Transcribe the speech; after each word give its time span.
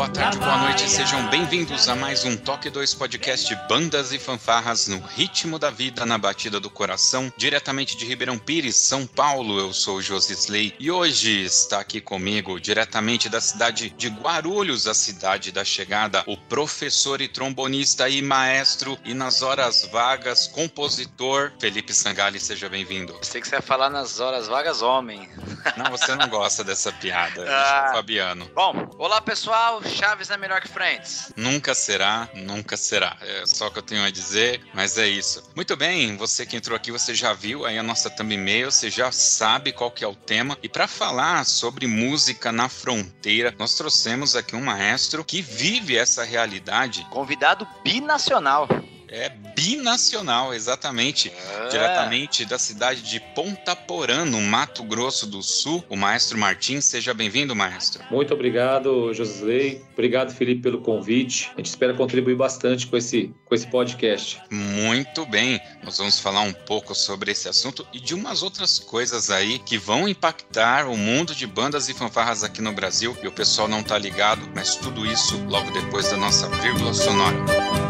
Boa 0.00 0.08
tarde, 0.08 0.38
boa 0.38 0.56
noite, 0.56 0.88
sejam 0.88 1.28
bem-vindos 1.28 1.86
a 1.86 1.94
mais 1.94 2.24
um 2.24 2.34
Toque 2.34 2.70
2 2.70 2.94
Podcast 2.94 3.54
Bandas 3.68 4.12
e 4.12 4.18
Fanfarras 4.18 4.88
no 4.88 4.98
ritmo 4.98 5.58
da 5.58 5.68
vida, 5.68 6.06
na 6.06 6.16
batida 6.16 6.58
do 6.58 6.70
coração, 6.70 7.30
diretamente 7.36 7.98
de 7.98 8.06
Ribeirão 8.06 8.38
Pires, 8.38 8.76
São 8.76 9.06
Paulo. 9.06 9.58
Eu 9.58 9.74
sou 9.74 9.98
o 9.98 10.02
Josisley 10.02 10.74
e 10.80 10.90
hoje 10.90 11.42
está 11.42 11.80
aqui 11.80 12.00
comigo, 12.00 12.58
diretamente 12.58 13.28
da 13.28 13.42
cidade 13.42 13.90
de 13.90 14.08
Guarulhos, 14.08 14.86
a 14.86 14.94
cidade 14.94 15.52
da 15.52 15.66
chegada, 15.66 16.24
o 16.26 16.34
professor 16.34 17.20
e 17.20 17.28
trombonista 17.28 18.08
e 18.08 18.22
maestro 18.22 18.96
e 19.04 19.12
nas 19.12 19.42
horas 19.42 19.86
vagas, 19.92 20.46
compositor 20.46 21.52
Felipe 21.60 21.92
Sangali. 21.92 22.40
Seja 22.40 22.70
bem-vindo. 22.70 23.18
Sei 23.20 23.38
que 23.38 23.48
você 23.48 23.56
ia 23.56 23.62
falar 23.62 23.90
nas 23.90 24.18
horas 24.18 24.48
vagas, 24.48 24.80
homem. 24.80 25.28
Não, 25.76 25.90
você 25.90 26.14
não 26.14 26.26
gosta 26.26 26.64
dessa 26.64 26.90
piada, 26.90 27.44
ah, 27.52 27.90
Fabiano. 27.92 28.50
Bom, 28.54 28.88
olá 28.96 29.20
pessoal, 29.20 29.82
Chaves 29.90 30.30
é 30.30 30.36
melhor 30.36 30.60
que 30.60 30.68
Friends. 30.68 31.32
Nunca 31.36 31.74
será, 31.74 32.28
nunca 32.34 32.76
será. 32.76 33.16
É 33.20 33.44
só 33.46 33.66
o 33.66 33.70
que 33.70 33.78
eu 33.78 33.82
tenho 33.82 34.04
a 34.04 34.10
dizer, 34.10 34.60
mas 34.72 34.96
é 34.96 35.06
isso. 35.08 35.42
Muito 35.54 35.76
bem, 35.76 36.16
você 36.16 36.46
que 36.46 36.56
entrou 36.56 36.76
aqui, 36.76 36.90
você 36.90 37.14
já 37.14 37.32
viu 37.32 37.66
aí 37.66 37.78
a 37.78 37.82
nossa 37.82 38.08
thumbnail, 38.08 38.70
você 38.70 38.90
já 38.90 39.10
sabe 39.12 39.72
qual 39.72 39.90
que 39.90 40.04
é 40.04 40.08
o 40.08 40.14
tema. 40.14 40.56
E 40.62 40.68
para 40.68 40.86
falar 40.86 41.44
sobre 41.44 41.86
música 41.86 42.52
na 42.52 42.68
fronteira, 42.68 43.54
nós 43.58 43.74
trouxemos 43.74 44.36
aqui 44.36 44.54
um 44.56 44.62
maestro 44.62 45.24
que 45.24 45.42
vive 45.42 45.96
essa 45.96 46.24
realidade. 46.24 47.06
Convidado 47.10 47.66
binacional. 47.82 48.68
É 49.10 49.28
binacional, 49.56 50.54
exatamente. 50.54 51.32
É. 51.64 51.68
Diretamente 51.68 52.44
da 52.44 52.58
cidade 52.58 53.02
de 53.02 53.18
Ponta 53.18 53.74
Porã, 53.74 54.24
no 54.24 54.40
Mato 54.40 54.84
Grosso 54.84 55.26
do 55.26 55.42
Sul, 55.42 55.84
o 55.88 55.96
maestro 55.96 56.38
Martins. 56.38 56.84
Seja 56.84 57.12
bem-vindo, 57.12 57.54
maestro. 57.56 58.04
Muito 58.08 58.32
obrigado, 58.32 59.12
Josley. 59.12 59.82
Obrigado, 59.92 60.32
Felipe, 60.32 60.62
pelo 60.62 60.80
convite. 60.80 61.50
A 61.54 61.56
gente 61.56 61.66
espera 61.66 61.92
contribuir 61.92 62.36
bastante 62.36 62.86
com 62.86 62.96
esse, 62.96 63.34
com 63.44 63.54
esse 63.54 63.66
podcast. 63.66 64.40
Muito 64.48 65.26
bem. 65.26 65.60
Nós 65.82 65.98
vamos 65.98 66.20
falar 66.20 66.42
um 66.42 66.52
pouco 66.52 66.94
sobre 66.94 67.32
esse 67.32 67.48
assunto 67.48 67.84
e 67.92 67.98
de 67.98 68.14
umas 68.14 68.44
outras 68.44 68.78
coisas 68.78 69.28
aí 69.28 69.58
que 69.58 69.76
vão 69.76 70.08
impactar 70.08 70.86
o 70.86 70.96
mundo 70.96 71.34
de 71.34 71.48
bandas 71.48 71.88
e 71.88 71.94
fanfarras 71.94 72.44
aqui 72.44 72.62
no 72.62 72.72
Brasil. 72.72 73.16
E 73.24 73.26
o 73.26 73.32
pessoal 73.32 73.66
não 73.66 73.82
tá 73.82 73.98
ligado, 73.98 74.48
mas 74.54 74.76
tudo 74.76 75.04
isso 75.04 75.36
logo 75.48 75.68
depois 75.72 76.08
da 76.08 76.16
nossa 76.16 76.48
vírgula 76.48 76.94
sonora. 76.94 77.89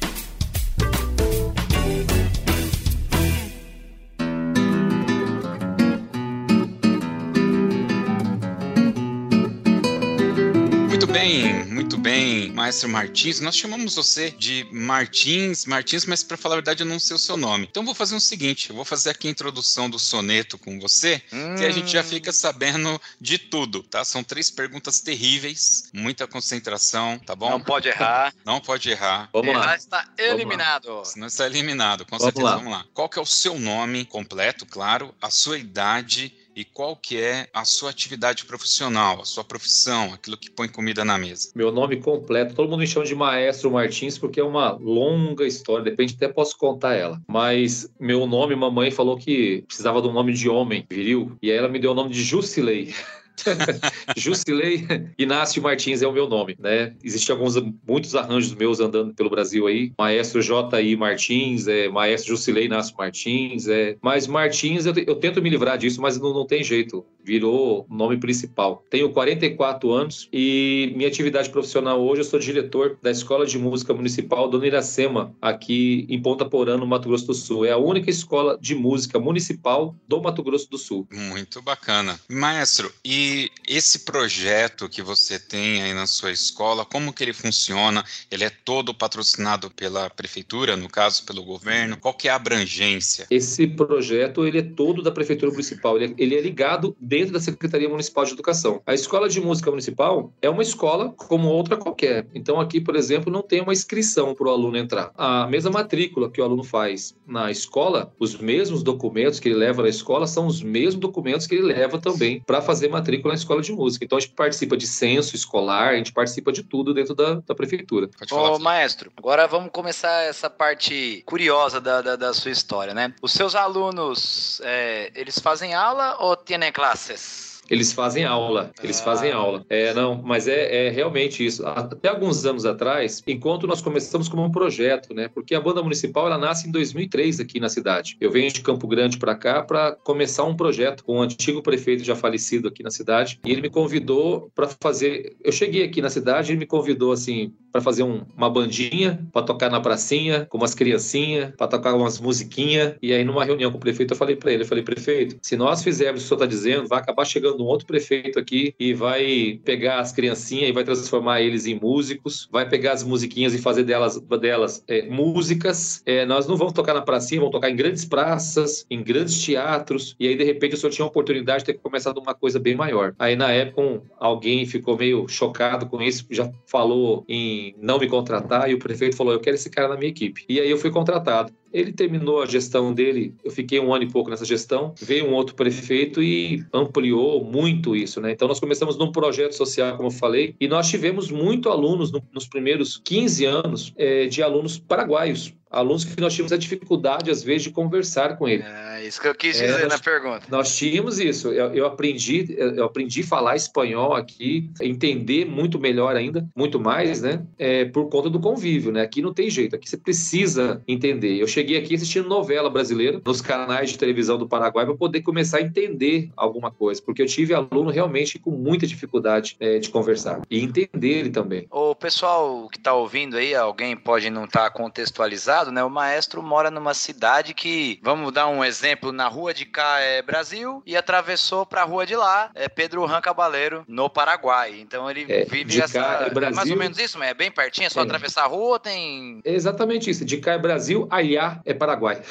bem, 12.11 12.41
bem, 12.41 12.51
Maestro 12.51 12.89
Martins. 12.89 13.39
Nós 13.39 13.55
chamamos 13.55 13.95
você 13.95 14.29
de 14.31 14.67
Martins, 14.71 15.65
Martins, 15.65 16.05
mas 16.05 16.23
para 16.23 16.35
falar 16.35 16.55
a 16.55 16.57
verdade 16.57 16.83
eu 16.83 16.87
não 16.87 16.99
sei 16.99 17.15
o 17.15 17.19
seu 17.19 17.37
nome. 17.37 17.67
Então 17.69 17.85
vou 17.85 17.95
fazer 17.95 18.15
o 18.15 18.19
seguinte, 18.19 18.69
eu 18.69 18.75
vou 18.75 18.83
fazer 18.83 19.11
aqui 19.11 19.27
a 19.27 19.31
introdução 19.31 19.89
do 19.89 19.97
soneto 19.97 20.57
com 20.57 20.79
você, 20.79 21.21
hum. 21.31 21.55
que 21.55 21.63
a 21.63 21.71
gente 21.71 21.89
já 21.91 22.03
fica 22.03 22.31
sabendo 22.33 22.99
de 23.19 23.37
tudo, 23.37 23.81
tá? 23.83 24.03
São 24.03 24.23
três 24.23 24.51
perguntas 24.51 24.99
terríveis, 24.99 25.89
muita 25.93 26.27
concentração, 26.27 27.17
tá 27.19 27.35
bom? 27.35 27.49
Não 27.49 27.61
pode 27.61 27.87
errar. 27.87 28.33
Não 28.45 28.59
pode 28.59 28.89
errar. 28.89 29.29
Vamos 29.31 29.49
errar 29.49 29.65
lá. 29.65 29.75
está 29.75 30.09
eliminado. 30.17 31.03
Não 31.15 31.27
está 31.27 31.45
eliminado, 31.45 32.05
com 32.05 32.17
vamos 32.17 32.23
certeza. 32.25 32.45
Lá. 32.45 32.55
Vamos 32.57 32.71
lá. 32.71 32.85
Qual 32.93 33.07
que 33.07 33.19
é 33.19 33.21
o 33.21 33.25
seu 33.25 33.57
nome 33.57 34.03
completo, 34.03 34.65
claro, 34.65 35.15
a 35.21 35.29
sua 35.29 35.57
idade 35.57 36.33
e 36.55 36.63
qual 36.63 36.95
que 36.95 37.19
é 37.19 37.47
a 37.53 37.65
sua 37.65 37.89
atividade 37.89 38.45
profissional, 38.45 39.21
a 39.21 39.25
sua 39.25 39.43
profissão, 39.43 40.13
aquilo 40.13 40.37
que 40.37 40.49
põe 40.49 40.67
comida 40.67 41.05
na 41.05 41.17
mesa? 41.17 41.51
Meu 41.55 41.71
nome 41.71 41.97
completo, 41.97 42.55
todo 42.55 42.69
mundo 42.69 42.79
me 42.79 42.87
chama 42.87 43.05
de 43.05 43.15
Maestro 43.15 43.71
Martins 43.71 44.17
porque 44.17 44.39
é 44.39 44.43
uma 44.43 44.71
longa 44.71 45.45
história, 45.45 45.83
depende 45.83 46.15
até 46.15 46.27
posso 46.27 46.57
contar 46.57 46.95
ela. 46.95 47.21
Mas 47.27 47.89
meu 47.99 48.25
nome, 48.25 48.55
mamãe 48.55 48.91
falou 48.91 49.17
que 49.17 49.63
precisava 49.67 50.01
de 50.01 50.07
um 50.07 50.13
nome 50.13 50.33
de 50.33 50.49
homem, 50.49 50.85
viril, 50.89 51.37
e 51.41 51.51
aí 51.51 51.57
ela 51.57 51.69
me 51.69 51.79
deu 51.79 51.91
o 51.91 51.95
nome 51.95 52.11
de 52.11 52.23
Jusilei. 52.23 52.93
Jusilei 54.15 54.87
Inácio 55.17 55.61
Martins 55.61 56.01
é 56.01 56.07
o 56.07 56.11
meu 56.11 56.27
nome, 56.27 56.55
né? 56.59 56.93
Existem 57.03 57.35
alguns, 57.35 57.55
muitos 57.87 58.15
arranjos 58.15 58.53
meus 58.53 58.79
andando 58.79 59.13
pelo 59.13 59.29
Brasil 59.29 59.67
aí. 59.67 59.91
Maestro 59.97 60.41
J.I. 60.41 60.95
Martins, 60.95 61.67
é, 61.67 61.89
Maestro 61.89 62.35
Jusilei 62.35 62.65
Inácio 62.65 62.95
Martins, 62.97 63.67
é. 63.67 63.97
Mas 64.01 64.27
Martins, 64.27 64.85
eu, 64.85 64.93
eu 65.05 65.15
tento 65.15 65.41
me 65.41 65.49
livrar 65.49 65.77
disso, 65.77 66.01
mas 66.01 66.19
não, 66.19 66.33
não 66.33 66.45
tem 66.45 66.63
jeito. 66.63 67.05
Virou 67.23 67.85
nome 67.89 68.17
principal. 68.17 68.83
Tenho 68.89 69.11
44 69.11 69.91
anos 69.91 70.27
e 70.33 70.91
minha 70.95 71.07
atividade 71.07 71.49
profissional 71.49 72.01
hoje, 72.01 72.21
eu 72.21 72.25
sou 72.25 72.39
diretor 72.39 72.97
da 73.01 73.11
Escola 73.11 73.45
de 73.45 73.57
Música 73.57 73.93
Municipal 73.93 74.49
Dona 74.49 74.67
Iracema, 74.67 75.35
aqui 75.41 76.05
em 76.09 76.21
Ponta 76.21 76.45
Porã, 76.45 76.77
no 76.77 76.87
Mato 76.87 77.07
Grosso 77.07 77.27
do 77.27 77.33
Sul. 77.33 77.65
É 77.65 77.71
a 77.71 77.77
única 77.77 78.09
escola 78.09 78.57
de 78.59 78.75
música 78.75 79.19
municipal 79.19 79.95
do 80.07 80.21
Mato 80.21 80.43
Grosso 80.43 80.69
do 80.69 80.77
Sul. 80.77 81.07
Muito 81.11 81.61
bacana. 81.61 82.19
Maestro, 82.29 82.91
e 83.03 83.30
esse 83.67 83.99
projeto 83.99 84.89
que 84.89 85.01
você 85.01 85.39
tem 85.39 85.81
aí 85.81 85.93
na 85.93 86.07
sua 86.07 86.31
escola, 86.31 86.85
como 86.85 87.13
que 87.13 87.23
ele 87.23 87.33
funciona? 87.33 88.03
Ele 88.29 88.43
é 88.43 88.49
todo 88.49 88.93
patrocinado 88.93 89.69
pela 89.69 90.09
prefeitura, 90.09 90.75
no 90.75 90.89
caso 90.89 91.25
pelo 91.25 91.43
governo? 91.43 91.97
Qual 91.97 92.13
que 92.13 92.27
é 92.27 92.31
a 92.31 92.35
abrangência? 92.35 93.27
Esse 93.29 93.67
projeto 93.67 94.45
ele 94.45 94.59
é 94.59 94.61
todo 94.61 95.01
da 95.01 95.11
prefeitura 95.11 95.51
municipal. 95.51 95.97
Ele 95.97 96.13
é, 96.13 96.23
ele 96.23 96.35
é 96.35 96.41
ligado 96.41 96.95
dentro 96.99 97.33
da 97.33 97.39
Secretaria 97.39 97.87
Municipal 97.87 98.25
de 98.25 98.33
Educação. 98.33 98.81
A 98.85 98.93
escola 98.93 99.29
de 99.29 99.39
música 99.39 99.69
municipal 99.69 100.33
é 100.41 100.49
uma 100.49 100.61
escola 100.61 101.13
como 101.15 101.47
outra 101.47 101.77
qualquer. 101.77 102.27
Então 102.33 102.59
aqui, 102.59 102.81
por 102.81 102.95
exemplo, 102.95 103.31
não 103.31 103.41
tem 103.41 103.61
uma 103.61 103.73
inscrição 103.73 104.33
para 104.33 104.47
o 104.47 104.51
aluno 104.51 104.77
entrar. 104.77 105.11
A 105.15 105.47
mesma 105.47 105.71
matrícula 105.71 106.29
que 106.29 106.41
o 106.41 106.43
aluno 106.43 106.63
faz 106.63 107.15
na 107.27 107.51
escola, 107.51 108.13
os 108.19 108.37
mesmos 108.37 108.83
documentos 108.83 109.39
que 109.39 109.49
ele 109.49 109.55
leva 109.55 109.83
na 109.83 109.89
escola 109.89 110.27
são 110.27 110.47
os 110.47 110.61
mesmos 110.61 110.99
documentos 111.01 111.47
que 111.47 111.55
ele 111.55 111.63
leva 111.63 111.99
também 111.99 112.41
para 112.45 112.61
fazer 112.61 112.89
matrícula 112.89 113.10
matrícula 113.11 113.33
na 113.33 113.37
escola 113.37 113.61
de 113.61 113.73
música. 113.73 114.05
Então 114.05 114.17
a 114.17 114.21
gente 114.21 114.33
participa 114.33 114.77
de 114.77 114.87
censo 114.87 115.35
escolar, 115.35 115.89
a 115.89 115.97
gente 115.97 116.13
participa 116.13 116.51
de 116.51 116.63
tudo 116.63 116.93
dentro 116.93 117.13
da, 117.13 117.35
da 117.35 117.53
prefeitura. 117.53 118.09
Ô, 118.31 118.57
maestro, 118.59 119.11
agora 119.17 119.47
vamos 119.47 119.71
começar 119.71 120.23
essa 120.23 120.49
parte 120.49 121.21
curiosa 121.25 121.81
da, 121.81 122.01
da, 122.01 122.15
da 122.15 122.33
sua 122.33 122.51
história, 122.51 122.93
né? 122.93 123.13
Os 123.21 123.33
seus 123.33 123.55
alunos, 123.55 124.61
é, 124.63 125.11
eles 125.15 125.39
fazem 125.39 125.73
aula 125.73 126.17
ou 126.19 126.35
têm 126.35 126.59
classes? 126.71 127.50
Eles 127.71 127.93
fazem 127.93 128.25
aula, 128.25 128.69
eles 128.83 128.99
Ah. 128.99 129.03
fazem 129.03 129.31
aula. 129.31 129.65
É, 129.69 129.93
não, 129.93 130.21
mas 130.21 130.45
é, 130.47 130.87
é 130.87 130.89
realmente 130.89 131.45
isso. 131.45 131.65
Até 131.65 132.09
alguns 132.09 132.45
anos 132.45 132.65
atrás, 132.65 133.23
enquanto 133.25 133.65
nós 133.65 133.81
começamos 133.81 134.27
como 134.27 134.43
um 134.43 134.51
projeto, 134.51 135.13
né? 135.13 135.29
Porque 135.33 135.55
a 135.55 135.61
banda 135.61 135.81
municipal 135.81 136.27
ela 136.27 136.37
nasce 136.37 136.67
em 136.67 136.71
2003 136.71 137.39
aqui 137.39 137.59
na 137.61 137.69
cidade. 137.69 138.17
Eu 138.19 138.29
venho 138.29 138.51
de 138.51 138.59
Campo 138.59 138.85
Grande 138.87 139.17
para 139.17 139.33
cá 139.35 139.63
para 139.63 139.93
começar 140.03 140.43
um 140.43 140.55
projeto 140.55 141.03
com 141.05 141.17
o 141.17 141.21
antigo 141.21 141.63
prefeito 141.63 142.03
já 142.03 142.15
falecido 142.15 142.67
aqui 142.67 142.83
na 142.83 142.91
cidade. 142.91 143.39
E 143.45 143.51
ele 143.51 143.61
me 143.61 143.69
convidou 143.69 144.51
para 144.53 144.67
fazer. 144.83 145.37
Eu 145.41 145.53
cheguei 145.53 145.83
aqui 145.83 146.01
na 146.01 146.09
cidade, 146.09 146.51
ele 146.51 146.59
me 146.59 146.65
convidou 146.65 147.13
assim 147.13 147.53
para 147.71 147.79
fazer 147.79 148.03
um- 148.03 148.25
uma 148.35 148.49
bandinha, 148.49 149.25
para 149.31 149.43
tocar 149.43 149.71
na 149.71 149.79
pracinha 149.79 150.45
com 150.49 150.57
umas 150.57 150.75
criancinhas, 150.75 151.53
para 151.55 151.67
tocar 151.67 151.93
umas 151.95 152.19
musiquinhas. 152.19 152.95
E 153.01 153.13
aí 153.13 153.23
numa 153.23 153.45
reunião 153.45 153.71
com 153.71 153.77
o 153.77 153.79
prefeito 153.79 154.11
eu 154.13 154.17
falei 154.17 154.35
para 154.35 154.51
ele, 154.51 154.63
eu 154.63 154.67
falei 154.67 154.83
prefeito, 154.83 155.37
se 155.41 155.55
nós 155.55 155.81
fizermos 155.81 156.21
o 156.21 156.23
que 156.23 156.25
o 156.25 156.27
senhor 156.27 156.43
está 156.43 156.45
dizendo, 156.45 156.87
vai 156.89 156.99
acabar 156.99 157.23
chegando 157.23 157.60
um 157.61 157.67
outro 157.67 157.85
prefeito 157.85 158.39
aqui 158.39 158.73
e 158.79 158.93
vai 158.93 159.59
pegar 159.63 159.99
as 159.99 160.11
criancinhas 160.11 160.69
e 160.69 160.71
vai 160.71 160.83
transformar 160.83 161.41
eles 161.41 161.65
em 161.65 161.79
músicos, 161.79 162.47
vai 162.51 162.67
pegar 162.67 162.93
as 162.93 163.03
musiquinhas 163.03 163.53
e 163.53 163.57
fazer 163.57 163.83
delas, 163.83 164.19
delas 164.19 164.83
é, 164.87 165.03
músicas. 165.09 166.01
É, 166.05 166.25
nós 166.25 166.47
não 166.47 166.55
vamos 166.57 166.73
tocar 166.73 166.93
na 166.93 167.01
pracinha, 167.01 167.39
vamos 167.39 167.53
tocar 167.53 167.69
em 167.69 167.75
grandes 167.75 168.05
praças, 168.05 168.85
em 168.89 169.03
grandes 169.03 169.41
teatros. 169.43 170.15
E 170.19 170.27
aí, 170.27 170.35
de 170.35 170.43
repente, 170.43 170.75
o 170.75 170.77
senhor 170.77 170.91
tinha 170.91 171.05
a 171.05 171.09
oportunidade 171.09 171.59
de 171.59 171.73
ter 171.73 171.79
começado 171.79 172.17
uma 172.17 172.33
coisa 172.33 172.59
bem 172.59 172.75
maior. 172.75 173.13
Aí, 173.17 173.35
na 173.35 173.51
época, 173.51 173.81
um- 173.81 174.01
alguém 174.19 174.65
ficou 174.65 174.97
meio 174.97 175.27
chocado 175.27 175.87
com 175.87 176.01
isso, 176.01 176.25
já 176.29 176.49
falou 176.65 177.23
em 177.27 177.75
não 177.79 177.99
me 177.99 178.07
contratar, 178.07 178.69
e 178.69 178.73
o 178.73 178.79
prefeito 178.79 179.15
falou: 179.15 179.33
Eu 179.33 179.39
quero 179.39 179.55
esse 179.55 179.69
cara 179.69 179.87
na 179.87 179.97
minha 179.97 180.09
equipe. 180.09 180.45
E 180.49 180.59
aí 180.59 180.69
eu 180.69 180.77
fui 180.77 180.91
contratado. 180.91 181.53
Ele 181.73 181.91
terminou 181.93 182.41
a 182.41 182.45
gestão 182.45 182.93
dele, 182.93 183.33
eu 183.43 183.51
fiquei 183.51 183.79
um 183.79 183.93
ano 183.93 184.03
e 184.03 184.11
pouco 184.11 184.29
nessa 184.29 184.45
gestão, 184.45 184.93
veio 185.01 185.25
um 185.25 185.33
outro 185.33 185.55
prefeito 185.55 186.21
e 186.21 186.63
ampliou 186.73 187.43
muito 187.43 187.95
isso, 187.95 188.19
né? 188.19 188.31
Então 188.31 188.47
nós 188.47 188.59
começamos 188.59 188.97
num 188.97 189.11
projeto 189.11 189.53
social, 189.53 189.95
como 189.95 190.07
eu 190.09 190.13
falei, 190.13 190.55
e 190.59 190.67
nós 190.67 190.89
tivemos 190.89 191.31
muito 191.31 191.69
alunos 191.69 192.11
no- 192.11 192.21
nos 192.33 192.47
primeiros 192.47 192.97
15 193.03 193.45
anos 193.45 193.93
eh, 193.97 194.27
de 194.27 194.41
alunos 194.43 194.77
paraguaios. 194.77 195.53
Alunos 195.71 196.03
que 196.03 196.19
nós 196.19 196.33
tínhamos 196.33 196.51
a 196.51 196.57
dificuldade, 196.57 197.31
às 197.31 197.41
vezes, 197.41 197.63
de 197.63 197.71
conversar 197.71 198.37
com 198.37 198.47
ele. 198.47 198.63
É 198.63 199.05
isso 199.05 199.21
que 199.21 199.27
eu 199.27 199.33
quis 199.33 199.59
É, 199.59 199.65
dizer 199.67 199.83
nós- 199.83 199.93
na 199.93 199.99
pergunta. 199.99 200.41
Nós 200.49 200.75
tínhamos 200.75 201.19
isso. 201.19 201.47
Eu, 201.49 201.73
eu 201.73 201.85
aprendi, 201.85 202.53
eu 202.57 202.83
aprendi 202.85 203.21
a 203.21 203.25
falar 203.25 203.55
espanhol 203.55 204.13
aqui, 204.13 204.69
entender 204.81 205.45
muito 205.45 205.79
melhor 205.79 206.15
ainda, 206.15 206.45
muito 206.55 206.79
mais, 206.79 207.21
né? 207.21 207.43
É, 207.57 207.85
por 207.85 208.09
conta 208.09 208.29
do 208.29 208.39
convívio, 208.39 208.91
né? 208.91 209.01
Aqui 209.01 209.21
não 209.21 209.33
tem 209.33 209.49
jeito. 209.49 209.75
Aqui 209.75 209.89
você 209.89 209.97
precisa 209.97 210.81
entender. 210.87 211.37
Eu 211.37 211.47
cheguei 211.47 211.77
aqui 211.77 211.95
assistindo 211.95 212.27
novela 212.27 212.69
brasileira 212.69 213.21
nos 213.25 213.41
canais 213.41 213.91
de 213.91 213.97
televisão 213.97 214.37
do 214.37 214.47
Paraguai 214.47 214.85
para 214.85 214.95
poder 214.95 215.21
começar 215.21 215.57
a 215.59 215.61
entender 215.61 216.29
alguma 216.35 216.71
coisa, 216.71 217.01
porque 217.01 217.21
eu 217.21 217.25
tive 217.27 217.53
aluno 217.53 217.89
realmente 217.91 218.37
com 218.39 218.51
muita 218.51 218.85
dificuldade 218.87 219.55
é, 219.59 219.79
de 219.79 219.89
conversar 219.89 220.41
e 220.49 220.59
entender 220.59 221.09
ele 221.19 221.29
também. 221.29 221.67
O 221.69 221.95
pessoal 221.95 222.67
que 222.71 222.79
tá 222.79 222.93
ouvindo 222.93 223.37
aí, 223.37 223.53
alguém 223.55 223.95
pode 223.95 224.29
não 224.29 224.45
estar 224.45 224.69
contextualizado, 224.71 225.60
né? 225.69 225.83
O 225.83 225.89
maestro 225.89 226.41
mora 226.41 226.71
numa 226.71 226.93
cidade 226.93 227.53
que, 227.53 227.99
vamos 228.01 228.31
dar 228.31 228.47
um 228.47 228.63
exemplo, 228.63 229.11
na 229.11 229.27
rua 229.27 229.53
de 229.53 229.65
cá 229.65 229.99
é 229.99 230.21
Brasil 230.21 230.81
e 230.85 230.95
atravessou 230.95 231.65
pra 231.65 231.83
rua 231.83 232.05
de 232.05 232.15
lá 232.15 232.49
é 232.55 232.69
Pedro 232.69 233.03
Ran 233.05 233.19
Cabaleiro, 233.19 233.83
no 233.85 234.09
Paraguai. 234.09 234.79
Então 234.79 235.09
ele 235.11 235.25
É, 235.27 235.43
vive 235.43 235.81
essa. 235.81 235.99
cá 235.99 236.23
é 236.25 236.29
Brasil. 236.29 236.55
mais 236.55 236.71
ou 236.71 236.77
menos 236.77 236.97
isso, 236.97 237.19
mas 237.19 237.29
é 237.29 237.33
bem 237.33 237.51
pertinho, 237.51 237.87
é 237.87 237.89
só 237.89 237.99
É. 237.99 238.03
atravessar 238.03 238.43
a 238.43 238.47
rua 238.47 238.71
ou 238.73 238.79
tem. 238.79 239.41
É 239.43 239.53
exatamente 239.53 240.09
isso. 240.09 240.23
De 240.23 240.37
cá 240.37 240.53
é 240.53 240.57
Brasil, 240.57 241.05
allá 241.11 241.59
é 241.65 241.73
Paraguai. 241.73 242.21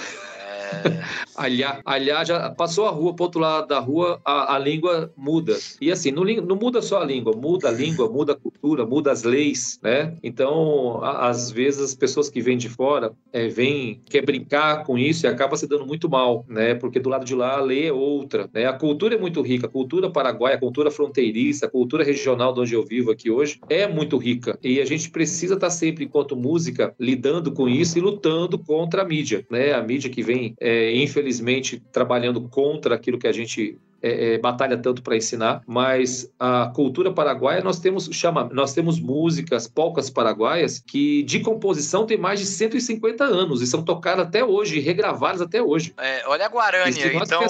Alhá, 1.36 1.80
alhá 1.84 2.24
já 2.24 2.50
passou 2.50 2.86
a 2.86 2.90
rua, 2.90 3.14
pro 3.14 3.24
outro 3.24 3.40
lado 3.40 3.66
da 3.66 3.78
rua, 3.78 4.20
a, 4.24 4.56
a 4.56 4.58
língua 4.58 5.12
muda. 5.16 5.56
E 5.80 5.90
assim, 5.90 6.10
não, 6.10 6.24
não 6.24 6.56
muda 6.56 6.82
só 6.82 7.00
a 7.00 7.04
língua, 7.04 7.34
muda 7.34 7.68
a 7.68 7.72
língua, 7.72 8.08
muda 8.08 8.32
a 8.32 8.36
cultura, 8.36 8.84
muda 8.84 9.10
as 9.10 9.22
leis, 9.22 9.78
né? 9.82 10.16
Então, 10.22 11.02
a- 11.02 11.28
às 11.28 11.50
vezes, 11.50 11.80
as 11.80 11.94
pessoas 11.94 12.28
que 12.28 12.40
vêm 12.40 12.58
de 12.58 12.68
fora 12.68 13.12
é, 13.32 13.48
vêm, 13.48 14.02
quer 14.10 14.24
brincar 14.24 14.84
com 14.84 14.98
isso 14.98 15.24
e 15.24 15.28
acaba 15.28 15.56
se 15.56 15.66
dando 15.66 15.86
muito 15.86 16.08
mal, 16.10 16.44
né? 16.48 16.74
Porque 16.74 17.00
do 17.00 17.08
lado 17.08 17.24
de 17.24 17.34
lá 17.34 17.56
a 17.58 17.60
lei 17.62 17.86
é 17.88 17.92
outra, 17.92 18.48
né? 18.52 18.66
A 18.66 18.72
cultura 18.72 19.14
é 19.14 19.18
muito 19.18 19.40
rica, 19.40 19.66
a 19.66 19.70
cultura 19.70 20.10
paraguaia, 20.10 20.56
a 20.56 20.60
cultura 20.60 20.90
fronteiriça, 20.90 21.66
a 21.66 21.70
cultura 21.70 22.04
regional 22.04 22.52
de 22.52 22.60
onde 22.60 22.74
eu 22.74 22.84
vivo 22.84 23.10
aqui 23.10 23.30
hoje 23.30 23.58
é 23.68 23.86
muito 23.86 24.16
rica. 24.18 24.58
E 24.62 24.80
a 24.80 24.84
gente 24.84 25.10
precisa 25.10 25.54
estar 25.54 25.70
sempre, 25.70 26.04
enquanto 26.04 26.36
música, 26.36 26.94
lidando 26.98 27.52
com 27.52 27.68
isso 27.68 27.96
e 27.96 28.00
lutando 28.00 28.58
contra 28.58 29.02
a 29.02 29.04
mídia, 29.04 29.46
né? 29.50 29.72
A 29.72 29.82
mídia 29.82 30.10
que 30.10 30.22
vem, 30.22 30.54
é, 30.60 30.94
infelizmente, 30.96 31.82
trabalhando 31.90 32.40
contra 32.42 32.94
aquilo 32.94 33.18
que 33.18 33.26
a 33.26 33.32
gente 33.32 33.78
é, 34.02 34.34
é, 34.34 34.38
batalha 34.38 34.78
tanto 34.78 35.02
para 35.02 35.16
ensinar, 35.16 35.62
mas 35.66 36.30
a 36.38 36.72
cultura 36.74 37.12
paraguaia 37.12 37.62
nós 37.62 37.78
temos 37.78 38.08
chama, 38.12 38.48
nós 38.52 38.72
temos 38.72 38.98
músicas, 38.98 39.68
polcas 39.68 40.08
paraguaias 40.08 40.78
que 40.78 41.22
de 41.24 41.40
composição 41.40 42.06
tem 42.06 42.16
mais 42.16 42.40
de 42.40 42.46
150 42.46 43.24
anos 43.24 43.60
e 43.60 43.66
são 43.66 43.82
tocadas 43.82 44.26
até 44.26 44.42
hoje, 44.44 44.80
regravadas 44.80 45.42
até 45.42 45.62
hoje. 45.62 45.92
é, 45.98 46.22
olha 46.26 46.46
a 46.46 46.50
nós 46.84 46.96
então 47.26 47.42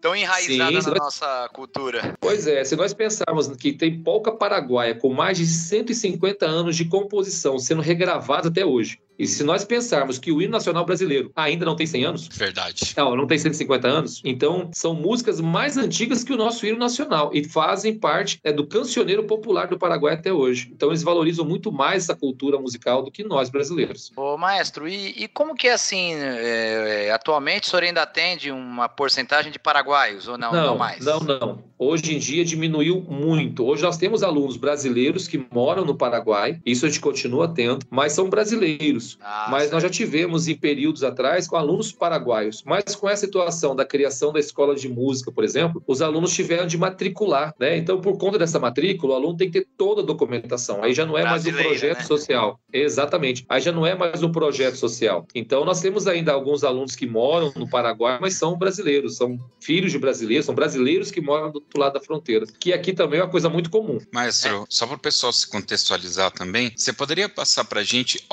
tão 0.00 0.16
enraizada 0.16 0.70
Sim, 0.70 0.88
na 0.88 0.94
nós- 0.94 1.00
nossa 1.00 1.50
cultura. 1.52 2.14
Pois 2.18 2.46
é, 2.46 2.64
se 2.64 2.74
nós 2.76 2.94
pensarmos 2.94 3.48
que 3.48 3.72
tem 3.72 4.02
polca 4.02 4.32
paraguaia 4.32 4.94
com 4.94 5.12
mais 5.12 5.36
de 5.36 5.46
150 5.46 6.46
anos 6.46 6.76
de 6.76 6.86
composição 6.86 7.58
sendo 7.58 7.82
regravada 7.82 8.48
até 8.48 8.64
hoje, 8.64 8.98
e 9.18 9.26
se 9.26 9.44
nós 9.44 9.64
pensarmos 9.64 10.18
que 10.18 10.32
o 10.32 10.42
hino 10.42 10.52
nacional 10.52 10.84
brasileiro 10.84 11.30
ainda 11.36 11.64
não 11.64 11.76
tem 11.76 11.86
100 11.86 12.04
anos, 12.04 12.28
Verdade. 12.28 12.94
não, 12.96 13.16
não 13.16 13.26
tem 13.26 13.38
150 13.38 13.86
anos. 13.86 14.20
Então, 14.24 14.70
são 14.72 14.94
músicas 14.94 15.40
mais 15.40 15.76
antigas 15.76 16.24
que 16.24 16.32
o 16.32 16.36
nosso 16.36 16.66
hino 16.66 16.78
nacional 16.78 17.30
e 17.32 17.44
fazem 17.44 17.98
parte 17.98 18.38
é, 18.42 18.52
do 18.52 18.66
cancioneiro 18.66 19.24
popular 19.24 19.68
do 19.68 19.78
Paraguai 19.78 20.14
até 20.14 20.32
hoje. 20.32 20.70
Então, 20.72 20.88
eles 20.90 21.02
valorizam 21.02 21.44
muito 21.44 21.70
mais 21.70 22.04
essa 22.04 22.16
cultura 22.16 22.58
musical 22.58 23.02
do 23.02 23.10
que 23.10 23.24
nós 23.24 23.48
brasileiros. 23.48 24.10
Ô, 24.16 24.36
maestro, 24.36 24.88
e, 24.88 25.14
e 25.16 25.28
como 25.28 25.54
que 25.54 25.68
é 25.68 25.74
assim, 25.74 26.14
é, 26.14 27.06
é, 27.06 27.10
atualmente 27.12 27.64
o 27.64 27.70
senhor 27.70 27.82
ainda 27.82 28.02
atende 28.02 28.50
uma 28.50 28.88
porcentagem 28.88 29.52
de 29.52 29.58
paraguaios 29.58 30.28
ou 30.28 30.36
não, 30.36 30.52
não, 30.52 30.76
mais? 30.76 31.04
Não, 31.04 31.20
não. 31.20 31.62
Hoje 31.78 32.14
em 32.14 32.18
dia 32.18 32.44
diminuiu 32.44 33.00
muito. 33.00 33.64
Hoje 33.64 33.82
nós 33.82 33.96
temos 33.96 34.22
alunos 34.22 34.56
brasileiros 34.56 35.28
que 35.28 35.44
moram 35.52 35.84
no 35.84 35.94
Paraguai, 35.94 36.60
isso 36.64 36.86
a 36.86 36.88
gente 36.88 37.00
continua 37.00 37.48
tendo, 37.48 37.84
mas 37.90 38.12
são 38.12 38.28
brasileiros. 38.28 39.03
Ah, 39.20 39.48
Mas 39.50 39.70
nós 39.70 39.82
já 39.82 39.90
tivemos 39.90 40.48
em 40.48 40.56
períodos 40.56 41.02
atrás 41.02 41.46
com 41.46 41.56
alunos 41.56 41.92
paraguaios. 41.92 42.62
Mas 42.64 42.94
com 42.94 43.08
essa 43.08 43.26
situação 43.26 43.74
da 43.74 43.84
criação 43.84 44.32
da 44.32 44.40
escola 44.40 44.74
de 44.74 44.88
música, 44.88 45.30
por 45.32 45.44
exemplo, 45.44 45.82
os 45.86 46.02
alunos 46.02 46.32
tiveram 46.32 46.66
de 46.66 46.78
matricular, 46.78 47.54
né? 47.58 47.76
Então, 47.76 48.00
por 48.00 48.18
conta 48.18 48.38
dessa 48.38 48.58
matrícula, 48.58 49.14
o 49.14 49.16
aluno 49.16 49.36
tem 49.36 49.50
que 49.50 49.60
ter 49.60 49.68
toda 49.76 50.02
a 50.02 50.04
documentação. 50.04 50.82
Aí 50.82 50.94
já 50.94 51.06
não 51.06 51.16
é 51.16 51.24
mais 51.24 51.46
um 51.46 51.52
projeto 51.52 51.98
né? 51.98 52.04
social. 52.04 52.60
Exatamente. 52.72 53.44
Aí 53.48 53.60
já 53.60 53.72
não 53.72 53.86
é 53.86 53.94
mais 53.94 54.22
um 54.22 54.30
projeto 54.30 54.76
social. 54.76 55.26
Então, 55.34 55.64
nós 55.64 55.80
temos 55.80 56.06
ainda 56.06 56.32
alguns 56.32 56.64
alunos 56.64 56.96
que 56.96 57.06
moram 57.06 57.52
no 57.56 57.68
Paraguai, 57.68 58.18
mas 58.20 58.34
são 58.34 58.56
brasileiros, 58.56 59.16
são 59.16 59.38
filhos 59.60 59.92
de 59.92 59.98
brasileiros, 59.98 60.46
são 60.46 60.54
brasileiros 60.54 61.10
que 61.10 61.20
moram 61.20 61.50
do 61.50 61.56
outro 61.56 61.80
lado 61.80 61.94
da 61.94 62.00
fronteira. 62.00 62.46
Que 62.58 62.72
aqui 62.72 62.92
também 62.92 63.20
é 63.20 63.22
uma 63.22 63.30
coisa 63.30 63.48
muito 63.48 63.70
comum. 63.70 63.98
Maestro, 64.12 64.66
só 64.68 64.86
para 64.86 64.96
o 64.96 64.98
pessoal 64.98 65.32
se 65.32 65.48
contextualizar 65.48 66.30
também, 66.30 66.72
você 66.76 66.92
poderia 66.92 67.28
passar 67.28 67.64
para 67.64 67.80
a 67.80 67.84
gente 67.84 68.24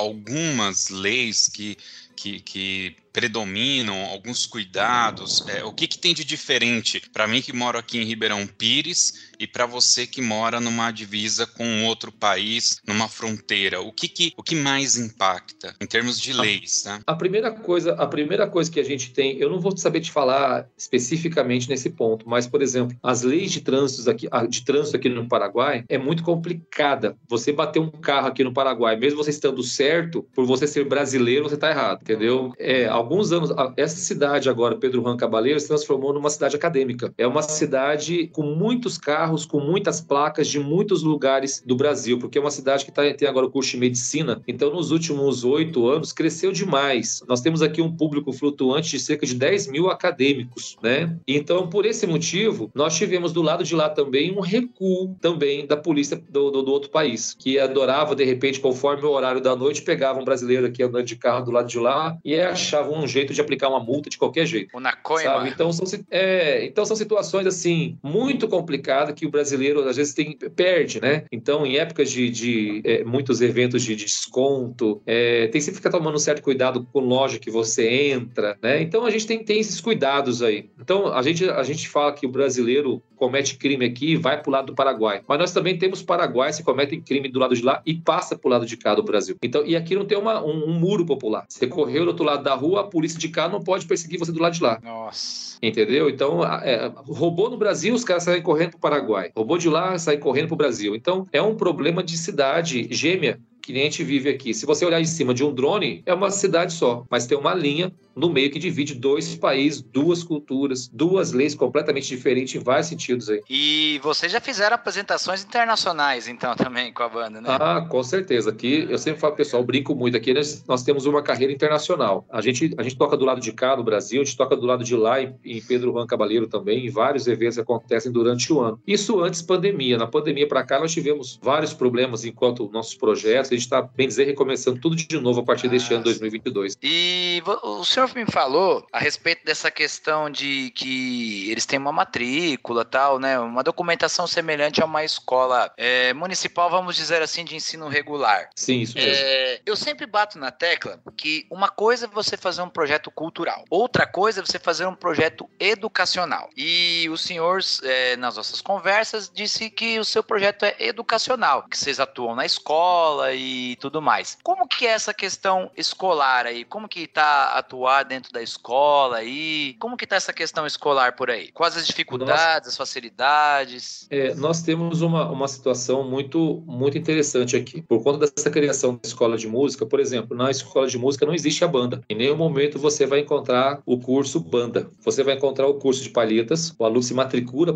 algumas 0.61 0.89
leis 0.89 1.49
que, 1.49 1.77
que, 2.15 2.39
que 2.39 2.95
predominam, 3.11 4.05
alguns 4.05 4.45
cuidados? 4.45 5.45
É, 5.47 5.63
o 5.63 5.73
que, 5.73 5.87
que 5.87 5.97
tem 5.97 6.13
de 6.13 6.23
diferente 6.23 7.01
para 7.11 7.27
mim 7.27 7.41
que 7.41 7.51
moro 7.51 7.77
aqui 7.77 7.97
em 7.97 8.05
Ribeirão 8.05 8.45
Pires 8.45 9.30
e 9.41 9.47
para 9.47 9.65
você 9.65 10.05
que 10.05 10.21
mora 10.21 10.61
numa 10.61 10.91
divisa 10.91 11.47
com 11.47 11.85
outro 11.85 12.11
país, 12.11 12.79
numa 12.87 13.07
fronteira? 13.07 13.81
O 13.81 13.91
que, 13.91 14.07
que, 14.07 14.33
o 14.37 14.43
que 14.43 14.53
mais 14.53 14.97
impacta 14.97 15.75
em 15.81 15.87
termos 15.87 16.19
de 16.19 16.31
leis? 16.31 16.83
Tá? 16.83 16.99
A 17.07 17.15
primeira 17.15 17.51
coisa, 17.51 17.93
a 17.93 18.05
primeira 18.05 18.45
coisa 18.45 18.69
que 18.69 18.79
a 18.79 18.83
gente 18.83 19.11
tem, 19.11 19.39
eu 19.39 19.49
não 19.49 19.59
vou 19.59 19.75
saber 19.75 20.01
te 20.01 20.11
falar 20.11 20.67
especificamente 20.77 21.67
nesse 21.67 21.89
ponto, 21.89 22.29
mas 22.29 22.45
por 22.45 22.61
exemplo, 22.61 22.95
as 23.01 23.23
leis 23.23 23.51
de 23.51 23.61
trânsito 23.61 24.07
aqui, 24.11 24.29
de 24.47 24.63
trânsito 24.63 24.95
aqui 24.95 25.09
no 25.09 25.27
Paraguai 25.27 25.85
é 25.89 25.97
muito 25.97 26.21
complicada. 26.21 27.17
Você 27.27 27.51
bater 27.51 27.79
um 27.79 27.89
carro 27.89 28.27
aqui 28.27 28.43
no 28.43 28.53
Paraguai, 28.53 28.95
mesmo 28.95 29.23
você 29.23 29.31
estando 29.31 29.63
certo, 29.63 30.21
por 30.35 30.45
você 30.45 30.67
ser 30.67 30.87
brasileiro, 30.87 31.49
você 31.49 31.55
está 31.55 31.71
errado, 31.71 32.01
entendeu? 32.03 32.53
É, 32.59 32.85
alguns 32.85 33.31
anos, 33.31 33.49
essa 33.75 33.97
cidade 33.97 34.49
agora, 34.49 34.75
Pedro 34.75 35.01
Juan 35.01 35.17
Cabaleiro, 35.17 35.59
se 35.59 35.67
transformou 35.67 36.13
numa 36.13 36.29
cidade 36.29 36.55
acadêmica. 36.55 37.11
É 37.17 37.25
uma 37.25 37.41
cidade 37.41 38.27
com 38.27 38.43
muitos 38.43 38.99
carros, 38.99 39.30
com 39.45 39.59
muitas 39.59 40.01
placas 40.01 40.47
de 40.47 40.59
muitos 40.59 41.03
lugares 41.03 41.63
do 41.65 41.75
Brasil, 41.75 42.19
porque 42.19 42.37
é 42.37 42.41
uma 42.41 42.51
cidade 42.51 42.85
que 42.85 42.91
tá- 42.91 43.11
tem 43.13 43.27
agora 43.27 43.45
o 43.45 43.51
curso 43.51 43.71
de 43.71 43.77
medicina. 43.77 44.41
Então, 44.47 44.71
nos 44.73 44.91
últimos 44.91 45.43
oito 45.43 45.87
anos, 45.87 46.11
cresceu 46.11 46.51
demais. 46.51 47.21
Nós 47.27 47.41
temos 47.41 47.61
aqui 47.61 47.81
um 47.81 47.91
público 47.95 48.31
flutuante 48.33 48.89
de 48.91 48.99
cerca 48.99 49.25
de 49.25 49.35
10 49.35 49.67
mil 49.67 49.89
acadêmicos, 49.89 50.77
né? 50.83 51.17
Então, 51.27 51.67
por 51.67 51.85
esse 51.85 52.05
motivo, 52.05 52.69
nós 52.73 52.95
tivemos 52.95 53.31
do 53.31 53.41
lado 53.41 53.63
de 53.63 53.75
lá 53.75 53.89
também 53.89 54.31
um 54.35 54.41
recuo 54.41 55.15
também 55.21 55.65
da 55.65 55.77
polícia 55.77 56.21
do, 56.29 56.51
do- 56.51 56.61
do 56.63 56.71
outro 56.71 56.89
país, 56.89 57.35
que 57.37 57.57
adorava, 57.59 58.15
de 58.15 58.23
repente, 58.23 58.59
conforme 58.59 59.03
o 59.05 59.09
horário 59.09 59.41
da 59.41 59.55
noite, 59.55 59.81
pegava 59.81 60.19
um 60.19 60.25
brasileiro 60.25 60.65
aqui 60.67 60.83
andando 60.83 61.05
de 61.05 61.15
carro 61.15 61.45
do 61.45 61.51
lado 61.51 61.67
de 61.67 61.79
lá 61.79 62.17
e 62.23 62.35
achava 62.39 62.71
achavam 62.81 63.03
um 63.03 63.07
jeito 63.07 63.33
de 63.33 63.41
aplicar 63.41 63.69
uma 63.69 63.79
multa 63.79 64.09
de 64.09 64.17
qualquer 64.17 64.45
jeito. 64.45 64.75
O 64.77 64.79
coima. 65.03 65.47
Então 65.49 65.71
são, 65.73 65.85
é, 66.09 66.63
então 66.65 66.85
são 66.85 66.95
situações 66.95 67.45
assim 67.45 67.97
muito 68.01 68.47
complicadas 68.47 69.13
que 69.21 69.27
o 69.27 69.29
brasileiro 69.29 69.87
às 69.87 69.97
vezes 69.97 70.15
tem, 70.15 70.35
perde, 70.35 70.99
né? 70.99 71.25
Então 71.31 71.63
em 71.63 71.77
épocas 71.77 72.09
de, 72.09 72.27
de 72.31 72.81
é, 72.83 73.03
muitos 73.03 73.39
eventos 73.39 73.83
de, 73.83 73.95
de 73.95 74.05
desconto, 74.05 74.99
é, 75.05 75.47
tem 75.47 75.61
sempre 75.61 75.79
que 75.79 75.85
ficar 75.85 75.95
tomando 75.95 76.15
um 76.15 76.19
certo 76.19 76.41
cuidado 76.41 76.87
com 76.91 76.99
loja 76.99 77.37
que 77.37 77.51
você 77.51 77.87
entra, 77.87 78.57
né? 78.61 78.81
Então 78.81 79.05
a 79.05 79.11
gente 79.11 79.27
tem, 79.27 79.43
tem 79.43 79.59
esses 79.59 79.79
cuidados 79.79 80.41
aí. 80.41 80.71
Então 80.79 81.13
a 81.13 81.21
gente, 81.21 81.47
a 81.47 81.61
gente 81.61 81.87
fala 81.87 82.13
que 82.13 82.25
o 82.25 82.31
brasileiro 82.31 82.99
comete 83.21 83.55
crime 83.55 83.85
aqui 83.85 84.13
e 84.13 84.15
vai 84.15 84.41
para 84.41 84.49
o 84.49 84.51
lado 84.51 84.65
do 84.67 84.73
Paraguai. 84.73 85.21
Mas 85.27 85.37
nós 85.37 85.53
também 85.53 85.77
temos 85.77 86.01
paraguaios 86.01 86.57
que 86.57 86.63
cometem 86.63 86.99
crime 86.99 87.29
do 87.29 87.37
lado 87.37 87.55
de 87.55 87.61
lá 87.61 87.79
e 87.85 87.93
passa 87.93 88.35
para 88.35 88.47
o 88.47 88.51
lado 88.51 88.65
de 88.65 88.75
cá 88.75 88.95
do 88.95 89.03
Brasil. 89.03 89.37
Então, 89.43 89.63
e 89.63 89.75
aqui 89.75 89.95
não 89.95 90.05
tem 90.05 90.17
uma, 90.17 90.43
um, 90.43 90.69
um, 90.69 90.73
muro 90.73 91.05
popular. 91.05 91.45
Você 91.47 91.67
correu 91.67 92.03
do 92.03 92.07
outro 92.07 92.25
lado 92.25 92.43
da 92.43 92.55
rua, 92.55 92.81
a 92.81 92.83
polícia 92.83 93.19
de 93.19 93.29
cá 93.29 93.47
não 93.47 93.61
pode 93.61 93.85
perseguir 93.85 94.17
você 94.17 94.31
do 94.31 94.41
lado 94.41 94.53
de 94.53 94.63
lá. 94.63 94.79
Nossa. 94.83 95.59
Entendeu? 95.61 96.09
Então, 96.09 96.43
é, 96.43 96.91
roubou 96.95 97.47
no 97.47 97.57
Brasil, 97.57 97.93
os 97.93 98.03
caras 98.03 98.23
saem 98.23 98.41
correndo 98.41 98.71
para 98.71 98.77
o 98.77 98.81
Paraguai. 98.81 99.10
Roubou 99.35 99.57
de 99.57 99.69
lá, 99.69 99.97
sai 99.97 100.17
correndo 100.17 100.47
para 100.47 100.55
o 100.55 100.57
Brasil. 100.57 100.95
Então, 100.95 101.27
é 101.31 101.41
um 101.41 101.55
problema 101.55 102.03
de 102.03 102.17
cidade 102.17 102.87
gêmea 102.91 103.39
que 103.61 103.71
a 103.73 103.83
gente 103.83 104.03
vive 104.03 104.29
aqui. 104.29 104.53
Se 104.53 104.65
você 104.65 104.85
olhar 104.85 104.99
em 104.99 105.05
cima 105.05 105.33
de 105.33 105.43
um 105.43 105.53
drone, 105.53 106.01
é 106.05 106.13
uma 106.13 106.31
cidade 106.31 106.73
só, 106.73 107.05
mas 107.09 107.27
tem 107.27 107.37
uma 107.37 107.53
linha 107.53 107.91
no 108.15 108.29
meio 108.29 108.51
que 108.51 108.59
divide 108.59 108.95
dois 108.95 109.35
países, 109.35 109.81
duas 109.81 110.23
culturas, 110.23 110.87
duas 110.87 111.31
leis 111.31 111.55
completamente 111.55 112.07
diferentes 112.07 112.55
em 112.55 112.63
vários 112.63 112.87
sentidos 112.87 113.29
aí. 113.29 113.41
E 113.49 113.99
vocês 114.03 114.31
já 114.31 114.39
fizeram 114.39 114.75
apresentações 114.75 115.43
internacionais, 115.43 116.27
então, 116.27 116.55
também 116.57 116.93
com 116.93 117.03
a 117.03 117.09
banda, 117.09 117.41
né? 117.41 117.49
Ah, 117.49 117.81
com 117.81 118.03
certeza. 118.03 118.49
Aqui, 118.49 118.87
eu 118.89 118.97
sempre 118.97 119.19
falo, 119.19 119.35
pessoal, 119.35 119.63
brinco 119.63 119.95
muito. 119.95 120.17
Aqui 120.17 120.33
nós, 120.33 120.63
nós 120.67 120.83
temos 120.83 121.05
uma 121.05 121.21
carreira 121.21 121.53
internacional. 121.53 122.25
A 122.29 122.41
gente, 122.41 122.73
a 122.77 122.83
gente 122.83 122.97
toca 122.97 123.17
do 123.17 123.25
lado 123.25 123.41
de 123.41 123.51
cá, 123.51 123.75
no 123.75 123.83
Brasil, 123.83 124.21
a 124.21 124.25
gente 124.25 124.37
toca 124.37 124.55
do 124.55 124.65
lado 124.65 124.83
de 124.83 124.95
lá, 124.95 125.21
em, 125.21 125.35
em 125.43 125.61
Pedro 125.61 125.91
Juan 125.91 126.05
Cabaleiro 126.05 126.47
também, 126.47 126.85
em 126.85 126.89
vários 126.89 127.27
eventos 127.27 127.57
acontecem 127.57 128.11
durante 128.11 128.51
o 128.51 128.59
ano. 128.59 128.79
Isso 128.85 129.19
antes 129.21 129.41
pandemia. 129.41 129.97
Na 129.97 130.07
pandemia 130.07 130.47
para 130.47 130.63
cá, 130.63 130.79
nós 130.79 130.91
tivemos 130.91 131.39
vários 131.41 131.73
problemas 131.73 132.25
enquanto 132.25 132.69
nossos 132.71 132.95
projetos, 132.95 133.51
a 133.51 133.55
gente 133.55 133.63
está, 133.63 133.81
bem 133.81 134.07
dizer, 134.07 134.25
recomeçando 134.25 134.79
tudo 134.79 134.95
de 134.95 135.19
novo 135.19 135.41
a 135.41 135.43
partir 135.43 135.67
ah, 135.67 135.71
deste 135.71 135.93
ano 135.93 136.03
2022. 136.03 136.77
E 136.81 137.41
o 137.63 137.83
senhor 137.83 138.00
senhor 138.07 138.25
me 138.25 138.31
falou 138.31 138.85
a 138.91 138.99
respeito 138.99 139.45
dessa 139.45 139.69
questão 139.69 140.29
de 140.29 140.71
que 140.71 141.49
eles 141.51 141.65
têm 141.65 141.77
uma 141.77 141.91
matrícula 141.91 142.83
tal, 142.83 143.19
né? 143.19 143.39
Uma 143.39 143.63
documentação 143.63 144.25
semelhante 144.25 144.81
a 144.81 144.85
uma 144.85 145.03
escola 145.03 145.71
é, 145.77 146.13
municipal, 146.13 146.69
vamos 146.69 146.95
dizer 146.95 147.21
assim, 147.21 147.43
de 147.43 147.55
ensino 147.55 147.87
regular. 147.87 148.49
Sim, 148.55 148.81
isso 148.81 148.95
mesmo. 148.95 149.11
É, 149.13 149.61
eu 149.65 149.75
sempre 149.75 150.05
bato 150.05 150.39
na 150.39 150.51
tecla 150.51 150.99
que 151.15 151.45
uma 151.49 151.69
coisa 151.69 152.05
é 152.05 152.09
você 152.09 152.37
fazer 152.37 152.61
um 152.61 152.69
projeto 152.69 153.11
cultural, 153.11 153.63
outra 153.69 154.07
coisa 154.07 154.39
é 154.39 154.45
você 154.45 154.59
fazer 154.59 154.85
um 154.85 154.95
projeto 154.95 155.49
educacional. 155.59 156.49
E 156.55 157.07
o 157.09 157.17
senhor, 157.17 157.59
é, 157.83 158.15
nas 158.17 158.37
nossas 158.37 158.61
conversas, 158.61 159.29
disse 159.33 159.69
que 159.69 159.99
o 159.99 160.05
seu 160.05 160.23
projeto 160.23 160.63
é 160.63 160.75
educacional, 160.79 161.67
que 161.67 161.77
vocês 161.77 161.99
atuam 161.99 162.35
na 162.35 162.45
escola 162.45 163.33
e 163.33 163.75
tudo 163.77 164.01
mais. 164.01 164.37
Como 164.43 164.67
que 164.67 164.87
é 164.87 164.91
essa 164.91 165.13
questão 165.13 165.71
escolar 165.75 166.45
aí? 166.45 166.63
Como 166.63 166.87
que 166.87 167.01
está 167.01 167.51
atuando 167.53 167.90
dentro 168.03 168.31
da 168.31 168.41
escola 168.41 169.17
aí? 169.17 169.75
Como 169.79 169.97
que 169.97 170.07
tá 170.07 170.15
essa 170.15 170.33
questão 170.33 170.65
escolar 170.65 171.15
por 171.15 171.29
aí? 171.29 171.51
Quais 171.51 171.75
as 171.77 171.85
dificuldades, 171.85 172.69
as 172.69 172.77
facilidades? 172.77 174.07
É, 174.09 174.33
nós 174.35 174.61
temos 174.61 175.01
uma, 175.01 175.29
uma 175.29 175.47
situação 175.47 176.03
muito, 176.03 176.63
muito 176.65 176.97
interessante 176.97 177.55
aqui. 177.55 177.81
Por 177.81 178.03
conta 178.03 178.25
dessa 178.27 178.49
criação 178.49 178.93
da 178.93 179.01
escola 179.03 179.37
de 179.37 179.47
música, 179.47 179.85
por 179.85 179.99
exemplo, 179.99 180.35
na 180.35 180.49
escola 180.49 180.87
de 180.87 180.97
música 180.97 181.25
não 181.25 181.33
existe 181.33 181.63
a 181.63 181.67
banda. 181.67 182.01
Em 182.09 182.15
nenhum 182.15 182.37
momento 182.37 182.79
você 182.79 183.05
vai 183.05 183.19
encontrar 183.19 183.81
o 183.85 183.99
curso 183.99 184.39
banda. 184.39 184.89
Você 185.01 185.23
vai 185.23 185.35
encontrar 185.35 185.67
o 185.67 185.75
curso 185.75 186.01
de 186.03 186.09
palhetas, 186.09 186.73
o 186.77 186.85
aluno 186.85 187.03
se 187.03 187.13
matricula, 187.13 187.73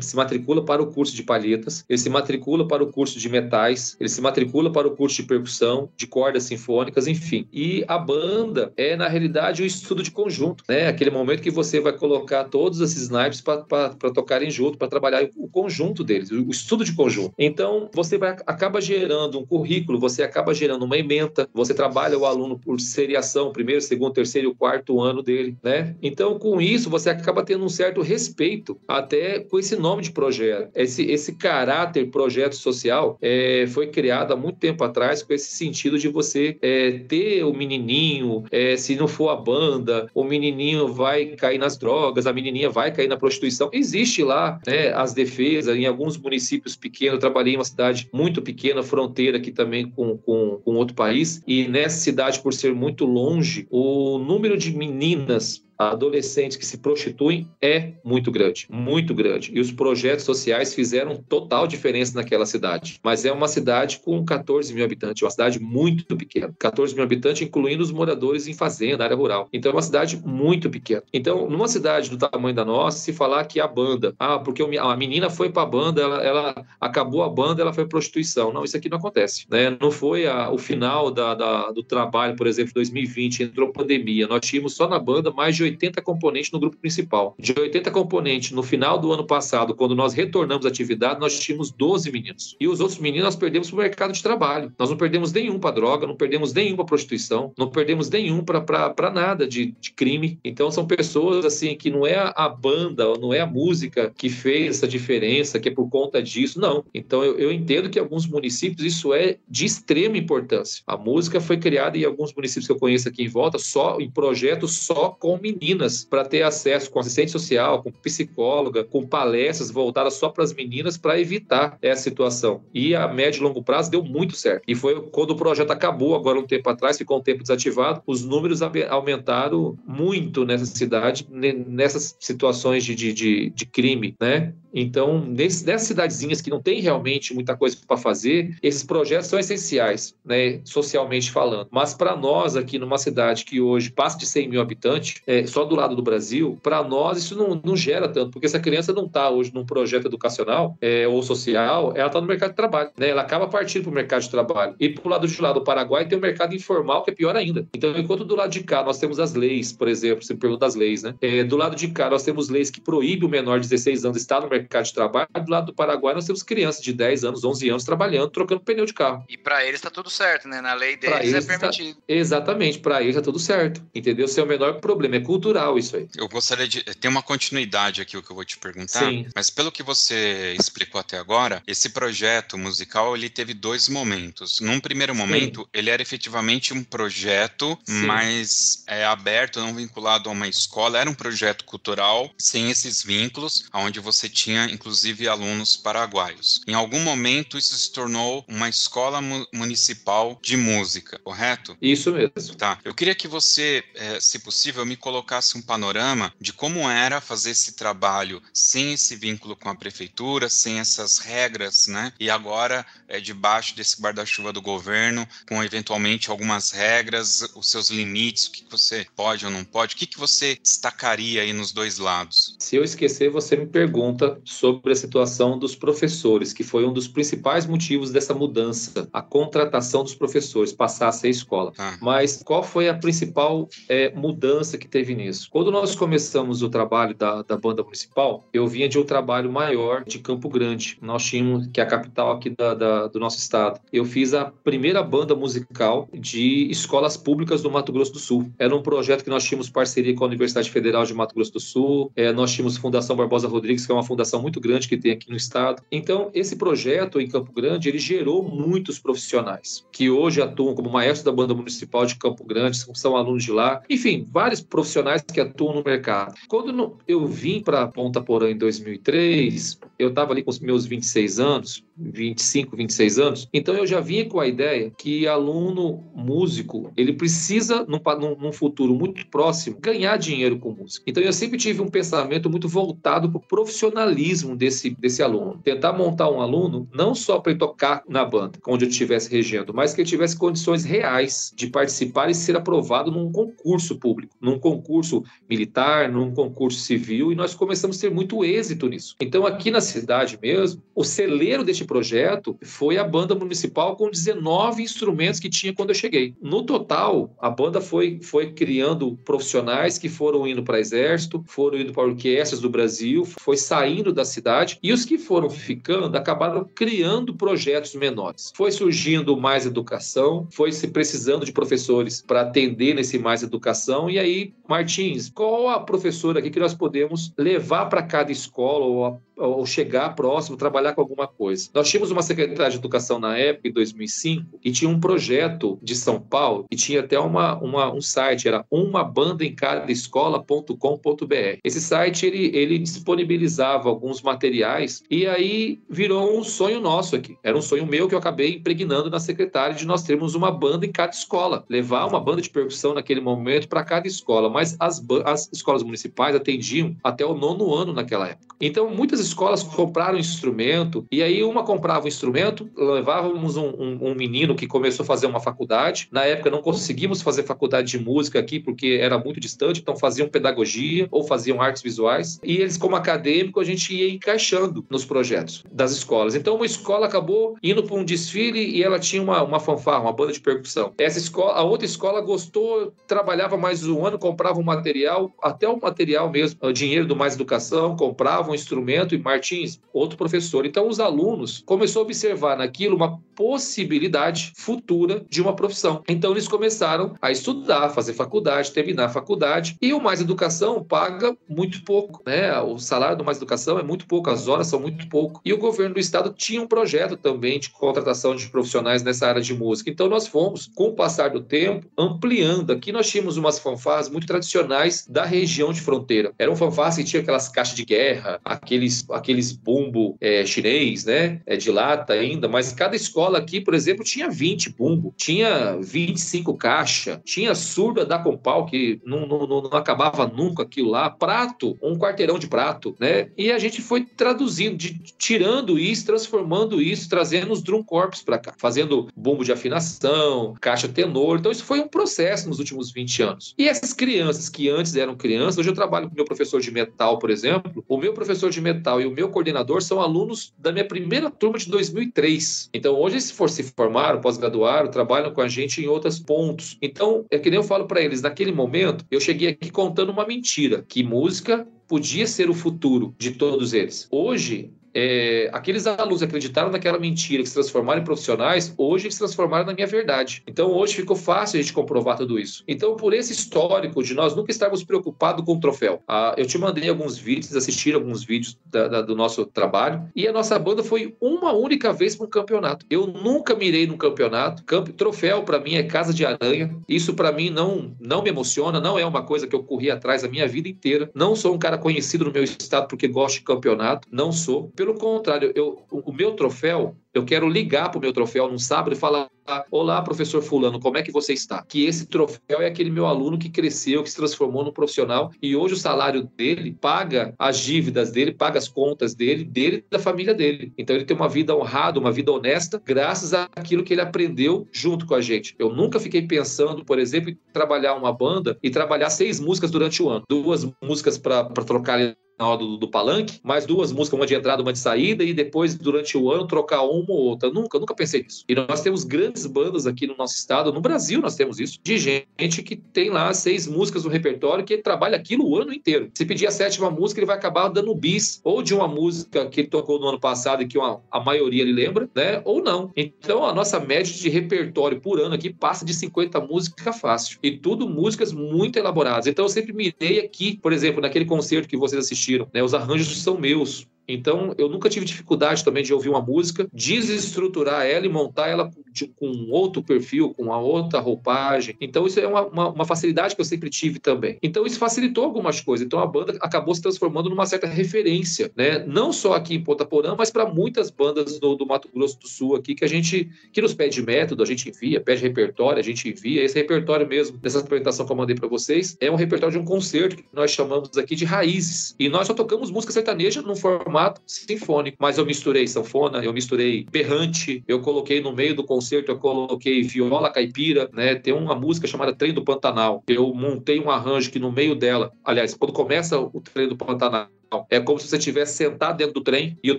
se 0.00 0.16
matricula 0.16 0.64
para 0.64 0.82
o 0.82 0.92
curso 0.92 1.14
de 1.14 1.22
palhetas, 1.22 1.84
ele 1.88 1.98
se 1.98 2.10
matricula 2.10 2.66
para 2.66 2.82
o 2.82 2.92
curso 2.92 3.18
de 3.18 3.28
metais, 3.28 3.96
ele 3.98 4.08
se 4.08 4.20
matricula 4.20 4.70
para 4.70 4.86
o 4.86 4.96
curso 4.96 5.16
de 5.16 5.22
percussão, 5.24 5.88
de 5.96 6.06
cordas 6.06 6.44
sinfônicas, 6.44 7.06
enfim. 7.06 7.48
E 7.52 7.84
a 7.88 7.98
banda 7.98 8.72
é, 8.76 8.96
na 8.96 9.08
realidade, 9.08 9.53
o 9.62 9.66
estudo 9.66 10.02
de 10.02 10.10
conjunto, 10.10 10.64
né? 10.68 10.88
Aquele 10.88 11.10
momento 11.10 11.42
que 11.42 11.50
você 11.50 11.80
vai 11.80 11.92
colocar 11.92 12.44
todos 12.44 12.80
esses 12.80 13.08
naipes 13.08 13.40
para 13.40 14.10
tocarem 14.14 14.50
junto, 14.50 14.78
para 14.78 14.88
trabalhar 14.88 15.28
o 15.36 15.48
conjunto 15.48 16.02
deles, 16.02 16.30
o 16.30 16.50
estudo 16.50 16.84
de 16.84 16.94
conjunto. 16.94 17.32
Então, 17.38 17.88
você 17.94 18.18
vai, 18.18 18.36
acaba 18.46 18.80
gerando 18.80 19.38
um 19.38 19.46
currículo, 19.46 19.98
você 19.98 20.22
acaba 20.22 20.54
gerando 20.54 20.84
uma 20.84 20.98
ementa, 20.98 21.48
você 21.52 21.74
trabalha 21.74 22.18
o 22.18 22.26
aluno 22.26 22.58
por 22.58 22.80
seriação, 22.80 23.52
primeiro, 23.52 23.80
segundo, 23.80 24.12
terceiro 24.12 24.50
e 24.50 24.54
quarto 24.54 25.00
ano 25.00 25.22
dele, 25.22 25.56
né? 25.62 25.94
Então, 26.02 26.38
com 26.38 26.60
isso, 26.60 26.90
você 26.90 27.10
acaba 27.10 27.44
tendo 27.44 27.64
um 27.64 27.68
certo 27.68 28.00
respeito 28.00 28.78
até 28.86 29.40
com 29.40 29.58
esse 29.58 29.76
nome 29.76 30.02
de 30.02 30.12
projeto. 30.12 30.70
Esse, 30.74 31.04
esse 31.10 31.34
caráter 31.34 32.10
projeto 32.10 32.56
social 32.56 33.18
é, 33.20 33.66
foi 33.68 33.88
criado 33.88 34.32
há 34.32 34.36
muito 34.36 34.58
tempo 34.58 34.84
atrás 34.84 35.22
com 35.22 35.32
esse 35.32 35.54
sentido 35.54 35.98
de 35.98 36.08
você 36.08 36.56
é, 36.62 36.92
ter 37.08 37.44
o 37.44 37.52
menininho, 37.52 38.44
é, 38.50 38.76
se 38.76 38.96
não 38.96 39.08
for 39.08 39.30
a 39.30 39.36
banda, 39.44 40.10
o 40.14 40.24
menininho 40.24 40.88
vai 40.88 41.26
cair 41.26 41.58
nas 41.58 41.76
drogas, 41.76 42.26
a 42.26 42.32
menininha 42.32 42.70
vai 42.70 42.90
cair 42.90 43.08
na 43.08 43.16
prostituição. 43.16 43.68
Existe 43.72 44.22
lá 44.22 44.58
né, 44.66 44.92
as 44.94 45.12
defesas 45.12 45.76
em 45.76 45.86
alguns 45.86 46.16
municípios 46.16 46.74
pequenos. 46.74 47.14
Eu 47.14 47.20
trabalhei 47.20 47.54
em 47.54 47.56
uma 47.56 47.64
cidade 47.64 48.08
muito 48.12 48.40
pequena, 48.40 48.82
fronteira 48.82 49.38
aqui 49.38 49.52
também 49.52 49.90
com, 49.90 50.16
com, 50.18 50.60
com 50.64 50.74
outro 50.74 50.94
país, 50.94 51.42
e 51.46 51.68
nessa 51.68 51.98
cidade, 51.98 52.40
por 52.40 52.52
ser 52.52 52.74
muito 52.74 53.04
longe, 53.04 53.66
o 53.70 54.18
número 54.18 54.56
de 54.56 54.74
meninas 54.76 55.62
adolescentes 55.78 56.56
que 56.56 56.66
se 56.66 56.78
prostituem 56.78 57.48
é 57.60 57.92
muito 58.04 58.30
grande, 58.30 58.66
muito 58.70 59.14
grande. 59.14 59.50
E 59.54 59.60
os 59.60 59.72
projetos 59.72 60.24
sociais 60.24 60.74
fizeram 60.74 61.16
total 61.16 61.66
diferença 61.66 62.14
naquela 62.14 62.46
cidade. 62.46 63.00
Mas 63.02 63.24
é 63.24 63.32
uma 63.32 63.48
cidade 63.48 64.00
com 64.04 64.24
14 64.24 64.72
mil 64.72 64.84
habitantes, 64.84 65.22
uma 65.22 65.30
cidade 65.30 65.58
muito 65.58 66.16
pequena. 66.16 66.54
14 66.58 66.94
mil 66.94 67.04
habitantes, 67.04 67.42
incluindo 67.42 67.82
os 67.82 67.90
moradores 67.90 68.46
em 68.46 68.54
fazenda, 68.54 69.04
área 69.04 69.16
rural. 69.16 69.48
Então 69.52 69.70
é 69.70 69.74
uma 69.74 69.82
cidade 69.82 70.20
muito 70.24 70.70
pequena. 70.70 71.02
Então, 71.12 71.48
numa 71.48 71.68
cidade 71.68 72.10
do 72.10 72.16
tamanho 72.16 72.54
da 72.54 72.64
nossa, 72.64 72.98
se 72.98 73.12
falar 73.12 73.44
que 73.44 73.60
a 73.60 73.66
banda, 73.66 74.14
ah, 74.18 74.38
porque 74.38 74.62
a 74.62 74.96
menina 74.96 75.28
foi 75.30 75.50
para 75.50 75.62
a 75.62 75.66
banda, 75.66 76.00
ela, 76.00 76.22
ela, 76.22 76.66
acabou 76.80 77.22
a 77.22 77.28
banda, 77.28 77.62
ela 77.62 77.72
foi 77.72 77.86
prostituição. 77.86 78.52
Não, 78.52 78.64
isso 78.64 78.76
aqui 78.76 78.88
não 78.88 78.98
acontece. 78.98 79.46
Né? 79.50 79.76
Não 79.80 79.90
foi 79.90 80.26
a, 80.26 80.50
o 80.50 80.58
final 80.58 81.10
da, 81.10 81.34
da, 81.34 81.70
do 81.72 81.82
trabalho, 81.82 82.36
por 82.36 82.46
exemplo, 82.46 82.72
2020, 82.74 83.42
entrou 83.42 83.72
pandemia. 83.72 84.26
Nós 84.26 84.40
tínhamos 84.40 84.74
só 84.74 84.88
na 84.88 84.98
banda 84.98 85.30
mais 85.30 85.56
de 85.56 85.63
80 85.64 86.00
componentes 86.02 86.50
no 86.50 86.60
grupo 86.60 86.76
principal. 86.76 87.34
De 87.38 87.54
80 87.58 87.90
componentes, 87.90 88.52
no 88.52 88.62
final 88.62 88.98
do 88.98 89.12
ano 89.12 89.26
passado, 89.26 89.74
quando 89.74 89.94
nós 89.94 90.12
retornamos 90.12 90.66
à 90.66 90.68
atividade, 90.68 91.20
nós 91.20 91.38
tínhamos 91.38 91.70
12 91.70 92.10
meninos. 92.10 92.56
E 92.60 92.68
os 92.68 92.80
outros 92.80 92.98
meninos 92.98 93.24
nós 93.24 93.36
perdemos 93.36 93.68
para 93.70 93.76
o 93.76 93.80
mercado 93.80 94.12
de 94.12 94.22
trabalho. 94.22 94.72
Nós 94.78 94.90
não 94.90 94.96
perdemos 94.96 95.32
nenhum 95.32 95.58
para 95.58 95.74
droga, 95.74 96.06
não 96.06 96.16
perdemos 96.16 96.52
nenhum 96.52 96.76
para 96.76 96.84
prostituição, 96.84 97.52
não 97.58 97.68
perdemos 97.68 98.08
nenhum 98.10 98.44
para 98.44 99.10
nada 99.10 99.46
de, 99.46 99.74
de, 99.80 99.92
crime. 99.92 100.38
Então 100.44 100.70
são 100.70 100.86
pessoas 100.86 101.44
assim 101.44 101.76
que 101.76 101.90
não 101.90 102.06
é 102.06 102.32
a 102.34 102.48
banda, 102.48 103.16
não 103.18 103.32
é 103.32 103.40
a 103.40 103.46
música 103.46 104.12
que 104.16 104.28
fez 104.28 104.76
essa 104.76 104.88
diferença, 104.88 105.58
que 105.58 105.68
é 105.68 105.72
por 105.72 105.88
conta 105.88 106.22
disso, 106.22 106.60
não. 106.60 106.84
Então 106.92 107.22
eu, 107.24 107.38
eu 107.38 107.52
entendo 107.52 107.88
que 107.88 107.98
alguns 107.98 108.26
municípios 108.26 108.84
isso 108.84 109.14
é 109.14 109.38
de 109.48 109.64
extrema 109.64 110.16
importância. 110.16 110.82
A 110.86 110.96
música 110.96 111.40
foi 111.40 111.56
criada 111.56 111.96
em 111.96 112.04
alguns 112.04 112.34
municípios 112.34 112.66
que 112.66 112.72
eu 112.72 112.78
conheço 112.78 113.08
aqui 113.08 113.24
em 113.24 113.28
volta 113.28 113.58
só 113.58 113.98
em 114.00 114.10
projetos 114.10 114.74
só 114.76 115.10
com 115.10 115.38
meninas 115.54 116.04
para 116.04 116.24
ter 116.24 116.42
acesso 116.42 116.90
com 116.90 116.98
assistente 116.98 117.30
social, 117.30 117.82
com 117.82 117.90
psicóloga, 117.90 118.84
com 118.84 119.06
palestras 119.06 119.70
voltadas 119.70 120.14
só 120.14 120.28
para 120.28 120.44
as 120.44 120.52
meninas 120.52 120.96
para 120.96 121.18
evitar 121.20 121.78
essa 121.80 122.02
situação. 122.02 122.62
E 122.72 122.94
a 122.94 123.06
médio 123.08 123.40
e 123.40 123.42
longo 123.42 123.62
prazo 123.62 123.90
deu 123.90 124.02
muito 124.02 124.36
certo. 124.36 124.62
E 124.66 124.74
foi 124.74 125.00
quando 125.10 125.30
o 125.30 125.36
projeto 125.36 125.70
acabou, 125.70 126.14
agora 126.14 126.38
um 126.38 126.46
tempo 126.46 126.68
atrás, 126.68 126.98
ficou 126.98 127.18
um 127.18 127.22
tempo 127.22 127.42
desativado, 127.42 128.02
os 128.06 128.24
números 128.24 128.60
aumentaram 128.62 129.76
muito 129.86 130.44
nessa 130.44 130.66
cidade, 130.66 131.26
nessas 131.30 132.16
situações 132.18 132.84
de, 132.84 132.94
de, 132.94 133.12
de, 133.12 133.50
de 133.50 133.66
crime, 133.66 134.14
né? 134.20 134.52
Então, 134.74 135.20
nesse, 135.20 135.64
nessas 135.64 135.86
cidadezinhas 135.86 136.40
que 136.40 136.50
não 136.50 136.60
tem 136.60 136.80
realmente 136.80 137.32
muita 137.32 137.56
coisa 137.56 137.76
para 137.86 137.96
fazer, 137.96 138.56
esses 138.60 138.82
projetos 138.82 139.28
são 139.28 139.38
essenciais, 139.38 140.14
né, 140.24 140.60
socialmente 140.64 141.30
falando. 141.30 141.68
Mas 141.70 141.94
para 141.94 142.16
nós 142.16 142.56
aqui 142.56 142.78
numa 142.78 142.98
cidade 142.98 143.44
que 143.44 143.60
hoje 143.60 143.90
passa 143.90 144.18
de 144.18 144.26
100 144.26 144.48
mil 144.48 144.60
habitantes, 144.60 145.22
é, 145.26 145.46
só 145.46 145.64
do 145.64 145.76
lado 145.76 145.94
do 145.94 146.02
Brasil, 146.02 146.58
para 146.62 146.82
nós 146.82 147.18
isso 147.18 147.36
não, 147.36 147.60
não 147.64 147.76
gera 147.76 148.08
tanto, 148.08 148.32
porque 148.32 148.46
essa 148.46 148.58
criança 148.58 148.92
não 148.92 149.06
está 149.06 149.30
hoje 149.30 149.52
num 149.54 149.64
projeto 149.64 150.06
educacional 150.06 150.76
é, 150.80 151.06
ou 151.06 151.22
social, 151.22 151.92
ela 151.94 152.08
está 152.08 152.20
no 152.20 152.26
mercado 152.26 152.50
de 152.50 152.56
trabalho, 152.56 152.90
né? 152.96 153.10
Ela 153.10 153.22
acaba 153.22 153.46
partindo 153.46 153.82
para 153.84 153.92
o 153.92 153.94
mercado 153.94 154.22
de 154.22 154.30
trabalho. 154.30 154.74
E 154.80 154.88
para 154.88 155.06
o 155.06 155.10
lado 155.10 155.28
de 155.28 155.40
lá 155.40 155.52
do 155.52 155.62
Paraguai 155.62 156.06
tem 156.06 156.18
o 156.18 156.20
mercado 156.20 156.54
informal 156.54 157.04
que 157.04 157.10
é 157.10 157.14
pior 157.14 157.36
ainda. 157.36 157.66
Então, 157.74 157.96
enquanto 157.96 158.24
do 158.24 158.34
lado 158.34 158.50
de 158.50 158.62
cá 158.64 158.82
nós 158.82 158.98
temos 158.98 159.20
as 159.20 159.34
leis, 159.34 159.72
por 159.72 159.86
exemplo, 159.86 160.24
você 160.24 160.34
pergunta 160.34 160.66
das 160.66 160.74
leis, 160.74 161.02
né? 161.02 161.14
É, 161.20 161.44
do 161.44 161.56
lado 161.56 161.76
de 161.76 161.88
cá 161.88 162.10
nós 162.10 162.24
temos 162.24 162.48
leis 162.48 162.70
que 162.70 162.80
proíbem 162.80 163.28
o 163.28 163.30
menor 163.30 163.60
de 163.60 163.68
16 163.68 164.04
anos 164.04 164.16
estar 164.16 164.40
no 164.40 164.48
mercado 164.48 164.63
mercado 164.64 164.84
de 164.84 164.94
trabalho, 164.94 165.28
do 165.34 165.50
lado 165.50 165.66
do 165.66 165.74
Paraguai 165.74 166.14
nós 166.14 166.26
temos 166.26 166.42
crianças 166.42 166.82
de 166.82 166.92
10 166.92 167.24
anos, 167.24 167.44
11 167.44 167.68
anos 167.68 167.84
trabalhando, 167.84 168.30
trocando 168.30 168.60
pneu 168.60 168.86
de 168.86 168.94
carro. 168.94 169.24
E 169.28 169.36
para 169.36 169.62
eles 169.64 169.76
está 169.76 169.90
tudo 169.90 170.10
certo, 170.10 170.48
né? 170.48 170.60
Na 170.60 170.74
lei 170.74 170.96
deles 170.96 171.32
é 171.32 171.40
tá 171.40 171.58
permitido. 171.58 171.94
Tá... 171.96 172.02
Exatamente, 172.08 172.78
para 172.78 173.00
eles 173.02 173.16
está 173.16 173.22
tudo 173.22 173.38
certo. 173.38 173.82
Entendeu? 173.94 174.24
Esse 174.24 174.40
é 174.40 174.42
o 174.42 174.46
menor 174.46 174.80
problema, 174.80 175.16
é 175.16 175.20
cultural 175.20 175.78
isso 175.78 175.96
aí. 175.96 176.08
Eu 176.16 176.28
gostaria 176.28 176.66
de 176.66 176.82
ter 176.82 177.08
uma 177.08 177.22
continuidade 177.22 178.00
aqui 178.00 178.16
o 178.16 178.22
que 178.22 178.30
eu 178.30 178.36
vou 178.36 178.44
te 178.44 178.58
perguntar. 178.58 179.00
Sim. 179.00 179.26
Mas 179.34 179.50
pelo 179.50 179.70
que 179.70 179.82
você 179.82 180.54
explicou 180.58 181.00
até 181.00 181.18
agora, 181.18 181.62
esse 181.66 181.90
projeto 181.90 182.56
musical 182.56 183.16
ele 183.16 183.28
teve 183.28 183.54
dois 183.54 183.88
momentos. 183.88 184.60
Num 184.60 184.80
primeiro 184.80 185.14
momento, 185.14 185.62
Sim. 185.62 185.68
ele 185.72 185.90
era 185.90 186.02
efetivamente 186.02 186.72
um 186.72 186.82
projeto 186.82 187.78
Sim. 187.84 188.06
mais 188.06 188.84
é, 188.86 189.04
aberto, 189.04 189.60
não 189.60 189.74
vinculado 189.74 190.28
a 190.28 190.32
uma 190.32 190.48
escola, 190.48 190.98
era 190.98 191.10
um 191.10 191.14
projeto 191.14 191.64
cultural 191.64 192.30
sem 192.38 192.70
esses 192.70 193.02
vínculos, 193.02 193.64
onde 193.72 194.00
você 194.00 194.28
tinha 194.28 194.53
inclusive 194.70 195.28
alunos 195.28 195.76
paraguaios. 195.76 196.60
Em 196.66 196.74
algum 196.74 197.00
momento 197.00 197.58
isso 197.58 197.76
se 197.76 197.92
tornou 197.92 198.44
uma 198.48 198.68
escola 198.68 199.20
mu 199.20 199.46
municipal 199.52 200.38
de 200.42 200.56
música, 200.56 201.18
correto? 201.18 201.76
Isso 201.80 202.12
mesmo. 202.12 202.54
Tá. 202.56 202.78
Eu 202.84 202.94
queria 202.94 203.14
que 203.14 203.28
você, 203.28 203.84
é, 203.94 204.20
se 204.20 204.38
possível, 204.38 204.84
me 204.84 204.96
colocasse 204.96 205.56
um 205.56 205.62
panorama 205.62 206.32
de 206.40 206.52
como 206.52 206.88
era 206.90 207.20
fazer 207.20 207.50
esse 207.50 207.72
trabalho 207.72 208.42
sem 208.52 208.92
esse 208.92 209.16
vínculo 209.16 209.56
com 209.56 209.68
a 209.68 209.74
prefeitura, 209.74 210.48
sem 210.48 210.78
essas 210.78 211.18
regras, 211.18 211.86
né? 211.86 212.12
E 212.18 212.30
agora 212.30 212.86
é 213.08 213.20
debaixo 213.20 213.76
desse 213.76 214.00
guarda-chuva 214.00 214.52
do 214.52 214.60
governo, 214.60 215.26
com 215.48 215.62
eventualmente 215.62 216.30
algumas 216.30 216.70
regras, 216.70 217.48
os 217.54 217.70
seus 217.70 217.90
limites, 217.90 218.46
o 218.46 218.52
que 218.52 218.64
você 218.70 219.06
pode 219.16 219.44
ou 219.44 219.50
não 219.50 219.64
pode, 219.64 219.94
o 219.94 219.98
que 219.98 220.18
você 220.18 220.58
destacaria 220.62 221.42
aí 221.42 221.52
nos 221.52 221.72
dois 221.72 221.98
lados? 221.98 222.56
Se 222.58 222.76
eu 222.76 222.84
esquecer, 222.84 223.30
você 223.30 223.56
me 223.56 223.66
pergunta 223.66 224.40
sobre 224.44 224.92
a 224.92 224.96
situação 224.96 225.58
dos 225.58 225.74
professores, 225.74 226.52
que 226.52 226.62
foi 226.62 226.86
um 226.86 226.92
dos 226.92 227.08
principais 227.08 227.66
motivos 227.66 228.10
dessa 228.10 228.34
mudança, 228.34 229.08
a 229.12 229.22
contratação 229.22 230.02
dos 230.02 230.14
professores, 230.14 230.72
passar 230.72 231.08
a 231.08 231.12
ser 231.12 231.28
escola. 231.28 231.72
Ah. 231.78 231.96
Mas 232.00 232.42
qual 232.42 232.62
foi 232.62 232.88
a 232.88 232.94
principal 232.94 233.68
é, 233.88 234.12
mudança 234.14 234.78
que 234.78 234.88
teve 234.88 235.14
nisso? 235.14 235.48
Quando 235.50 235.70
nós 235.70 235.94
começamos 235.94 236.62
o 236.62 236.68
trabalho 236.68 237.14
da, 237.14 237.42
da 237.42 237.56
banda 237.56 237.82
municipal, 237.82 238.44
eu 238.52 238.66
vinha 238.66 238.88
de 238.88 238.98
um 238.98 239.04
trabalho 239.04 239.50
maior 239.50 240.04
de 240.04 240.18
Campo 240.18 240.48
Grande. 240.48 240.98
Nós 241.00 241.24
tínhamos, 241.24 241.68
que 241.68 241.80
é 241.80 241.84
a 241.84 241.86
capital 241.86 242.32
aqui 242.32 242.50
da, 242.50 242.74
da, 242.74 243.06
do 243.08 243.18
nosso 243.18 243.38
estado. 243.38 243.80
Eu 243.92 244.04
fiz 244.04 244.34
a 244.34 244.46
primeira 244.46 245.02
banda 245.02 245.34
musical 245.34 246.08
de 246.12 246.70
escolas 246.70 247.16
públicas 247.16 247.62
do 247.62 247.70
Mato 247.70 247.92
Grosso 247.92 248.12
do 248.12 248.18
Sul. 248.18 248.50
Era 248.58 248.74
um 248.74 248.82
projeto 248.82 249.24
que 249.24 249.30
nós 249.30 249.44
tínhamos 249.44 249.68
parceria 249.68 250.14
com 250.14 250.24
a 250.24 250.26
Universidade 250.26 250.70
Federal 250.70 251.04
de 251.04 251.14
Mato 251.14 251.34
Grosso 251.34 251.52
do 251.52 251.60
Sul, 251.60 252.12
é, 252.16 252.32
nós 252.32 252.52
tínhamos 252.52 252.76
Fundação 252.76 253.16
Barbosa 253.16 253.48
Rodrigues, 253.48 253.86
que 253.86 253.92
é 253.92 253.94
uma 253.94 254.02
fundação 254.02 254.23
muito 254.40 254.60
grande 254.60 254.88
que 254.88 254.96
tem 254.96 255.12
aqui 255.12 255.30
no 255.30 255.36
estado. 255.36 255.82
Então, 255.90 256.30
esse 256.34 256.56
projeto 256.56 257.20
em 257.20 257.28
Campo 257.28 257.52
Grande, 257.52 257.88
ele 257.88 257.98
gerou 257.98 258.42
muitos 258.42 258.98
profissionais 258.98 259.84
que 259.92 260.10
hoje 260.10 260.40
atuam 260.40 260.74
como 260.74 260.90
maestros 260.90 261.24
da 261.24 261.32
banda 261.32 261.54
municipal 261.54 262.06
de 262.06 262.16
Campo 262.16 262.44
Grande, 262.44 262.84
são 262.94 263.16
alunos 263.16 263.44
de 263.44 263.52
lá. 263.52 263.82
Enfim, 263.88 264.26
vários 264.30 264.60
profissionais 264.60 265.22
que 265.22 265.40
atuam 265.40 265.74
no 265.74 265.84
mercado. 265.84 266.34
Quando 266.48 266.96
eu 267.06 267.26
vim 267.26 267.60
para 267.60 267.86
Ponta 267.86 268.20
Porã 268.20 268.50
em 268.50 268.56
2003, 268.56 269.78
eu 269.98 270.08
estava 270.08 270.32
ali 270.32 270.42
com 270.42 270.50
os 270.50 270.60
meus 270.60 270.86
26 270.86 271.40
anos, 271.40 271.84
25, 271.96 272.76
26 272.76 273.18
anos, 273.18 273.48
então 273.52 273.74
eu 273.74 273.86
já 273.86 274.00
vinha 274.00 274.28
com 274.28 274.40
a 274.40 274.46
ideia 274.46 274.90
que 274.96 275.26
aluno 275.26 276.04
músico, 276.14 276.92
ele 276.96 277.12
precisa, 277.12 277.86
num, 277.86 278.36
num 278.36 278.52
futuro 278.52 278.94
muito 278.94 279.26
próximo, 279.28 279.78
ganhar 279.80 280.16
dinheiro 280.16 280.58
com 280.58 280.72
música. 280.72 281.04
Então 281.06 281.22
eu 281.22 281.32
sempre 281.32 281.58
tive 281.58 281.80
um 281.80 281.88
pensamento 281.88 282.50
muito 282.50 282.68
voltado 282.68 283.30
para 283.30 283.38
o 283.38 283.40
profissionalismo 283.40 284.56
desse, 284.56 284.90
desse 284.90 285.22
aluno. 285.22 285.60
Tentar 285.62 285.92
montar 285.92 286.30
um 286.30 286.40
aluno 286.40 286.88
não 286.92 287.14
só 287.14 287.38
para 287.38 287.52
ele 287.52 287.58
tocar 287.58 288.02
na 288.08 288.24
banda, 288.24 288.58
onde 288.66 288.84
eu 288.84 288.88
estivesse 288.88 289.30
regendo, 289.30 289.72
mas 289.72 289.94
que 289.94 290.00
ele 290.00 290.08
tivesse 290.08 290.36
condições 290.36 290.84
reais 290.84 291.52
de 291.54 291.68
participar 291.68 292.30
e 292.30 292.34
ser 292.34 292.56
aprovado 292.56 293.10
num 293.10 293.30
concurso 293.30 293.98
público, 293.98 294.34
num 294.40 294.58
concurso 294.58 295.22
militar, 295.48 296.10
num 296.10 296.32
concurso 296.32 296.80
civil, 296.80 297.32
e 297.32 297.34
nós 297.34 297.54
começamos 297.54 297.98
a 297.98 298.00
ter 298.00 298.10
muito 298.10 298.44
êxito 298.44 298.88
nisso. 298.88 299.14
Então 299.20 299.46
aqui 299.46 299.70
na 299.70 299.80
cidade 299.80 300.38
mesmo, 300.40 300.82
o 300.94 301.04
celeiro 301.04 301.64
deste 301.64 301.83
projeto 301.86 302.56
foi 302.62 302.96
a 302.96 303.04
banda 303.04 303.34
municipal 303.34 303.96
com 303.96 304.10
19 304.10 304.82
instrumentos 304.82 305.40
que 305.40 305.48
tinha 305.48 305.74
quando 305.74 305.90
eu 305.90 305.94
cheguei. 305.94 306.34
No 306.40 306.64
total, 306.64 307.34
a 307.40 307.50
banda 307.50 307.80
foi, 307.80 308.18
foi 308.22 308.52
criando 308.52 309.16
profissionais 309.24 309.98
que 309.98 310.08
foram 310.08 310.46
indo 310.46 310.62
para 310.62 310.80
exército, 310.80 311.42
foram 311.46 311.78
indo 311.78 311.92
para 311.92 312.04
orquestras 312.04 312.60
do 312.60 312.70
Brasil, 312.70 313.24
foi 313.24 313.56
saindo 313.56 314.12
da 314.12 314.24
cidade 314.24 314.78
e 314.82 314.92
os 314.92 315.04
que 315.04 315.18
foram 315.18 315.50
ficando 315.50 316.16
acabaram 316.16 316.68
criando 316.74 317.34
projetos 317.34 317.94
menores. 317.94 318.52
Foi 318.54 318.70
surgindo 318.70 319.36
mais 319.36 319.66
educação, 319.66 320.48
foi 320.50 320.72
se 320.72 320.88
precisando 320.88 321.44
de 321.44 321.52
professores 321.52 322.22
para 322.22 322.42
atender 322.42 322.94
nesse 322.94 323.18
mais 323.18 323.42
educação 323.42 324.08
e 324.08 324.18
aí, 324.18 324.54
Martins, 324.68 325.30
qual 325.30 325.68
a 325.68 325.80
professora 325.80 326.38
aqui 326.38 326.50
que 326.50 326.60
nós 326.60 326.74
podemos 326.74 327.32
levar 327.38 327.86
para 327.86 328.02
cada 328.02 328.30
escola 328.30 328.84
ou 328.84 329.20
ou 329.36 329.64
chegar 329.66 330.14
próximo, 330.14 330.56
trabalhar 330.56 330.92
com 330.92 331.00
alguma 331.00 331.26
coisa. 331.26 331.68
Nós 331.74 331.88
tínhamos 331.88 332.10
uma 332.10 332.22
secretária 332.22 332.70
de 332.70 332.78
educação 332.78 333.18
na 333.18 333.36
época, 333.36 333.68
em 333.68 333.72
2005, 333.72 334.60
e 334.64 334.70
tinha 334.70 334.90
um 334.90 335.00
projeto 335.00 335.78
de 335.82 335.94
São 335.94 336.20
Paulo, 336.20 336.66
e 336.70 336.76
tinha 336.76 337.00
até 337.00 337.18
uma, 337.18 337.56
uma 337.58 337.92
um 337.92 338.00
site, 338.00 338.48
era 338.48 338.64
uma 338.70 339.04
banda 339.04 339.44
em 339.44 339.54
cada 339.54 339.90
escola.com.br. 339.90 341.58
Esse 341.62 341.80
site, 341.80 342.26
ele, 342.26 342.56
ele 342.56 342.78
disponibilizava 342.78 343.88
alguns 343.88 344.22
materiais, 344.22 345.02
e 345.10 345.26
aí 345.26 345.80
virou 345.88 346.38
um 346.38 346.44
sonho 346.44 346.80
nosso 346.80 347.16
aqui. 347.16 347.36
Era 347.42 347.56
um 347.56 347.62
sonho 347.62 347.86
meu 347.86 348.08
que 348.08 348.14
eu 348.14 348.18
acabei 348.18 348.54
impregnando 348.56 349.10
na 349.10 349.20
secretária 349.20 349.74
de 349.74 349.86
nós 349.86 350.02
termos 350.02 350.34
uma 350.34 350.50
banda 350.50 350.86
em 350.86 350.92
cada 350.92 351.12
escola. 351.12 351.64
Levar 351.68 352.06
uma 352.06 352.20
banda 352.20 352.40
de 352.40 352.50
percussão 352.50 352.94
naquele 352.94 353.20
momento 353.20 353.68
para 353.68 353.84
cada 353.84 354.06
escola. 354.06 354.48
Mas 354.48 354.76
as, 354.78 355.04
as 355.24 355.50
escolas 355.52 355.82
municipais 355.82 356.34
atendiam 356.34 356.96
até 357.02 357.24
o 357.24 357.34
nono 357.34 357.74
ano 357.74 357.92
naquela 357.92 358.28
época. 358.28 358.54
Então, 358.60 358.88
muitas 358.88 359.20
escolas 359.26 359.62
compraram 359.62 360.18
instrumento, 360.18 361.06
e 361.10 361.22
aí 361.22 361.42
uma 361.42 361.64
comprava 361.64 362.04
o 362.04 362.08
instrumento, 362.08 362.68
levávamos 362.76 363.56
um, 363.56 363.68
um, 363.68 364.10
um, 364.10 364.14
menino 364.14 364.54
que 364.54 364.66
começou 364.66 365.04
a 365.04 365.06
fazer 365.06 365.26
uma 365.26 365.40
faculdade. 365.40 366.08
Na 366.10 366.24
época 366.24 366.50
não 366.50 366.62
conseguimos 366.62 367.22
fazer 367.22 367.44
faculdade 367.44 367.90
de 367.90 367.98
música 367.98 368.38
aqui 368.38 368.60
porque 368.60 368.98
era 369.00 369.18
muito 369.18 369.40
distante, 369.40 369.80
então 369.80 369.96
faziam 369.96 370.28
pedagogia 370.28 371.08
ou 371.10 371.24
faziam 371.24 371.60
artes 371.60 371.82
visuais. 371.82 372.38
E 372.42 372.56
eles, 372.56 372.76
como 372.76 372.96
acadêmico, 372.96 373.60
a 373.60 373.64
gente 373.64 373.94
ia 373.94 374.10
encaixando 374.10 374.84
nos 374.88 375.04
projetos 375.04 375.64
das 375.70 375.92
escolas. 375.92 376.34
Então 376.34 376.56
uma 376.56 376.66
escola 376.66 377.06
acabou 377.06 377.56
indo 377.62 377.82
para 377.82 377.96
um 377.96 378.04
desfile 378.04 378.64
e 378.64 378.82
ela 378.82 378.98
tinha 378.98 379.22
uma, 379.22 379.42
uma 379.42 379.60
fanfarra, 379.60 380.00
uma 380.00 380.12
banda 380.12 380.32
de 380.32 380.40
percussão. 380.40 380.92
Essa 380.98 381.18
escola, 381.18 381.52
a 381.52 381.62
outra 381.62 381.86
escola 381.86 382.20
gostou, 382.20 382.92
trabalhava 383.06 383.56
mais 383.56 383.86
um 383.86 384.04
ano, 384.04 384.18
comprava 384.18 384.58
um 384.58 384.62
material, 384.62 385.32
até 385.42 385.68
o 385.68 385.80
material 385.80 386.30
mesmo, 386.30 386.58
o 386.62 386.72
dinheiro 386.72 387.06
do 387.06 387.16
Mais 387.16 387.34
Educação, 387.34 387.96
comprava 387.96 388.50
um 388.50 388.54
instrumento 388.54 389.13
Martins, 389.18 389.80
outro 389.92 390.16
professor. 390.16 390.66
Então, 390.66 390.88
os 390.88 391.00
alunos 391.00 391.62
começaram 391.64 392.02
a 392.02 392.04
observar 392.04 392.56
naquilo 392.56 392.96
uma 392.96 393.20
possibilidade 393.34 394.52
futura 394.56 395.24
de 395.28 395.42
uma 395.42 395.54
profissão. 395.54 396.02
Então, 396.08 396.32
eles 396.32 396.48
começaram 396.48 397.14
a 397.20 397.30
estudar, 397.30 397.90
fazer 397.90 398.14
faculdade, 398.14 398.72
terminar 398.72 399.06
a 399.06 399.08
faculdade. 399.08 399.76
E 399.80 399.92
o 399.92 400.00
Mais 400.00 400.20
Educação 400.20 400.82
paga 400.82 401.36
muito 401.48 401.82
pouco, 401.84 402.22
né? 402.26 402.58
O 402.60 402.78
salário 402.78 403.16
do 403.16 403.24
Mais 403.24 403.38
Educação 403.38 403.78
é 403.78 403.82
muito 403.82 404.06
pouco, 404.06 404.30
as 404.30 404.48
horas 404.48 404.66
são 404.66 404.80
muito 404.80 405.08
pouco. 405.08 405.40
E 405.44 405.52
o 405.52 405.58
governo 405.58 405.94
do 405.94 406.00
estado 406.00 406.32
tinha 406.32 406.62
um 406.62 406.66
projeto 406.66 407.16
também 407.16 407.58
de 407.58 407.70
contratação 407.70 408.34
de 408.34 408.48
profissionais 408.48 409.02
nessa 409.02 409.26
área 409.26 409.42
de 409.42 409.54
música. 409.54 409.90
Então, 409.90 410.08
nós 410.08 410.26
fomos, 410.26 410.70
com 410.74 410.88
o 410.88 410.94
passar 410.94 411.30
do 411.30 411.40
tempo, 411.40 411.86
ampliando. 411.98 412.72
Aqui 412.72 412.92
nós 412.92 413.08
tínhamos 413.08 413.36
umas 413.36 413.58
fanfarras 413.58 414.08
muito 414.08 414.26
tradicionais 414.26 415.06
da 415.08 415.24
região 415.24 415.72
de 415.72 415.80
fronteira. 415.80 416.32
Eram 416.38 416.56
fanfarras 416.56 416.96
que 416.96 417.04
tinham 417.04 417.22
aquelas 417.22 417.48
caixas 417.48 417.76
de 417.76 417.84
guerra, 417.84 418.40
aqueles 418.44 419.03
aqueles, 419.10 419.52
bumbo 419.52 420.16
é, 420.20 420.44
chinês, 420.44 421.04
né? 421.04 421.40
É 421.46 421.56
de 421.56 421.70
lata 421.70 422.12
ainda, 422.12 422.48
mas 422.48 422.72
cada 422.72 422.96
escola 422.96 423.38
aqui, 423.38 423.60
por 423.60 423.74
exemplo, 423.74 424.04
tinha 424.04 424.28
20 424.28 424.70
bumbo, 424.70 425.14
tinha 425.16 425.76
25 425.80 426.56
caixa, 426.56 427.20
tinha 427.24 427.54
surda 427.54 428.04
da 428.04 428.18
Compal, 428.18 428.66
que 428.66 429.00
não, 429.04 429.26
não, 429.26 429.46
não, 429.46 429.66
acabava 429.72 430.26
nunca 430.26 430.62
aquilo 430.62 430.90
lá, 430.90 431.10
prato, 431.10 431.76
um 431.82 431.96
quarteirão 431.96 432.38
de 432.38 432.46
prato, 432.46 432.94
né? 432.98 433.30
E 433.36 433.50
a 433.50 433.58
gente 433.58 433.80
foi 433.80 434.04
traduzindo, 434.04 434.76
de, 434.76 434.98
tirando 435.18 435.78
isso, 435.78 436.06
transformando 436.06 436.80
isso, 436.80 437.08
trazendo 437.08 437.52
os 437.52 437.62
drum 437.62 437.82
corps 437.82 438.22
para 438.22 438.38
cá, 438.38 438.54
fazendo 438.56 439.08
bumbo 439.16 439.44
de 439.44 439.52
afinação, 439.52 440.54
caixa 440.60 440.88
tenor. 440.88 441.38
Então, 441.38 441.52
isso 441.52 441.64
foi 441.64 441.80
um 441.80 441.88
processo 441.88 442.48
nos 442.48 442.58
últimos 442.58 442.92
20 442.92 443.22
anos. 443.22 443.54
E 443.58 443.68
essas 443.68 443.92
crianças 443.92 444.48
que 444.48 444.68
antes 444.68 444.94
eram 444.96 445.16
crianças, 445.16 445.58
hoje 445.58 445.70
eu 445.70 445.74
trabalho 445.74 446.08
com 446.08 446.14
meu 446.14 446.24
professor 446.24 446.60
de 446.60 446.70
metal, 446.70 447.18
por 447.18 447.30
exemplo, 447.30 447.84
o 447.88 447.96
meu 447.96 448.12
professor 448.12 448.50
de 448.50 448.60
metal 448.60 448.93
e 449.00 449.06
o 449.06 449.10
meu 449.10 449.28
coordenador 449.28 449.82
são 449.82 450.00
alunos 450.00 450.52
da 450.58 450.72
minha 450.72 450.84
primeira 450.84 451.30
turma 451.30 451.58
de 451.58 451.68
2003. 451.70 452.70
Então, 452.72 452.94
hoje, 452.98 453.20
se 453.20 453.32
for 453.32 453.50
se 453.50 453.62
formar, 453.62 454.20
pós-graduar, 454.20 454.88
trabalham 454.88 455.32
com 455.32 455.40
a 455.40 455.48
gente 455.48 455.82
em 455.82 455.86
outros 455.86 456.18
pontos. 456.18 456.76
Então, 456.80 457.24
é 457.30 457.38
que 457.38 457.50
nem 457.50 457.58
eu 457.58 457.64
falo 457.64 457.86
para 457.86 458.00
eles, 458.00 458.22
naquele 458.22 458.52
momento, 458.52 459.04
eu 459.10 459.20
cheguei 459.20 459.48
aqui 459.48 459.70
contando 459.70 460.10
uma 460.10 460.26
mentira, 460.26 460.84
que 460.88 461.02
música 461.02 461.66
podia 461.86 462.26
ser 462.26 462.48
o 462.50 462.54
futuro 462.54 463.14
de 463.18 463.32
todos 463.32 463.72
eles. 463.72 464.08
Hoje, 464.10 464.70
é, 464.94 465.50
aqueles 465.52 465.86
alunos 465.86 466.18
que 466.18 466.24
acreditaram 466.24 466.70
naquela 466.70 466.98
mentira, 466.98 467.42
que 467.42 467.48
se 467.48 467.54
transformaram 467.54 468.00
em 468.00 468.04
profissionais, 468.04 468.72
hoje 468.78 469.10
se 469.10 469.18
transformaram 469.18 469.66
na 469.66 469.74
minha 469.74 469.86
verdade. 469.86 470.42
Então 470.46 470.70
hoje 470.70 470.94
ficou 470.94 471.16
fácil 471.16 471.58
a 471.58 471.62
gente 471.62 471.72
comprovar 471.72 472.16
tudo 472.16 472.38
isso. 472.38 472.62
Então, 472.68 472.96
por 472.96 473.12
esse 473.12 473.32
histórico 473.32 474.02
de 474.02 474.14
nós 474.14 474.34
nunca 474.34 474.50
estarmos 474.50 474.84
preocupados 474.84 475.44
com 475.44 475.54
o 475.54 475.60
troféu, 475.60 476.02
ah, 476.06 476.34
eu 476.36 476.46
te 476.46 476.56
mandei 476.58 476.88
alguns 476.88 477.18
vídeos, 477.18 477.56
assistir 477.56 477.94
alguns 477.94 478.24
vídeos 478.24 478.58
da, 478.66 478.88
da, 478.88 479.02
do 479.02 479.14
nosso 479.16 479.44
trabalho, 479.46 480.08
e 480.14 480.28
a 480.28 480.32
nossa 480.32 480.58
banda 480.58 480.82
foi 480.82 481.16
uma 481.20 481.52
única 481.52 481.92
vez 481.92 482.14
para 482.14 482.26
um 482.26 482.30
campeonato. 482.30 482.86
Eu 482.88 483.06
nunca 483.06 483.54
mirei 483.54 483.86
num 483.86 483.96
campeonato. 483.96 484.64
Camp, 484.64 484.88
troféu, 484.90 485.42
para 485.42 485.58
mim, 485.58 485.74
é 485.74 485.82
casa 485.82 486.12
de 486.12 486.24
aranha. 486.24 486.74
Isso, 486.88 487.14
para 487.14 487.32
mim, 487.32 487.50
não, 487.50 487.94
não 488.00 488.22
me 488.22 488.30
emociona, 488.30 488.80
não 488.80 488.98
é 488.98 489.04
uma 489.04 489.22
coisa 489.22 489.46
que 489.46 489.54
eu 489.54 489.62
corri 489.62 489.90
atrás 489.90 490.24
a 490.24 490.28
minha 490.28 490.46
vida 490.46 490.68
inteira. 490.68 491.10
Não 491.14 491.34
sou 491.34 491.54
um 491.54 491.58
cara 491.58 491.78
conhecido 491.78 492.24
no 492.24 492.32
meu 492.32 492.44
estado 492.44 492.88
porque 492.88 493.08
gosto 493.08 493.36
de 493.36 493.42
campeonato, 493.42 494.08
não 494.10 494.32
sou. 494.32 494.70
Pelo 494.84 494.98
contrário, 494.98 495.50
eu, 495.54 495.82
o 495.90 496.12
meu 496.12 496.32
troféu, 496.32 496.94
eu 497.14 497.24
quero 497.24 497.48
ligar 497.48 497.90
para 497.90 497.96
o 497.96 498.02
meu 498.02 498.12
troféu 498.12 498.50
num 498.50 498.58
sábado 498.58 498.92
e 498.92 498.98
falar: 498.98 499.30
Olá, 499.70 500.02
professor 500.02 500.42
Fulano, 500.42 500.78
como 500.78 500.98
é 500.98 501.02
que 501.02 501.10
você 501.10 501.32
está? 501.32 501.62
Que 501.62 501.86
esse 501.86 502.04
troféu 502.04 502.60
é 502.60 502.66
aquele 502.66 502.90
meu 502.90 503.06
aluno 503.06 503.38
que 503.38 503.48
cresceu, 503.48 504.02
que 504.02 504.10
se 504.10 504.16
transformou 504.16 504.62
num 504.62 504.72
profissional 504.72 505.30
e 505.40 505.56
hoje 505.56 505.72
o 505.72 505.78
salário 505.78 506.28
dele 506.36 506.76
paga 506.78 507.34
as 507.38 507.58
dívidas 507.60 508.10
dele, 508.10 508.32
paga 508.32 508.58
as 508.58 508.68
contas 508.68 509.14
dele, 509.14 509.42
dele 509.44 509.84
e 509.86 509.90
da 509.90 509.98
família 509.98 510.34
dele. 510.34 510.70
Então 510.76 510.94
ele 510.94 511.06
tem 511.06 511.16
uma 511.16 511.30
vida 511.30 511.56
honrada, 511.56 511.98
uma 511.98 512.12
vida 512.12 512.30
honesta, 512.30 512.82
graças 512.84 513.32
àquilo 513.32 513.84
que 513.84 513.94
ele 513.94 514.02
aprendeu 514.02 514.68
junto 514.70 515.06
com 515.06 515.14
a 515.14 515.20
gente. 515.22 515.54
Eu 515.58 515.70
nunca 515.74 515.98
fiquei 515.98 516.20
pensando, 516.26 516.84
por 516.84 516.98
exemplo, 516.98 517.30
em 517.30 517.38
trabalhar 517.54 517.94
uma 517.94 518.12
banda 518.12 518.58
e 518.62 518.68
trabalhar 518.68 519.08
seis 519.08 519.40
músicas 519.40 519.70
durante 519.70 520.02
o 520.02 520.10
ano. 520.10 520.24
Duas 520.28 520.68
músicas 520.82 521.16
para 521.16 521.44
trocar 521.64 522.14
na 522.38 522.48
hora 522.48 522.58
do, 522.58 522.76
do, 522.76 522.88
palanque, 522.88 523.40
mais 523.42 523.64
duas 523.66 523.92
músicas, 523.92 524.18
uma 524.18 524.26
de 524.26 524.34
entrada, 524.34 524.62
uma 524.62 524.72
de 524.72 524.78
saída, 524.78 525.22
e 525.24 525.32
depois, 525.32 525.74
durante 525.74 526.16
o 526.16 526.30
ano, 526.30 526.46
trocar 526.46 526.82
uma 526.82 527.10
ou 527.10 527.18
outra. 527.18 527.50
Nunca, 527.50 527.78
nunca 527.78 527.94
pensei 527.94 528.22
nisso. 528.22 528.44
E 528.48 528.54
nós 528.54 528.80
temos 528.80 529.04
grandes 529.04 529.46
bandas 529.46 529.86
aqui 529.86 530.06
no 530.06 530.16
nosso 530.16 530.34
estado, 530.34 530.72
no 530.72 530.80
Brasil 530.80 531.20
nós 531.20 531.36
temos 531.36 531.60
isso, 531.60 531.78
de 531.82 531.98
gente 531.98 532.62
que 532.62 532.76
tem 532.76 533.10
lá 533.10 533.32
seis 533.32 533.66
músicas 533.66 534.04
no 534.04 534.10
repertório 534.10 534.64
que 534.64 534.78
trabalha 534.78 535.16
aquilo 535.16 535.48
o 535.48 535.56
ano 535.56 535.72
inteiro. 535.72 536.10
Se 536.14 536.24
pedir 536.24 536.46
a 536.46 536.50
sétima 536.50 536.90
música, 536.90 537.20
ele 537.20 537.26
vai 537.26 537.36
acabar 537.36 537.68
dando 537.68 537.94
bis, 537.94 538.40
ou 538.42 538.62
de 538.62 538.74
uma 538.74 538.88
música 538.88 539.46
que 539.46 539.60
ele 539.60 539.68
tocou 539.68 539.98
no 539.98 540.08
ano 540.08 540.20
passado 540.20 540.62
e 540.62 540.66
que 540.66 540.76
uma, 540.76 541.00
a 541.10 541.20
maioria 541.20 541.62
ele 541.62 541.72
lembra, 541.72 542.08
né? 542.14 542.42
Ou 542.44 542.62
não. 542.62 542.90
Então, 542.96 543.44
a 543.44 543.52
nossa 543.52 543.78
média 543.78 544.12
de 544.12 544.28
repertório 544.28 545.00
por 545.00 545.20
ano 545.20 545.34
aqui 545.34 545.52
passa 545.52 545.84
de 545.84 545.94
50 545.94 546.40
músicas 546.40 546.98
fácil. 546.98 547.38
E 547.42 547.52
tudo 547.52 547.88
músicas 547.88 548.32
muito 548.32 548.78
elaboradas. 548.78 549.26
Então, 549.26 549.44
eu 549.44 549.48
sempre 549.48 549.72
mirei 549.72 550.20
aqui, 550.20 550.58
por 550.58 550.72
exemplo, 550.72 551.00
naquele 551.00 551.24
concerto 551.24 551.68
que 551.68 551.76
vocês 551.76 552.04
assistiram 552.04 552.23
assistiram. 552.24 552.48
Né? 552.52 552.62
Os 552.62 552.74
arranjos 552.74 553.22
são 553.22 553.38
meus. 553.38 553.86
Então, 554.06 554.54
eu 554.58 554.68
nunca 554.68 554.88
tive 554.88 555.06
dificuldade 555.06 555.64
também 555.64 555.82
de 555.82 555.92
ouvir 555.92 556.08
uma 556.08 556.20
música, 556.20 556.68
desestruturar 556.72 557.86
ela 557.86 558.06
e 558.06 558.08
montar 558.08 558.48
ela 558.48 558.70
com 559.16 559.48
outro 559.50 559.82
perfil, 559.82 560.34
com 560.34 560.44
uma 560.44 560.58
outra 560.58 561.00
roupagem. 561.00 561.76
Então, 561.80 562.06
isso 562.06 562.20
é 562.20 562.26
uma, 562.26 562.42
uma, 562.46 562.68
uma, 562.70 562.84
facilidade 562.84 563.34
que 563.34 563.40
eu 563.40 563.44
sempre 563.44 563.70
tive 563.70 563.98
também. 563.98 564.38
Então, 564.42 564.66
isso 564.66 564.78
facilitou 564.78 565.24
algumas 565.24 565.60
coisas. 565.60 565.84
Então, 565.84 565.98
a 565.98 566.06
banda 566.06 566.36
acabou 566.40 566.74
se 566.74 566.82
transformando 566.82 567.30
numa 567.30 567.46
certa 567.46 567.66
referência, 567.66 568.52
né? 568.54 568.84
Não 568.86 569.12
só 569.12 569.34
aqui 569.34 569.54
em 569.54 569.62
Ponta 569.62 569.84
Porã, 569.84 570.14
mas 570.16 570.30
para 570.30 570.46
muitas 570.46 570.90
bandas 570.90 571.40
do, 571.40 571.56
do, 571.56 571.66
Mato 571.66 571.88
Grosso 571.92 572.18
do 572.20 572.28
Sul 572.28 572.54
aqui, 572.56 572.74
que 572.74 572.84
a 572.84 572.88
gente, 572.88 573.28
que 573.52 573.60
nos 573.60 573.74
pede 573.74 574.02
método, 574.02 574.42
a 574.42 574.46
gente 574.46 574.68
envia, 574.68 575.00
pede 575.00 575.22
repertório, 575.22 575.80
a 575.80 575.82
gente 575.82 576.08
envia. 576.08 576.44
Esse 576.44 576.56
repertório 576.56 577.08
mesmo, 577.08 577.38
dessa 577.38 577.60
apresentação 577.60 578.06
que 578.06 578.12
eu 578.12 578.16
mandei 578.16 578.36
para 578.36 578.48
vocês, 578.48 578.96
é 579.00 579.10
um 579.10 579.16
repertório 579.16 579.58
de 579.58 579.58
um 579.58 579.64
concerto 579.64 580.16
que 580.16 580.24
nós 580.32 580.50
chamamos 580.50 580.96
aqui 580.96 581.16
de 581.16 581.24
Raízes. 581.24 581.96
E 581.98 582.08
nós 582.08 582.26
só 582.26 582.34
tocamos 582.34 582.70
música 582.70 582.92
sertaneja 582.92 583.42
num 583.42 583.56
formato 583.56 583.93
sinfônico, 584.26 584.96
mas 585.00 585.18
eu 585.18 585.26
misturei 585.26 585.66
sanfona, 585.66 586.24
eu 586.24 586.32
misturei 586.32 586.86
berrante, 586.90 587.62
eu 587.66 587.80
coloquei 587.80 588.20
no 588.20 588.32
meio 588.32 588.54
do 588.54 588.64
concerto 588.64 589.10
eu 589.10 589.18
coloquei 589.18 589.82
viola 589.82 590.30
caipira, 590.30 590.88
né? 590.92 591.14
Tem 591.14 591.32
uma 591.32 591.54
música 591.54 591.86
chamada 591.86 592.14
Trem 592.14 592.32
do 592.32 592.44
Pantanal. 592.44 593.02
Eu 593.08 593.32
montei 593.34 593.80
um 593.80 593.90
arranjo 593.90 594.30
que 594.30 594.38
no 594.38 594.50
meio 594.50 594.74
dela, 594.74 595.12
aliás, 595.24 595.54
quando 595.54 595.72
começa 595.72 596.18
o 596.18 596.40
Trem 596.40 596.68
do 596.68 596.76
Pantanal, 596.76 597.28
é 597.70 597.78
como 597.78 597.98
se 597.98 598.08
você 598.08 598.16
estivesse 598.16 598.56
sentado 598.56 598.96
dentro 598.96 599.14
do 599.14 599.20
trem 599.20 599.56
e 599.62 599.70
o 599.70 599.78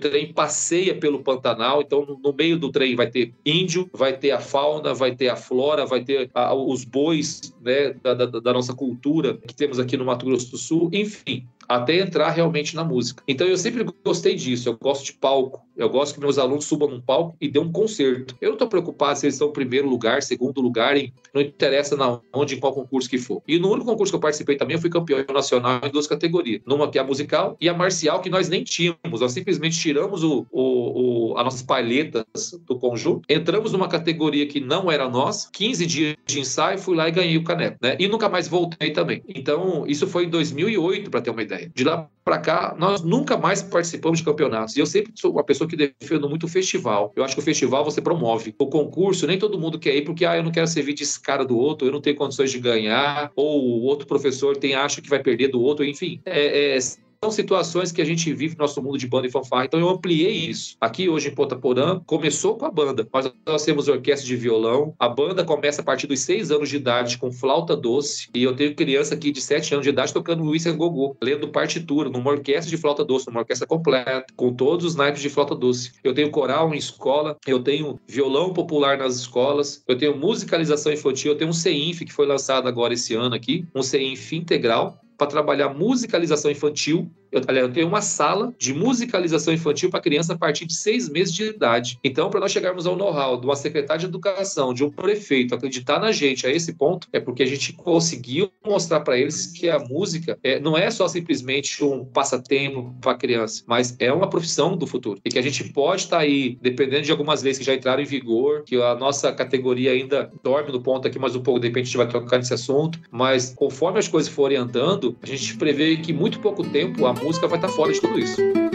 trem 0.00 0.32
passeia 0.32 0.94
pelo 0.94 1.22
Pantanal. 1.22 1.82
Então, 1.82 2.18
no 2.22 2.32
meio 2.32 2.58
do 2.58 2.70
trem 2.70 2.96
vai 2.96 3.08
ter 3.08 3.34
índio, 3.44 3.90
vai 3.92 4.16
ter 4.16 4.30
a 4.30 4.40
fauna, 4.40 4.94
vai 4.94 5.14
ter 5.14 5.28
a 5.28 5.36
flora, 5.36 5.84
vai 5.84 6.02
ter 6.02 6.30
a, 6.34 6.54
os 6.54 6.84
bois 6.84 7.54
né, 7.60 7.92
da, 8.02 8.14
da, 8.14 8.26
da, 8.26 8.52
nossa 8.52 8.74
cultura 8.74 9.36
que 9.36 9.54
temos 9.54 9.78
aqui 9.78 9.96
no 9.96 10.04
Mato 10.04 10.24
Grosso 10.24 10.50
do 10.50 10.56
Sul. 10.56 10.88
Enfim, 10.92 11.46
até 11.68 11.98
entrar 11.98 12.30
realmente 12.30 12.74
na 12.74 12.84
música. 12.84 13.22
Então 13.26 13.46
eu 13.46 13.56
sempre 13.56 13.84
gostei 14.04 14.34
disso, 14.34 14.68
eu 14.68 14.76
gosto 14.76 15.04
de 15.04 15.12
palco, 15.14 15.64
eu 15.76 15.88
gosto 15.88 16.14
que 16.14 16.20
meus 16.20 16.38
alunos 16.38 16.64
subam 16.64 16.88
num 16.88 17.00
palco 17.00 17.36
e 17.40 17.48
dêem 17.48 17.64
um 17.64 17.72
concerto. 17.72 18.34
Eu 18.40 18.48
não 18.48 18.54
estou 18.54 18.68
preocupado 18.68 19.18
se 19.18 19.26
eles 19.26 19.34
estão 19.34 19.48
em 19.48 19.52
primeiro 19.52 19.88
lugar, 19.88 20.22
segundo 20.22 20.60
lugar, 20.60 20.96
em, 20.96 21.12
não 21.34 21.42
interessa 21.42 21.96
na 21.96 22.20
onde, 22.32 22.54
em 22.54 22.60
qual 22.60 22.72
concurso 22.72 23.08
que 23.08 23.18
for. 23.18 23.42
E 23.46 23.58
no 23.58 23.70
único 23.70 23.86
concurso 23.86 24.12
que 24.12 24.16
eu 24.16 24.20
participei 24.20 24.56
também, 24.56 24.76
eu 24.76 24.80
fui 24.80 24.90
campeão 24.90 25.24
nacional 25.32 25.80
em 25.84 25.90
duas 25.90 26.06
categorias, 26.06 26.62
numa 26.66 26.90
que 26.90 26.98
é 26.98 27.00
a 27.00 27.04
musical 27.04 27.56
e 27.60 27.68
a 27.68 27.74
marcial, 27.74 28.20
que 28.20 28.30
nós 28.30 28.48
nem 28.48 28.64
tínhamos, 28.64 29.20
nós 29.20 29.32
simplesmente 29.32 29.78
tiramos 29.78 30.24
o, 30.24 30.46
o, 30.50 31.32
o 31.32 31.38
as 31.38 31.44
nossas 31.44 31.62
palhetas 31.62 32.24
do 32.66 32.78
conjunto, 32.78 33.22
entramos 33.28 33.72
numa 33.72 33.88
categoria 33.88 34.46
que 34.46 34.60
não 34.60 34.90
era 34.90 35.08
nossa, 35.08 35.50
15 35.52 35.86
dias 35.86 36.16
de 36.24 36.40
ensaio, 36.40 36.78
fui 36.78 36.96
lá 36.96 37.08
e 37.08 37.12
ganhei 37.12 37.36
o 37.36 37.44
caneco, 37.44 37.76
né? 37.82 37.96
E 37.98 38.08
nunca 38.08 38.28
mais 38.28 38.48
voltei 38.48 38.90
também. 38.90 39.22
Então, 39.28 39.84
isso 39.86 40.06
foi 40.06 40.24
em 40.24 40.30
2008, 40.30 41.10
para 41.10 41.20
ter 41.20 41.30
uma 41.30 41.42
ideia 41.42 41.55
ideia. 41.56 41.72
De 41.74 41.84
lá 41.84 42.08
para 42.24 42.38
cá, 42.38 42.74
nós 42.78 43.02
nunca 43.02 43.36
mais 43.36 43.62
participamos 43.62 44.18
de 44.18 44.24
campeonatos. 44.24 44.76
E 44.76 44.80
eu 44.80 44.86
sempre 44.86 45.12
sou 45.14 45.32
uma 45.32 45.44
pessoa 45.44 45.68
que 45.68 45.76
defendo 45.76 46.28
muito 46.28 46.46
o 46.46 46.48
festival. 46.48 47.12
Eu 47.14 47.24
acho 47.24 47.34
que 47.34 47.40
o 47.40 47.44
festival 47.44 47.84
você 47.84 48.00
promove. 48.00 48.54
O 48.58 48.66
concurso, 48.66 49.26
nem 49.26 49.38
todo 49.38 49.58
mundo 49.58 49.78
quer 49.78 49.94
ir 49.94 50.02
porque 50.02 50.24
ah, 50.24 50.36
eu 50.36 50.42
não 50.42 50.50
quero 50.50 50.66
servir 50.66 50.94
de 50.94 51.04
escara 51.04 51.44
do 51.44 51.56
outro, 51.56 51.86
eu 51.86 51.92
não 51.92 52.00
tenho 52.00 52.16
condições 52.16 52.50
de 52.50 52.58
ganhar, 52.58 53.30
ou 53.36 53.62
o 53.62 53.82
outro 53.82 54.06
professor 54.06 54.56
tem 54.56 54.74
acha 54.74 55.00
que 55.00 55.08
vai 55.08 55.22
perder 55.22 55.48
do 55.48 55.60
outro, 55.60 55.84
enfim. 55.84 56.20
É, 56.24 56.74
é, 56.74 56.78
são 57.22 57.30
situações 57.30 57.92
que 57.92 58.02
a 58.02 58.04
gente 58.04 58.32
vive 58.32 58.54
no 58.56 58.62
nosso 58.62 58.82
mundo 58.82 58.98
de 58.98 59.06
banda 59.06 59.26
e 59.26 59.30
fanfarra. 59.30 59.64
Então 59.64 59.80
eu 59.80 59.88
ampliei 59.88 60.32
isso. 60.32 60.76
Aqui 60.80 61.08
hoje 61.08 61.28
em 61.28 61.34
Ponta 61.34 61.56
Porã, 61.56 62.00
começou 62.06 62.56
com 62.56 62.66
a 62.66 62.70
banda. 62.70 63.06
Nós, 63.12 63.32
nós 63.46 63.64
temos 63.64 63.88
orquestra 63.88 64.26
de 64.26 64.36
violão. 64.36 64.94
A 64.98 65.08
banda 65.08 65.44
começa 65.44 65.80
a 65.80 65.84
partir 65.84 66.06
dos 66.06 66.20
seis 66.20 66.50
anos 66.50 66.68
de 66.68 66.76
idade 66.76 67.18
com 67.18 67.32
flauta 67.32 67.76
doce. 67.76 68.28
E 68.34 68.42
eu 68.42 68.54
tenho 68.54 68.74
criança 68.74 69.14
aqui 69.14 69.30
de 69.30 69.40
sete 69.40 69.72
anos 69.74 69.84
de 69.84 69.90
idade 69.90 70.12
tocando 70.12 70.42
Luiz 70.42 70.66
Gogô, 70.66 71.16
lendo 71.22 71.48
partitura 71.48 72.08
numa 72.08 72.30
orquestra 72.30 72.68
de 72.68 72.76
flauta 72.76 73.04
doce, 73.04 73.26
numa 73.26 73.40
orquestra 73.40 73.66
completa, 73.66 74.26
com 74.34 74.52
todos 74.52 74.84
os 74.84 74.94
naipes 74.94 75.22
de 75.22 75.30
flauta 75.30 75.54
doce. 75.54 75.92
Eu 76.02 76.12
tenho 76.12 76.30
coral 76.30 76.74
em 76.74 76.78
escola, 76.78 77.36
eu 77.46 77.62
tenho 77.62 77.98
violão 78.06 78.52
popular 78.52 78.98
nas 78.98 79.16
escolas, 79.16 79.82
eu 79.86 79.96
tenho 79.96 80.16
musicalização 80.16 80.92
infantil, 80.92 81.32
eu 81.32 81.38
tenho 81.38 81.50
um 81.50 81.54
CEINF 81.54 82.04
que 82.04 82.12
foi 82.12 82.26
lançado 82.26 82.66
agora 82.66 82.94
esse 82.94 83.14
ano 83.14 83.34
aqui, 83.34 83.66
um 83.74 83.82
CEINF 83.82 84.32
integral 84.32 85.00
para 85.16 85.26
trabalhar 85.26 85.68
musicalização 85.70 86.50
infantil 86.50 87.10
eu, 87.38 87.42
aliás, 87.46 87.68
eu 87.68 87.72
tenho 87.72 87.88
uma 87.88 88.00
sala 88.00 88.54
de 88.58 88.72
musicalização 88.74 89.52
infantil 89.52 89.90
para 89.90 90.00
criança 90.00 90.32
a 90.32 90.38
partir 90.38 90.66
de 90.66 90.74
seis 90.74 91.08
meses 91.08 91.32
de 91.32 91.44
idade. 91.44 91.98
Então, 92.02 92.30
para 92.30 92.40
nós 92.40 92.52
chegarmos 92.52 92.86
ao 92.86 92.96
know-how 92.96 93.38
de 93.38 93.46
uma 93.46 93.56
secretária 93.56 94.00
de 94.00 94.06
educação, 94.06 94.74
de 94.74 94.84
um 94.84 94.90
prefeito 94.90 95.54
acreditar 95.54 96.00
na 96.00 96.12
gente 96.12 96.46
a 96.46 96.50
esse 96.50 96.74
ponto, 96.74 97.08
é 97.12 97.20
porque 97.20 97.42
a 97.42 97.46
gente 97.46 97.72
conseguiu 97.72 98.50
mostrar 98.64 99.00
para 99.00 99.18
eles 99.18 99.46
que 99.46 99.68
a 99.68 99.78
música 99.78 100.38
é, 100.42 100.58
não 100.58 100.76
é 100.76 100.90
só 100.90 101.06
simplesmente 101.08 101.84
um 101.84 102.04
passatempo 102.04 102.94
para 103.00 103.14
criança, 103.14 103.62
mas 103.66 103.96
é 103.98 104.12
uma 104.12 104.28
profissão 104.28 104.76
do 104.76 104.86
futuro. 104.86 105.20
E 105.24 105.30
que 105.30 105.38
a 105.38 105.42
gente 105.42 105.64
pode 105.72 106.02
estar 106.02 106.18
tá 106.18 106.22
aí, 106.22 106.58
dependendo 106.60 107.02
de 107.02 107.10
algumas 107.10 107.42
leis 107.42 107.58
que 107.58 107.64
já 107.64 107.74
entraram 107.74 108.02
em 108.02 108.06
vigor, 108.06 108.62
que 108.64 108.76
a 108.76 108.94
nossa 108.94 109.32
categoria 109.32 109.92
ainda 109.92 110.30
dorme 110.42 110.72
no 110.72 110.80
ponto 110.80 111.06
aqui 111.06 111.18
mais 111.18 111.36
um 111.36 111.42
pouco, 111.42 111.60
de 111.60 111.68
repente 111.68 111.84
a 111.84 111.86
gente 111.86 111.96
vai 111.96 112.08
trocar 112.08 112.38
nesse 112.38 112.54
assunto, 112.54 112.98
mas 113.10 113.54
conforme 113.54 113.98
as 113.98 114.08
coisas 114.08 114.32
forem 114.32 114.56
andando, 114.56 115.16
a 115.22 115.26
gente 115.26 115.56
prevê 115.56 115.96
que 115.96 116.12
muito 116.12 116.40
pouco 116.40 116.64
tempo 116.64 117.06
a 117.06 117.12
música 117.12 117.25
vai 117.48 117.58
estar 117.58 117.68
fora 117.68 117.92
de 117.92 118.00
tudo 118.00 118.18
isso. 118.18 118.65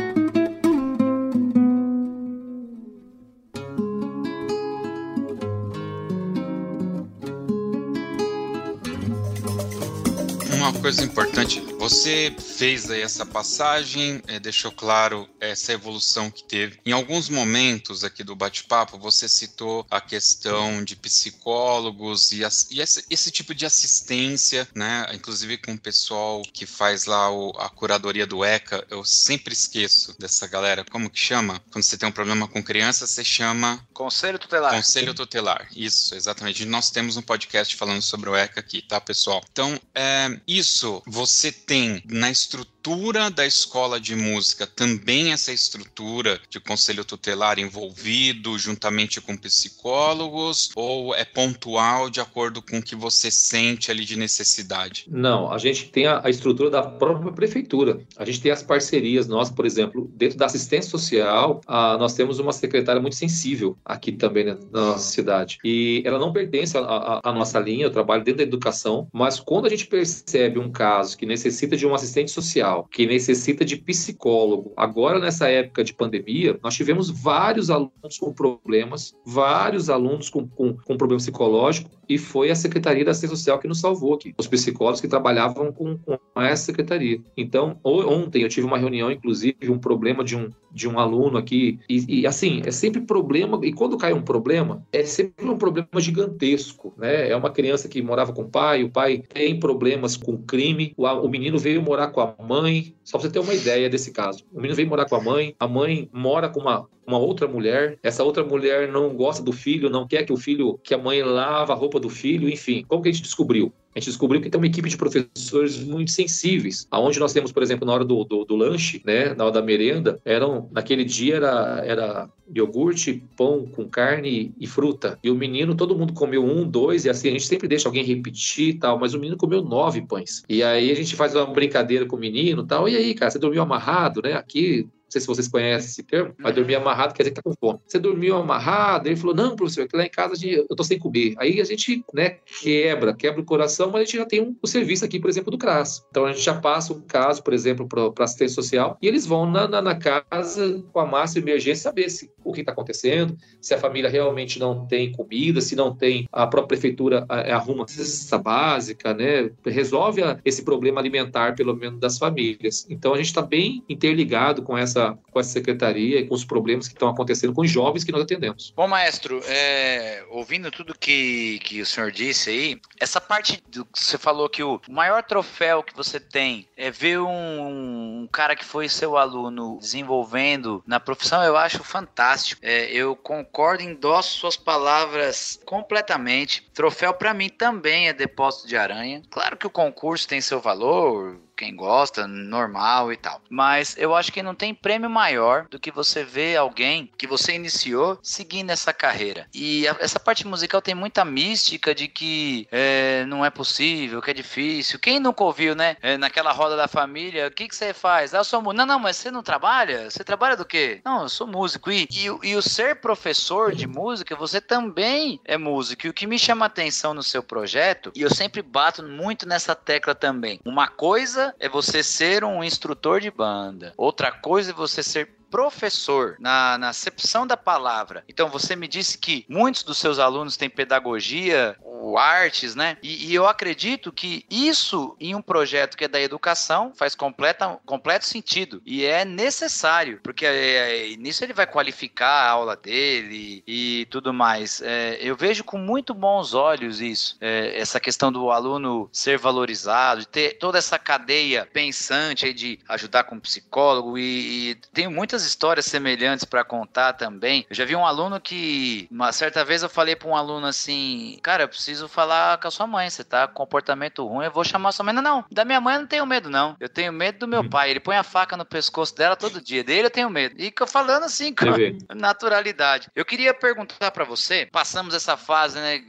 Uma 10.72 10.80
coisa 10.80 11.04
importante, 11.04 11.60
você 11.78 12.34
fez 12.58 12.90
aí 12.90 13.02
essa 13.02 13.26
passagem, 13.26 14.22
é, 14.26 14.40
deixou 14.40 14.72
claro 14.72 15.30
essa 15.40 15.74
evolução 15.74 16.32
que 16.32 16.44
teve. 16.44 16.80
Em 16.86 16.94
alguns 16.94 17.28
momentos 17.28 18.04
aqui 18.04 18.24
do 18.24 18.36
bate-papo, 18.36 18.98
você 18.98 19.28
citou 19.28 19.86
a 19.92 20.00
questão 20.00 20.84
de 20.84 20.96
psicólogos 20.96 22.32
e, 22.32 22.46
as, 22.46 22.72
e 22.72 22.80
esse, 22.80 23.04
esse, 23.10 23.30
tipo 23.32 23.54
de 23.54 23.66
assistência, 23.66 24.68
né? 24.74 25.06
Inclusive 25.14 25.58
com 25.58 25.74
o 25.74 25.78
pessoal 25.78 26.42
que 26.54 26.66
faz 26.66 27.06
lá 27.06 27.30
o, 27.30 27.52
a 27.58 27.70
curadoria 27.70 28.26
do 28.26 28.44
ECA, 28.44 28.86
eu 28.90 29.04
sempre 29.04 29.54
esqueço 29.54 30.18
dessa 30.18 30.48
galera. 30.48 30.86
Como 30.90 31.10
que 31.10 31.20
chama? 31.20 31.62
Quando 31.70 31.84
você 31.84 31.98
tem 31.98 32.08
um 32.08 32.14
problema 32.14 32.48
com 32.48 32.64
criança, 32.64 33.06
você 33.06 33.26
chama. 33.26 33.86
Conselho 33.94 34.40
Tutelar. 34.40 34.74
Conselho 34.74 35.14
Tutelar, 35.14 35.68
isso, 35.76 36.16
exatamente. 36.16 36.64
Nós 36.66 36.90
temos 36.90 37.18
um 37.18 37.22
podcast 37.22 37.76
falando 37.76 38.02
sobre 38.02 38.30
o 38.30 38.36
ECA 38.36 38.62
aqui, 38.62 38.82
tá, 38.82 39.02
pessoal? 39.02 39.44
Então, 39.52 39.78
é, 39.94 40.40
isso 40.48 40.61
você 41.06 41.52
tem 41.52 42.02
na 42.08 42.30
estrutura 42.32 42.71
estrutura 42.82 43.30
da 43.30 43.46
escola 43.46 44.00
de 44.00 44.15
música 44.15 44.65
também 44.65 45.32
essa 45.32 45.52
estrutura 45.52 46.39
de 46.50 46.60
conselho 46.60 47.06
tutelar 47.06 47.60
envolvido 47.60 48.58
juntamente 48.58 49.22
com 49.22 49.38
psicólogos 49.38 50.72
ou 50.76 51.13
é 51.13 51.24
pontual 51.24 52.10
de 52.10 52.20
acordo 52.20 52.60
com 52.60 52.80
o 52.80 52.82
que 52.82 52.96
você 52.96 53.30
sente 53.30 53.91
ali 53.91 54.04
de 54.04 54.17
necessidade? 54.17 55.06
Não, 55.08 55.52
a 55.52 55.60
gente 55.60 55.89
tem 55.89 56.08
a, 56.08 56.24
estrutura 56.28 56.72
da 56.72 56.82
própria 56.82 57.32
prefeitura. 57.32 58.02
A 58.17 58.26
gente 58.26 58.41
tem 58.41 58.52
as 58.52 58.63
parcerias 58.63 59.28
nós, 59.28 59.52
por 59.52 59.67
exemplo, 59.67 60.10
dentro 60.15 60.39
da 60.39 60.48
assistência 60.48 60.89
social, 60.89 61.62
a, 61.67 61.98
nós 62.00 62.15
temos 62.15 62.39
uma 62.39 62.52
secretária 62.52 63.00
muito 63.00 63.15
sensível 63.15 63.78
aqui 63.86 64.12
também 64.12 64.46
né, 64.46 64.58
na 64.72 64.88
nossa 64.88 65.12
cidade. 65.12 65.60
E 65.63 66.02
ela 66.04 66.17
não 66.17 66.34
pertence 66.34 66.76
à 66.76 67.32
nossa 67.32 67.60
linha, 67.60 67.86
eu 67.86 67.91
trabalho 67.91 68.24
dentro 68.24 68.39
da 68.39 68.44
educação, 68.44 69.08
mas 69.13 69.39
quando 69.39 69.67
a 69.67 69.70
gente 69.70 69.86
percebe 69.86 70.58
um 70.58 70.72
caso 70.72 71.15
que 71.15 71.28
necessita 71.28 71.78
de 71.78 71.86
um 71.86 71.94
assistente 71.94 72.32
social, 72.32 72.71
que 72.92 73.06
necessita 73.06 73.66
de 73.66 73.78
psicólogo, 73.78 74.74
agora 74.76 75.20
nessa 75.20 75.48
época 75.50 75.84
de 75.84 75.94
pandemia, 75.94 76.60
nós 76.64 76.76
tivemos 76.76 77.10
vários 77.10 77.70
alunos 77.70 78.18
com 78.20 78.34
problemas, 78.34 79.14
vários 79.26 79.90
alunos 79.90 80.30
com, 80.30 80.48
com, 80.48 80.74
com 80.74 80.98
problema 80.98 81.20
psicológico, 81.20 81.90
e 82.12 82.17
foi 82.17 82.52
a 82.52 82.56
Secretaria 82.56 83.06
da 83.06 83.12
Assistência 83.12 83.38
Social 83.38 83.58
que 83.58 83.69
nos 83.69 83.80
salvou 83.80 84.15
aqui, 84.15 84.34
os 84.38 84.45
psicólogos 84.45 85.00
que 85.00 85.08
trabalhavam 85.08 85.71
com, 85.71 85.97
com 85.97 86.19
essa 86.41 86.65
secretaria. 86.65 87.21
Então, 87.38 87.80
ontem 87.86 88.43
eu 88.43 88.50
tive 88.50 88.67
uma 88.67 88.78
reunião, 88.78 89.10
inclusive, 89.10 89.69
um 89.69 89.80
problema 89.80 90.21
de 90.21 90.36
um, 90.36 90.50
de 90.74 90.89
um 90.89 91.00
aluno 91.00 91.38
aqui, 91.38 91.80
e, 91.88 92.21
e, 92.21 92.28
assim, 92.28 92.62
é 92.65 92.71
sempre 92.71 93.00
problema, 93.00 93.58
e 93.63 93.71
quando 93.71 93.97
cai 93.97 94.12
um 94.12 94.21
problema, 94.21 94.86
é 94.91 95.06
sempre 95.06 95.45
um 95.45 95.58
problema 95.58 95.88
gigantesco, 96.00 96.93
né? 96.97 97.30
É 97.30 97.36
uma 97.36 97.50
criança 97.50 97.88
que 97.88 98.02
morava 98.02 98.34
com 98.34 98.41
o 98.41 98.50
pai, 98.50 98.84
o 98.84 98.89
pai 98.89 99.24
tem 99.34 99.58
problemas 99.58 100.17
com 100.17 100.38
crime, 100.38 100.93
o, 100.97 101.06
o 101.06 101.30
menino 101.30 101.58
veio 101.58 101.82
morar 101.82 102.08
com 102.08 102.19
a 102.19 102.36
mãe, 102.43 102.93
só 103.06 103.17
pra 103.17 103.28
você 103.28 103.32
ter 103.32 103.39
uma 103.39 103.54
ideia 103.54 103.89
desse 103.89 104.12
caso. 104.12 104.43
O 104.52 104.58
menino 104.58 104.76
veio 104.76 104.89
morar 104.89 105.06
com 105.06 105.15
a 105.15 105.24
mãe, 105.24 105.56
a 105.58 105.67
mãe 105.67 106.10
mora 106.12 106.50
com 106.50 106.60
uma 106.60 106.89
uma 107.12 107.19
outra 107.19 107.47
mulher, 107.47 108.00
essa 108.02 108.24
outra 108.24 108.43
mulher 108.43 108.89
não 108.89 109.10
gosta 109.13 109.43
do 109.43 109.52
filho, 109.52 109.89
não 109.89 110.08
quer 110.08 110.24
que 110.24 110.32
o 110.32 110.38
filho, 110.38 110.80
que 110.82 110.93
a 110.93 110.97
mãe 110.97 111.21
lava 111.21 111.74
a 111.74 111.76
roupa 111.76 112.00
do 112.00 112.10
filho, 112.10 112.50
enfim. 112.50 112.86
Como 112.88 113.04
que 113.04 113.10
a 113.10 113.12
gente 113.12 113.24
descobriu? 113.24 113.74
A 113.93 114.00
gente 114.00 114.08
descobriu 114.08 114.39
que 114.39 114.50
tem 114.50 114.58
uma 114.58 114.67
equipe 114.67 114.88
de 114.88 114.95
professores 114.95 115.84
muito 115.84 116.12
sensíveis, 116.12 116.88
aonde 116.89 117.19
nós 117.19 117.34
temos, 117.34 117.52
por 117.52 117.62
exemplo, 117.62 117.86
na 117.86 117.91
hora 117.91 118.06
do, 118.06 118.24
do, 118.24 118.45
do, 118.45 118.56
lanche, 118.56 119.02
né, 119.06 119.34
na 119.34 119.43
hora 119.43 119.54
da 119.56 119.62
merenda, 119.62 120.17
eram 120.24 120.69
naquele 120.71 121.04
dia 121.04 121.36
era, 121.36 121.84
era 121.86 122.30
iogurte, 122.56 123.21
pão 123.36 123.65
com 123.65 123.89
carne 123.89 124.54
e 124.58 124.65
fruta. 124.65 125.19
E 125.21 125.30
o 125.30 125.36
menino, 125.36 125.76
todo 125.76 125.97
mundo 125.97 126.13
comeu 126.13 126.45
um, 126.45 126.65
dois, 126.65 127.04
e 127.04 127.10
assim, 127.10 127.28
a 127.28 127.32
gente 127.32 127.45
sempre 127.45 127.67
deixa 127.67 127.89
alguém 127.89 128.06
repetir 128.06 128.69
e 128.69 128.80
tal, 128.80 128.97
mas 128.97 129.13
o 129.13 129.19
menino 129.19 129.36
comeu 129.36 129.62
nove 129.62 130.02
pães. 130.02 130.41
E 130.47 130.63
aí 130.63 130.89
a 130.89 130.95
gente 130.95 131.13
faz 131.13 131.36
uma 131.36 131.45
brincadeira 131.47 132.06
com 132.06 132.15
o 132.15 132.19
menino 132.19 132.65
tal, 132.65 132.88
e 132.88 132.95
aí, 132.95 133.13
cara, 133.13 133.30
você 133.30 133.39
dormiu 133.39 133.62
amarrado, 133.62 134.21
né? 134.21 134.34
Aqui 134.34 134.88
sei 135.12 135.21
se 135.21 135.28
vocês 135.28 135.47
conhecem 135.47 135.89
esse 135.89 136.04
termo, 136.04 136.34
mas 136.38 136.56
dormir 136.56 136.76
amarrado 136.76 137.13
quer 137.13 137.24
dizer 137.24 137.32
que 137.32 137.41
tá 137.41 137.43
com 137.43 137.56
fome. 137.60 137.80
Você 137.86 138.00
dormiu 138.00 138.38
amarrado? 138.38 139.08
Ele 139.08 139.15
falou, 139.15 139.36
não, 139.36 139.56
professor, 139.56 139.88
que 139.88 139.95
lá 139.95 140.06
em 140.06 140.10
casa 140.10 140.34
eu 140.45 140.67
tô 140.76 140.84
sem 140.84 140.97
comer. 140.97 141.36
Aí 141.38 141.60
a 141.60 141.63
gente, 141.63 142.04
né, 142.13 142.38
quebra, 142.62 143.13
quebra 143.13 143.41
o 143.41 143.45
coração, 143.45 143.88
mas 143.91 144.02
a 144.02 144.04
gente 144.06 144.17
já 144.17 144.26
tem 144.26 144.41
um, 144.41 144.56
um 144.63 144.67
serviço 144.67 145.06
aqui, 145.06 145.19
por 145.19 145.30
exemplo, 145.30 145.52
do 145.52 145.58
CRAS. 145.58 146.06
Então 146.10 146.26
a 146.26 146.32
gente 146.32 146.43
já 146.43 146.60
passa 146.60 146.93
um 146.93 147.02
caso, 147.02 147.43
por 147.43 147.54
exemplo, 147.54 147.88
para 147.88 148.24
assistência 148.24 148.56
social, 148.56 148.97
e 149.02 149.08
eles 149.08 149.26
vão 149.26 149.50
na, 149.50 149.67
na, 149.67 149.82
na 149.82 149.95
casa 149.95 150.84
com 150.91 151.00
a 151.00 151.06
máxima 151.06 151.45
emergência 151.45 151.84
saber 151.84 152.10
se, 152.10 152.32
o 152.43 152.52
que 152.54 152.62
está 152.62 152.71
acontecendo, 152.71 153.36
se 153.60 153.74
a 153.74 153.78
família 153.78 154.10
realmente 154.10 154.60
não 154.60 154.86
tem 154.86 155.12
comida, 155.12 155.62
se 155.62 155.76
não 155.76 155.95
tem, 155.95 156.28
a 156.32 156.47
própria 156.47 156.78
prefeitura 156.80 157.26
arruma 157.28 157.88
cesta 157.88 158.38
básica, 158.38 159.13
né, 159.13 159.52
resolve 159.65 160.24
a, 160.24 160.39
esse 160.45 160.63
problema 160.63 161.00
alimentar, 161.00 161.56
pelo 161.56 161.76
menos, 161.76 162.00
das 162.00 162.17
famílias. 162.17 162.88
Então 162.89 163.13
a 163.13 163.17
gente 163.17 163.28
está 163.28 163.41
bem 163.41 163.84
interligado 163.89 164.62
com 164.62 164.78
essa 164.78 165.01
essa, 165.02 165.18
com 165.32 165.40
essa 165.40 165.50
secretaria 165.50 166.20
e 166.20 166.28
com 166.28 166.36
os 166.36 166.46
problemas 166.46 166.88
que 166.88 166.94
estão 166.94 167.10
acontecendo 167.10 167.54
com 167.54 167.62
os 167.62 167.70
jovens 167.70 168.04
que 168.04 168.12
nós 168.12 168.22
atendemos. 168.22 168.74
Bom, 168.76 168.88
maestro, 168.88 169.42
é, 169.46 170.24
ouvindo 170.30 170.72
tudo 170.72 170.98
que, 170.98 171.60
que 171.64 171.82
o 171.82 171.86
senhor 171.86 172.12
disse 172.12 172.50
aí, 172.50 172.82
essa 173.00 173.20
parte 173.20 173.62
do 173.72 173.86
que 173.86 174.04
você 174.04 174.18
falou 174.18 174.50
que 174.50 174.64
o 174.64 174.80
maior 174.90 175.24
troféu 175.24 175.84
que 175.84 175.96
você 175.96 176.20
tem 176.20 176.68
é 176.76 176.92
ver 176.92 177.20
um, 177.20 178.22
um 178.22 178.30
cara 178.32 178.56
que 178.56 178.66
foi 178.66 178.88
seu 178.88 179.18
aluno 179.18 179.78
desenvolvendo 179.80 180.84
na 180.86 181.00
profissão, 181.00 181.44
eu 181.44 181.58
acho 181.58 181.84
fantástico. 181.84 182.62
É, 182.64 182.92
eu 182.92 183.16
concordo, 183.16 183.84
endosso 183.84 184.38
suas 184.38 184.58
palavras 184.58 185.60
completamente. 185.66 186.68
Troféu 186.74 187.14
para 187.14 187.34
mim 187.34 187.50
também 187.50 188.08
é 188.08 188.14
depósito 188.14 188.68
de 188.68 188.78
aranha. 188.78 189.22
Claro 189.30 189.58
que 189.58 189.68
o 189.68 189.70
concurso 189.70 190.28
tem 190.28 190.42
seu 190.42 190.60
valor, 190.60 191.40
quem 191.62 191.76
gosta, 191.76 192.28
normal 192.28 193.13
e 193.13 193.17
tal. 193.17 193.39
Mas 193.47 193.95
eu 193.95 194.15
acho 194.15 194.32
que 194.32 194.41
não 194.41 194.56
tem 194.56 194.74
prêmio 194.74 195.08
maior 195.08 195.67
do 195.69 195.80
que 195.80 195.91
você 195.91 196.24
ver 196.24 196.58
alguém 196.58 197.12
que 197.15 197.28
você 197.28 197.54
iniciou 197.54 198.17
seguindo 198.24 198.71
essa 198.71 198.91
carreira. 198.91 199.45
E 199.54 199.88
a, 199.88 199.95
essa 200.00 200.19
parte 200.19 200.47
musical 200.47 200.82
tem 200.82 200.95
muita 200.95 201.24
mística 201.24 201.93
de 201.93 202.08
que 202.08 202.67
é, 202.71 203.26
não 203.28 203.45
é 203.45 203.52
possível, 203.52 204.24
que 204.24 204.32
é 204.32 204.34
difícil. 204.34 205.00
Quem 205.00 205.19
nunca 205.19 205.43
ouviu, 205.43 205.76
né? 205.76 205.97
É, 206.02 206.17
naquela 206.17 206.52
roda 206.52 206.76
da 206.76 206.88
família, 206.88 207.47
o 207.47 207.52
que, 207.52 207.67
que 207.67 207.76
você 207.76 207.93
faz? 207.93 208.34
Ah, 208.34 208.39
eu 208.39 208.43
sou 208.43 208.60
músico. 208.60 208.78
Não, 208.80 208.86
não, 208.88 209.00
mas 209.00 209.17
você 209.17 209.30
não 209.30 209.43
trabalha? 209.43 210.10
Você 210.10 210.24
trabalha 210.24 210.58
do 210.58 210.65
quê? 210.65 211.00
Não, 211.06 211.21
eu 211.24 211.30
sou 211.30 211.45
músico. 211.45 211.91
E, 211.91 212.08
e, 212.12 212.50
e 212.50 212.56
o 212.56 212.62
ser 212.62 212.95
professor 212.95 213.76
de 213.76 213.86
música, 213.86 214.36
você 214.36 214.60
também 214.60 215.39
é 215.45 215.60
músico. 215.60 216.08
E 216.08 216.10
o 216.10 216.13
que 216.13 216.26
me 216.26 216.39
chama 216.39 216.65
atenção 216.65 217.13
no 217.13 217.21
seu 217.21 217.43
projeto, 217.43 218.12
e 218.15 218.24
eu 218.24 218.34
sempre 218.34 218.63
bato 218.63 219.04
muito 219.04 219.47
nessa 219.47 219.76
tecla 219.76 220.15
também, 220.15 220.60
uma 220.65 220.88
coisa 220.88 221.51
é 221.60 221.70
você 221.70 222.04
ser 222.04 222.44
um 222.44 222.64
instrutor 222.64 223.20
de 223.20 223.32
banda. 223.32 223.94
Outra 223.98 224.32
coisa 224.32 224.72
é 224.72 224.74
você 224.74 225.04
ser 225.04 225.42
professor, 225.52 226.38
na, 226.40 226.78
na 226.78 226.90
acepção 226.90 227.46
da 227.46 227.58
palavra. 227.58 228.24
Então, 228.28 228.50
você 228.50 228.74
me 228.74 228.88
disse 228.88 229.18
que 229.18 229.46
muitos 229.50 229.84
dos 229.84 229.98
seus 229.98 230.18
alunos 230.18 230.56
têm 230.56 230.70
pedagogia, 230.70 231.76
ou 232.02 232.18
artes, 232.18 232.74
né? 232.74 232.98
E, 233.04 233.28
e, 233.28 233.36
eu 233.36 233.48
acredito 233.48 234.12
que 234.12 234.44
isso, 234.50 235.16
em 235.20 235.36
um 235.36 235.42
projeto 235.42 235.96
que 235.96 236.06
é 236.06 236.08
da 236.08 236.20
educação, 236.20 236.92
faz 236.96 237.14
completa, 237.14 237.80
completo 237.86 238.26
sentido. 238.26 238.82
E 238.86 239.06
é 239.06 239.24
necessário, 239.24 240.20
porque 240.24 240.46
é, 240.46 241.12
é, 241.12 241.16
nisso 241.16 241.44
ele 241.44 241.54
vai 241.54 241.68
qualificar 241.68 242.28
a 242.28 242.50
aula 242.50 242.76
dele 242.76 243.64
e, 243.68 244.02
e 244.02 244.06
tudo 244.08 244.34
mais. 244.34 244.82
É, 244.82 245.20
eu 245.22 245.36
vejo 245.36 245.64
com 245.64 245.78
muito 245.78 246.14
bons 246.14 246.56
olhos 246.56 247.00
isso, 247.00 247.38
é, 247.40 247.80
essa 247.80 248.00
questão 248.00 248.32
do 248.32 248.50
aluno 248.50 249.08
ser 249.14 249.38
valorizado, 249.38 250.22
de 250.22 250.28
ter 250.28 250.58
toda 250.58 250.80
essa 250.80 250.98
cadeia 250.98 251.68
pensante 251.72 252.46
aí 252.46 252.54
de 252.54 252.80
ajudar 252.90 253.26
com 253.26 253.40
psicólogo 253.40 254.18
e, 254.18 254.72
e 254.72 254.76
tenho 254.92 255.12
muitas 255.12 255.46
histórias 255.46 255.86
semelhantes 255.86 256.46
para 256.46 256.64
contar 256.64 257.14
também. 257.14 257.66
Eu 257.70 257.76
já 257.76 257.86
vi 257.86 257.96
um 257.96 258.06
aluno 258.06 258.42
que, 258.42 259.08
uma 259.12 259.32
certa 259.32 259.64
vez 259.64 259.84
eu 259.84 259.90
falei 259.90 260.16
para 260.16 260.28
um 260.28 260.36
aluno 260.36 260.66
assim, 260.66 261.38
cara, 261.44 261.64
eu 261.64 261.68
preciso 261.68 261.91
falar 262.08 262.58
com 262.60 262.68
a 262.68 262.72
sua 262.72 262.88
mãe, 262.88 263.10
você 263.10 263.24
tá 263.24 263.48
com 263.48 263.54
comportamento 263.54 264.26
ruim, 264.26 264.46
eu 264.46 264.52
vou 264.52 264.64
chamar 264.64 264.92
sua 264.92 265.06
mãe. 265.06 265.14
Não, 265.14 265.22
não, 265.22 265.46
da 265.52 265.66
minha 265.66 265.80
mãe 265.80 265.96
eu 265.96 266.02
não 266.02 266.08
tenho 266.08 266.26
medo 266.26 266.50
não. 266.50 266.76
Eu 266.80 266.90
tenho 266.90 267.12
medo 267.12 267.40
do 267.40 267.48
meu 267.48 267.62
hum. 267.62 267.70
pai, 267.70 267.92
ele 267.92 268.00
põe 268.00 268.16
a 268.16 268.24
faca 268.24 268.58
no 268.58 268.66
pescoço 268.66 269.16
dela 269.16 269.36
todo 269.36 269.62
dia. 269.62 269.84
Dele 269.84 270.08
eu 270.08 270.12
tenho 270.12 270.30
medo. 270.30 270.56
E 270.58 270.74
falando 270.88 271.24
assim, 271.24 271.54
com 271.54 271.66
naturalidade. 272.16 273.10
Eu 273.16 273.26
queria 273.26 273.54
perguntar 273.54 274.12
para 274.12 274.24
você, 274.24 274.68
passamos 274.72 275.14
essa 275.14 275.38
fase, 275.38 275.80
né, 275.80 276.02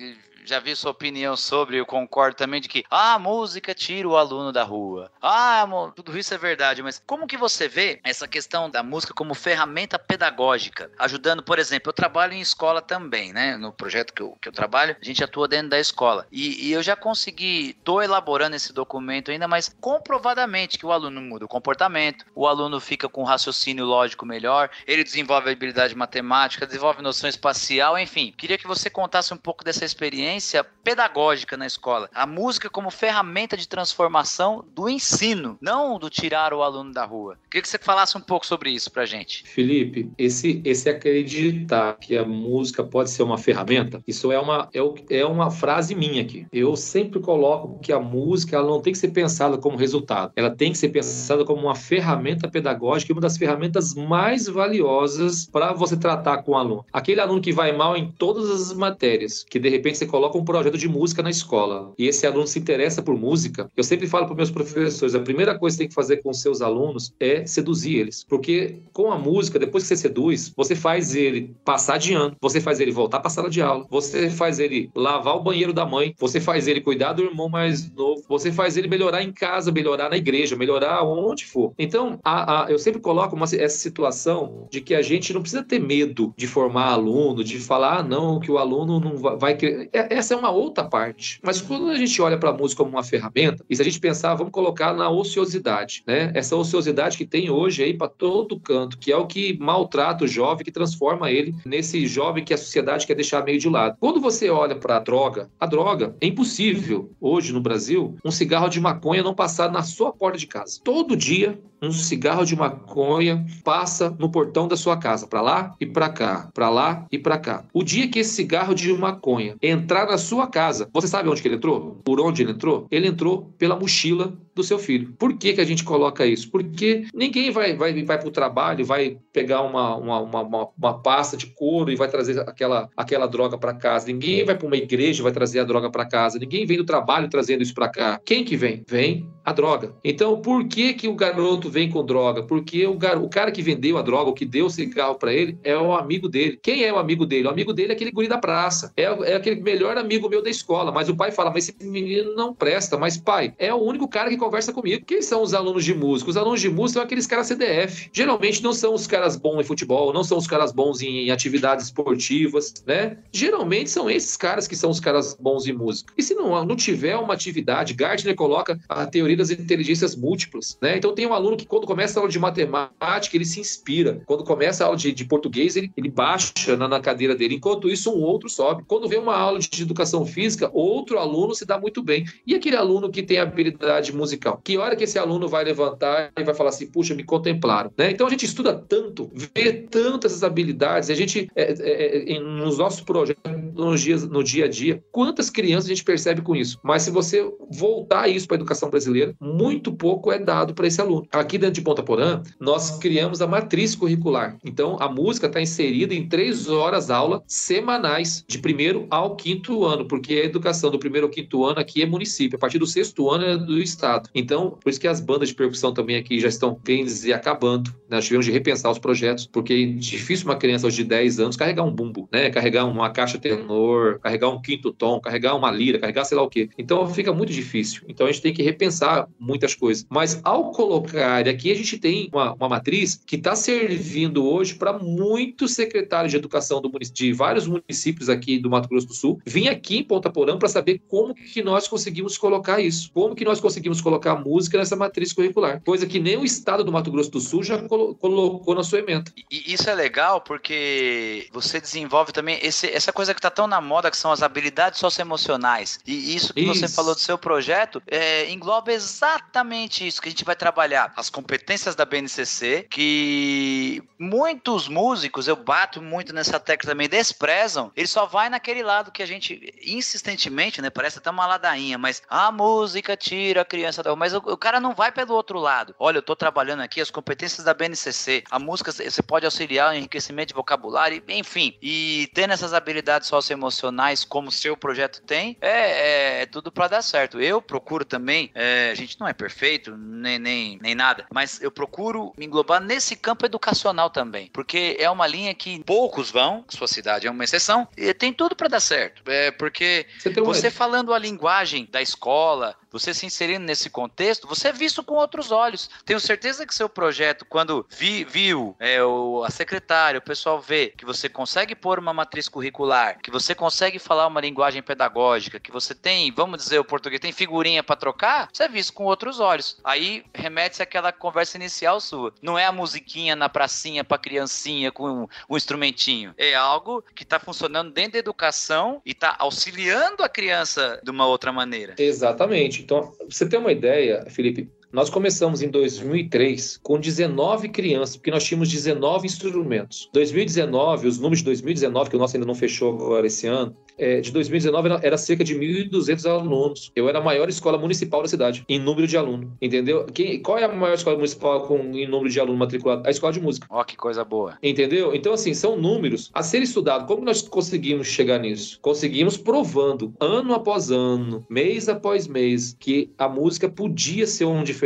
já 0.45 0.59
vi 0.59 0.75
sua 0.75 0.91
opinião 0.91 1.37
sobre, 1.37 1.79
eu 1.79 1.87
concordo 1.87 2.37
também 2.37 2.61
de 2.61 2.69
que 2.69 2.85
ah, 2.91 3.15
a 3.15 3.19
música 3.19 3.75
tira 3.75 4.09
o 4.09 4.17
aluno 4.17 4.53
da 4.53 4.63
rua. 4.63 5.11
Ah, 5.21 5.67
tudo 5.95 6.17
isso 6.19 6.35
é 6.35 6.39
verdade, 6.39 6.83
mas 6.83 7.03
como 7.07 7.27
que 7.27 7.37
você 7.37 7.69
vê 7.69 8.01
essa 8.05 8.27
questão 8.27 8.71
da 8.71 8.83
música 8.83 9.15
como 9.15 9.35
ferramenta 9.35 9.99
pedagógica, 9.99 10.91
ajudando, 10.99 11.43
por 11.43 11.59
exemplo, 11.59 11.91
eu 11.91 11.93
trabalho 11.93 12.33
em 12.33 12.41
escola 12.41 12.83
também, 12.83 13.33
né? 13.33 13.57
No 13.57 13.73
projeto 13.73 14.13
que 14.13 14.23
eu, 14.23 14.37
que 14.41 14.49
eu 14.49 14.53
trabalho, 14.53 14.97
a 15.01 15.05
gente 15.05 15.23
atua 15.23 15.49
dentro 15.49 15.71
da 15.71 15.79
escola. 15.79 16.27
E, 16.31 16.69
e 16.69 16.73
eu 16.73 16.83
já 16.83 16.97
consegui, 16.97 17.77
tô 17.85 18.03
elaborando 18.03 18.57
esse 18.57 18.73
documento 18.73 19.31
ainda, 19.31 19.47
mas 19.47 19.75
comprovadamente 19.81 20.79
que 20.79 20.87
o 20.87 20.93
aluno 20.93 21.21
muda 21.21 21.45
o 21.45 21.49
comportamento, 21.49 22.25
o 22.35 22.47
aluno 22.47 22.81
fica 22.81 23.09
com 23.09 23.23
raciocínio 23.23 23.85
lógico 23.85 24.27
melhor, 24.27 24.71
ele 24.87 25.05
desenvolve 25.05 25.51
habilidade 25.51 25.95
matemática, 25.95 26.67
desenvolve 26.67 27.03
noção 27.03 27.29
espacial, 27.29 27.99
enfim. 27.99 28.33
Queria 28.37 28.59
que 28.59 28.67
você 28.67 28.91
contasse 28.91 29.33
um 29.33 29.37
pouco 29.37 29.65
dessa 29.65 29.85
experiência 29.85 30.32
experiência 30.33 30.65
pedagógica 30.83 31.57
na 31.57 31.67
escola. 31.67 32.09
A 32.13 32.27
música 32.27 32.69
como 32.69 32.91
ferramenta 32.91 33.57
de 33.57 33.69
transformação 33.69 34.65
do 34.75 34.89
ensino, 34.89 35.57
não 35.61 35.99
do 35.99 36.11
tirar 36.11 36.53
o 36.53 36.63
aluno 36.63 36.93
da 36.93 37.05
rua. 37.05 37.39
Queria 37.51 37.63
que 37.63 37.69
você 37.69 37.79
falasse 37.79 38.17
um 38.19 38.21
pouco 38.21 38.45
sobre 38.47 38.71
isso 38.71 38.91
pra 38.91 39.07
gente. 39.07 39.45
Felipe, 39.47 40.11
esse, 40.19 40.61
esse 40.65 40.89
acreditar 40.89 41.97
que 42.01 42.17
a 42.17 42.25
música 42.25 42.83
pode 42.83 43.11
ser 43.11 43.23
uma 43.23 43.39
ferramenta, 43.39 44.03
isso 44.07 44.33
é 44.33 44.39
uma, 44.39 44.69
é, 44.75 45.19
é 45.19 45.25
uma 45.25 45.51
frase 45.51 45.95
minha 45.95 46.23
aqui. 46.23 46.47
Eu 46.53 46.75
sempre 46.77 47.21
coloco 47.21 47.79
que 47.81 47.93
a 47.93 48.01
música 48.01 48.57
ela 48.57 48.67
não 48.67 48.81
tem 48.81 48.93
que 48.93 48.99
ser 48.99 49.09
pensada 49.09 49.57
como 49.57 49.77
resultado, 49.77 50.33
ela 50.35 50.51
tem 50.51 50.73
que 50.73 50.79
ser 50.79 50.89
pensada 50.89 51.45
como 51.45 51.63
uma 51.63 51.77
ferramenta 51.77 52.49
pedagógica 52.49 53.13
e 53.13 53.15
uma 53.15 53.21
das 53.21 53.39
ferramentas 53.39 53.95
mais 53.95 54.47
valiosas 54.47 55.47
para 55.47 55.73
você 55.73 55.97
tratar 55.97 56.39
com 56.39 56.53
o 56.53 56.57
aluno. 56.57 56.85
Aquele 56.93 57.21
aluno 57.21 57.41
que 57.41 57.53
vai 57.53 57.73
mal 57.73 57.97
em 57.97 58.11
todas 58.11 58.51
as 58.51 58.73
matérias, 58.73 59.45
que 59.49 59.61
de 59.61 59.69
repente 59.69 59.99
você 59.99 60.07
coloca 60.07 60.22
coloca 60.23 60.39
um 60.39 60.45
projeto 60.45 60.79
de 60.79 60.89
música 60.89 61.21
na 61.21 61.31
escola 61.31 61.93
e 61.99 62.07
esse 62.07 62.25
aluno 62.25 62.47
se 62.47 62.57
interessa 62.57 63.03
por 63.03 63.19
música, 63.19 63.69
eu 63.77 63.83
sempre 63.83 64.07
falo 64.07 64.27
para 64.27 64.37
meus 64.37 64.53
professores, 64.53 65.17
a 65.17 65.21
primeira 65.21 65.59
coisa 65.59 65.77
que 65.77 65.79
você 65.79 65.79
tem 65.79 65.89
que 65.89 65.95
fazer 65.95 66.19
com 66.19 66.33
seus 66.33 66.63
alunos 66.63 67.13
é 67.19 67.45
seduzir 67.45 67.97
eles, 67.97 68.25
porque 68.29 68.77
com 68.93 69.11
a 69.11 69.19
música, 69.19 69.59
depois 69.59 69.83
que 69.83 69.89
você 69.89 69.97
seduz, 69.97 70.53
você 70.57 70.77
faz 70.77 71.17
ele 71.17 71.57
passar 71.65 71.99
de 71.99 72.15
ano, 72.15 72.37
você 72.41 72.61
faz 72.61 72.79
ele 72.79 72.93
voltar 72.93 73.19
para 73.19 73.27
a 73.27 73.31
sala 73.31 73.51
de 73.51 73.61
aula, 73.61 73.85
você 73.91 74.31
faz 74.31 74.61
ele 74.61 74.91
lavar 74.95 75.37
o 75.37 75.43
banheiro 75.43 75.73
da 75.73 75.85
mãe, 75.85 76.15
você 76.21 76.41
faz 76.41 76.69
ele 76.69 76.81
cuidar 76.81 77.15
do 77.15 77.25
irmão 77.25 77.49
mais 77.49 77.91
novo, 77.93 78.23
você 78.29 78.53
faz 78.53 78.77
ele 78.77 78.87
melhorar 78.87 79.25
em 79.25 79.33
casa, 79.33 79.73
melhorar 79.73 80.09
na 80.09 80.17
igreja, 80.17 80.55
melhorar 80.55 81.03
onde 81.03 81.47
for. 81.47 81.73
Então, 81.77 82.21
a, 82.23 82.67
a, 82.67 82.71
eu 82.71 82.79
sempre 82.79 83.01
coloco 83.01 83.35
uma, 83.35 83.45
essa 83.45 83.79
situação 83.79 84.69
de 84.71 84.81
que 84.81 84.95
a 84.95 85.03
gente 85.03 85.33
não 85.33 85.41
precisa 85.41 85.65
ter 85.65 85.81
medo 85.81 86.33
de 86.37 86.47
formar 86.47 86.93
aluno, 86.93 87.43
de 87.43 87.59
falar, 87.59 87.99
ah, 87.99 88.03
não, 88.05 88.39
que 88.39 88.51
o 88.51 88.59
aluno 88.59 89.01
não 89.01 89.17
vai, 89.17 89.37
vai 89.37 89.59
é, 89.93 90.12
essa 90.13 90.35
é 90.35 90.37
uma 90.37 90.51
outra 90.51 90.85
parte. 90.85 91.41
Mas 91.43 91.61
quando 91.61 91.89
a 91.89 91.97
gente 91.97 92.21
olha 92.21 92.39
para 92.39 92.51
a 92.51 92.53
música 92.53 92.83
como 92.83 92.97
uma 92.97 93.03
ferramenta, 93.03 93.65
e 93.69 93.77
se 93.77 93.83
a 93.83 93.85
gente 93.85 94.01
pensar, 94.01 94.35
vamos 94.35 94.53
colocar 94.53 94.93
na 94.93 95.11
ociosidade, 95.11 96.03
né? 96.07 96.31
Essa 96.35 96.57
ociosidade 96.57 97.17
que 97.17 97.27
tem 97.27 97.51
hoje 97.51 97.83
aí 97.83 97.95
para 97.95 98.09
todo 98.09 98.59
canto, 98.61 98.99
que 98.99 99.13
é 99.13 99.17
o 99.17 99.27
que 99.27 99.59
maltrata 99.59 100.25
o 100.25 100.29
jovem, 100.29 100.65
que 100.65 100.73
transforma 100.73 101.31
ele 101.31 101.55
nesse 101.65 102.07
jovem 102.07 102.45
que 102.45 102.55
a 102.55 102.59
sociedade 102.59 103.07
quer 103.07 103.15
deixar 103.15 103.45
meio 103.45 103.59
de 103.59 103.69
lado. 103.69 103.97
Quando 104.01 104.21
você 104.21 104.51
olha 104.51 104.77
para 104.77 104.97
a 104.97 105.01
droga, 105.01 105.51
a 105.59 105.67
droga 105.67 106.17
é 106.21 106.27
impossível 106.27 107.11
hoje 107.21 107.53
no 107.53 107.61
Brasil 107.61 108.17
um 108.25 108.31
cigarro 108.31 108.69
de 108.69 108.81
maconha 108.81 109.23
não 109.23 109.35
passar 109.35 109.71
na 109.71 109.83
sua 109.83 110.13
porta 110.13 110.39
de 110.39 110.47
casa. 110.47 110.81
Todo 110.83 111.17
dia 111.17 111.59
um 111.83 111.91
cigarro 111.91 112.45
de 112.45 112.55
maconha 112.55 113.45
passa 113.65 114.15
no 114.19 114.31
portão 114.31 114.69
da 114.69 114.77
sua 114.77 114.97
casa, 114.97 115.27
para 115.27 115.41
lá 115.41 115.75
e 115.81 115.87
para 115.87 116.09
cá, 116.09 116.49
para 116.55 116.71
lá 116.71 117.07
e 117.11 117.19
para 117.19 117.39
cá. 117.39 117.65
O 117.73 117.83
dia 117.83 118.09
que 118.09 118.21
esse 118.21 118.35
cigarro 118.35 118.75
de 118.75 118.93
maconha 118.93 119.57
entrar 119.61 120.07
na 120.07 120.17
sua 120.17 120.47
casa, 120.47 120.89
você 120.93 121.09
sabe 121.09 121.29
onde 121.29 121.43
que 121.43 121.49
ele 121.49 121.57
entrou? 121.57 122.01
Por 122.05 122.21
onde 122.21 122.43
ele 122.43 122.53
entrou? 122.53 122.87
Ele 122.91 123.09
entrou 123.09 123.53
pela 123.59 123.79
mochila 123.79 124.33
do 124.55 124.63
seu 124.63 124.79
filho. 124.79 125.15
Por 125.19 125.37
que, 125.37 125.53
que 125.55 125.61
a 125.61 125.65
gente 125.65 125.85
coloca 125.85 126.27
isso? 126.27 126.51
Porque 126.51 127.07
ninguém 127.15 127.51
vai, 127.51 127.75
vai, 127.75 128.03
vai 128.03 128.19
para 128.19 128.29
o 128.29 128.33
trabalho, 128.33 128.85
vai 128.85 129.19
pegar 129.33 129.63
uma, 129.63 129.97
uma, 129.97 130.21
uma, 130.21 130.69
uma, 130.77 131.03
pasta 131.03 131.37
de 131.37 131.47
couro 131.47 131.91
e 131.91 131.97
vai 131.97 132.09
trazer 132.09 132.39
aquela, 132.41 132.89
aquela 132.97 133.27
droga 133.27 133.57
para 133.57 133.75
casa. 133.75 134.07
Ninguém 134.07 134.45
vai 134.45 134.57
para 134.57 134.67
uma 134.67 134.77
igreja 134.77 135.21
e 135.21 135.23
vai 135.23 135.33
trazer 135.33 135.61
a 135.61 135.65
droga 135.65 135.91
para 135.91 136.05
casa. 136.05 136.39
Ninguém 136.39 136.67
vem 136.67 136.77
do 136.77 136.85
trabalho 136.85 137.29
trazendo 137.29 137.63
isso 137.63 137.75
para 137.75 137.89
cá. 137.89 138.21
Quem 138.25 138.45
que 138.45 138.57
vem? 138.57 138.85
Vem 138.89 139.29
a 139.45 139.53
droga. 139.53 139.95
Então, 140.05 140.41
por 140.41 140.67
que, 140.69 140.95
que 140.95 141.09
o 141.09 141.15
garoto 141.15 141.69
vem 141.69 141.91
com 141.91 142.05
droga? 142.05 142.43
Porque 142.43 142.87
o, 142.87 142.95
gar... 142.95 143.19
o 143.19 143.29
cara 143.29 143.51
que 143.51 143.63
vendeu 143.63 143.99
a 143.99 144.03
droga, 144.03 144.31
o 144.31 144.35
que 144.35 144.45
deu 144.45 144.67
o 144.67 144.71
cigarro 144.71 145.17
para 145.17 145.33
ele, 145.33 145.59
é 145.65 145.77
o 145.77 145.93
amigo 145.93 146.29
dele. 146.29 146.59
Quem 146.63 146.85
é 146.85 146.93
o 146.93 146.99
amigo 146.99 147.27
dele? 147.27 147.49
O 147.49 147.51
amigo 147.51 147.73
dele 147.73 147.93
é 147.93 147.95
aquele 147.95 148.13
guri 148.13 148.29
da 148.29 148.39
praça. 148.39 148.93
É, 148.97 149.05
é 149.05 149.35
aquele 149.35 149.61
melhor 149.61 149.97
amigo 149.97 150.29
meu 150.29 150.43
da 150.43 150.51
escola. 150.51 150.93
Mas 150.93 151.09
o 151.09 151.17
pai 151.17 151.33
fala, 151.33 151.51
mas 151.51 151.69
esse 151.69 151.85
menino 151.85 152.35
não 152.35 152.55
presta. 152.55 152.97
Mas, 152.97 153.17
pai, 153.17 153.55
é 153.59 153.73
o 153.73 153.79
único 153.79 154.07
cara 154.09 154.29
que 154.29 154.42
conversa 154.43 154.73
comigo. 154.73 155.05
Quem 155.07 155.23
são 155.23 155.41
os 155.41 155.55
alunos 155.55 155.85
de 155.85 155.95
música? 155.95 156.31
Os 156.31 156.37
alunos 156.37 156.61
de 156.61 156.69
música 156.69 156.95
são 156.95 157.03
aqueles 157.03 157.27
caras 157.29 157.47
CDF. 157.47 158.11
Geralmente 158.13 158.63
não 158.63 158.73
são 158.73 158.93
os 158.93 159.07
caras 159.07 159.37
bons 159.37 159.61
em 159.61 159.65
futebol, 159.65 160.13
não 160.13 160.25
são 160.25 160.37
os 160.37 160.49
caras 160.49 160.73
bons 160.73 161.01
em 161.01 161.31
atividades 161.31 161.87
esportivas, 161.87 162.75
né? 162.85 163.19
Geralmente 163.33 163.91
são 163.91 164.11
esses 164.11 164.37
caras 164.37 164.67
que 164.67 164.75
são 164.75 164.91
os 164.91 164.99
caras 164.99 165.37
bons 165.39 165.67
em 165.67 165.73
música. 165.73 166.13
E 166.19 166.23
se 166.23 166.35
não, 166.35 166.65
não 166.65 166.75
tiver 166.75 167.17
uma 167.17 167.35
atividade, 167.35 167.95
Gardner 167.95 168.35
coloca 168.35 168.81
a 168.89 169.07
teoria 169.07 169.37
das 169.37 169.51
inteligências 169.51 170.17
múltiplas, 170.17 170.77
né? 170.83 170.97
Então 170.97 171.15
tem 171.15 171.27
um 171.27 171.35
aluno 171.35 171.57
que 171.57 171.67
quando 171.67 171.87
começa 171.87 172.19
a 172.19 172.21
aula 172.21 172.31
de 172.31 172.39
matemática, 172.39 173.37
ele 173.37 173.45
se 173.45 173.61
inspira. 173.61 174.23
Quando 174.27 174.43
começa 174.43 174.83
a 174.83 174.87
aula 174.89 174.99
de, 174.99 175.13
de 175.13 175.25
português, 175.25 175.77
ele, 175.77 175.93
ele 175.97 176.11
baixa 176.11 176.77
na, 176.77 176.89
na 176.89 177.01
cadeira 177.01 177.37
dele. 177.37 177.55
Enquanto 177.55 177.89
isso, 177.89 178.11
um 178.11 178.23
outro 178.23 178.49
sobe. 178.49 178.83
Quando 178.89 179.09
vem 179.09 179.19
uma 179.19 179.37
aula 179.37 179.61
de 179.61 179.83
educação 179.83 180.27
física, 180.27 180.69
outro 180.73 181.19
aluno 181.19 181.55
se 181.55 181.65
dá 181.65 181.79
muito 181.79 182.03
bem. 182.03 182.25
E 182.45 182.55
aquele 182.55 182.77
aluno 182.77 183.11
que 183.11 183.23
tem 183.23 183.39
habilidade 183.39 184.13
musical? 184.13 184.32
Que 184.63 184.77
hora 184.77 184.97
que 184.97 185.05
esse 185.05 185.19
aluno 185.19 185.49
vai 185.49 185.65
levantar 185.65 186.33
e 186.39 186.45
vai 186.45 186.55
falar 186.55 186.71
assim, 186.71 186.87
puxa, 186.87 187.15
me 187.15 187.25
contemplaram. 187.25 187.91
Né? 187.97 188.11
Então 188.11 188.27
a 188.27 188.31
gente 188.31 188.45
estuda 188.45 188.75
tanto, 188.75 189.31
vê 189.35 189.73
tanto 189.73 190.27
essas 190.27 190.43
habilidades, 190.43 191.11
a 191.11 191.15
gente, 191.15 191.49
é, 191.55 191.73
é, 191.73 192.37
é, 192.37 192.41
nos 192.41 192.79
nossos 192.79 193.01
projetos, 193.01 193.43
nos 193.75 194.01
dias, 194.01 194.29
no 194.29 194.43
dia 194.43 194.67
a 194.67 194.69
dia, 194.69 195.03
quantas 195.11 195.51
crianças 195.51 195.87
a 195.87 195.89
gente 195.89 196.05
percebe 196.05 196.43
com 196.43 196.55
isso? 196.55 196.79
Mas 196.83 197.03
se 197.03 197.11
você 197.11 197.51
voltar 197.71 198.29
isso 198.29 198.47
para 198.47 198.57
a 198.57 198.61
educação 198.61 198.91
brasileira, 198.91 199.35
muito 199.41 199.93
pouco 199.93 200.31
é 200.33 200.39
dado 200.39 200.75
para 200.75 200.87
esse 200.87 201.01
aluno. 201.01 201.27
Aqui 201.33 201.59
dentro 201.59 201.75
de 201.75 201.83
Ponta 201.83 202.03
Porã, 202.03 202.43
nós 202.61 202.99
criamos 202.99 203.41
a 203.41 203.47
matriz 203.47 203.95
curricular. 203.95 204.57
Então 204.65 204.97
a 205.01 205.09
música 205.09 205.47
está 205.47 205.61
inserida 205.61 206.15
em 206.15 206.29
três 206.29 206.69
horas 206.69 207.11
aula 207.11 207.43
semanais, 207.47 208.45
de 208.47 208.59
primeiro 208.59 209.07
ao 209.11 209.37
quinto 209.37 209.85
ano, 209.85 210.07
porque 210.07 210.35
a 210.35 210.45
educação 210.45 210.91
do 210.91 210.99
primeiro 210.99 211.27
ao 211.27 211.33
quinto 211.33 211.65
ano 211.65 211.81
aqui 211.81 212.03
é 212.03 212.07
município, 212.07 212.57
a 212.57 212.59
partir 212.59 212.79
do 212.79 212.87
sexto 212.87 213.31
ano 213.31 213.45
é 213.45 213.57
do 213.57 213.79
estado. 213.79 214.22
Então, 214.35 214.79
por 214.81 214.89
isso 214.89 215.01
que 215.01 215.09
as 215.09 215.21
bandas 215.21 215.49
de 215.49 215.55
percussão 215.55 215.93
também 215.93 216.17
aqui 216.17 216.39
já 216.39 216.49
estão, 216.49 216.79
bem 216.83 217.05
dizer, 217.05 217.33
acabando. 217.33 217.91
Né? 218.09 218.17
Nós 218.17 218.25
tivemos 218.25 218.47
de 218.47 218.53
repensar 218.53 218.91
os 218.91 218.99
projetos, 218.99 219.47
porque 219.47 219.73
é 219.73 219.87
difícil 219.99 220.47
uma 220.47 220.57
criança 220.57 220.91
de 220.91 221.05
10 221.05 221.41
anos 221.41 221.57
carregar 221.57 221.83
um 221.83 221.93
bumbo, 221.93 222.29
né? 222.33 222.51
Carregar 222.51 222.87
uma 222.87 223.11
caixa 223.11 223.39
tenor, 223.39 224.19
carregar 224.21 224.49
um 224.49 224.61
quinto 224.61 224.93
tom, 224.93 225.21
carregar 225.21 225.55
uma 225.57 225.71
lira, 225.71 225.99
carregar 225.99 226.25
sei 226.25 226.37
lá 226.37 226.43
o 226.43 226.49
quê. 226.49 226.69
Então 226.79 227.07
fica 227.13 227.33
muito 227.33 227.53
difícil. 227.53 228.03
Então 228.09 228.27
a 228.27 228.33
gente 228.33 228.43
tem 228.43 228.55
que 228.55 228.63
repensar 228.63 229.29
muitas 229.39 229.75
coisas. 229.75 230.07
Mas 230.09 230.41
ao 230.45 230.71
colocar, 230.71 231.47
aqui 231.49 231.71
a 231.71 231.75
gente 231.75 231.99
tem 231.99 232.29
uma, 232.33 232.55
uma 232.55 232.69
matriz 232.69 233.21
que 233.27 233.37
está 233.37 233.55
servindo 233.57 234.47
hoje 234.47 234.75
para 234.75 234.99
muitos 234.99 235.73
secretários 235.73 236.31
de 236.31 236.37
educação 236.37 236.81
do 236.81 236.93
de 237.13 237.33
vários 237.33 237.67
municípios 237.67 238.29
aqui 238.29 238.59
do 238.59 238.71
Mato 238.71 238.89
Grosso 238.89 239.07
do 239.07 239.15
Sul, 239.15 239.41
vim 239.47 239.69
aqui 239.69 239.99
em 239.99 240.05
Ponta 240.05 240.31
Porã 240.31 240.59
para 240.59 240.69
saber 240.69 241.01
como 241.09 241.35
que 241.35 241.63
nós 241.63 241.89
conseguimos 241.89 242.37
colocar 242.37 242.81
isso, 242.81 243.11
como 243.13 243.35
que 243.35 243.45
nós 243.45 243.61
conseguimos 243.61 244.01
colocar 244.01 244.12
a 244.29 244.35
música 244.35 244.79
nessa 244.79 244.97
matriz 244.97 245.33
curricular, 245.33 245.81
coisa 245.85 246.07
que 246.07 246.19
nem 246.19 246.37
o 246.37 246.45
estado 246.45 246.85
do 246.85 246.93
Mato 246.93 247.11
Grosso 247.11 247.31
do 247.31 247.41
Sul 247.41 247.63
já 247.63 247.79
colo 247.89 248.15
colocou 248.15 248.75
na 248.75 248.83
sua 248.83 248.99
emenda. 248.99 249.31
E 249.51 249.73
isso 249.73 249.89
é 249.89 249.95
legal 249.95 250.41
porque 250.41 251.49
você 251.53 251.81
desenvolve 251.81 252.33
também 252.33 252.59
esse, 252.63 252.89
essa 252.89 253.13
coisa 253.13 253.35
que 253.35 253.39
está 253.39 253.51
tão 253.51 253.67
na 253.67 253.81
moda, 253.81 254.11
que 254.11 254.17
são 254.17 254.33
as 254.33 254.43
habilidades 254.43 254.99
socioemocionais. 254.99 256.01
E 256.07 256.35
isso 256.35 256.53
que 256.53 256.61
isso. 256.61 256.75
você 256.75 256.89
falou 256.89 257.15
do 257.15 257.21
seu 257.21 257.39
projeto 257.39 258.03
é, 258.07 258.51
engloba 258.51 258.93
exatamente 258.93 260.07
isso 260.07 260.21
que 260.21 260.29
a 260.29 260.31
gente 260.31 260.45
vai 260.45 260.57
trabalhar. 260.57 261.13
As 261.17 261.31
competências 261.31 261.95
da 261.95 262.05
BNCC, 262.05 262.87
que 262.91 264.03
muitos 264.19 264.89
músicos, 264.89 265.49
eu 265.49 265.57
bato 265.57 266.01
muito 266.01 266.33
nessa 266.33 266.59
tecla 266.61 266.91
também, 266.91 267.09
desprezam. 267.09 267.91
Ele 267.97 268.07
só 268.07 268.27
vai 268.27 268.49
naquele 268.49 268.83
lado 268.83 269.11
que 269.11 269.23
a 269.23 269.27
gente 269.27 269.75
insistentemente, 269.85 270.81
né? 270.81 270.91
Parece 270.91 271.19
até 271.19 271.31
uma 271.31 271.47
ladainha, 271.47 271.99
mas 271.99 272.23
a 272.29 272.51
música 272.51 273.17
tira 273.17 273.63
a 273.63 273.65
criança 273.65 274.02
Mas 274.17 274.35
o, 274.35 274.39
o 274.39 274.57
cara 274.57 274.81
não 274.81 274.95
vai 274.95 275.11
pelo 275.13 275.35
outro 275.35 275.59
lado. 275.59 275.95
Olha, 275.99 276.19
eu 276.19 276.23
tô 276.23 276.37
trabalhando 276.37 276.81
aqui 276.81 277.01
as 277.01 277.11
competências 277.11 277.65
da 277.65 277.75
BNCC. 277.75 278.45
A 278.51 278.59
música 278.59 278.93
você 278.93 279.23
pode 279.23 279.45
auxiliar 279.45 279.91
no 279.91 279.99
enriquecimento 279.99 280.49
de 280.49 280.55
vocabulário, 280.55 281.23
enfim. 281.29 281.77
E 281.81 282.31
tendo 282.35 282.53
essas 282.53 282.75
habilidades 282.75 283.29
socioemocionais 283.29 284.25
como 284.25 284.49
o 284.49 284.53
seu 284.53 284.77
projeto 284.77 285.23
tem, 285.23 285.57
é, 285.61 285.69
é, 285.69 286.43
é 286.43 286.47
tudo 286.47 286.71
para 286.71 286.89
dar 286.89 287.03
certo. 287.03 287.41
Eu 287.41 287.61
procuro 287.61 288.05
também, 288.05 288.51
é, 288.55 288.91
a 288.91 288.95
gente 288.95 289.19
não 289.21 289.29
é 289.29 289.33
perfeito, 289.33 289.97
nem, 289.97 290.39
nem, 290.39 290.79
nem 290.81 290.95
nada, 290.95 291.27
mas 291.33 291.61
eu 291.61 291.71
procuro 291.71 292.33
me 292.37 292.47
englobar 292.47 292.81
nesse 292.81 293.17
campo 293.17 293.47
educacional 293.47 294.11
também, 294.11 294.51
porque 294.53 294.97
é 294.99 295.11
uma 295.11 295.27
linha 295.27 295.55
que 295.55 295.83
poucos 295.85 296.31
vão, 296.31 296.65
sua 296.69 296.89
cidade 296.89 297.27
é 297.27 297.31
uma 297.31 297.45
exceção, 297.45 297.89
e 297.97 298.13
tem 298.15 298.33
tudo 298.33 298.55
para 298.55 298.69
dar 298.69 298.81
certo. 298.81 299.23
É 299.27 299.51
porque 299.51 300.07
você, 300.19 300.41
você 300.41 300.71
falando 300.71 301.13
a 301.13 301.19
linguagem 301.19 301.89
da 301.91 302.03
escola, 302.03 302.77
você 302.93 303.15
se 303.15 303.27
inserindo 303.27 303.65
nesse 303.65 303.89
contexto, 303.89 304.47
você 304.47 304.69
é 304.69 304.73
visto 304.73 305.03
com 305.03 305.15
outros 305.15 305.51
olhos. 305.51 305.89
Tenho 306.05 306.21
certeza 306.21 306.67
que 306.67 306.75
seu 306.75 306.89
projeto, 306.89 307.45
quando 307.45 307.87
vi, 307.91 308.25
viu 308.25 308.77
é, 308.79 309.03
o, 309.03 309.43
a 309.45 309.51
secretária, 309.51 310.19
o 310.19 310.23
pessoal 310.23 310.61
vê 310.61 310.93
que 310.97 311.05
você 311.05 311.29
consegue 311.29 311.75
pôr 311.75 311.99
uma 311.99 312.13
matriz 312.13 312.49
curricular, 312.49 313.19
que 313.21 313.31
você 313.31 313.55
consegue 313.55 313.99
falar 313.99 314.27
uma 314.27 314.41
linguagem 314.41 314.83
pedagógica, 314.83 315.59
que 315.59 315.73
você 315.73 315.95
tem, 315.95 316.31
vamos 316.33 316.63
dizer, 316.63 316.79
o 316.79 316.85
português 316.85 317.21
tem 317.21 317.33
figurinha 317.33 317.83
para 317.83 317.97
trocar, 317.97 318.49
você 318.53 318.65
é 318.65 318.69
visto 318.69 318.93
com 318.93 319.05
outros 319.05 319.41
olhos. 319.41 319.79
Aí 319.85 320.25
remete-se 320.35 320.83
àquela 320.83 321.13
conversa 321.13 321.57
inicial 321.57 322.01
sua. 322.01 322.33
Não 322.43 322.59
é 322.59 322.67
a 322.67 322.73
musiquinha 322.73 323.35
na 323.37 323.49
pracinha 323.49 324.05
para 324.05 324.19
criancinha 324.19 324.91
com 324.93 325.09
um, 325.09 325.29
um, 325.49 325.57
instrumentinho. 325.57 326.35
É 326.37 326.55
algo 326.55 327.03
que 327.15 327.23
está 327.23 327.39
funcionando 327.39 327.93
dentro 327.93 328.13
da 328.13 328.19
educação 328.19 329.01
e 329.05 329.13
está 329.13 329.35
auxiliando 329.39 330.23
a 330.23 330.29
criança 330.29 331.01
de 331.03 331.11
uma 331.11 331.27
outra 331.27 331.53
maneira. 331.53 331.95
Exatamente. 331.99 332.82
Então, 332.83 333.13
você 333.29 333.49
tem 333.49 333.59
uma 333.59 333.73
ideia, 333.73 334.25
Felipe, 334.29 334.71
Nós 334.93 335.09
começamos 335.09 335.63
em 335.63 335.71
2003 335.71 336.79
com 336.83 337.01
19 337.01 337.71
crianças, 337.71 338.15
porque 338.15 338.31
nós 338.31 338.45
tínhamos 338.45 338.71
19 338.71 339.27
instrumentos. 339.27 340.11
2019, 340.13 341.09
os 341.09 341.19
números 341.19 341.39
de 341.39 341.47
2019, 341.47 342.11
que 342.11 342.17
o 342.17 342.19
nosso 342.19 342.37
ainda 342.37 342.47
não 342.47 342.55
fechou 342.55 342.95
agora 342.95 343.27
esse 343.27 343.47
ano, 343.47 343.75
é, 343.97 344.21
de 344.21 344.31
2019 344.31 344.91
era 345.03 345.17
cerca 345.17 345.43
de 345.43 345.55
1.200 345.55 346.31
alunos. 346.31 346.93
Eu 346.95 347.09
era 347.09 347.21
a 347.21 347.23
maior 347.23 347.49
escola 347.49 347.79
municipal 347.79 348.21
da 348.21 348.29
cidade, 348.29 348.65
em 348.69 348.79
número 348.79 349.07
de 349.07 349.17
aluno. 349.17 349.57
Entendeu? 349.63 350.05
Quem, 350.13 350.43
qual 350.43 350.59
é 350.59 350.65
a 350.65 350.69
maior 350.69 350.95
escola 350.95 351.17
municipal 351.17 351.63
com, 351.63 351.79
em 351.79 352.07
número 352.07 352.29
de 352.29 352.39
aluno 352.39 352.59
matriculado? 352.59 353.07
A 353.07 353.11
escola 353.11 353.33
de 353.33 353.41
música. 353.41 353.67
Ó, 353.71 353.81
oh, 353.81 353.85
que 353.85 353.97
coisa 353.97 354.25
boa. 354.25 354.59
Entendeu? 354.63 355.15
Então, 355.15 355.33
assim, 355.33 355.55
são 355.55 355.75
números 355.77 356.31
a 356.35 356.43
ser 356.43 356.63
estudado. 356.63 357.07
Como 357.07 357.25
nós 357.25 357.41
conseguimos 357.41 358.09
chegar 358.09 358.39
nisso? 358.39 358.79
Conseguimos 358.83 359.39
provando, 359.39 360.13
ano 360.21 360.53
após 360.53 360.91
ano, 360.91 361.47
mês 361.49 361.89
após 361.89 362.27
mês, 362.27 362.77
que 362.79 363.11
a 363.17 363.27
música 363.29 363.71
podia 363.71 364.27
ser 364.27 364.45
um 364.45 364.63
diferencial. 364.63 364.82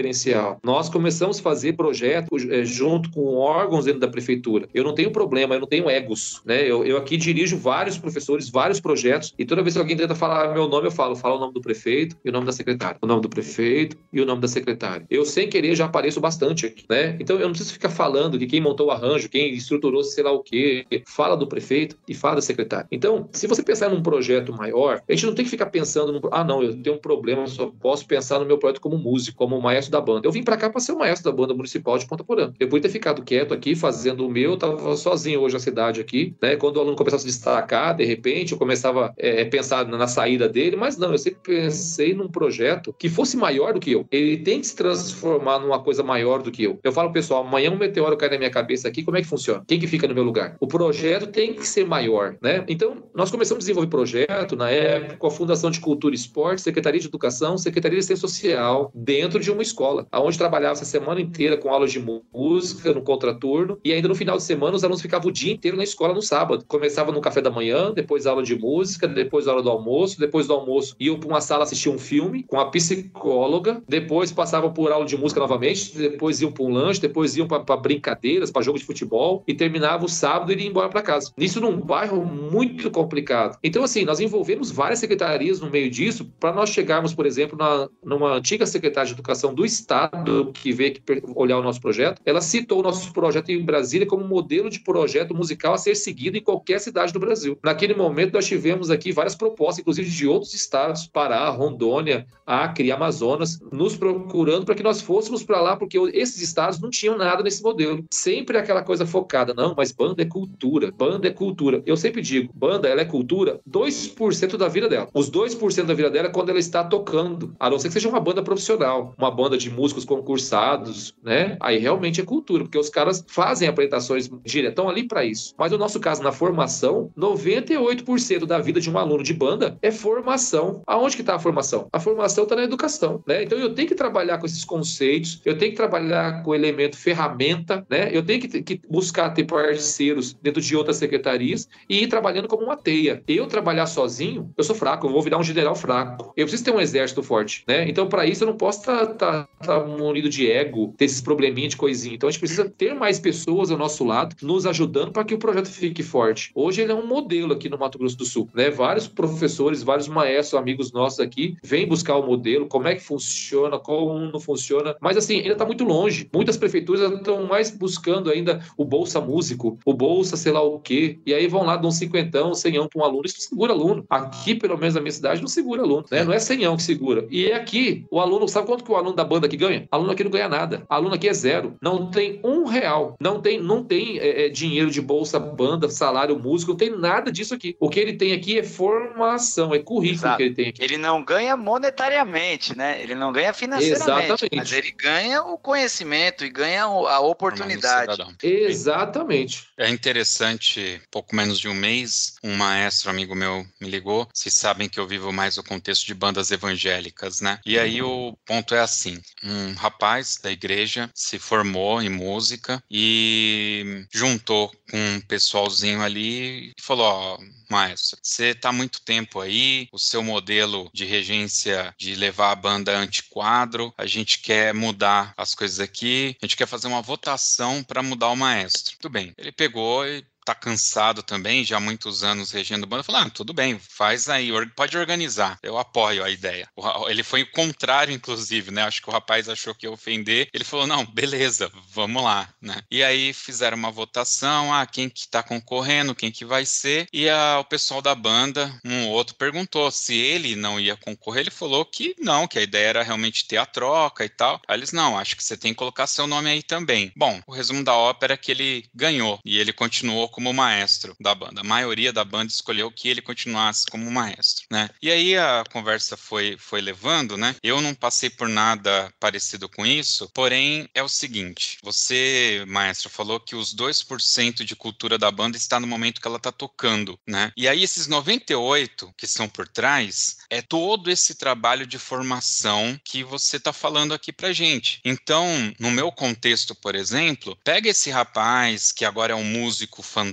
Nós 0.63 0.89
começamos 0.89 1.39
a 1.39 1.43
fazer 1.43 1.75
projetos 1.75 2.49
é, 2.51 2.65
junto 2.65 3.11
com 3.11 3.37
órgãos 3.37 3.85
dentro 3.85 4.01
da 4.01 4.09
prefeitura. 4.09 4.69
Eu 4.75 4.85
não 4.85 4.95
tenho 4.95 5.11
problema, 5.11 5.55
eu 5.55 5.61
não 5.61 5.67
tenho 5.67 5.89
egos. 5.89 6.43
Né? 6.45 6.63
Eu, 6.63 6.85
eu 6.85 6.97
aqui 6.97 7.17
dirijo 7.17 7.57
vários 7.57 7.99
professores, 7.99 8.49
vários 8.49 8.81
projetos 8.81 9.35
e 9.39 9.45
toda 9.45 9.63
vez 9.63 9.75
que 9.75 9.81
alguém 9.81 9.97
tenta 9.97 10.15
falar 10.15 10.53
meu 10.53 10.69
nome, 10.69 10.89
eu 10.89 10.91
falo, 10.91 11.17
fala 11.17 11.37
o 11.37 11.41
nome 11.41 11.55
do 11.55 11.61
prefeito 11.61 12.17
e 12.25 12.29
o 12.29 12.33
nome 12.33 12.47
da 12.47 12.53
secretária. 12.53 12.99
O 13.01 13.07
nome 13.07 13.23
do 13.23 13.29
prefeito 13.29 13.97
e 14.13 14.21
o 14.21 14.27
nome 14.27 14.41
da 14.41 14.49
secretária. 14.49 15.07
Eu, 15.11 15.25
sem 15.25 15.49
querer, 15.49 15.75
já 15.75 15.87
apareço 15.87 16.21
bastante 16.21 16.67
aqui, 16.67 16.85
né? 16.89 17.17
Então, 17.21 17.37
eu 17.37 17.43
não 17.43 17.51
preciso 17.51 17.73
ficar 17.73 17.91
falando 17.91 18.39
de 18.39 18.47
quem 18.47 18.61
montou 18.61 18.89
o 18.89 18.91
arranjo, 18.91 19.29
quem 19.29 19.53
estruturou 19.55 20.03
sei 20.05 20.25
lá 20.25 20.33
o 20.33 20.43
quê. 20.43 20.87
Fala 21.07 21.37
do 21.37 21.47
prefeito 21.47 21.97
e 22.09 22.15
fala 22.15 22.37
da 22.37 22.43
secretária. 22.43 22.87
Então, 22.91 23.29
se 23.33 23.47
você 23.47 23.63
pensar 23.63 23.89
num 23.89 24.03
projeto 24.03 24.53
maior, 24.53 25.03
a 25.09 25.13
gente 25.13 25.27
não 25.27 25.35
tem 25.35 25.45
que 25.45 25.51
ficar 25.51 25.67
pensando 25.67 26.13
no, 26.13 26.21
ah, 26.33 26.45
não, 26.45 26.63
eu 26.63 26.75
tenho 26.81 26.97
um 26.97 27.01
problema, 27.01 27.47
só 27.47 27.73
posso 27.81 28.07
pensar 28.07 28.39
no 28.39 28.47
meu 28.47 28.59
projeto 28.59 28.81
como 28.81 28.99
músico, 28.99 29.37
como 29.37 29.61
maestro 29.61 29.86
da 29.91 30.01
banda. 30.01 30.27
Eu 30.27 30.33
vim 30.33 30.43
para 30.43 30.57
cá 30.57 30.71
para 30.71 30.81
ser 30.81 30.93
o 30.93 30.99
maestro 30.99 31.31
da 31.31 31.37
banda 31.37 31.55
municipal 31.55 31.99
de 31.99 32.07
Ponta 32.07 32.25
Porã. 32.25 32.53
Eu 32.59 32.69
podia 32.69 32.83
ter 32.83 32.89
ficado 32.89 33.23
quieto 33.23 33.53
aqui, 33.53 33.75
fazendo 33.75 34.27
o 34.27 34.31
meu, 34.31 34.57
tava 34.57 34.97
sozinho 34.97 35.41
hoje 35.41 35.55
na 35.55 35.61
cidade 35.61 36.01
aqui, 36.01 36.35
né? 36.41 36.57
Quando 36.57 36.77
o 36.77 36.81
aluno 36.81 36.97
começava 36.97 37.19
a 37.19 37.21
se 37.21 37.27
destacar, 37.27 37.97
de 37.97 38.05
repente, 38.05 38.53
eu 38.53 38.59
começava 38.59 39.13
é, 39.17 39.45
pensar 39.45 39.87
na 39.87 40.07
saída 40.07 40.49
dele, 40.49 40.77
mas 40.77 40.97
não, 40.97 41.13
eu 41.13 41.19
sempre 41.19 41.41
pensei 41.43 42.15
num 42.15 42.29
projeto 42.29 42.95
que 42.99 43.09
fosse 43.09 43.37
maior 43.37 43.73
do 43.73 43.81
que 43.81 43.93
eu. 43.93 44.07
Ele 44.11 44.37
tem 44.37 44.61
que 44.61 44.67
se 44.67 44.77
transformar 44.77 45.59
numa 45.59 45.83
coisa 45.83 46.03
maior 46.03 46.43
do 46.43 46.51
que 46.51 46.65
eu. 46.65 46.79
Eu 46.83 46.93
falo, 46.93 47.13
pessoal, 47.13 47.45
amanhã 47.45 47.71
um 47.71 47.77
meteoro 47.77 48.17
cai 48.17 48.29
na 48.29 48.39
minha 48.39 48.51
cabeça 48.51 48.89
aqui, 48.89 49.03
como 49.03 49.17
é 49.17 49.23
que 49.23 49.29
funciona? 49.29 49.65
Quem 49.67 49.79
que 49.79 49.87
fica 49.87 50.07
no 50.07 50.15
meu 50.15 50.25
lugar? 50.25 50.57
O 50.61 50.67
projeto 50.67 51.27
tem 51.27 51.55
que 51.55 51.67
ser 51.67 51.87
maior, 51.87 52.37
né? 52.41 52.65
Então, 52.69 53.05
nós 53.15 53.31
começamos 53.31 53.63
a 53.63 53.65
desenvolver 53.65 53.89
projeto 53.89 54.57
na 54.57 54.71
época 54.71 55.17
com 55.17 55.27
a 55.27 55.31
Fundação 55.31 55.71
de 55.71 55.81
Cultura 55.81 56.15
e 56.15 56.19
Esporte, 56.19 56.63
Secretaria 56.63 57.01
de 57.01 57.07
Educação, 57.07 57.57
Secretaria 57.59 57.97
de 57.97 58.01
Assistência 58.01 58.29
Social, 58.29 58.91
dentro 58.95 59.41
de 59.41 59.51
uma 59.51 59.63
escola, 59.63 59.76
aonde 60.11 60.39
trabalhava 60.39 60.73
essa 60.73 60.85
semana 60.85 61.21
inteira 61.21 61.57
com 61.57 61.71
aulas 61.71 61.93
de 61.93 62.01
música, 62.01 62.93
no 62.93 63.03
contraturno, 63.03 63.79
e 63.85 63.93
ainda 63.93 64.09
no 64.09 64.15
final 64.15 64.37
de 64.37 64.43
semana 64.43 64.77
os 64.77 64.85
alunos 64.85 65.03
ficavam 65.03 65.29
o 65.29 65.33
dia 65.33 65.53
inteiro 65.53 65.77
na 65.77 65.85
escola 65.85 66.15
no 66.15 66.23
sábado. 66.23 66.65
Começava 66.67 67.13
no 67.13 67.21
café 67.21 67.41
da 67.41 67.51
manhã, 67.51 67.93
depois 67.93 68.27
aula 68.27 68.43
de 68.43 68.57
música, 68.57 69.07
depois 69.07 69.47
hora 69.47 69.63
do 69.63 69.71
almoço, 69.71 70.19
depois 70.19 70.47
do 70.47 70.55
almoço 70.55 70.97
iam 70.99 71.19
para 71.19 71.29
uma 71.29 71.41
sala 71.41 71.65
assistir 71.65 71.89
um 71.89 71.99
filme 71.99 72.43
com 72.45 72.59
a 72.59 72.71
psicóloga, 72.71 73.83
depois 73.89 74.33
passavam 74.33 74.73
por 74.73 74.91
aula 74.91 75.05
de 75.05 75.17
música 75.17 75.41
novamente, 75.41 75.97
depois 75.97 76.41
iam 76.41 76.53
para 76.53 76.65
um 76.65 76.73
lanche, 76.73 77.01
depois 77.01 77.37
iam 77.37 77.47
para 77.47 77.77
brincadeiras, 77.77 78.51
para 78.51 78.63
jogo 78.63 78.79
de 78.79 78.85
futebol 78.85 79.45
e 79.47 79.55
terminava 79.55 80.05
o 80.05 80.09
sábado 80.09 80.53
e 80.53 80.57
iam 80.57 80.71
embora 80.71 80.89
para 80.89 81.03
casa. 81.03 81.33
Isso 81.37 81.61
num 81.61 81.81
bairro 81.81 82.25
muito 82.25 82.91
complicado. 82.91 83.59
Então, 83.63 83.85
assim, 83.85 84.05
nós 84.05 84.21
envolvemos 84.21 84.71
várias 84.71 84.99
secretarias 84.99 85.61
no 85.61 85.71
meio 85.71 85.91
disso 85.91 86.25
para 86.41 86.53
nós 86.53 86.71
chegarmos, 86.71 87.15
por 87.15 87.27
exemplo, 87.27 87.59
na, 87.59 87.89
numa 88.05 88.35
antiga 88.35 88.67
secretária 88.67 89.09
de 89.09 89.13
Educação 89.13 89.55
do 89.55 89.66
Estado 89.67 90.51
que 90.53 90.73
veio 90.73 90.93
aqui 90.93 91.03
olhar 91.35 91.59
o 91.59 91.63
nosso 91.63 91.81
projeto. 91.81 92.21
Ela 92.25 92.41
citou 92.41 92.81
o 92.81 92.83
nosso 92.83 93.13
projeto 93.13 93.51
em 93.51 93.65
Brasília 93.65 94.07
como 94.07 94.27
modelo 94.27 94.71
de 94.71 94.81
projeto 94.81 95.35
musical 95.35 95.75
a 95.75 95.79
ser 95.79 95.95
seguido 95.95 96.37
em 96.37 96.43
qualquer 96.43 96.81
cidade 96.81 97.13
do 97.13 97.21
Brasil. 97.21 97.59
Naquele 97.63 97.95
momento, 97.95 98.35
nós 98.35 98.47
tivemos 98.47 98.91
aqui 98.91 99.13
várias 99.13 99.35
propostas, 99.35 99.81
inclusive 99.81 100.09
de 100.09 100.27
outros 100.27 100.55
estados, 100.55 101.07
Pará, 101.07 101.49
Rondônia, 101.51 102.27
Acre, 102.47 102.91
Amazonas, 102.91 103.61
nos 103.73 103.97
procurando 103.97 104.65
para 104.65 104.75
que 104.75 104.83
nós 104.83 105.01
fôssemos 105.01 105.43
para 105.43 105.61
lá, 105.61 105.77
porque 105.77 105.99
esses 106.13 106.41
estados 106.41 106.81
não 106.81 106.91
tinham 106.91 107.17
nada 107.17 107.43
nesse 107.43 107.63
modelo. 107.63 108.05
Sempre 108.11 108.59
aquela 108.59 108.83
coisa 108.83 109.07
focada, 109.07 109.55
não, 109.55 109.75
mas 109.77 109.93
banda 109.93 110.23
é 110.23 110.27
cultura, 110.27 110.91
banda 110.93 111.29
é 111.29 111.31
cultura. 111.31 111.83
Eu 111.87 111.97
sempre 111.97 112.23
digo, 112.23 112.53
banda 112.55 112.89
ela 112.89 113.01
é 113.01 113.05
cultura 113.05 113.61
2% 113.69 114.57
da 114.57 114.69
vida 114.69 114.89
dela. 114.89 115.09
Os 115.15 115.31
2% 115.31 115.85
da 115.85 115.95
vida 115.95 116.11
dela 116.11 116.29
é 116.29 116.31
quando 116.31 116.51
ela 116.51 116.59
está 116.59 116.83
tocando, 116.85 117.55
a 117.59 117.71
não 117.71 117.79
ser 117.79 117.89
que 117.89 117.95
seja 117.95 118.09
uma 118.09 118.21
banda 118.21 118.43
profissional, 118.43 119.15
uma 119.17 119.31
banda 119.31 119.46
de 119.55 119.71
músicos 119.71 120.05
concursados, 120.05 121.15
né? 121.23 121.59
Aí 121.61 121.79
realmente 121.79 122.21
é 122.21 122.25
cultura, 122.25 122.65
porque 122.65 122.79
os 122.79 122.89
caras 122.89 123.23
fazem 123.29 123.69
apresentações 123.69 124.31
diretão 124.45 124.89
ali 124.89 125.07
para 125.07 125.25
isso. 125.25 125.55
Mas 125.59 125.73
no 125.73 125.79
nosso 125.79 126.01
caso, 126.01 126.23
na 126.23 126.33
formação, 126.33 127.11
98% 127.17 128.47
da 128.47 128.59
vida 128.59 128.81
de 128.81 128.91
um 128.91 128.97
aluno 128.97 129.23
de 129.23 129.35
banda 129.35 129.77
é 129.83 129.91
formação. 129.91 130.83
Aonde 130.87 131.17
que 131.17 131.23
está 131.23 131.35
a 131.35 131.39
formação? 131.39 131.89
A 131.93 132.01
formação 132.01 132.45
está 132.45 132.57
na 132.57 132.63
educação, 132.63 133.23
né? 133.27 133.43
Então 133.43 133.59
eu 133.59 133.75
tenho 133.75 133.89
que 133.89 133.95
trabalhar 133.95 134.39
com 134.39 134.47
esses 134.47 134.65
conceitos, 134.65 135.41
eu 135.45 135.57
tenho 135.59 135.73
que 135.73 135.77
trabalhar 135.77 136.43
com 136.43 136.51
o 136.51 136.55
elemento 136.55 136.97
ferramenta, 136.97 137.87
né? 137.91 138.09
Eu 138.13 138.25
tenho 138.25 138.41
que, 138.41 138.63
que 138.63 138.81
buscar 138.89 139.31
ter 139.31 139.45
parceiros 139.45 140.33
dentro 140.35 140.61
de 140.61 140.77
outras 140.77 140.97
secretarias 140.97 141.69
e 141.89 142.03
ir 142.03 142.07
trabalhando 142.07 142.49
como 142.49 142.65
uma 142.65 142.77
teia. 142.77 143.23
Eu 143.27 143.47
trabalhar 143.47 143.87
sozinho, 143.87 144.53
eu 144.57 144.65
sou 144.65 144.75
fraco, 144.75 145.07
eu 145.07 145.13
vou 145.13 145.23
virar 145.23 145.39
um 145.39 145.43
general 145.43 145.75
fraco. 145.75 146.33
Eu 146.37 146.47
preciso 146.47 146.65
ter 146.65 146.75
um 146.75 146.81
exército 146.81 147.23
forte, 147.23 147.65
né? 147.67 147.89
Então 147.89 148.09
para 148.09 148.27
isso 148.27 148.45
eu 148.45 148.49
não 148.49 148.57
posso 148.57 148.81
estar 148.81 149.07
tá, 149.07 149.15
tá, 149.15 149.36
tá 149.45 149.85
munido 149.85 150.29
de 150.29 150.51
ego, 150.51 150.95
ter 150.97 151.07
esses 151.07 151.21
probleminhas 151.21 151.71
de 151.71 151.77
coisinha. 151.77 152.15
Então 152.15 152.29
a 152.29 152.33
gente 152.33 152.41
precisa 152.41 152.69
ter 152.69 152.95
mais 152.95 153.19
pessoas 153.19 153.71
ao 153.71 153.79
nosso 153.79 154.05
lado, 154.05 154.37
nos 154.43 154.67
ajudando 154.67 155.13
para 155.13 155.25
que 155.25 155.35
o 155.35 155.39
projeto 155.39 155.69
fique 155.69 156.03
forte. 156.03 156.51
Hoje 156.55 156.83
ele 156.83 156.93
é 156.93 156.95
um 156.95 157.07
modelo 157.07 157.53
aqui 157.53 157.69
no 157.69 157.79
Mato 157.79 157.99
Grosso 157.99 158.17
do 158.17 158.25
Sul, 158.25 158.49
né? 158.55 158.71
Vários 158.71 159.09
professores 159.09 159.83
vários 159.83 160.09
maestros, 160.09 160.61
amigos 160.61 160.93
nossos 160.93 161.21
aqui, 161.21 161.57
vêm 161.63 161.87
buscar 161.87 162.17
o 162.17 162.27
modelo, 162.27 162.67
como 162.67 162.89
é 162.89 162.95
que 162.95 163.03
funciona, 163.03 163.79
como 163.79 164.19
não 164.19 164.41
funciona. 164.41 164.97
Mas 165.01 165.17
assim, 165.17 165.39
ainda 165.39 165.53
está 165.53 165.65
muito 165.65 165.85
longe. 165.85 166.29
Muitas 166.33 166.57
prefeituras 166.57 167.13
estão 167.13 167.47
mais 167.47 167.71
buscando 167.71 168.31
ainda 168.31 168.61
o 168.77 168.85
Bolsa 168.85 169.21
Músico, 169.21 169.79
o 169.85 169.95
Bolsa 169.95 170.37
sei 170.37 170.53
lá 170.53 170.63
o 170.63 170.79
quê. 170.81 171.19
E 171.25 171.33
aí 171.33 171.47
vão 171.47 171.65
lá, 171.65 171.77
dão 171.77 171.91
cinquentão, 171.91 172.55
senhão 172.55 172.89
para 172.89 173.01
um 173.01 173.05
aluno. 173.05 173.23
Isso 173.25 173.41
segura 173.41 173.73
aluno. 173.73 174.05
Aqui, 174.11 174.55
pelo 174.55 174.77
menos 174.77 174.95
na 174.95 175.01
minha 175.01 175.13
cidade, 175.13 175.41
não 175.41 175.49
segura 175.49 175.83
aluno. 175.83 176.05
Né? 176.11 176.25
Não 176.25 176.33
é 176.33 176.39
senhão 176.39 176.77
que 176.77 176.83
segura. 176.83 177.27
E 177.31 177.47
é 177.47 177.55
aqui, 177.55 178.05
o 178.11 178.21
aluno, 178.21 178.49
sabe 178.49 178.67
quanto 178.67 178.85
que 178.85 178.91
o 178.91 178.97
aluno 178.97 179.15
da 179.15 179.25
banda 179.27 179.47
aqui 179.47 179.57
ganha? 179.57 179.87
Aluno 179.91 180.13
aqui 180.13 180.25
não 180.25 180.31
ganha 180.31 180.49
nada. 180.49 180.85
Aluno 180.89 181.15
aqui 181.15 181.29
é 181.29 181.33
zero. 181.33 181.77
Não 181.81 182.11
tem 182.11 182.41
um 182.45 182.65
real. 182.65 183.17
Não 183.21 183.41
tem, 183.41 183.61
não 183.61 183.83
tem 183.83 184.19
é, 184.19 184.47
é 184.47 184.49
dinheiro 184.49 184.91
de 184.91 185.01
bolsa, 185.01 185.39
banda, 185.39 185.89
salário, 185.89 186.39
músico, 186.39 186.73
não 186.73 186.79
tem 186.79 186.91
nada 186.91 187.31
disso 187.31 187.55
aqui. 187.55 187.77
O 187.81 187.89
que 187.89 188.01
ele 188.01 188.15
tem 188.15 188.33
aqui 188.33 188.59
é 188.59 188.63
formação 188.63 189.17
formação, 189.17 189.75
é 189.75 189.79
currículo 189.79 190.19
Exato. 190.19 190.37
que 190.37 190.43
ele 190.43 190.55
tem 190.55 190.69
aqui. 190.69 190.83
Ele 190.83 190.97
não 190.97 191.25
ganha 191.25 191.57
monetariamente, 191.57 192.77
né? 192.77 193.01
Ele 193.03 193.15
não 193.15 193.33
ganha 193.33 193.53
financeiramente, 193.53 194.33
Exatamente. 194.33 194.57
mas 194.57 194.73
ele 194.73 194.91
ganha 194.93 195.43
o 195.43 195.59
conhecimento 195.59 196.45
e 196.45 196.51
ganha 196.51 196.85
a 196.85 197.21
oportunidade. 197.21 198.23
Exatamente. 198.43 199.69
É 199.77 199.89
interessante, 199.89 201.01
pouco 201.11 201.35
menos 201.35 201.59
de 201.59 201.69
um 201.69 201.75
mês, 201.75 202.37
um 202.43 202.55
maestro 202.57 203.11
amigo 203.11 203.35
meu 203.35 203.65
me 203.81 203.89
ligou. 203.89 204.29
Vocês 204.33 204.55
sabem 204.55 204.89
que 204.89 205.01
eu 205.01 205.07
vivo 205.07 205.33
mais 205.33 205.59
o 205.59 205.63
contexto 205.63 206.07
de 206.07 206.15
bandas 206.15 206.51
evangélicas, 206.51 207.41
né? 207.41 207.59
E 207.65 207.79
aí 207.79 208.03
uhum. 208.03 208.29
o 208.29 208.37
ponto 208.45 208.75
é 208.75 208.81
assim: 208.81 209.16
um 209.43 209.75
rapaz 209.75 210.39
da 210.43 210.51
igreja 210.51 211.11
se 211.15 211.39
formou 211.39 212.03
em 212.03 212.09
música 212.09 212.83
e 212.91 214.07
juntou 214.13 214.73
com 214.91 214.99
um 214.99 215.21
pessoalzinho 215.21 216.03
ali 216.03 216.69
e 216.69 216.73
falou: 216.81 217.07
Ó, 217.07 217.39
maestro, 217.71 218.19
você 218.23 218.49
está 218.49 218.73
muito 218.73 219.01
tempo 219.03 219.41
aí, 219.41 219.89
o 219.93 219.99
seu 219.99 220.23
modelo 220.23 220.91
de 220.93 221.05
regência 221.05 221.95
de 221.99 222.15
levar 222.15 222.53
a 222.53 222.57
banda 222.57 222.97
antiquadro, 222.97 223.93
a 223.97 224.07
gente 224.07 224.39
quer 224.39 224.73
mudar 224.75 225.33
as 225.37 225.55
coisas 225.55 225.81
aqui, 225.81 226.37
a 226.41 226.47
gente 226.47 226.57
quer 226.57 226.67
fazer 226.67 226.87
uma 226.89 227.03
votação 227.03 227.83
para 227.83 228.03
mudar 228.03 228.29
o 228.31 228.37
maestro. 228.37 228.97
Tudo 228.99 229.13
bem. 229.13 229.33
Ele 229.37 229.53
pegou 229.53 230.07
e 230.07 230.25
tá 230.47 230.55
cansado 230.55 231.25
também, 231.25 231.65
já 231.65 231.77
há 231.77 231.81
muitos 231.81 232.23
anos 232.23 232.53
regendo 232.53 232.87
banda, 232.87 233.03
falou: 233.03 233.23
ah, 233.23 233.31
tudo 233.31 233.53
bem, 233.53 233.79
faz 233.81 234.29
aí, 234.29 234.51
pode 234.77 234.97
organizar. 234.97 235.59
Eu 235.61 235.77
apoio 235.77 236.23
a 236.23 236.31
ideia. 236.31 236.69
Ele 237.09 237.25
foi 237.25 237.43
o 237.43 237.51
contrário, 237.51 238.15
inclusive, 238.15 238.71
né? 238.71 238.83
Acho 238.83 239.03
que 239.03 239.09
o 239.09 239.13
rapaz 239.13 239.49
achou 239.49 239.75
que 239.75 239.87
ia 239.87 239.91
ofender. 239.91 240.49
Ele 240.55 240.63
falou: 240.63 240.87
não, 240.87 241.05
beleza, 241.05 241.71
vamos 241.91 242.23
lá, 242.23 242.49
né? 242.61 242.77
E 242.91 243.03
aí 243.03 243.33
fizeram 243.33 243.77
uma 243.77 243.91
votação: 243.91 244.73
ah, 244.73 244.87
quem 244.87 245.09
que 245.09 245.27
tá 245.27 245.43
concorrendo, 245.43 246.15
quem 246.15 246.31
que 246.31 246.45
vai 246.45 246.65
ser. 246.65 247.09
E 247.13 247.29
a, 247.29 247.59
o 247.59 247.65
pessoal 247.65 248.01
da 248.01 248.15
banda, 248.15 248.73
um 248.85 249.09
outro, 249.09 249.35
perguntou 249.35 249.91
se 249.91 250.15
ele 250.15 250.55
não 250.55 250.79
ia 250.79 250.97
concorrer. 250.97 251.41
Ele 251.41 251.51
falou 251.51 251.85
que 251.85 252.15
não, 252.21 252.47
que 252.47 252.59
a 252.59 252.63
ideia 252.63 252.87
era 252.87 253.03
realmente 253.03 253.49
ter 253.49 253.57
a 253.57 253.67
troca 253.67 254.25
e 254.25 254.29
tal. 254.29 254.61
Aí 254.69 254.79
eles: 254.79 254.93
não, 254.93 255.19
acho 255.19 255.37
que 255.37 255.43
você 255.43 255.57
tem 255.57 255.73
que 255.73 255.79
colocar 255.79 256.07
seu 256.07 256.29
nome 256.29 256.49
aí 256.49 256.63
também. 256.63 257.13
Bom, 257.17 257.41
o 257.49 257.53
resumo 257.53 257.83
da 257.83 257.95
ópera 257.95 258.35
é 258.35 258.37
que 258.37 258.53
ele 258.53 258.89
ganhou 258.95 259.41
e 259.45 259.59
ele 259.59 259.73
continuou 259.73 260.29
como 260.37 260.53
maestro 260.53 261.17
da 261.19 261.35
banda. 261.35 261.63
A 261.63 261.65
maioria 261.65 262.13
da 262.13 262.23
banda 262.23 262.53
escolheu 262.53 262.93
que 262.93 263.09
ele 263.09 263.23
continuasse 263.23 263.87
como 263.87 264.11
maestro, 264.11 264.67
né? 264.71 264.91
E 265.01 265.11
aí 265.11 265.35
a 265.35 265.65
conversa 265.73 266.15
foi, 266.15 266.59
foi 266.59 266.83
levando, 266.83 267.39
né? 267.39 267.57
Eu 267.63 267.81
não 267.81 267.95
passei 267.95 268.29
por 268.29 268.47
nada 268.47 269.11
parecido 269.19 269.67
com 269.67 269.87
isso, 269.87 270.31
porém 270.35 270.91
é 270.95 271.03
o 271.03 271.09
seguinte: 271.09 271.79
você, 271.83 272.63
maestro, 272.69 273.09
falou 273.09 273.41
que 273.41 273.57
os 273.57 273.75
2% 273.75 274.63
de 274.63 274.77
cultura 274.77 275.17
da 275.17 275.31
banda 275.31 275.57
está 275.57 275.81
no 275.81 275.87
momento 275.87 276.21
que 276.21 276.29
ela 276.29 276.37
está 276.37 276.53
tocando, 276.53 277.19
né? 277.27 277.51
E 277.57 277.67
aí 277.67 277.83
esses 277.83 278.07
98 278.07 279.15
que 279.17 279.27
são 279.27 279.49
por 279.49 279.67
trás 279.67 280.37
é 280.51 280.61
todo 280.61 281.11
esse 281.11 281.37
trabalho 281.37 281.87
de 281.87 281.99
formação 281.99 283.01
que 283.03 283.25
você 283.25 283.57
está 283.57 283.73
falando 283.73 284.13
aqui 284.13 284.35
pra 284.35 284.53
gente. 284.53 285.01
Então, 285.03 285.47
no 285.81 285.91
meu 285.91 286.13
contexto, 286.13 286.75
por 286.75 286.95
exemplo, 286.95 287.57
pega 287.65 287.89
esse 287.89 288.11
rapaz 288.11 288.93
que 288.93 289.05
agora 289.07 289.33
é 289.33 289.37
um 289.37 289.43
músico 289.43 290.03
fantástico, 290.03 290.26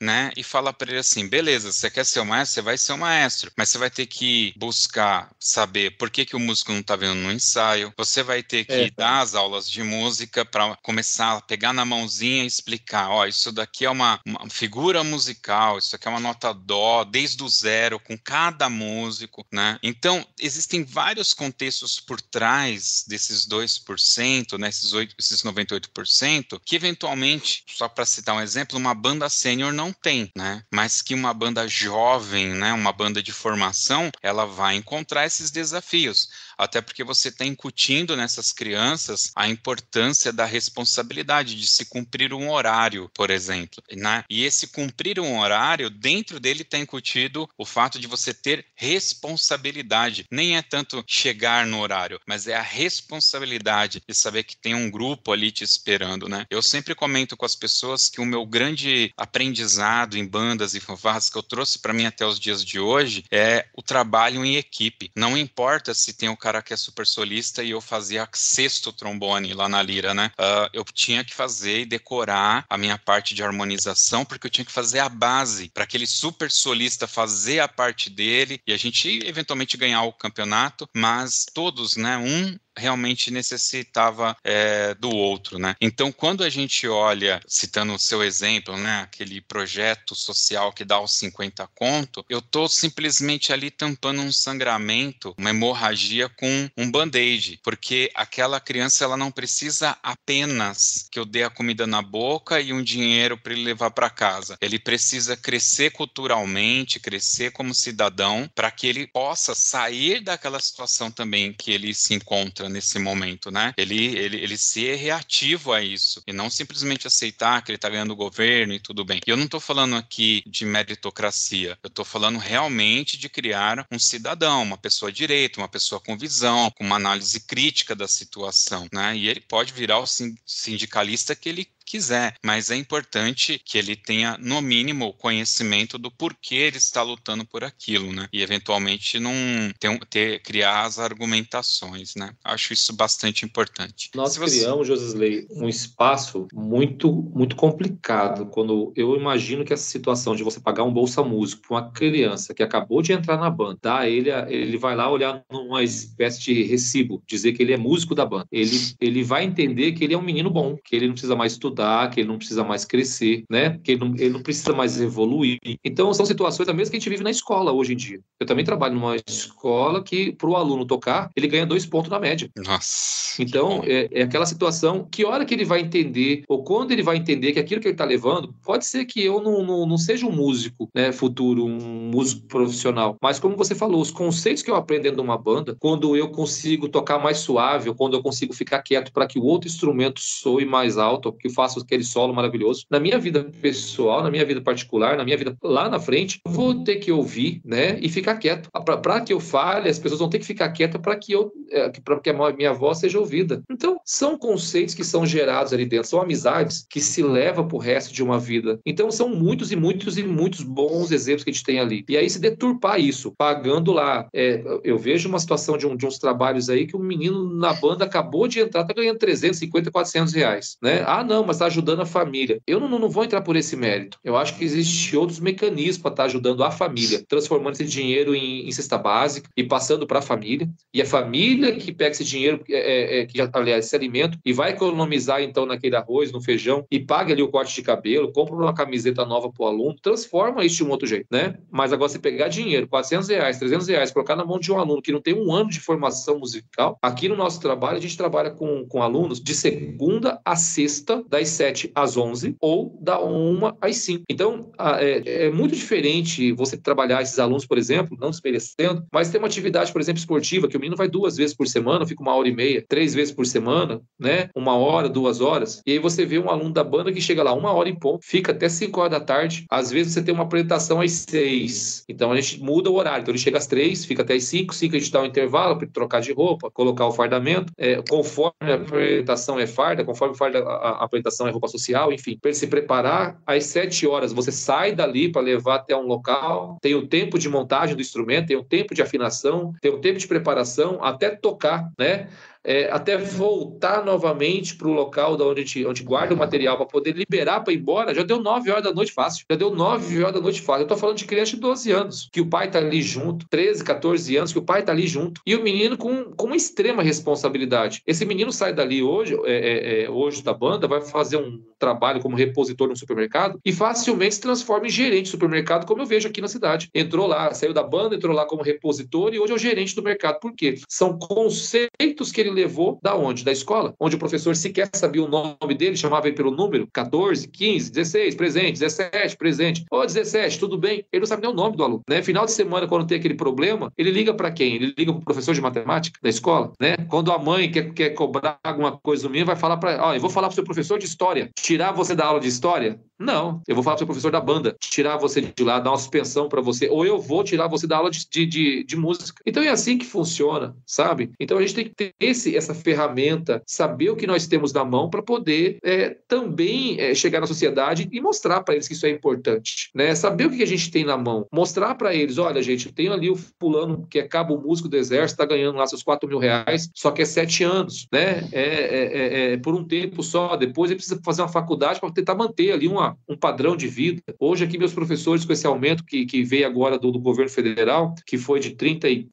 né? 0.00 0.30
E 0.36 0.42
fala 0.42 0.72
para 0.72 0.90
ele 0.90 1.00
assim: 1.00 1.28
beleza, 1.28 1.72
você 1.72 1.90
quer 1.90 2.04
ser 2.04 2.20
o 2.20 2.26
maestro? 2.26 2.54
Você 2.54 2.62
vai 2.62 2.78
ser 2.78 2.92
o 2.92 2.98
maestro, 2.98 3.52
mas 3.56 3.68
você 3.68 3.78
vai 3.78 3.90
ter 3.90 4.06
que 4.06 4.52
buscar 4.56 5.30
saber 5.38 5.96
por 5.96 6.10
que, 6.10 6.24
que 6.24 6.36
o 6.36 6.40
músico 6.40 6.72
não 6.72 6.80
está 6.80 6.96
vendo 6.96 7.14
no 7.14 7.32
ensaio, 7.32 7.92
você 7.96 8.22
vai 8.22 8.42
ter 8.42 8.64
que 8.64 8.72
é. 8.72 8.90
dar 8.90 9.20
as 9.20 9.34
aulas 9.34 9.70
de 9.70 9.82
música 9.82 10.44
para 10.44 10.76
começar 10.82 11.36
a 11.36 11.40
pegar 11.40 11.72
na 11.72 11.84
mãozinha 11.84 12.44
e 12.44 12.46
explicar: 12.46 13.10
ó, 13.10 13.26
isso 13.26 13.52
daqui 13.52 13.84
é 13.84 13.90
uma, 13.90 14.20
uma 14.24 14.48
figura 14.50 15.02
musical, 15.04 15.78
isso 15.78 15.94
aqui 15.94 16.08
é 16.08 16.10
uma 16.10 16.20
nota 16.20 16.52
dó, 16.52 17.04
desde 17.04 17.42
o 17.42 17.48
zero, 17.48 17.98
com 18.00 18.16
cada 18.16 18.68
músico, 18.68 19.46
né? 19.50 19.78
Então, 19.82 20.26
existem 20.38 20.84
vários 20.84 21.32
contextos 21.32 22.00
por 22.00 22.20
trás 22.20 23.04
desses 23.06 23.46
2%, 23.46 24.58
né, 24.58 24.68
esses, 24.68 24.92
8, 24.92 25.14
esses 25.18 25.42
98%, 25.42 26.60
que 26.64 26.76
eventualmente, 26.76 27.64
só 27.66 27.88
para 27.88 28.06
citar 28.06 28.34
um 28.34 28.40
exemplo, 28.40 28.78
uma 28.78 28.94
banda 29.00 29.28
sênior 29.28 29.72
não 29.72 29.92
tem, 29.92 30.30
né? 30.36 30.62
Mas 30.70 31.00
que 31.02 31.14
uma 31.14 31.32
banda 31.32 31.66
jovem, 31.66 32.48
né, 32.48 32.72
uma 32.72 32.92
banda 32.92 33.22
de 33.22 33.32
formação, 33.32 34.10
ela 34.22 34.44
vai 34.44 34.76
encontrar 34.76 35.26
esses 35.26 35.50
desafios 35.50 36.28
até 36.60 36.80
porque 36.80 37.02
você 37.02 37.28
está 37.28 37.44
incutindo 37.44 38.14
nessas 38.14 38.52
crianças 38.52 39.32
a 39.34 39.48
importância 39.48 40.32
da 40.32 40.44
responsabilidade 40.44 41.54
de 41.54 41.66
se 41.66 41.86
cumprir 41.86 42.34
um 42.34 42.50
horário, 42.50 43.10
por 43.14 43.30
exemplo. 43.30 43.82
Né? 43.92 44.24
E 44.28 44.44
esse 44.44 44.66
cumprir 44.68 45.18
um 45.18 45.38
horário, 45.38 45.88
dentro 45.88 46.38
dele 46.38 46.62
está 46.62 46.78
incutido 46.78 47.48
o 47.56 47.64
fato 47.64 47.98
de 47.98 48.06
você 48.06 48.34
ter 48.34 48.66
responsabilidade. 48.74 50.26
Nem 50.30 50.56
é 50.56 50.62
tanto 50.62 51.02
chegar 51.06 51.66
no 51.66 51.80
horário, 51.80 52.20
mas 52.26 52.46
é 52.46 52.54
a 52.54 52.62
responsabilidade 52.62 54.02
de 54.06 54.14
saber 54.14 54.44
que 54.44 54.56
tem 54.56 54.74
um 54.74 54.90
grupo 54.90 55.32
ali 55.32 55.50
te 55.50 55.64
esperando. 55.64 56.28
Né? 56.28 56.46
Eu 56.50 56.60
sempre 56.60 56.94
comento 56.94 57.36
com 57.36 57.46
as 57.46 57.56
pessoas 57.56 58.08
que 58.08 58.20
o 58.20 58.26
meu 58.26 58.44
grande 58.44 59.12
aprendizado 59.16 60.18
em 60.18 60.26
bandas 60.26 60.74
e 60.74 60.80
fanfarras 60.80 61.30
que 61.30 61.38
eu 61.38 61.42
trouxe 61.42 61.78
para 61.78 61.94
mim 61.94 62.04
até 62.04 62.26
os 62.26 62.38
dias 62.38 62.62
de 62.62 62.78
hoje 62.78 63.24
é 63.30 63.66
o 63.74 63.82
trabalho 63.82 64.44
em 64.44 64.56
equipe. 64.56 65.10
Não 65.16 65.38
importa 65.38 65.94
se 65.94 66.12
tem 66.12 66.28
o 66.28 66.36
cara 66.36 66.49
cara 66.50 66.62
que 66.62 66.74
é 66.74 66.76
super 66.76 67.06
solista 67.06 67.62
e 67.62 67.70
eu 67.70 67.80
fazia 67.80 68.28
sexto 68.32 68.92
trombone 68.92 69.54
lá 69.54 69.68
na 69.68 69.80
lira, 69.80 70.12
né? 70.12 70.32
Uh, 70.36 70.68
eu 70.72 70.84
tinha 70.84 71.22
que 71.22 71.32
fazer 71.32 71.82
e 71.82 71.86
decorar 71.86 72.64
a 72.68 72.76
minha 72.76 72.98
parte 72.98 73.34
de 73.36 73.42
harmonização, 73.42 74.24
porque 74.24 74.48
eu 74.48 74.50
tinha 74.50 74.64
que 74.64 74.72
fazer 74.72 74.98
a 74.98 75.08
base 75.08 75.70
para 75.72 75.84
aquele 75.84 76.08
super 76.08 76.50
solista 76.50 77.06
fazer 77.06 77.60
a 77.60 77.68
parte 77.68 78.10
dele 78.10 78.60
e 78.66 78.72
a 78.72 78.76
gente 78.76 79.20
eventualmente 79.24 79.76
ganhar 79.76 80.02
o 80.02 80.12
campeonato, 80.12 80.88
mas 80.92 81.46
todos, 81.54 81.96
né? 81.96 82.18
Um 82.18 82.58
realmente 82.80 83.30
necessitava 83.30 84.36
é, 84.42 84.94
do 84.94 85.10
outro, 85.10 85.58
né? 85.58 85.74
Então, 85.80 86.10
quando 86.10 86.42
a 86.42 86.48
gente 86.48 86.88
olha, 86.88 87.40
citando 87.46 87.92
o 87.92 87.98
seu 87.98 88.22
exemplo, 88.24 88.76
né, 88.76 89.02
aquele 89.02 89.40
projeto 89.40 90.14
social 90.14 90.72
que 90.72 90.84
dá 90.84 91.00
os 91.00 91.12
50 91.12 91.66
conto, 91.74 92.24
eu 92.28 92.40
tô 92.40 92.68
simplesmente 92.68 93.52
ali 93.52 93.70
tampando 93.70 94.22
um 94.22 94.32
sangramento, 94.32 95.34
uma 95.36 95.50
hemorragia 95.50 96.28
com 96.28 96.70
um 96.76 96.90
band-aid, 96.90 97.60
porque 97.62 98.10
aquela 98.14 98.58
criança 98.60 99.04
ela 99.04 99.16
não 99.16 99.30
precisa 99.30 99.96
apenas 100.02 101.08
que 101.10 101.18
eu 101.18 101.24
dê 101.24 101.42
a 101.42 101.50
comida 101.50 101.86
na 101.86 102.00
boca 102.00 102.60
e 102.60 102.72
um 102.72 102.82
dinheiro 102.82 103.36
para 103.36 103.52
ele 103.52 103.64
levar 103.64 103.90
para 103.90 104.08
casa. 104.08 104.56
Ele 104.60 104.78
precisa 104.78 105.36
crescer 105.36 105.90
culturalmente, 105.90 106.98
crescer 106.98 107.52
como 107.52 107.74
cidadão, 107.74 108.48
para 108.54 108.70
que 108.70 108.86
ele 108.86 109.06
possa 109.06 109.54
sair 109.54 110.20
daquela 110.20 110.58
situação 110.60 111.10
também 111.10 111.52
que 111.52 111.70
ele 111.70 111.92
se 111.92 112.14
encontra 112.14 112.68
nesse 112.70 112.98
momento, 112.98 113.50
né? 113.50 113.74
Ele, 113.76 114.16
ele, 114.16 114.36
ele 114.38 114.56
ser 114.56 114.96
reativo 114.96 115.72
a 115.72 115.82
isso 115.82 116.22
e 116.26 116.32
não 116.32 116.48
simplesmente 116.48 117.06
aceitar 117.06 117.62
que 117.62 117.70
ele 117.70 117.76
está 117.76 117.88
ganhando 117.88 118.12
o 118.12 118.16
governo 118.16 118.72
e 118.72 118.80
tudo 118.80 119.04
bem. 119.04 119.20
E 119.26 119.30
eu 119.30 119.36
não 119.36 119.44
estou 119.44 119.60
falando 119.60 119.96
aqui 119.96 120.42
de 120.46 120.64
meritocracia, 120.64 121.78
eu 121.82 121.88
estou 121.88 122.04
falando 122.04 122.38
realmente 122.38 123.18
de 123.18 123.28
criar 123.28 123.86
um 123.90 123.98
cidadão, 123.98 124.62
uma 124.62 124.78
pessoa 124.78 125.12
direita, 125.12 125.60
uma 125.60 125.68
pessoa 125.68 126.00
com 126.00 126.16
visão, 126.16 126.70
com 126.70 126.84
uma 126.84 126.96
análise 126.96 127.40
crítica 127.40 127.94
da 127.94 128.08
situação, 128.08 128.86
né? 128.92 129.16
E 129.16 129.28
ele 129.28 129.40
pode 129.40 129.72
virar 129.72 129.98
o 129.98 130.06
sindicalista 130.06 131.34
que 131.34 131.48
ele 131.48 131.68
quiser, 131.90 132.34
mas 132.44 132.70
é 132.70 132.76
importante 132.76 133.60
que 133.64 133.76
ele 133.76 133.96
tenha, 133.96 134.38
no 134.38 134.62
mínimo, 134.62 135.06
o 135.06 135.12
conhecimento 135.12 135.98
do 135.98 136.08
porquê 136.08 136.54
ele 136.54 136.76
está 136.76 137.02
lutando 137.02 137.44
por 137.44 137.64
aquilo, 137.64 138.12
né? 138.12 138.28
E 138.32 138.42
eventualmente 138.42 139.18
não 139.18 139.32
ter, 139.78 139.98
ter 140.06 140.42
criar 140.42 140.84
as 140.84 141.00
argumentações, 141.00 142.14
né? 142.14 142.30
Acho 142.44 142.72
isso 142.72 142.94
bastante 142.94 143.44
importante. 143.44 144.10
Nós 144.14 144.36
você... 144.36 144.60
criamos, 144.60 144.86
Josley, 144.86 145.48
um 145.50 145.68
espaço 145.68 146.46
muito, 146.54 147.12
muito 147.12 147.56
complicado 147.56 148.46
quando 148.46 148.92
eu 148.94 149.16
imagino 149.16 149.64
que 149.64 149.72
essa 149.72 149.88
situação 149.90 150.36
de 150.36 150.44
você 150.44 150.60
pagar 150.60 150.84
um 150.84 150.92
bolsa 150.92 151.24
músico 151.24 151.62
para 151.66 151.76
uma 151.76 151.90
criança 151.90 152.54
que 152.54 152.62
acabou 152.62 153.02
de 153.02 153.12
entrar 153.12 153.36
na 153.36 153.50
banda, 153.50 153.80
dá 153.82 154.08
ele, 154.08 154.30
ele 154.48 154.78
vai 154.78 154.94
lá 154.94 155.10
olhar 155.10 155.42
numa 155.50 155.82
espécie 155.82 156.40
de 156.40 156.62
recibo, 156.62 157.20
dizer 157.26 157.52
que 157.52 157.62
ele 157.62 157.72
é 157.72 157.76
músico 157.76 158.14
da 158.14 158.24
banda. 158.24 158.46
Ele, 158.52 158.76
ele 159.00 159.24
vai 159.24 159.44
entender 159.44 159.92
que 159.92 160.04
ele 160.04 160.14
é 160.14 160.18
um 160.18 160.22
menino 160.22 160.50
bom, 160.50 160.76
que 160.84 160.94
ele 160.94 161.06
não 161.06 161.14
precisa 161.14 161.34
mais 161.34 161.52
estudar 161.52 161.79
que 162.10 162.20
ele 162.20 162.28
não 162.28 162.38
precisa 162.38 162.64
mais 162.64 162.84
crescer, 162.84 163.44
né? 163.50 163.78
Que 163.82 163.92
ele 163.92 164.00
não, 164.00 164.14
ele 164.14 164.30
não 164.30 164.42
precisa 164.42 164.72
mais 164.72 165.00
evoluir. 165.00 165.58
Então, 165.84 166.12
são 166.14 166.26
situações 166.26 166.66
da 166.66 166.72
mesma 166.72 166.90
que 166.90 166.96
a 166.96 167.00
gente 167.00 167.10
vive 167.10 167.22
na 167.22 167.30
escola 167.30 167.72
hoje 167.72 167.92
em 167.92 167.96
dia. 167.96 168.20
Eu 168.38 168.46
também 168.46 168.64
trabalho 168.64 168.94
numa 168.94 169.16
escola 169.28 170.02
que, 170.02 170.32
para 170.32 170.48
o 170.48 170.56
aluno 170.56 170.84
tocar, 170.84 171.30
ele 171.36 171.46
ganha 171.46 171.66
dois 171.66 171.86
pontos 171.86 172.10
na 172.10 172.18
média. 172.18 172.50
Nossa. 172.56 173.40
Então, 173.42 173.82
é, 173.84 174.08
é, 174.10 174.22
aquela 174.22 174.46
situação 174.46 175.06
que 175.10 175.24
hora 175.24 175.44
que 175.44 175.54
ele 175.54 175.64
vai 175.64 175.80
entender, 175.80 176.42
ou 176.48 176.64
quando 176.64 176.92
ele 176.92 177.02
vai 177.02 177.16
entender 177.16 177.52
que 177.52 177.58
aquilo 177.58 177.80
que 177.80 177.88
ele 177.88 177.94
está 177.94 178.04
levando, 178.04 178.54
pode 178.64 178.84
ser 178.84 179.04
que 179.04 179.24
eu 179.24 179.42
não, 179.42 179.62
não, 179.62 179.86
não 179.86 179.98
seja 179.98 180.26
um 180.26 180.32
músico 180.32 180.88
né, 180.94 181.12
futuro, 181.12 181.64
um 181.64 182.10
músico 182.10 182.46
profissional, 182.46 183.16
mas 183.22 183.38
como 183.38 183.56
você 183.56 183.74
falou, 183.74 184.00
os 184.00 184.10
conceitos 184.10 184.62
que 184.62 184.70
eu 184.70 184.76
aprendo 184.76 185.02
dentro 185.02 185.16
de 185.16 185.22
uma 185.22 185.38
banda, 185.38 185.76
quando 185.78 186.16
eu 186.16 186.30
consigo 186.30 186.88
tocar 186.88 187.18
mais 187.18 187.38
suave, 187.38 187.88
ou 187.88 187.94
quando 187.94 188.14
eu 188.14 188.22
consigo 188.22 188.52
ficar 188.52 188.82
quieto 188.82 189.12
para 189.12 189.26
que 189.26 189.38
o 189.38 189.44
outro 189.44 189.68
instrumento 189.68 190.20
soe 190.20 190.64
mais 190.64 190.98
alto, 190.98 191.32
que 191.32 191.48
faça 191.48 191.69
faço 191.70 191.80
aquele 191.80 192.04
solo 192.04 192.34
maravilhoso. 192.34 192.84
Na 192.90 192.98
minha 192.98 193.18
vida 193.18 193.44
pessoal, 193.62 194.22
na 194.22 194.30
minha 194.30 194.44
vida 194.44 194.60
particular, 194.60 195.16
na 195.16 195.24
minha 195.24 195.36
vida 195.36 195.56
lá 195.62 195.88
na 195.88 196.00
frente, 196.00 196.40
vou 196.46 196.82
ter 196.82 196.96
que 196.96 197.12
ouvir, 197.12 197.60
né, 197.64 197.98
e 198.00 198.08
ficar 198.08 198.36
quieto. 198.36 198.68
Para 198.70 199.20
que 199.20 199.32
eu 199.32 199.40
fale, 199.40 199.88
as 199.88 199.98
pessoas 199.98 200.20
vão 200.20 200.28
ter 200.28 200.38
que 200.38 200.46
ficar 200.46 200.70
quietas 200.70 201.00
para 201.00 201.16
que 201.16 201.32
eu, 201.32 201.52
é, 201.70 201.88
para 202.04 202.20
que 202.20 202.30
a 202.30 202.52
minha 202.52 202.72
voz 202.72 202.98
seja 202.98 203.18
ouvida. 203.18 203.62
Então, 203.70 203.98
são 204.04 204.36
conceitos 204.36 204.94
que 204.94 205.04
são 205.04 205.24
gerados 205.24 205.72
ali 205.72 205.86
dentro, 205.86 206.08
são 206.08 206.20
amizades 206.20 206.86
que 206.88 207.00
se 207.00 207.22
levam 207.22 207.66
para 207.66 207.76
o 207.76 207.80
resto 207.80 208.12
de 208.12 208.22
uma 208.22 208.38
vida. 208.38 208.80
Então, 208.84 209.10
são 209.10 209.28
muitos 209.28 209.70
e 209.70 209.76
muitos 209.76 210.18
e 210.18 210.22
muitos 210.22 210.62
bons 210.62 211.10
exemplos 211.10 211.44
que 211.44 211.50
a 211.50 211.52
gente 211.52 211.64
tem 211.64 211.78
ali. 211.78 212.04
E 212.08 212.16
aí, 212.16 212.28
se 212.28 212.40
deturpar 212.40 213.00
isso, 213.00 213.32
pagando 213.36 213.92
lá, 213.92 214.28
é, 214.34 214.62
eu 214.82 214.98
vejo 214.98 215.28
uma 215.28 215.38
situação 215.38 215.76
de, 215.76 215.86
um, 215.86 215.96
de 215.96 216.06
uns 216.06 216.18
trabalhos 216.18 216.68
aí 216.68 216.86
que 216.86 216.96
um 216.96 217.00
menino 217.00 217.54
na 217.56 217.72
banda 217.74 218.04
acabou 218.04 218.48
de 218.48 218.60
entrar, 218.60 218.84
tá 218.84 218.94
ganhando 218.94 219.18
350, 219.18 219.90
400 219.90 220.32
reais, 220.32 220.76
né? 220.82 221.04
Ah, 221.06 221.22
não, 221.22 221.44
mas 221.44 221.59
está 221.60 221.66
ajudando 221.66 222.00
a 222.00 222.06
família. 222.06 222.60
Eu 222.66 222.80
não, 222.80 222.98
não 222.98 223.08
vou 223.08 223.24
entrar 223.24 223.42
por 223.42 223.56
esse 223.56 223.76
mérito. 223.76 224.18
Eu 224.24 224.36
acho 224.36 224.56
que 224.56 224.64
existem 224.64 225.18
outros 225.18 225.38
mecanismos 225.38 225.98
para 225.98 226.10
estar 226.10 226.22
tá 226.22 226.26
ajudando 226.26 226.64
a 226.64 226.70
família, 226.70 227.22
transformando 227.28 227.74
esse 227.74 227.84
dinheiro 227.84 228.34
em, 228.34 228.66
em 228.66 228.72
cesta 228.72 228.96
básica 228.96 229.48
e 229.56 229.62
passando 229.62 230.06
para 230.06 230.20
a 230.20 230.22
família. 230.22 230.68
E 230.92 231.02
a 231.02 231.06
família 231.06 231.74
que 231.76 231.92
pega 231.92 232.12
esse 232.12 232.24
dinheiro, 232.24 232.62
é, 232.68 232.74
é, 232.74 233.20
é, 233.20 233.26
que 233.26 233.36
já, 233.36 233.48
aliás, 233.52 233.86
esse 233.86 233.94
alimento, 233.94 234.38
e 234.44 234.52
vai 234.52 234.70
economizar 234.70 235.42
então 235.42 235.66
naquele 235.66 235.96
arroz, 235.96 236.32
no 236.32 236.40
feijão, 236.40 236.84
e 236.90 236.98
paga 236.98 237.32
ali 237.32 237.42
o 237.42 237.48
corte 237.48 237.74
de 237.74 237.82
cabelo, 237.82 238.32
compra 238.32 238.54
uma 238.54 238.74
camiseta 238.74 239.24
nova 239.24 239.50
para 239.52 239.64
o 239.64 239.68
aluno, 239.68 239.96
transforma 240.00 240.64
isso 240.64 240.76
de 240.76 240.84
um 240.84 240.90
outro 240.90 241.06
jeito, 241.06 241.26
né? 241.30 241.56
Mas 241.70 241.92
agora 241.92 242.08
você 242.08 242.18
pegar 242.18 242.48
dinheiro, 242.48 242.88
400 242.88 243.28
reais, 243.28 243.58
300 243.58 243.88
reais, 243.88 244.10
colocar 244.10 244.36
na 244.36 244.44
mão 244.44 244.58
de 244.58 244.72
um 244.72 244.78
aluno 244.78 245.02
que 245.02 245.12
não 245.12 245.20
tem 245.20 245.34
um 245.34 245.52
ano 245.52 245.70
de 245.70 245.80
formação 245.80 246.38
musical, 246.38 246.98
aqui 247.02 247.28
no 247.28 247.36
nosso 247.36 247.60
trabalho, 247.60 247.98
a 247.98 248.00
gente 248.00 248.16
trabalha 248.16 248.50
com, 248.50 248.86
com 248.86 249.02
alunos 249.02 249.40
de 249.40 249.54
segunda 249.54 250.40
a 250.44 250.56
sexta 250.56 251.22
da 251.28 251.39
das 251.40 251.48
7 251.50 251.90
às 251.94 252.16
11 252.16 252.56
ou 252.60 252.96
da 253.00 253.22
1 253.22 253.72
às 253.80 253.96
5. 253.96 254.24
Então, 254.28 254.70
é, 254.98 255.46
é 255.46 255.50
muito 255.50 255.74
diferente 255.74 256.52
você 256.52 256.76
trabalhar 256.76 257.22
esses 257.22 257.38
alunos, 257.38 257.66
por 257.66 257.78
exemplo, 257.78 258.16
não 258.20 258.30
desmerecendo, 258.30 259.04
mas 259.12 259.30
ter 259.30 259.38
uma 259.38 259.46
atividade, 259.46 259.92
por 259.92 260.00
exemplo, 260.00 260.18
esportiva, 260.18 260.68
que 260.68 260.76
o 260.76 260.80
menino 260.80 260.96
vai 260.96 261.08
duas 261.08 261.36
vezes 261.36 261.56
por 261.56 261.66
semana, 261.66 262.06
fica 262.06 262.22
uma 262.22 262.34
hora 262.34 262.48
e 262.48 262.54
meia, 262.54 262.84
três 262.86 263.14
vezes 263.14 263.32
por 263.32 263.46
semana, 263.46 264.00
né? 264.18 264.50
Uma 264.54 264.76
hora, 264.76 265.08
duas 265.08 265.40
horas. 265.40 265.80
E 265.86 265.92
aí 265.92 265.98
você 265.98 266.26
vê 266.26 266.38
um 266.38 266.50
aluno 266.50 266.72
da 266.72 266.84
banda 266.84 267.12
que 267.12 267.20
chega 267.20 267.42
lá 267.42 267.52
uma 267.52 267.72
hora 267.72 267.88
em 267.88 267.98
ponto, 267.98 268.24
fica 268.24 268.52
até 268.52 268.68
5 268.68 269.00
horas 269.00 269.12
da 269.12 269.20
tarde. 269.20 269.64
Às 269.70 269.90
vezes 269.90 270.12
você 270.12 270.22
tem 270.22 270.34
uma 270.34 270.44
apresentação 270.44 271.00
às 271.00 271.12
6. 271.28 272.04
Então 272.08 272.30
a 272.32 272.40
gente 272.40 272.62
muda 272.62 272.90
o 272.90 272.94
horário. 272.94 273.22
Então 273.22 273.32
ele 273.32 273.38
chega 273.38 273.58
às 273.58 273.66
3, 273.66 274.04
fica 274.04 274.22
até 274.22 274.34
às 274.34 274.44
5, 274.44 274.74
5 274.74 274.96
a 274.96 274.98
gente 274.98 275.10
dá 275.10 275.22
um 275.22 275.26
intervalo 275.26 275.78
para 275.78 275.88
trocar 275.88 276.20
de 276.20 276.32
roupa, 276.32 276.70
colocar 276.70 277.06
o 277.06 277.12
fardamento. 277.12 277.72
É, 277.78 278.02
conforme 278.08 278.54
a 278.60 278.74
apresentação 278.74 279.58
é 279.58 279.66
farda, 279.66 280.04
conforme 280.04 280.36
farda, 280.36 280.60
a, 280.60 280.90
a 280.90 281.04
apresentação 281.04 281.29
é 281.46 281.50
roupa 281.50 281.68
social, 281.68 282.12
enfim, 282.12 282.38
para 282.40 282.50
ele 282.50 282.58
se 282.58 282.66
preparar, 282.66 283.40
às 283.46 283.64
7 283.66 284.06
horas 284.06 284.32
você 284.32 284.52
sai 284.52 284.92
dali 284.92 285.30
para 285.30 285.42
levar 285.42 285.76
até 285.76 285.96
um 285.96 286.06
local, 286.06 286.78
tem 286.80 286.94
o 286.94 287.06
tempo 287.06 287.38
de 287.38 287.48
montagem 287.48 287.94
do 287.94 288.02
instrumento, 288.02 288.48
tem 288.48 288.56
o 288.56 288.64
tempo 288.64 288.94
de 288.94 289.02
afinação, 289.02 289.72
tem 289.80 289.90
o 289.90 289.98
tempo 289.98 290.18
de 290.18 290.26
preparação, 290.26 291.02
até 291.02 291.30
tocar, 291.30 291.90
né? 291.98 292.28
É, 292.64 292.90
até 292.90 293.16
voltar 293.16 294.04
novamente 294.04 294.74
para 294.74 294.88
o 294.88 294.92
local 294.92 295.36
da 295.36 295.44
onde 295.44 295.60
a 295.60 295.64
gente, 295.64 295.86
onde 295.86 296.02
guarda 296.02 296.34
o 296.34 296.36
material 296.36 296.76
para 296.76 296.86
poder 296.86 297.12
liberar 297.12 297.60
para 297.60 297.72
ir 297.72 297.78
embora, 297.78 298.14
já 298.14 298.22
deu 298.22 298.40
9 298.40 298.70
horas 298.70 298.84
da 298.84 298.92
noite 298.92 299.12
fácil. 299.12 299.44
Já 299.50 299.56
deu 299.56 299.74
9 299.74 300.22
horas 300.22 300.34
da 300.34 300.40
noite 300.40 300.60
fácil. 300.60 300.82
Eu 300.82 300.84
estou 300.84 300.98
falando 300.98 301.16
de 301.16 301.24
criança 301.24 301.52
de 301.52 301.60
12 301.60 301.92
anos, 301.92 302.28
que 302.32 302.40
o 302.40 302.46
pai 302.46 302.66
está 302.66 302.78
ali 302.78 303.02
junto, 303.02 303.46
13, 303.48 303.84
14 303.84 304.36
anos, 304.36 304.52
que 304.52 304.58
o 304.58 304.62
pai 304.62 304.80
está 304.80 304.92
ali 304.92 305.06
junto, 305.06 305.40
e 305.46 305.54
o 305.54 305.62
menino 305.62 305.96
com, 305.96 306.24
com 306.24 306.46
uma 306.46 306.56
extrema 306.56 307.02
responsabilidade. 307.02 308.02
Esse 308.06 308.24
menino 308.24 308.52
sai 308.52 308.72
dali 308.72 309.02
hoje, 309.02 309.38
é, 309.44 309.52
é, 309.52 310.04
é, 310.04 310.10
hoje 310.10 310.42
da 310.42 310.52
banda, 310.52 310.86
vai 310.86 311.00
fazer 311.00 311.36
um 311.36 311.62
trabalho 311.78 312.20
como 312.20 312.36
repositor 312.36 312.88
no 312.88 312.96
supermercado 312.96 313.58
e 313.64 313.72
facilmente 313.72 314.34
se 314.34 314.40
transforma 314.40 314.86
em 314.86 314.90
gerente 314.90 315.24
de 315.24 315.30
supermercado, 315.30 315.86
como 315.86 316.02
eu 316.02 316.06
vejo 316.06 316.28
aqui 316.28 316.40
na 316.40 316.48
cidade. 316.48 316.90
Entrou 316.94 317.26
lá, 317.26 317.52
saiu 317.54 317.72
da 317.72 317.82
banda, 317.82 318.14
entrou 318.14 318.34
lá 318.34 318.44
como 318.44 318.62
repositor 318.62 319.32
e 319.34 319.40
hoje 319.40 319.52
é 319.52 319.56
o 319.56 319.58
gerente 319.58 319.94
do 319.94 320.02
mercado. 320.02 320.38
Por 320.40 320.52
quê? 320.54 320.74
São 320.88 321.18
conceitos 321.18 322.30
que 322.30 322.40
ele 322.40 322.49
levou 322.50 322.98
da 323.02 323.16
onde? 323.16 323.44
Da 323.44 323.52
escola, 323.52 323.94
onde 323.98 324.16
o 324.16 324.18
professor 324.18 324.54
sequer 324.56 324.88
sabia 324.94 325.22
o 325.22 325.28
nome 325.28 325.74
dele, 325.74 325.96
chamava 325.96 326.26
ele 326.26 326.36
pelo 326.36 326.50
número 326.50 326.88
14, 326.92 327.48
15, 327.48 327.90
16, 327.90 328.34
presente, 328.34 328.80
17, 328.80 329.36
presente. 329.36 329.84
Ô, 329.90 329.98
oh, 329.98 330.06
17, 330.06 330.58
tudo 330.58 330.78
bem? 330.78 331.04
Ele 331.12 331.20
não 331.20 331.26
sabe 331.26 331.42
nem 331.42 331.50
o 331.50 331.54
nome 331.54 331.76
do 331.76 331.84
aluno, 331.84 332.02
né? 332.08 332.22
Final 332.22 332.44
de 332.44 332.52
semana, 332.52 332.86
quando 332.86 333.06
tem 333.06 333.18
aquele 333.18 333.34
problema, 333.34 333.92
ele 333.96 334.10
liga 334.10 334.34
para 334.34 334.50
quem? 334.50 334.74
Ele 334.74 334.94
liga 334.96 335.12
para 335.12 335.20
o 335.20 335.24
professor 335.24 335.54
de 335.54 335.60
matemática 335.60 336.18
da 336.22 336.28
escola, 336.28 336.72
né? 336.80 336.96
Quando 337.08 337.32
a 337.32 337.38
mãe 337.38 337.70
quer, 337.70 337.92
quer 337.92 338.10
cobrar 338.10 338.58
alguma 338.62 338.96
coisa 338.98 339.22
do 339.22 339.30
menino, 339.30 339.46
vai 339.46 339.56
falar 339.56 339.76
para, 339.76 340.02
ó, 340.02 340.10
oh, 340.10 340.14
eu 340.14 340.20
vou 340.20 340.30
falar 340.30 340.48
para 340.48 340.52
o 340.52 340.56
seu 340.56 340.64
professor 340.64 340.98
de 340.98 341.06
história, 341.06 341.50
tirar 341.54 341.92
você 341.92 342.14
da 342.14 342.26
aula 342.26 342.40
de 342.40 342.48
história? 342.48 343.00
Não, 343.20 343.60
eu 343.68 343.74
vou 343.74 343.84
falar 343.84 343.96
para 343.96 344.04
o 344.04 344.06
professor 344.06 344.32
da 344.32 344.40
banda, 344.40 344.74
tirar 344.80 345.18
você 345.18 345.42
de 345.42 345.62
lá, 345.62 345.78
dar 345.78 345.90
uma 345.90 345.98
suspensão 345.98 346.48
para 346.48 346.62
você, 346.62 346.88
ou 346.88 347.04
eu 347.04 347.18
vou 347.18 347.44
tirar 347.44 347.68
você 347.68 347.86
da 347.86 347.98
aula 347.98 348.10
de, 348.10 348.26
de, 348.26 348.46
de, 348.46 348.84
de 348.84 348.96
música. 348.96 349.42
Então 349.44 349.62
é 349.62 349.68
assim 349.68 349.98
que 349.98 350.06
funciona, 350.06 350.74
sabe? 350.86 351.30
Então 351.38 351.58
a 351.58 351.60
gente 351.60 351.74
tem 351.74 351.84
que 351.84 351.94
ter 351.94 352.14
esse 352.18 352.39
esse, 352.40 352.56
essa 352.56 352.74
ferramenta, 352.74 353.62
saber 353.66 354.10
o 354.10 354.16
que 354.16 354.26
nós 354.26 354.46
temos 354.46 354.72
na 354.72 354.84
mão 354.84 355.10
para 355.10 355.22
poder 355.22 355.78
é, 355.82 356.16
também 356.26 357.00
é, 357.00 357.14
chegar 357.14 357.40
na 357.40 357.46
sociedade 357.46 358.08
e 358.10 358.20
mostrar 358.20 358.62
para 358.62 358.74
eles 358.74 358.88
que 358.88 358.94
isso 358.94 359.06
é 359.06 359.10
importante. 359.10 359.90
Né? 359.94 360.14
Saber 360.14 360.46
o 360.46 360.50
que 360.50 360.62
a 360.62 360.66
gente 360.66 360.90
tem 360.90 361.04
na 361.04 361.16
mão, 361.16 361.46
mostrar 361.52 361.94
para 361.94 362.14
eles: 362.14 362.38
olha, 362.38 362.62
gente, 362.62 362.86
eu 362.86 362.92
tenho 362.92 363.12
ali 363.12 363.30
o 363.30 363.36
fulano 363.36 364.06
que 364.08 364.18
é 364.18 364.26
cabo 364.26 364.58
músico 364.58 364.88
do 364.88 364.96
exército, 364.96 365.42
está 365.42 365.44
ganhando 365.44 365.76
lá 365.76 365.86
seus 365.86 366.02
4 366.02 366.28
mil 366.28 366.38
reais, 366.38 366.90
só 366.94 367.10
que 367.10 367.22
é 367.22 367.24
sete 367.24 367.62
anos, 367.62 368.06
né? 368.12 368.48
É, 368.52 368.62
é, 368.62 369.02
é, 369.02 369.52
é, 369.52 369.56
por 369.58 369.74
um 369.74 369.84
tempo 369.84 370.22
só, 370.22 370.56
depois 370.56 370.90
ele 370.90 370.98
precisa 370.98 371.20
fazer 371.24 371.42
uma 371.42 371.48
faculdade 371.48 372.00
para 372.00 372.10
tentar 372.10 372.34
manter 372.34 372.72
ali 372.72 372.88
uma, 372.88 373.16
um 373.28 373.36
padrão 373.36 373.76
de 373.76 373.86
vida. 373.86 374.22
Hoje, 374.38 374.64
aqui, 374.64 374.78
meus 374.78 374.92
professores, 374.92 375.44
com 375.44 375.52
esse 375.52 375.66
aumento 375.66 376.04
que, 376.04 376.24
que 376.24 376.42
veio 376.42 376.66
agora 376.66 376.98
do, 376.98 377.10
do 377.10 377.18
governo 377.18 377.50
federal, 377.50 378.14
que 378.26 378.38
foi 378.38 378.60
de 378.60 378.70
34%? 378.70 379.26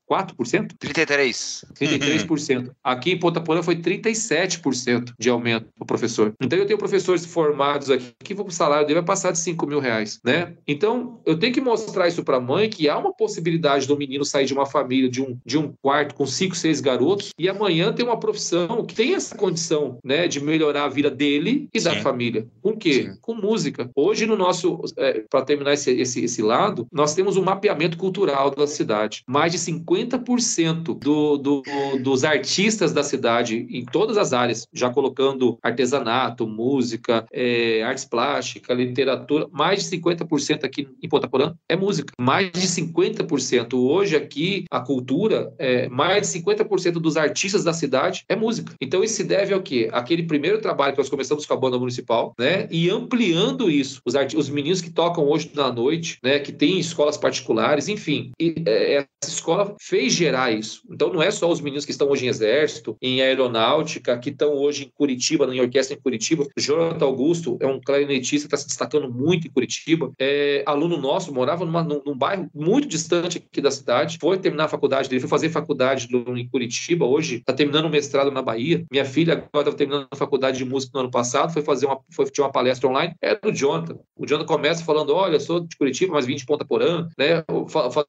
33%. 0.79 1.67
33%. 1.79 2.57
Uhum. 2.57 2.71
Aqui 2.97 3.11
em 3.11 3.19
Ponta 3.19 3.39
Porã 3.39 3.61
foi 3.61 3.75
37% 3.75 5.13
de 5.19 5.29
aumento 5.29 5.67
o 5.79 5.85
professor. 5.85 6.33
Então 6.41 6.57
eu 6.57 6.65
tenho 6.65 6.79
professores 6.79 7.25
formados 7.25 7.89
aqui 7.91 8.13
que 8.23 8.33
o 8.33 8.51
salário 8.51 8.85
dele 8.85 8.99
vai 8.99 9.05
passar 9.05 9.31
de 9.31 9.39
5 9.39 9.65
mil 9.67 9.79
reais, 9.79 10.19
né? 10.23 10.53
Então 10.67 11.19
eu 11.25 11.37
tenho 11.37 11.53
que 11.53 11.61
mostrar 11.61 12.07
isso 12.07 12.23
para 12.23 12.37
a 12.37 12.41
mãe 12.41 12.69
que 12.69 12.89
há 12.89 12.97
uma 12.97 13.13
possibilidade 13.13 13.87
do 13.87 13.97
menino 13.97 14.25
sair 14.25 14.45
de 14.45 14.53
uma 14.53 14.65
família 14.65 15.09
de 15.09 15.21
um, 15.21 15.37
de 15.45 15.57
um 15.57 15.73
quarto 15.81 16.15
com 16.15 16.25
cinco, 16.25 16.55
seis 16.55 16.81
garotos 16.81 17.29
e 17.37 17.47
amanhã 17.47 17.93
ter 17.93 18.03
uma 18.03 18.19
profissão 18.19 18.85
que 18.85 18.95
tem 18.95 19.13
essa 19.13 19.35
condição, 19.35 19.99
né, 20.03 20.27
de 20.27 20.39
melhorar 20.39 20.85
a 20.85 20.89
vida 20.89 21.09
dele 21.09 21.69
e 21.73 21.79
Sim. 21.79 21.89
da 21.89 21.95
família. 21.97 22.47
Com 22.61 22.71
o 22.71 22.77
quê? 22.77 23.09
Sim. 23.11 23.17
Com 23.21 23.35
música. 23.35 23.89
Hoje 23.95 24.25
no 24.25 24.35
nosso, 24.35 24.79
é, 24.97 25.23
para 25.29 25.43
terminar 25.43 25.73
esse, 25.73 25.91
esse, 25.91 26.23
esse 26.23 26.41
lado, 26.41 26.87
nós 26.91 27.13
temos 27.13 27.37
um 27.37 27.43
mapeamento 27.43 27.97
cultural 27.97 28.51
da 28.51 28.67
cidade. 28.67 29.23
Mais 29.27 29.51
de 29.51 29.59
50% 29.59 30.97
do, 30.99 31.37
do, 31.37 31.63
dos 32.01 32.23
artistas 32.23 32.86
da 32.93 33.03
cidade 33.03 33.67
em 33.69 33.85
todas 33.85 34.17
as 34.17 34.33
áreas, 34.33 34.67
já 34.73 34.89
colocando 34.89 35.57
artesanato, 35.61 36.47
música, 36.47 37.25
é, 37.31 37.83
artes 37.83 38.05
plásticas, 38.05 38.77
literatura, 38.77 39.47
mais 39.51 39.83
de 39.83 39.97
50% 39.97 40.63
aqui 40.63 40.87
em 41.01 41.09
Ponta 41.09 41.27
Porã 41.27 41.53
é 41.67 41.75
música. 41.75 42.13
Mais 42.19 42.51
de 42.51 42.67
50%. 42.67 43.73
Hoje 43.73 44.15
aqui, 44.15 44.65
a 44.71 44.79
cultura, 44.79 45.53
é, 45.57 45.87
mais 45.89 46.21
de 46.21 46.39
50% 46.39 46.93
dos 46.93 47.17
artistas 47.17 47.63
da 47.63 47.73
cidade 47.73 48.23
é 48.27 48.35
música. 48.35 48.73
Então 48.81 49.03
isso 49.03 49.15
se 49.15 49.23
deve 49.23 49.53
ao 49.53 49.61
quê? 49.61 49.89
Aquele 49.91 50.23
primeiro 50.23 50.61
trabalho 50.61 50.93
que 50.93 50.99
nós 50.99 51.09
começamos 51.09 51.45
com 51.45 51.53
a 51.53 51.57
banda 51.57 51.77
municipal, 51.79 52.33
né? 52.39 52.67
E 52.71 52.89
ampliando 52.89 53.69
isso. 53.69 54.01
Os, 54.05 54.13
os 54.35 54.49
meninos 54.49 54.81
que 54.81 54.89
tocam 54.89 55.27
hoje 55.27 55.51
na 55.53 55.71
noite, 55.71 56.19
né? 56.23 56.39
Que 56.39 56.51
tem 56.51 56.79
escolas 56.79 57.17
particulares, 57.17 57.87
enfim. 57.87 58.31
E, 58.39 58.55
é, 58.65 59.07
essa 59.23 59.33
escola 59.33 59.75
fez 59.81 60.13
gerar 60.13 60.51
isso. 60.51 60.81
Então 60.89 61.11
não 61.11 61.21
é 61.21 61.31
só 61.31 61.49
os 61.49 61.61
meninos 61.61 61.85
que 61.85 61.91
estão 61.91 62.09
hoje 62.09 62.25
em 62.25 62.29
exército, 62.29 62.76
Exército, 62.77 62.97
em 63.01 63.21
Aeronáutica, 63.21 64.17
que 64.17 64.29
estão 64.29 64.53
hoje 64.53 64.85
em 64.85 64.91
Curitiba, 64.95 65.45
em 65.53 65.59
orquestra 65.59 65.97
em 65.97 66.01
Curitiba. 66.01 66.45
Jonathan 66.57 67.05
Augusto 67.05 67.57
é 67.59 67.67
um 67.67 67.79
clarinetista 67.79 68.47
que 68.47 68.55
está 68.55 68.57
se 68.57 68.67
destacando 68.67 69.11
muito 69.11 69.47
em 69.47 69.51
Curitiba. 69.51 70.11
É 70.19 70.63
aluno 70.65 70.97
nosso, 70.97 71.33
morava 71.33 71.65
numa, 71.65 71.83
num, 71.83 72.01
num, 72.05 72.17
bairro 72.17 72.49
muito 72.53 72.87
distante 72.87 73.37
aqui 73.37 73.61
da 73.61 73.71
cidade, 73.71 74.17
foi 74.19 74.37
terminar 74.37 74.65
a 74.65 74.69
faculdade 74.69 75.09
dele, 75.09 75.19
foi 75.19 75.29
fazer 75.29 75.49
faculdade 75.49 76.07
em 76.11 76.47
Curitiba, 76.47 77.05
hoje 77.05 77.37
está 77.37 77.53
terminando 77.53 77.85
o 77.85 77.89
mestrado 77.89 78.31
na 78.31 78.41
Bahia. 78.41 78.85
Minha 78.91 79.05
filha 79.05 79.33
agora 79.33 79.49
estava 79.59 79.75
terminando 79.75 80.07
a 80.11 80.15
faculdade 80.15 80.57
de 80.57 80.65
música 80.65 80.91
no 80.93 81.01
ano 81.01 81.11
passado, 81.11 81.51
foi 81.51 81.61
fazer 81.61 81.85
uma, 81.85 81.99
foi, 82.11 82.25
tinha 82.25 82.45
uma 82.45 82.51
palestra 82.51 82.87
online, 82.87 83.15
era 83.21 83.39
do 83.41 83.51
Jonathan. 83.51 83.97
O 84.15 84.25
Jonathan 84.25 84.47
começa 84.47 84.83
falando, 84.83 85.13
olha, 85.13 85.39
sou 85.39 85.59
de 85.59 85.75
Curitiba, 85.75 86.13
mas 86.13 86.25
vim 86.25 86.35
de 86.35 86.45
Ponta 86.45 86.65
Porã, 86.65 87.07
né, 87.17 87.43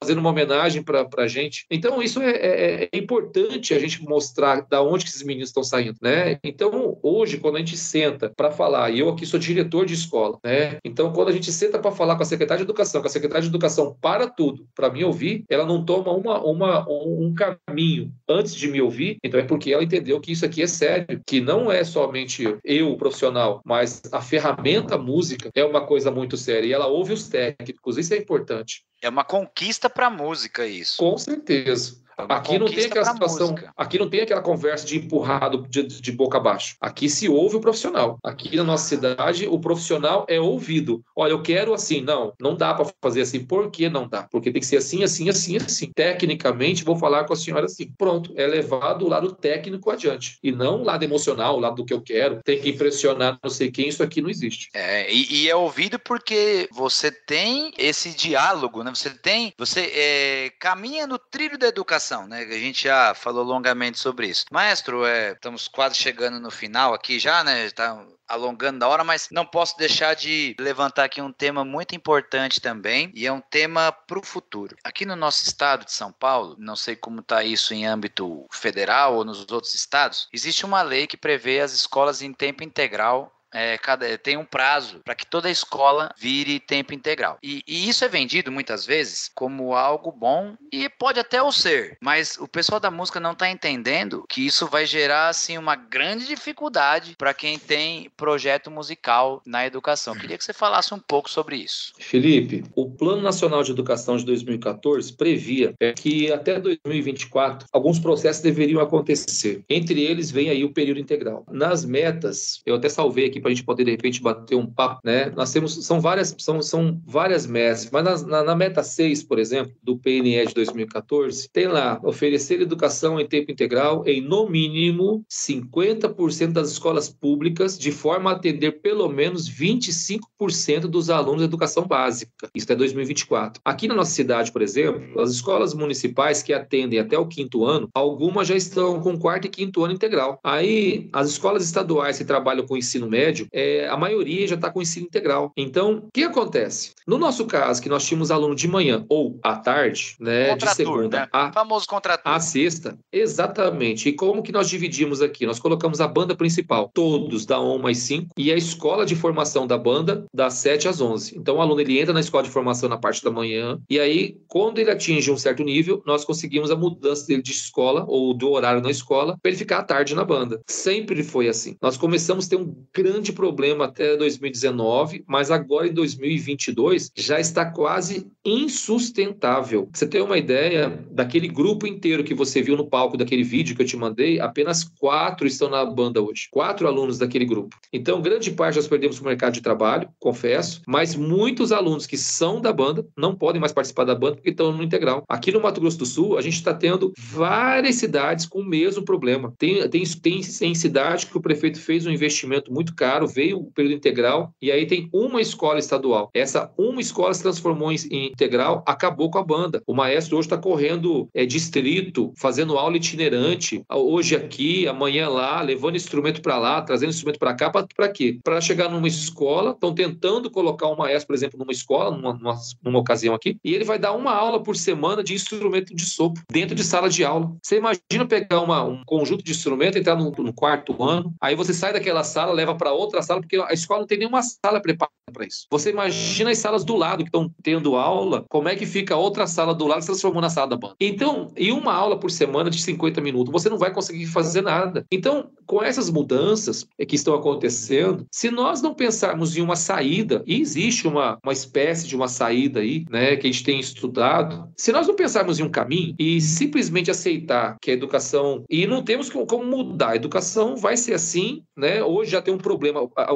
fazendo 0.00 0.18
uma 0.18 0.30
homenagem 0.30 0.82
para 0.82 1.06
a 1.16 1.26
gente. 1.26 1.66
Então, 1.70 2.02
isso 2.02 2.20
é, 2.20 2.30
é, 2.30 2.88
é 2.92 2.98
importante 2.98 3.74
a 3.74 3.78
gente 3.78 4.02
mostrar 4.02 4.57
da 4.68 4.82
onde 4.82 5.04
que 5.04 5.10
esses 5.10 5.22
meninos 5.22 5.50
estão 5.50 5.62
saindo, 5.62 5.96
né? 6.02 6.38
Então, 6.42 6.98
hoje, 7.02 7.38
quando 7.38 7.56
a 7.56 7.58
gente 7.58 7.76
senta 7.76 8.32
para 8.36 8.50
falar, 8.50 8.90
e 8.90 9.00
eu 9.00 9.08
aqui 9.08 9.26
sou 9.26 9.38
diretor 9.38 9.84
de 9.86 9.94
escola, 9.94 10.38
né? 10.44 10.78
Então, 10.84 11.12
quando 11.12 11.28
a 11.28 11.32
gente 11.32 11.52
senta 11.52 11.78
para 11.78 11.92
falar 11.92 12.16
com 12.16 12.22
a 12.22 12.26
secretária 12.26 12.64
de 12.64 12.70
educação, 12.70 13.00
que 13.00 13.06
a 13.06 13.10
secretária 13.10 13.42
de 13.42 13.48
educação 13.48 13.96
para 14.00 14.28
tudo 14.28 14.66
para 14.74 14.90
me 14.90 15.04
ouvir, 15.04 15.44
ela 15.48 15.66
não 15.66 15.84
toma 15.84 16.12
uma, 16.12 16.42
uma, 16.42 16.88
um 16.88 17.34
caminho 17.34 18.12
antes 18.28 18.54
de 18.54 18.68
me 18.68 18.80
ouvir, 18.80 19.18
então 19.22 19.40
é 19.40 19.44
porque 19.44 19.72
ela 19.72 19.84
entendeu 19.84 20.20
que 20.20 20.32
isso 20.32 20.44
aqui 20.44 20.62
é 20.62 20.66
sério, 20.66 21.20
que 21.26 21.40
não 21.40 21.70
é 21.70 21.84
somente 21.84 22.56
eu, 22.64 22.92
o 22.92 22.96
profissional, 22.96 23.60
mas 23.64 24.02
a 24.12 24.20
ferramenta 24.20 24.98
música 24.98 25.50
é 25.54 25.64
uma 25.64 25.86
coisa 25.86 26.10
muito 26.10 26.36
séria 26.36 26.66
e 26.66 26.72
ela 26.72 26.86
ouve 26.86 27.12
os 27.12 27.28
técnicos, 27.28 27.98
isso 27.98 28.14
é 28.14 28.16
importante. 28.16 28.84
É 29.00 29.08
uma 29.08 29.24
conquista 29.24 29.88
para 29.88 30.08
a 30.08 30.10
música 30.10 30.66
isso. 30.66 30.96
Com 30.98 31.16
certeza. 31.16 32.07
Aqui 32.18 32.58
não 32.58 32.66
tem 32.66 32.86
aquela 32.86 33.04
situação, 33.04 33.50
música. 33.50 33.72
aqui 33.76 33.98
não 33.98 34.10
tem 34.10 34.20
aquela 34.22 34.42
conversa 34.42 34.84
de 34.84 34.98
empurrado 34.98 35.64
de, 35.68 35.84
de, 35.84 36.12
boca 36.12 36.38
abaixo. 36.38 36.76
Aqui 36.80 37.08
se 37.08 37.28
ouve 37.28 37.56
o 37.56 37.60
profissional. 37.60 38.18
Aqui 38.24 38.56
na 38.56 38.64
nossa 38.64 38.88
cidade, 38.88 39.46
o 39.46 39.58
profissional 39.60 40.26
é 40.28 40.40
ouvido. 40.40 41.00
Olha, 41.14 41.30
eu 41.30 41.42
quero 41.42 41.72
assim. 41.72 42.00
Não, 42.00 42.32
não 42.40 42.56
dá 42.56 42.74
para 42.74 42.90
fazer 43.00 43.20
assim. 43.20 43.44
Por 43.44 43.70
que 43.70 43.88
não 43.88 44.08
dá? 44.08 44.24
Porque 44.24 44.50
tem 44.50 44.60
que 44.60 44.66
ser 44.66 44.78
assim, 44.78 45.04
assim, 45.04 45.28
assim, 45.28 45.56
assim. 45.56 45.92
Tecnicamente, 45.94 46.82
vou 46.82 46.96
falar 46.96 47.24
com 47.24 47.34
a 47.34 47.36
senhora 47.36 47.66
assim. 47.66 47.92
Pronto, 47.96 48.32
é 48.36 48.46
levado 48.46 49.04
o 49.04 49.08
lado 49.08 49.32
técnico 49.32 49.90
adiante. 49.90 50.38
E 50.42 50.50
não 50.50 50.82
o 50.82 50.84
lado 50.84 51.04
emocional, 51.04 51.56
o 51.56 51.60
lado 51.60 51.76
do 51.76 51.84
que 51.84 51.94
eu 51.94 52.00
quero. 52.00 52.40
Tem 52.42 52.60
que 52.60 52.70
impressionar 52.70 53.38
não 53.42 53.50
sei 53.50 53.70
quem, 53.70 53.88
isso 53.88 54.02
aqui 54.02 54.20
não 54.20 54.28
existe. 54.28 54.70
É, 54.74 55.12
e, 55.12 55.42
e 55.42 55.48
é 55.48 55.54
ouvido 55.54 55.98
porque 56.00 56.68
você 56.72 57.12
tem 57.12 57.70
esse 57.78 58.10
diálogo, 58.10 58.82
né? 58.82 58.90
Você 58.92 59.10
tem, 59.10 59.52
você 59.56 59.92
é, 59.94 60.50
caminha 60.58 61.06
no 61.06 61.18
trilho 61.18 61.56
da 61.56 61.68
educação 61.68 62.07
educação, 62.08 62.26
né? 62.26 62.42
A 62.42 62.58
gente 62.58 62.84
já 62.84 63.14
falou 63.14 63.44
longamente 63.44 63.98
sobre 63.98 64.28
isso. 64.28 64.46
Maestro, 64.50 65.04
é, 65.04 65.32
estamos 65.32 65.68
quase 65.68 65.96
chegando 65.96 66.40
no 66.40 66.50
final 66.50 66.94
aqui 66.94 67.18
já, 67.18 67.44
né? 67.44 67.66
Está 67.66 68.04
alongando 68.26 68.78
da 68.78 68.88
hora, 68.88 69.04
mas 69.04 69.28
não 69.30 69.44
posso 69.44 69.76
deixar 69.78 70.14
de 70.14 70.54
levantar 70.58 71.04
aqui 71.04 71.20
um 71.20 71.32
tema 71.32 71.64
muito 71.64 71.94
importante 71.94 72.60
também, 72.60 73.10
e 73.14 73.26
é 73.26 73.32
um 73.32 73.40
tema 73.40 73.90
para 73.90 74.18
o 74.18 74.24
futuro. 74.24 74.76
Aqui 74.84 75.06
no 75.06 75.16
nosso 75.16 75.44
estado 75.44 75.84
de 75.84 75.92
São 75.92 76.12
Paulo, 76.12 76.54
não 76.58 76.76
sei 76.76 76.94
como 76.94 77.20
está 77.20 77.42
isso 77.42 77.72
em 77.72 77.86
âmbito 77.86 78.46
federal 78.52 79.16
ou 79.16 79.24
nos 79.24 79.50
outros 79.50 79.74
estados, 79.74 80.28
existe 80.32 80.66
uma 80.66 80.82
lei 80.82 81.06
que 81.06 81.16
prevê 81.16 81.60
as 81.60 81.72
escolas 81.72 82.20
em 82.20 82.32
tempo 82.32 82.62
integral 82.62 83.32
é, 83.52 83.78
cada, 83.78 84.18
tem 84.18 84.36
um 84.36 84.44
prazo 84.44 85.00
para 85.04 85.14
que 85.14 85.26
toda 85.26 85.50
escola 85.50 86.12
vire 86.18 86.60
tempo 86.60 86.94
integral. 86.94 87.38
E, 87.42 87.62
e, 87.66 87.88
isso 87.88 88.04
é 88.04 88.08
vendido 88.08 88.52
muitas 88.52 88.84
vezes 88.84 89.30
como 89.34 89.74
algo 89.74 90.12
bom 90.12 90.54
e 90.72 90.88
pode 90.88 91.20
até 91.20 91.42
o 91.42 91.52
ser, 91.52 91.96
mas 92.00 92.36
o 92.38 92.48
pessoal 92.48 92.80
da 92.80 92.90
música 92.90 93.20
não 93.20 93.32
está 93.32 93.48
entendendo 93.48 94.24
que 94.28 94.44
isso 94.44 94.66
vai 94.66 94.86
gerar 94.86 95.28
assim 95.28 95.56
uma 95.56 95.76
grande 95.76 96.26
dificuldade 96.26 97.14
para 97.16 97.34
quem 97.34 97.58
tem 97.58 98.10
projeto 98.16 98.70
musical 98.70 99.42
na 99.46 99.66
educação. 99.66 100.14
Queria 100.14 100.36
que 100.36 100.44
você 100.44 100.52
falasse 100.52 100.92
um 100.92 100.98
pouco 100.98 101.30
sobre 101.30 101.56
isso. 101.56 101.92
Felipe, 101.98 102.64
o 102.74 102.90
Plano 102.90 103.22
Nacional 103.22 103.62
de 103.62 103.70
Educação 103.70 104.16
de 104.16 104.24
2014 104.24 105.12
previa 105.12 105.74
que 105.96 106.32
até 106.32 106.60
2024 106.60 107.66
alguns 107.72 107.98
processos 107.98 108.42
deveriam 108.42 108.80
acontecer. 108.80 109.62
Entre 109.68 110.02
eles 110.02 110.30
vem 110.30 110.50
aí 110.50 110.64
o 110.64 110.72
período 110.72 111.00
integral. 111.00 111.44
Nas 111.50 111.84
metas, 111.84 112.60
eu 112.66 112.74
até 112.74 112.88
salvei 112.88 113.26
aqui 113.26 113.37
para 113.40 113.50
a 113.50 113.54
gente 113.54 113.64
poder 113.64 113.84
de 113.84 113.90
repente 113.90 114.22
bater 114.22 114.56
um 114.56 114.66
papo, 114.66 115.00
né? 115.04 115.32
Nós 115.36 115.52
temos 115.52 115.84
são 115.84 116.00
várias 116.00 116.34
são, 116.38 116.60
são 116.62 117.00
várias 117.06 117.46
metas, 117.46 117.88
mas 117.90 118.22
na, 118.24 118.42
na 118.42 118.54
meta 118.54 118.82
6, 118.82 119.22
por 119.24 119.38
exemplo, 119.38 119.72
do 119.82 119.96
PNE 119.96 120.46
de 120.46 120.54
2014, 120.54 121.48
tem 121.52 121.66
lá 121.66 122.00
oferecer 122.02 122.60
educação 122.60 123.20
em 123.20 123.26
tempo 123.26 123.50
integral 123.50 124.02
em 124.06 124.20
no 124.20 124.48
mínimo 124.48 125.24
50% 125.30 126.52
das 126.52 126.70
escolas 126.70 127.08
públicas, 127.08 127.78
de 127.78 127.90
forma 127.90 128.30
a 128.30 128.34
atender 128.34 128.80
pelo 128.80 129.08
menos 129.08 129.48
25% 129.50 130.80
dos 130.82 131.10
alunos 131.10 131.40
da 131.40 131.46
educação 131.46 131.86
básica. 131.86 132.48
Isso 132.54 132.70
é 132.72 132.76
2024. 132.76 133.60
Aqui 133.64 133.88
na 133.88 133.94
nossa 133.94 134.12
cidade, 134.12 134.52
por 134.52 134.62
exemplo, 134.62 135.20
as 135.20 135.30
escolas 135.30 135.74
municipais 135.74 136.42
que 136.42 136.52
atendem 136.52 136.98
até 136.98 137.18
o 137.18 137.26
quinto 137.26 137.64
ano, 137.64 137.88
algumas 137.94 138.48
já 138.48 138.56
estão 138.56 139.00
com 139.00 139.18
quarto 139.18 139.46
e 139.46 139.50
quinto 139.50 139.84
ano 139.84 139.94
integral. 139.94 140.38
Aí, 140.42 141.08
as 141.12 141.28
escolas 141.30 141.64
estaduais 141.64 142.18
que 142.18 142.24
trabalham 142.24 142.66
com 142.66 142.76
ensino 142.76 143.08
médio, 143.08 143.27
é, 143.52 143.88
a 143.88 143.96
maioria 143.96 144.46
já 144.46 144.54
está 144.54 144.70
com 144.70 144.82
ensino 144.82 145.06
integral. 145.06 145.52
Então, 145.56 146.04
o 146.06 146.10
que 146.12 146.24
acontece? 146.24 146.92
No 147.06 147.18
nosso 147.18 147.46
caso, 147.46 147.80
que 147.82 147.88
nós 147.88 148.04
tínhamos 148.04 148.30
aluno 148.30 148.54
de 148.54 148.68
manhã 148.68 149.04
ou 149.08 149.38
à 149.42 149.56
tarde, 149.56 150.16
né, 150.20 150.54
de 150.56 150.74
segunda 150.74 151.20
né? 151.20 151.28
a, 151.32 151.52
famoso 151.52 151.86
contratur. 151.86 152.30
a 152.30 152.40
sexta, 152.40 152.98
exatamente. 153.12 154.08
E 154.08 154.12
como 154.12 154.42
que 154.42 154.52
nós 154.52 154.68
dividimos 154.68 155.22
aqui? 155.22 155.46
Nós 155.46 155.58
colocamos 155.58 156.00
a 156.00 156.08
banda 156.08 156.36
principal, 156.36 156.90
todos 156.92 157.46
da 157.46 157.60
1 157.60 157.78
mais 157.78 157.98
5, 157.98 158.28
e 158.36 158.52
a 158.52 158.56
escola 158.56 159.06
de 159.06 159.16
formação 159.16 159.66
da 159.66 159.78
banda 159.78 160.24
das 160.32 160.54
7 160.54 160.88
às 160.88 161.00
11. 161.00 161.38
Então, 161.38 161.56
o 161.56 161.60
aluno 161.60 161.80
ele 161.80 161.98
entra 161.98 162.12
na 162.12 162.20
escola 162.20 162.42
de 162.42 162.50
formação 162.50 162.88
na 162.88 162.98
parte 162.98 163.22
da 163.22 163.30
manhã, 163.30 163.78
e 163.88 163.98
aí, 163.98 164.36
quando 164.46 164.78
ele 164.78 164.90
atinge 164.90 165.30
um 165.30 165.36
certo 165.36 165.62
nível, 165.62 166.02
nós 166.06 166.24
conseguimos 166.24 166.70
a 166.70 166.76
mudança 166.76 167.26
dele 167.26 167.42
de 167.42 167.52
escola 167.52 168.04
ou 168.08 168.34
do 168.34 168.50
horário 168.50 168.82
na 168.82 168.90
escola 168.90 169.36
para 169.40 169.50
ele 169.50 169.58
ficar 169.58 169.78
à 169.78 169.82
tarde 169.82 170.14
na 170.14 170.24
banda. 170.24 170.60
Sempre 170.66 171.22
foi 171.22 171.48
assim. 171.48 171.76
Nós 171.80 171.96
começamos 171.96 172.46
a 172.46 172.50
ter 172.50 172.56
um 172.56 172.74
grande 172.94 173.17
problema 173.32 173.86
até 173.86 174.16
2019, 174.16 175.24
mas 175.26 175.50
agora 175.50 175.86
em 175.86 175.92
2022 175.92 177.10
já 177.14 177.38
está 177.38 177.66
quase 177.66 178.26
insustentável. 178.44 179.88
Você 179.92 180.06
tem 180.06 180.22
uma 180.22 180.38
ideia 180.38 181.04
daquele 181.10 181.48
grupo 181.48 181.86
inteiro 181.86 182.24
que 182.24 182.34
você 182.34 182.62
viu 182.62 182.76
no 182.76 182.88
palco 182.88 183.16
daquele 183.16 183.42
vídeo 183.42 183.76
que 183.76 183.82
eu 183.82 183.86
te 183.86 183.96
mandei, 183.96 184.40
apenas 184.40 184.84
quatro 184.84 185.46
estão 185.46 185.68
na 185.68 185.84
banda 185.84 186.22
hoje. 186.22 186.48
Quatro 186.50 186.86
alunos 186.86 187.18
daquele 187.18 187.44
grupo. 187.44 187.76
Então, 187.92 188.22
grande 188.22 188.50
parte 188.50 188.76
nós 188.76 188.88
perdemos 188.88 189.20
o 189.20 189.24
mercado 189.24 189.54
de 189.54 189.60
trabalho, 189.60 190.08
confesso, 190.18 190.82
mas 190.86 191.14
muitos 191.14 191.72
alunos 191.72 192.06
que 192.06 192.16
são 192.16 192.60
da 192.60 192.72
banda 192.72 193.06
não 193.16 193.34
podem 193.34 193.60
mais 193.60 193.72
participar 193.72 194.04
da 194.04 194.14
banda 194.14 194.36
porque 194.36 194.50
estão 194.50 194.72
no 194.72 194.82
integral. 194.82 195.24
Aqui 195.28 195.52
no 195.52 195.60
Mato 195.60 195.80
Grosso 195.80 195.98
do 195.98 196.06
Sul, 196.06 196.38
a 196.38 196.40
gente 196.40 196.54
está 196.54 196.72
tendo 196.72 197.12
várias 197.18 197.96
cidades 197.96 198.46
com 198.46 198.60
o 198.60 198.64
mesmo 198.64 199.04
problema. 199.04 199.52
Tem, 199.58 199.88
tem, 199.88 200.04
tem, 200.04 200.40
tem 200.40 200.74
cidade 200.74 201.26
que 201.26 201.36
o 201.36 201.40
prefeito 201.40 201.80
fez 201.80 202.06
um 202.06 202.10
investimento 202.10 202.72
muito 202.72 202.94
caro, 202.94 203.07
veio 203.26 203.58
o 203.58 203.72
período 203.72 203.96
integral, 203.96 204.52
e 204.60 204.70
aí 204.70 204.86
tem 204.86 205.08
uma 205.12 205.40
escola 205.40 205.78
estadual. 205.78 206.30
Essa 206.34 206.70
uma 206.76 207.00
escola 207.00 207.32
se 207.34 207.42
transformou 207.42 207.92
em, 207.92 207.96
integral, 208.10 208.82
acabou 208.86 209.30
com 209.30 209.38
a 209.38 209.44
banda. 209.44 209.82
O 209.86 209.94
maestro 209.94 210.36
hoje 210.36 210.46
está 210.46 210.58
correndo 210.58 211.28
é, 211.34 211.44
distrito, 211.44 212.32
fazendo 212.36 212.78
aula 212.78 212.96
itinerante, 212.96 213.82
hoje 213.90 214.36
aqui, 214.36 214.86
amanhã 214.86 215.28
lá, 215.28 215.60
levando 215.60 215.96
instrumento 215.96 216.42
para 216.42 216.58
lá, 216.58 216.82
trazendo 216.82 217.10
instrumento 217.10 217.38
para 217.38 217.54
cá, 217.54 217.70
para 217.70 218.08
quê? 218.08 218.38
Para 218.42 218.60
chegar 218.60 218.88
numa 218.88 219.08
escola, 219.08 219.70
estão 219.70 219.94
tentando 219.94 220.50
colocar 220.50 220.88
um 220.88 220.96
maestro, 220.96 221.28
por 221.28 221.34
exemplo, 221.34 221.58
numa 221.58 221.72
escola, 221.72 222.16
numa, 222.16 222.34
numa, 222.34 222.58
numa 222.82 222.98
ocasião 222.98 223.34
aqui, 223.34 223.56
e 223.64 223.74
ele 223.74 223.84
vai 223.84 223.98
dar 223.98 224.12
uma 224.12 224.32
aula 224.32 224.62
por 224.62 224.76
semana 224.76 225.22
de 225.22 225.34
instrumento 225.34 225.94
de 225.94 226.04
sopro 226.04 226.42
dentro 226.50 226.74
de 226.74 226.84
sala 226.84 227.08
de 227.08 227.24
aula. 227.24 227.52
Você 227.62 227.76
imagina 227.76 228.26
pegar 228.26 228.60
uma, 228.60 228.84
um 228.84 229.02
conjunto 229.04 229.42
de 229.44 229.52
instrumentos, 229.52 229.98
entrar 229.98 230.16
no, 230.16 230.30
no 230.30 230.52
quarto 230.52 231.02
ano, 231.02 231.34
aí 231.40 231.54
você 231.54 231.72
sai 231.72 231.92
daquela 231.92 232.24
sala, 232.24 232.52
leva 232.52 232.74
para 232.74 232.92
outra 232.98 233.22
sala, 233.22 233.40
porque 233.40 233.56
a 233.56 233.72
escola 233.72 234.00
não 234.00 234.06
tem 234.06 234.18
nenhuma 234.18 234.42
sala 234.42 234.80
preparada 234.80 235.12
para 235.32 235.46
isso. 235.46 235.66
Você 235.70 235.90
imagina 235.90 236.50
as 236.50 236.58
salas 236.58 236.84
do 236.84 236.96
lado 236.96 237.22
que 237.22 237.28
estão 237.28 237.52
tendo 237.62 237.96
aula, 237.96 238.44
como 238.48 238.68
é 238.68 238.76
que 238.76 238.86
fica 238.86 239.14
a 239.14 239.18
outra 239.18 239.46
sala 239.46 239.74
do 239.74 239.86
lado 239.86 240.00
se 240.00 240.06
transformou 240.06 240.40
na 240.40 240.50
sala 240.50 240.68
da 240.68 240.76
banda. 240.76 240.94
Então, 241.00 241.52
em 241.56 241.72
uma 241.72 241.92
aula 241.92 242.18
por 242.18 242.30
semana 242.30 242.70
de 242.70 242.80
50 242.80 243.20
minutos, 243.20 243.52
você 243.52 243.68
não 243.68 243.78
vai 243.78 243.92
conseguir 243.92 244.26
fazer 244.26 244.62
nada. 244.62 245.04
Então, 245.10 245.50
com 245.66 245.82
essas 245.82 246.10
mudanças 246.10 246.86
que 247.06 247.14
estão 247.14 247.34
acontecendo, 247.34 248.26
se 248.32 248.50
nós 248.50 248.80
não 248.80 248.94
pensarmos 248.94 249.56
em 249.56 249.60
uma 249.60 249.76
saída, 249.76 250.42
e 250.46 250.60
existe 250.60 251.06
uma, 251.06 251.38
uma 251.44 251.52
espécie 251.52 252.06
de 252.06 252.16
uma 252.16 252.28
saída 252.28 252.80
aí, 252.80 253.04
né, 253.10 253.36
que 253.36 253.46
a 253.46 253.50
gente 253.50 253.64
tem 253.64 253.78
estudado, 253.78 254.68
se 254.76 254.92
nós 254.92 255.06
não 255.06 255.14
pensarmos 255.14 255.58
em 255.58 255.62
um 255.62 255.70
caminho 255.70 256.14
e 256.18 256.40
simplesmente 256.40 257.10
aceitar 257.10 257.76
que 257.80 257.90
a 257.90 257.94
educação, 257.94 258.64
e 258.68 258.86
não 258.86 259.02
temos 259.02 259.30
como 259.30 259.64
mudar, 259.64 260.10
a 260.10 260.16
educação 260.16 260.76
vai 260.76 260.96
ser 260.96 261.14
assim, 261.14 261.62
né, 261.76 262.02
hoje 262.02 262.30
já 262.30 262.40
tem 262.40 262.52
um 262.52 262.58
problema, 262.58 262.87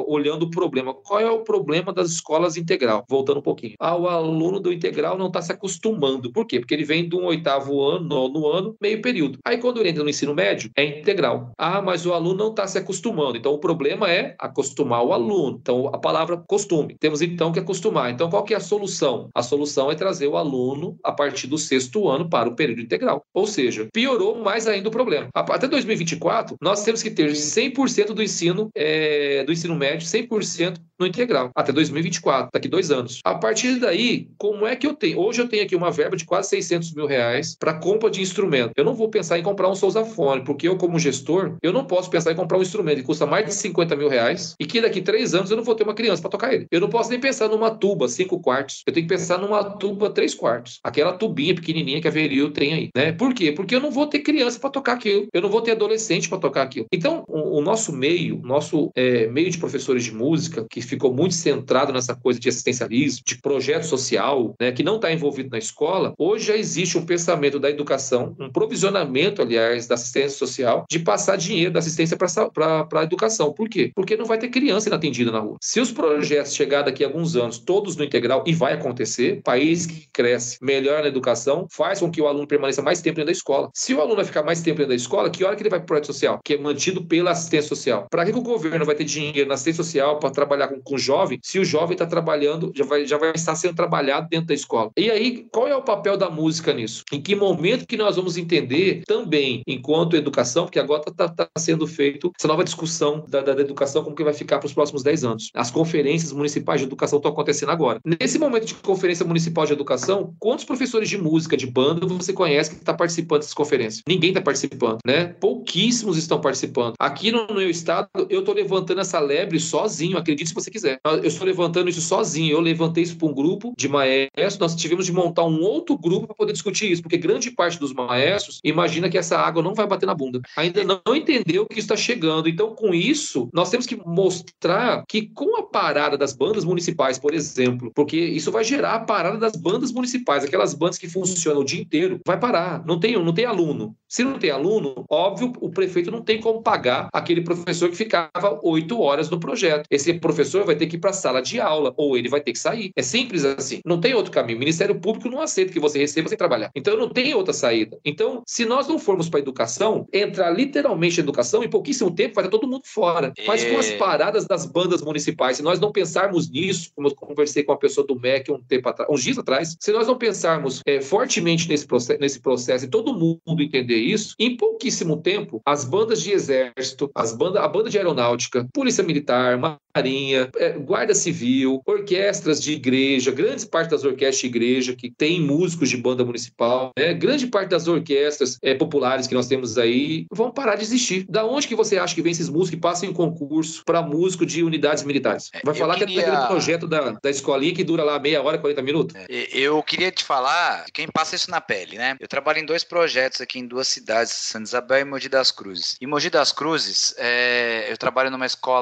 olhando 0.07 0.43
o 0.43 0.49
problema, 0.49 0.93
qual 0.93 1.19
é 1.19 1.29
o 1.29 1.43
problema 1.43 1.93
das 1.93 2.11
escolas 2.11 2.57
integral? 2.57 3.03
Voltando 3.09 3.39
um 3.39 3.43
pouquinho. 3.43 3.75
Ah, 3.79 3.95
o 3.95 4.07
aluno 4.07 4.59
do 4.59 4.71
integral 4.71 5.17
não 5.17 5.27
está 5.27 5.41
se 5.41 5.51
acostumando. 5.51 6.31
Por 6.31 6.45
quê? 6.45 6.59
Porque 6.59 6.73
ele 6.73 6.83
vem 6.83 7.07
de 7.07 7.15
um 7.15 7.25
oitavo 7.25 7.81
ano, 7.81 8.07
nono 8.07 8.47
ano, 8.47 8.75
meio 8.81 9.01
período. 9.01 9.39
Aí 9.45 9.57
quando 9.57 9.79
ele 9.79 9.89
entra 9.89 10.03
no 10.03 10.09
ensino 10.09 10.33
médio, 10.33 10.71
é 10.75 10.99
integral. 10.99 11.51
Ah, 11.57 11.81
mas 11.81 12.05
o 12.05 12.13
aluno 12.13 12.35
não 12.35 12.49
está 12.49 12.67
se 12.67 12.77
acostumando. 12.77 13.37
Então 13.37 13.53
o 13.53 13.59
problema 13.59 14.09
é 14.09 14.35
acostumar 14.39 15.03
o 15.03 15.13
aluno. 15.13 15.57
Então 15.61 15.87
a 15.93 15.97
palavra 15.97 16.37
costume. 16.47 16.95
Temos 16.99 17.21
então 17.21 17.51
que 17.51 17.59
acostumar. 17.59 18.11
Então 18.11 18.29
qual 18.29 18.43
que 18.43 18.53
é 18.53 18.57
a 18.57 18.61
solução? 18.61 19.29
A 19.33 19.43
solução 19.43 19.91
é 19.91 19.95
trazer 19.95 20.27
o 20.27 20.37
aluno 20.37 20.97
a 21.03 21.11
partir 21.11 21.47
do 21.47 21.57
sexto 21.57 22.09
ano 22.09 22.29
para 22.29 22.49
o 22.49 22.55
período 22.55 22.81
integral. 22.81 23.23
Ou 23.33 23.47
seja, 23.47 23.87
piorou 23.93 24.41
mais 24.41 24.67
ainda 24.67 24.89
o 24.89 24.91
problema. 24.91 25.29
Até 25.33 25.67
2024, 25.67 26.57
nós 26.61 26.83
temos 26.83 27.01
que 27.01 27.11
ter 27.11 27.31
100% 27.31 28.13
do 28.13 28.23
ensino, 28.23 28.69
é, 28.75 29.42
do 29.45 29.51
ensino 29.51 29.75
médio, 29.75 30.07
100% 30.07 30.77
no 30.99 31.07
integral, 31.07 31.51
até 31.55 31.71
2024, 31.71 32.49
daqui 32.53 32.67
dois 32.67 32.91
anos. 32.91 33.19
A 33.23 33.35
partir 33.35 33.79
daí, 33.79 34.29
como 34.37 34.65
é 34.65 34.75
que 34.75 34.87
eu 34.87 34.93
tenho? 34.93 35.19
Hoje 35.19 35.41
eu 35.41 35.47
tenho 35.47 35.63
aqui 35.63 35.75
uma 35.75 35.91
verba 35.91 36.15
de 36.15 36.25
quase 36.25 36.49
600 36.49 36.93
mil 36.93 37.05
reais 37.05 37.55
para 37.59 37.73
compra 37.73 38.09
de 38.09 38.21
instrumento. 38.21 38.71
Eu 38.75 38.85
não 38.85 38.93
vou 38.93 39.09
pensar 39.09 39.37
em 39.37 39.43
comprar 39.43 39.69
um 39.69 39.75
Sousafone, 39.75 40.43
porque 40.43 40.67
eu, 40.67 40.77
como 40.77 40.99
gestor, 40.99 41.57
eu 41.61 41.73
não 41.73 41.85
posso 41.85 42.09
pensar 42.09 42.31
em 42.31 42.35
comprar 42.35 42.57
um 42.57 42.61
instrumento 42.61 42.97
que 42.97 43.03
custa 43.03 43.25
mais 43.25 43.45
de 43.45 43.53
50 43.53 43.95
mil 43.95 44.07
reais 44.07 44.55
e 44.59 44.65
que 44.65 44.81
daqui 44.81 45.01
três 45.01 45.33
anos 45.33 45.51
eu 45.51 45.57
não 45.57 45.63
vou 45.63 45.75
ter 45.75 45.83
uma 45.83 45.93
criança 45.93 46.21
para 46.21 46.31
tocar 46.31 46.53
ele. 46.53 46.67
Eu 46.71 46.79
não 46.79 46.89
posso 46.89 47.09
nem 47.09 47.19
pensar 47.19 47.49
numa 47.49 47.71
tuba, 47.71 48.07
cinco 48.07 48.39
quartos. 48.39 48.81
Eu 48.85 48.93
tenho 48.93 49.07
que 49.07 49.13
pensar 49.13 49.37
numa 49.37 49.63
tuba, 49.63 50.09
três 50.09 50.33
quartos. 50.33 50.79
Aquela 50.83 51.13
tubinha 51.13 51.55
pequenininha 51.55 52.01
que 52.01 52.07
a 52.07 52.11
Veril 52.11 52.51
tem 52.51 52.73
aí, 52.73 52.89
né? 52.95 53.11
Por 53.11 53.33
quê? 53.33 53.51
Porque 53.51 53.75
eu 53.75 53.79
não 53.79 53.91
vou 53.91 54.07
ter 54.07 54.19
criança 54.19 54.59
para 54.59 54.69
tocar 54.69 54.93
aquilo. 54.93 55.27
Eu 55.33 55.41
não 55.41 55.49
vou 55.49 55.61
ter 55.61 55.71
adolescente 55.71 56.29
para 56.29 56.37
tocar 56.37 56.61
aquilo. 56.61 56.85
Então, 56.91 57.23
o, 57.27 57.59
o 57.59 57.61
nosso 57.61 57.91
meio, 57.91 58.39
nosso 58.43 58.91
é, 58.95 59.22
meio 59.27 59.49
de 59.49 59.57
professores 59.57 60.03
de 60.03 60.13
música, 60.13 60.65
que 60.69 60.81
ficou 60.81 61.13
muito 61.13 61.33
centrado 61.33 61.93
nessa 61.93 62.15
coisa 62.15 62.39
de 62.39 62.49
assistencialismo, 62.49 63.23
de 63.25 63.39
projeto 63.39 63.83
social, 63.83 64.55
né, 64.59 64.71
que 64.71 64.83
não 64.83 64.95
está 64.95 65.11
envolvido 65.11 65.49
na 65.49 65.57
escola, 65.57 66.13
hoje 66.17 66.47
já 66.47 66.57
existe 66.57 66.97
um 66.97 67.05
pensamento 67.05 67.59
da 67.59 67.69
educação, 67.69 68.35
um 68.39 68.49
provisionamento, 68.51 69.41
aliás, 69.41 69.87
da 69.87 69.95
assistência 69.95 70.37
social, 70.37 70.85
de 70.89 70.99
passar 70.99 71.37
dinheiro 71.37 71.71
da 71.71 71.79
assistência 71.79 72.17
para 72.17 72.87
a 72.93 73.03
educação. 73.03 73.53
Por 73.53 73.69
quê? 73.69 73.91
Porque 73.95 74.17
não 74.17 74.25
vai 74.25 74.37
ter 74.37 74.49
criança 74.49 74.89
inatendida 74.89 75.31
na 75.31 75.39
rua. 75.39 75.57
Se 75.61 75.79
os 75.79 75.91
projetos 75.91 76.53
chegar 76.53 76.83
daqui 76.83 77.03
a 77.03 77.07
alguns 77.07 77.35
anos, 77.35 77.57
todos 77.57 77.95
no 77.95 78.03
integral, 78.03 78.43
e 78.47 78.53
vai 78.53 78.73
acontecer, 78.73 79.41
país 79.43 79.85
que 79.85 80.07
cresce 80.11 80.57
melhor 80.61 81.01
na 81.01 81.07
educação, 81.07 81.67
faz 81.69 81.99
com 81.99 82.09
que 82.09 82.21
o 82.21 82.27
aluno 82.27 82.47
permaneça 82.47 82.81
mais 82.81 83.01
tempo 83.01 83.15
dentro 83.15 83.27
da 83.27 83.31
escola. 83.31 83.69
Se 83.73 83.93
o 83.93 84.01
aluno 84.01 84.15
vai 84.15 84.25
ficar 84.25 84.43
mais 84.43 84.61
tempo 84.61 84.77
dentro 84.77 84.89
da 84.89 84.95
escola, 84.95 85.29
que 85.29 85.43
hora 85.43 85.55
que 85.55 85.63
ele 85.63 85.69
vai 85.69 85.79
para 85.79 85.85
o 85.85 85.87
projeto 85.87 86.07
social? 86.07 86.39
Que 86.43 86.55
é 86.55 86.57
mantido 86.57 87.05
pela 87.05 87.31
assistência 87.31 87.69
social. 87.69 88.07
Para 88.09 88.25
que, 88.25 88.31
que 88.31 88.39
o 88.39 88.41
governo 88.41 88.85
vai 88.85 88.95
ter 88.95 89.03
dinheiro 89.13 89.47
na 89.47 89.55
assistência 89.55 89.83
social 89.83 90.19
para 90.19 90.31
trabalhar 90.31 90.67
com, 90.67 90.81
com 90.81 90.97
jovem, 90.97 91.39
se 91.41 91.59
o 91.59 91.65
jovem 91.65 91.93
está 91.93 92.05
trabalhando, 92.05 92.71
já 92.75 92.85
vai, 92.85 93.05
já 93.05 93.17
vai 93.17 93.31
estar 93.35 93.55
sendo 93.55 93.75
trabalhado 93.75 94.27
dentro 94.29 94.47
da 94.47 94.53
escola. 94.53 94.91
E 94.97 95.09
aí, 95.09 95.45
qual 95.51 95.67
é 95.67 95.75
o 95.75 95.81
papel 95.81 96.17
da 96.17 96.29
música 96.29 96.73
nisso? 96.73 97.03
Em 97.11 97.21
que 97.21 97.35
momento 97.35 97.87
que 97.87 97.97
nós 97.97 98.15
vamos 98.15 98.37
entender 98.37 99.03
também, 99.07 99.61
enquanto 99.67 100.15
educação, 100.15 100.65
porque 100.65 100.79
agora 100.79 101.03
está 101.07 101.27
tá 101.27 101.47
sendo 101.57 101.85
feito 101.87 102.31
essa 102.37 102.47
nova 102.47 102.63
discussão 102.63 103.25
da, 103.27 103.41
da, 103.41 103.53
da 103.53 103.61
educação, 103.61 104.03
como 104.03 104.15
que 104.15 104.23
vai 104.23 104.33
ficar 104.33 104.59
para 104.59 104.67
os 104.67 104.73
próximos 104.73 105.03
10 105.03 105.23
anos. 105.23 105.49
As 105.53 105.71
conferências 105.71 106.31
municipais 106.31 106.81
de 106.81 106.87
educação 106.87 107.17
estão 107.17 107.31
acontecendo 107.31 107.69
agora. 107.69 107.99
Nesse 108.05 108.39
momento 108.39 108.65
de 108.65 108.75
conferência 108.75 109.25
municipal 109.25 109.65
de 109.65 109.73
educação, 109.73 110.33
quantos 110.39 110.65
professores 110.65 111.09
de 111.09 111.17
música, 111.17 111.55
de 111.57 111.67
banda, 111.67 112.05
você 112.05 112.33
conhece 112.33 112.71
que 112.71 112.75
está 112.77 112.93
participando 112.93 113.39
dessas 113.39 113.53
conferências? 113.53 114.03
Ninguém 114.07 114.29
está 114.29 114.41
participando, 114.41 114.99
né? 115.05 115.25
Pouquíssimos 115.39 116.17
estão 116.17 116.39
participando. 116.39 116.93
Aqui 116.99 117.31
no 117.31 117.47
meu 117.47 117.69
estado, 117.69 118.07
eu 118.29 118.39
estou 118.39 118.53
levantando 118.53 118.99
essa 119.03 119.19
lebre 119.19 119.59
sozinho, 119.59 120.17
acredite 120.17 120.49
se 120.49 120.55
você 120.55 120.71
quiser. 120.71 120.99
Eu 121.05 121.25
estou 121.25 121.45
levantando 121.45 121.89
isso 121.89 122.01
sozinho. 122.01 122.53
Eu 122.53 122.61
levantei 122.61 123.03
isso 123.03 123.17
para 123.17 123.27
um 123.27 123.33
grupo 123.33 123.73
de 123.77 123.87
maestros, 123.87 124.57
nós 124.57 124.75
tivemos 124.75 125.05
de 125.05 125.13
montar 125.13 125.43
um 125.43 125.61
outro 125.61 125.97
grupo 125.97 126.27
para 126.27 126.35
poder 126.35 126.53
discutir 126.53 126.91
isso, 126.91 127.01
porque 127.01 127.17
grande 127.17 127.51
parte 127.51 127.79
dos 127.79 127.93
maestros 127.93 128.59
imagina 128.63 129.09
que 129.09 129.17
essa 129.17 129.37
água 129.37 129.61
não 129.61 129.73
vai 129.73 129.87
bater 129.87 130.05
na 130.05 130.15
bunda. 130.15 130.41
Ainda 130.57 130.83
não 130.83 131.15
entendeu 131.15 131.65
que 131.65 131.79
está 131.79 131.95
chegando. 131.95 132.49
Então, 132.49 132.75
com 132.75 132.93
isso, 132.93 133.49
nós 133.53 133.69
temos 133.69 133.85
que 133.85 133.95
mostrar 133.95 135.03
que 135.07 135.27
com 135.29 135.57
a 135.57 135.63
parada 135.63 136.17
das 136.17 136.33
bandas 136.33 136.63
municipais, 136.63 137.19
por 137.19 137.33
exemplo, 137.33 137.91
porque 137.93 138.17
isso 138.17 138.51
vai 138.51 138.63
gerar 138.63 138.95
a 138.95 138.99
parada 138.99 139.37
das 139.37 139.55
bandas 139.55 139.91
municipais, 139.91 140.43
aquelas 140.43 140.73
bandas 140.73 140.97
que 140.97 141.09
funcionam 141.09 141.61
o 141.61 141.65
dia 141.65 141.81
inteiro, 141.81 142.19
vai 142.25 142.39
parar. 142.39 142.83
Não 142.85 142.99
tem, 142.99 143.13
não 143.21 143.33
tem 143.33 143.45
aluno. 143.45 143.95
Se 144.07 144.23
não 144.23 144.37
tem 144.37 144.51
aluno, 144.51 145.05
óbvio, 145.09 145.51
o 145.59 145.69
prefeito 145.71 146.11
não 146.11 146.21
tem 146.21 146.39
como 146.39 146.61
pagar 146.61 147.09
aquele 147.11 147.41
professor 147.41 147.89
que 147.89 147.95
ficava 147.95 148.59
oito 148.63 148.92
horas 148.99 149.29
no 149.29 149.39
projeto. 149.39 149.85
Esse 149.89 150.13
professor 150.13 150.65
vai 150.65 150.75
ter 150.75 150.87
que 150.87 150.95
ir 150.95 150.99
para 150.99 151.11
a 151.11 151.13
sala 151.13 151.41
de 151.41 151.59
aula 151.59 151.93
ou 151.97 152.17
ele 152.17 152.29
vai 152.29 152.41
ter 152.41 152.53
que 152.53 152.59
sair. 152.59 152.91
É 152.95 153.01
simples 153.01 153.45
assim. 153.45 153.81
Não 153.85 153.99
tem 153.99 154.13
outro 154.13 154.31
caminho. 154.31 154.57
O 154.57 154.59
Ministério 154.59 154.99
Público 154.99 155.29
não 155.29 155.41
aceita 155.41 155.73
que 155.73 155.79
você 155.79 155.99
receba 155.99 156.29
sem 156.29 156.37
trabalhar. 156.37 156.71
Então 156.75 156.97
não 156.97 157.09
tem 157.09 157.33
outra 157.33 157.53
saída. 157.53 157.97
Então, 158.05 158.43
se 158.47 158.65
nós 158.65 158.87
não 158.87 158.99
formos 158.99 159.29
para 159.29 159.39
a 159.39 159.41
educação, 159.41 160.07
entrar 160.13 160.49
literalmente 160.51 161.17
na 161.17 161.23
educação, 161.23 161.63
em 161.63 161.69
pouquíssimo 161.69 162.11
tempo 162.11 162.35
vai 162.35 162.45
estar 162.45 162.57
todo 162.57 162.69
mundo 162.69 162.83
fora. 162.85 163.33
Mas 163.47 163.63
com 163.63 163.77
as 163.77 163.89
é. 163.89 163.97
paradas 163.97 164.45
das 164.45 164.65
bandas 164.65 165.01
municipais, 165.01 165.57
se 165.57 165.63
nós 165.63 165.79
não 165.79 165.91
pensarmos 165.91 166.49
nisso, 166.49 166.91
como 166.95 167.07
eu 167.07 167.15
conversei 167.15 167.63
com 167.63 167.71
uma 167.71 167.79
pessoa 167.79 168.05
do 168.05 168.19
MEC 168.19 168.51
um 168.51 168.61
tempo 168.61 168.89
atrás, 168.89 169.09
uns 169.09 169.23
dias 169.23 169.37
atrás, 169.37 169.75
se 169.79 169.91
nós 169.91 170.07
não 170.07 170.17
pensarmos 170.17 170.81
é, 170.85 171.01
fortemente 171.01 171.67
nesse 171.67 171.85
processo, 171.85 172.19
nesse 172.19 172.39
processo 172.39 172.85
e 172.85 172.87
todo 172.87 173.13
mundo 173.13 173.61
entender 173.61 173.97
isso, 173.97 174.35
em 174.39 174.55
pouquíssimo 174.55 175.17
tempo, 175.17 175.61
as 175.65 175.85
bandas 175.85 176.21
de 176.21 176.31
exército, 176.31 177.09
as 177.15 177.33
banda, 177.33 177.61
a 177.61 177.67
banda 177.67 177.89
de 177.89 177.97
aeronáutica, 177.97 178.67
polícia 178.83 179.01
militar, 179.01 179.57
marinha, 179.95 180.49
é, 180.57 180.71
guarda 180.71 181.15
civil, 181.15 181.81
orquestras 181.85 182.61
de 182.61 182.73
igreja, 182.73 183.31
grande 183.31 183.65
parte 183.65 183.91
das 183.91 184.03
orquestras 184.03 184.39
de 184.39 184.47
igreja 184.47 184.93
que 184.93 185.09
tem 185.09 185.39
músicos 185.39 185.89
de 185.89 185.95
banda 185.95 186.25
municipal, 186.25 186.91
né? 186.97 187.13
grande 187.13 187.47
parte 187.47 187.69
das 187.69 187.87
orquestras 187.87 188.57
é, 188.61 188.73
populares 188.73 189.25
que 189.25 189.33
nós 189.33 189.47
temos 189.47 189.77
aí 189.77 190.25
vão 190.29 190.51
parar 190.51 190.75
de 190.75 190.83
existir. 190.83 191.25
Da 191.29 191.45
onde 191.45 191.65
que 191.65 191.75
você 191.75 191.97
acha 191.97 192.13
que 192.13 192.21
vem 192.21 192.33
esses 192.33 192.49
músicos 192.49 192.71
que 192.71 192.77
passam 192.77 193.07
em 193.07 193.13
concurso 193.13 193.83
para 193.85 194.01
músico 194.01 194.45
de 194.45 194.63
unidades 194.63 195.03
militares? 195.03 195.49
É, 195.53 195.61
Vai 195.63 195.75
falar 195.75 195.95
queria... 195.95 196.15
que 196.15 196.19
é 196.19 196.25
daquele 196.25 196.47
projeto 196.47 196.85
da, 196.85 197.11
da 197.11 197.29
escolinha 197.29 197.73
que 197.73 197.85
dura 197.85 198.03
lá 198.03 198.19
meia 198.19 198.41
hora, 198.43 198.57
40 198.57 198.81
minutos? 198.81 199.15
É, 199.15 199.47
eu 199.53 199.81
queria 199.81 200.11
te 200.11 200.25
falar 200.25 200.83
quem 200.91 201.07
passa 201.07 201.35
isso 201.35 201.49
na 201.49 201.61
pele, 201.61 201.97
né? 201.97 202.17
Eu 202.19 202.27
trabalho 202.27 202.59
em 202.59 202.65
dois 202.65 202.83
projetos 202.83 203.39
aqui 203.39 203.59
em 203.59 203.67
duas 203.67 203.87
cidades, 203.87 204.33
Santa 204.33 204.65
Isabel 204.65 204.99
e 204.99 205.05
Mogi 205.05 205.29
das 205.29 205.51
Cruzes. 205.51 205.95
Em 206.01 206.07
Mogi 206.07 206.29
das 206.29 206.51
Cruzes, 206.51 207.13
é, 207.17 207.87
eu 207.89 207.97
trabalho 207.97 208.31
numa 208.31 208.45
escola 208.45 208.72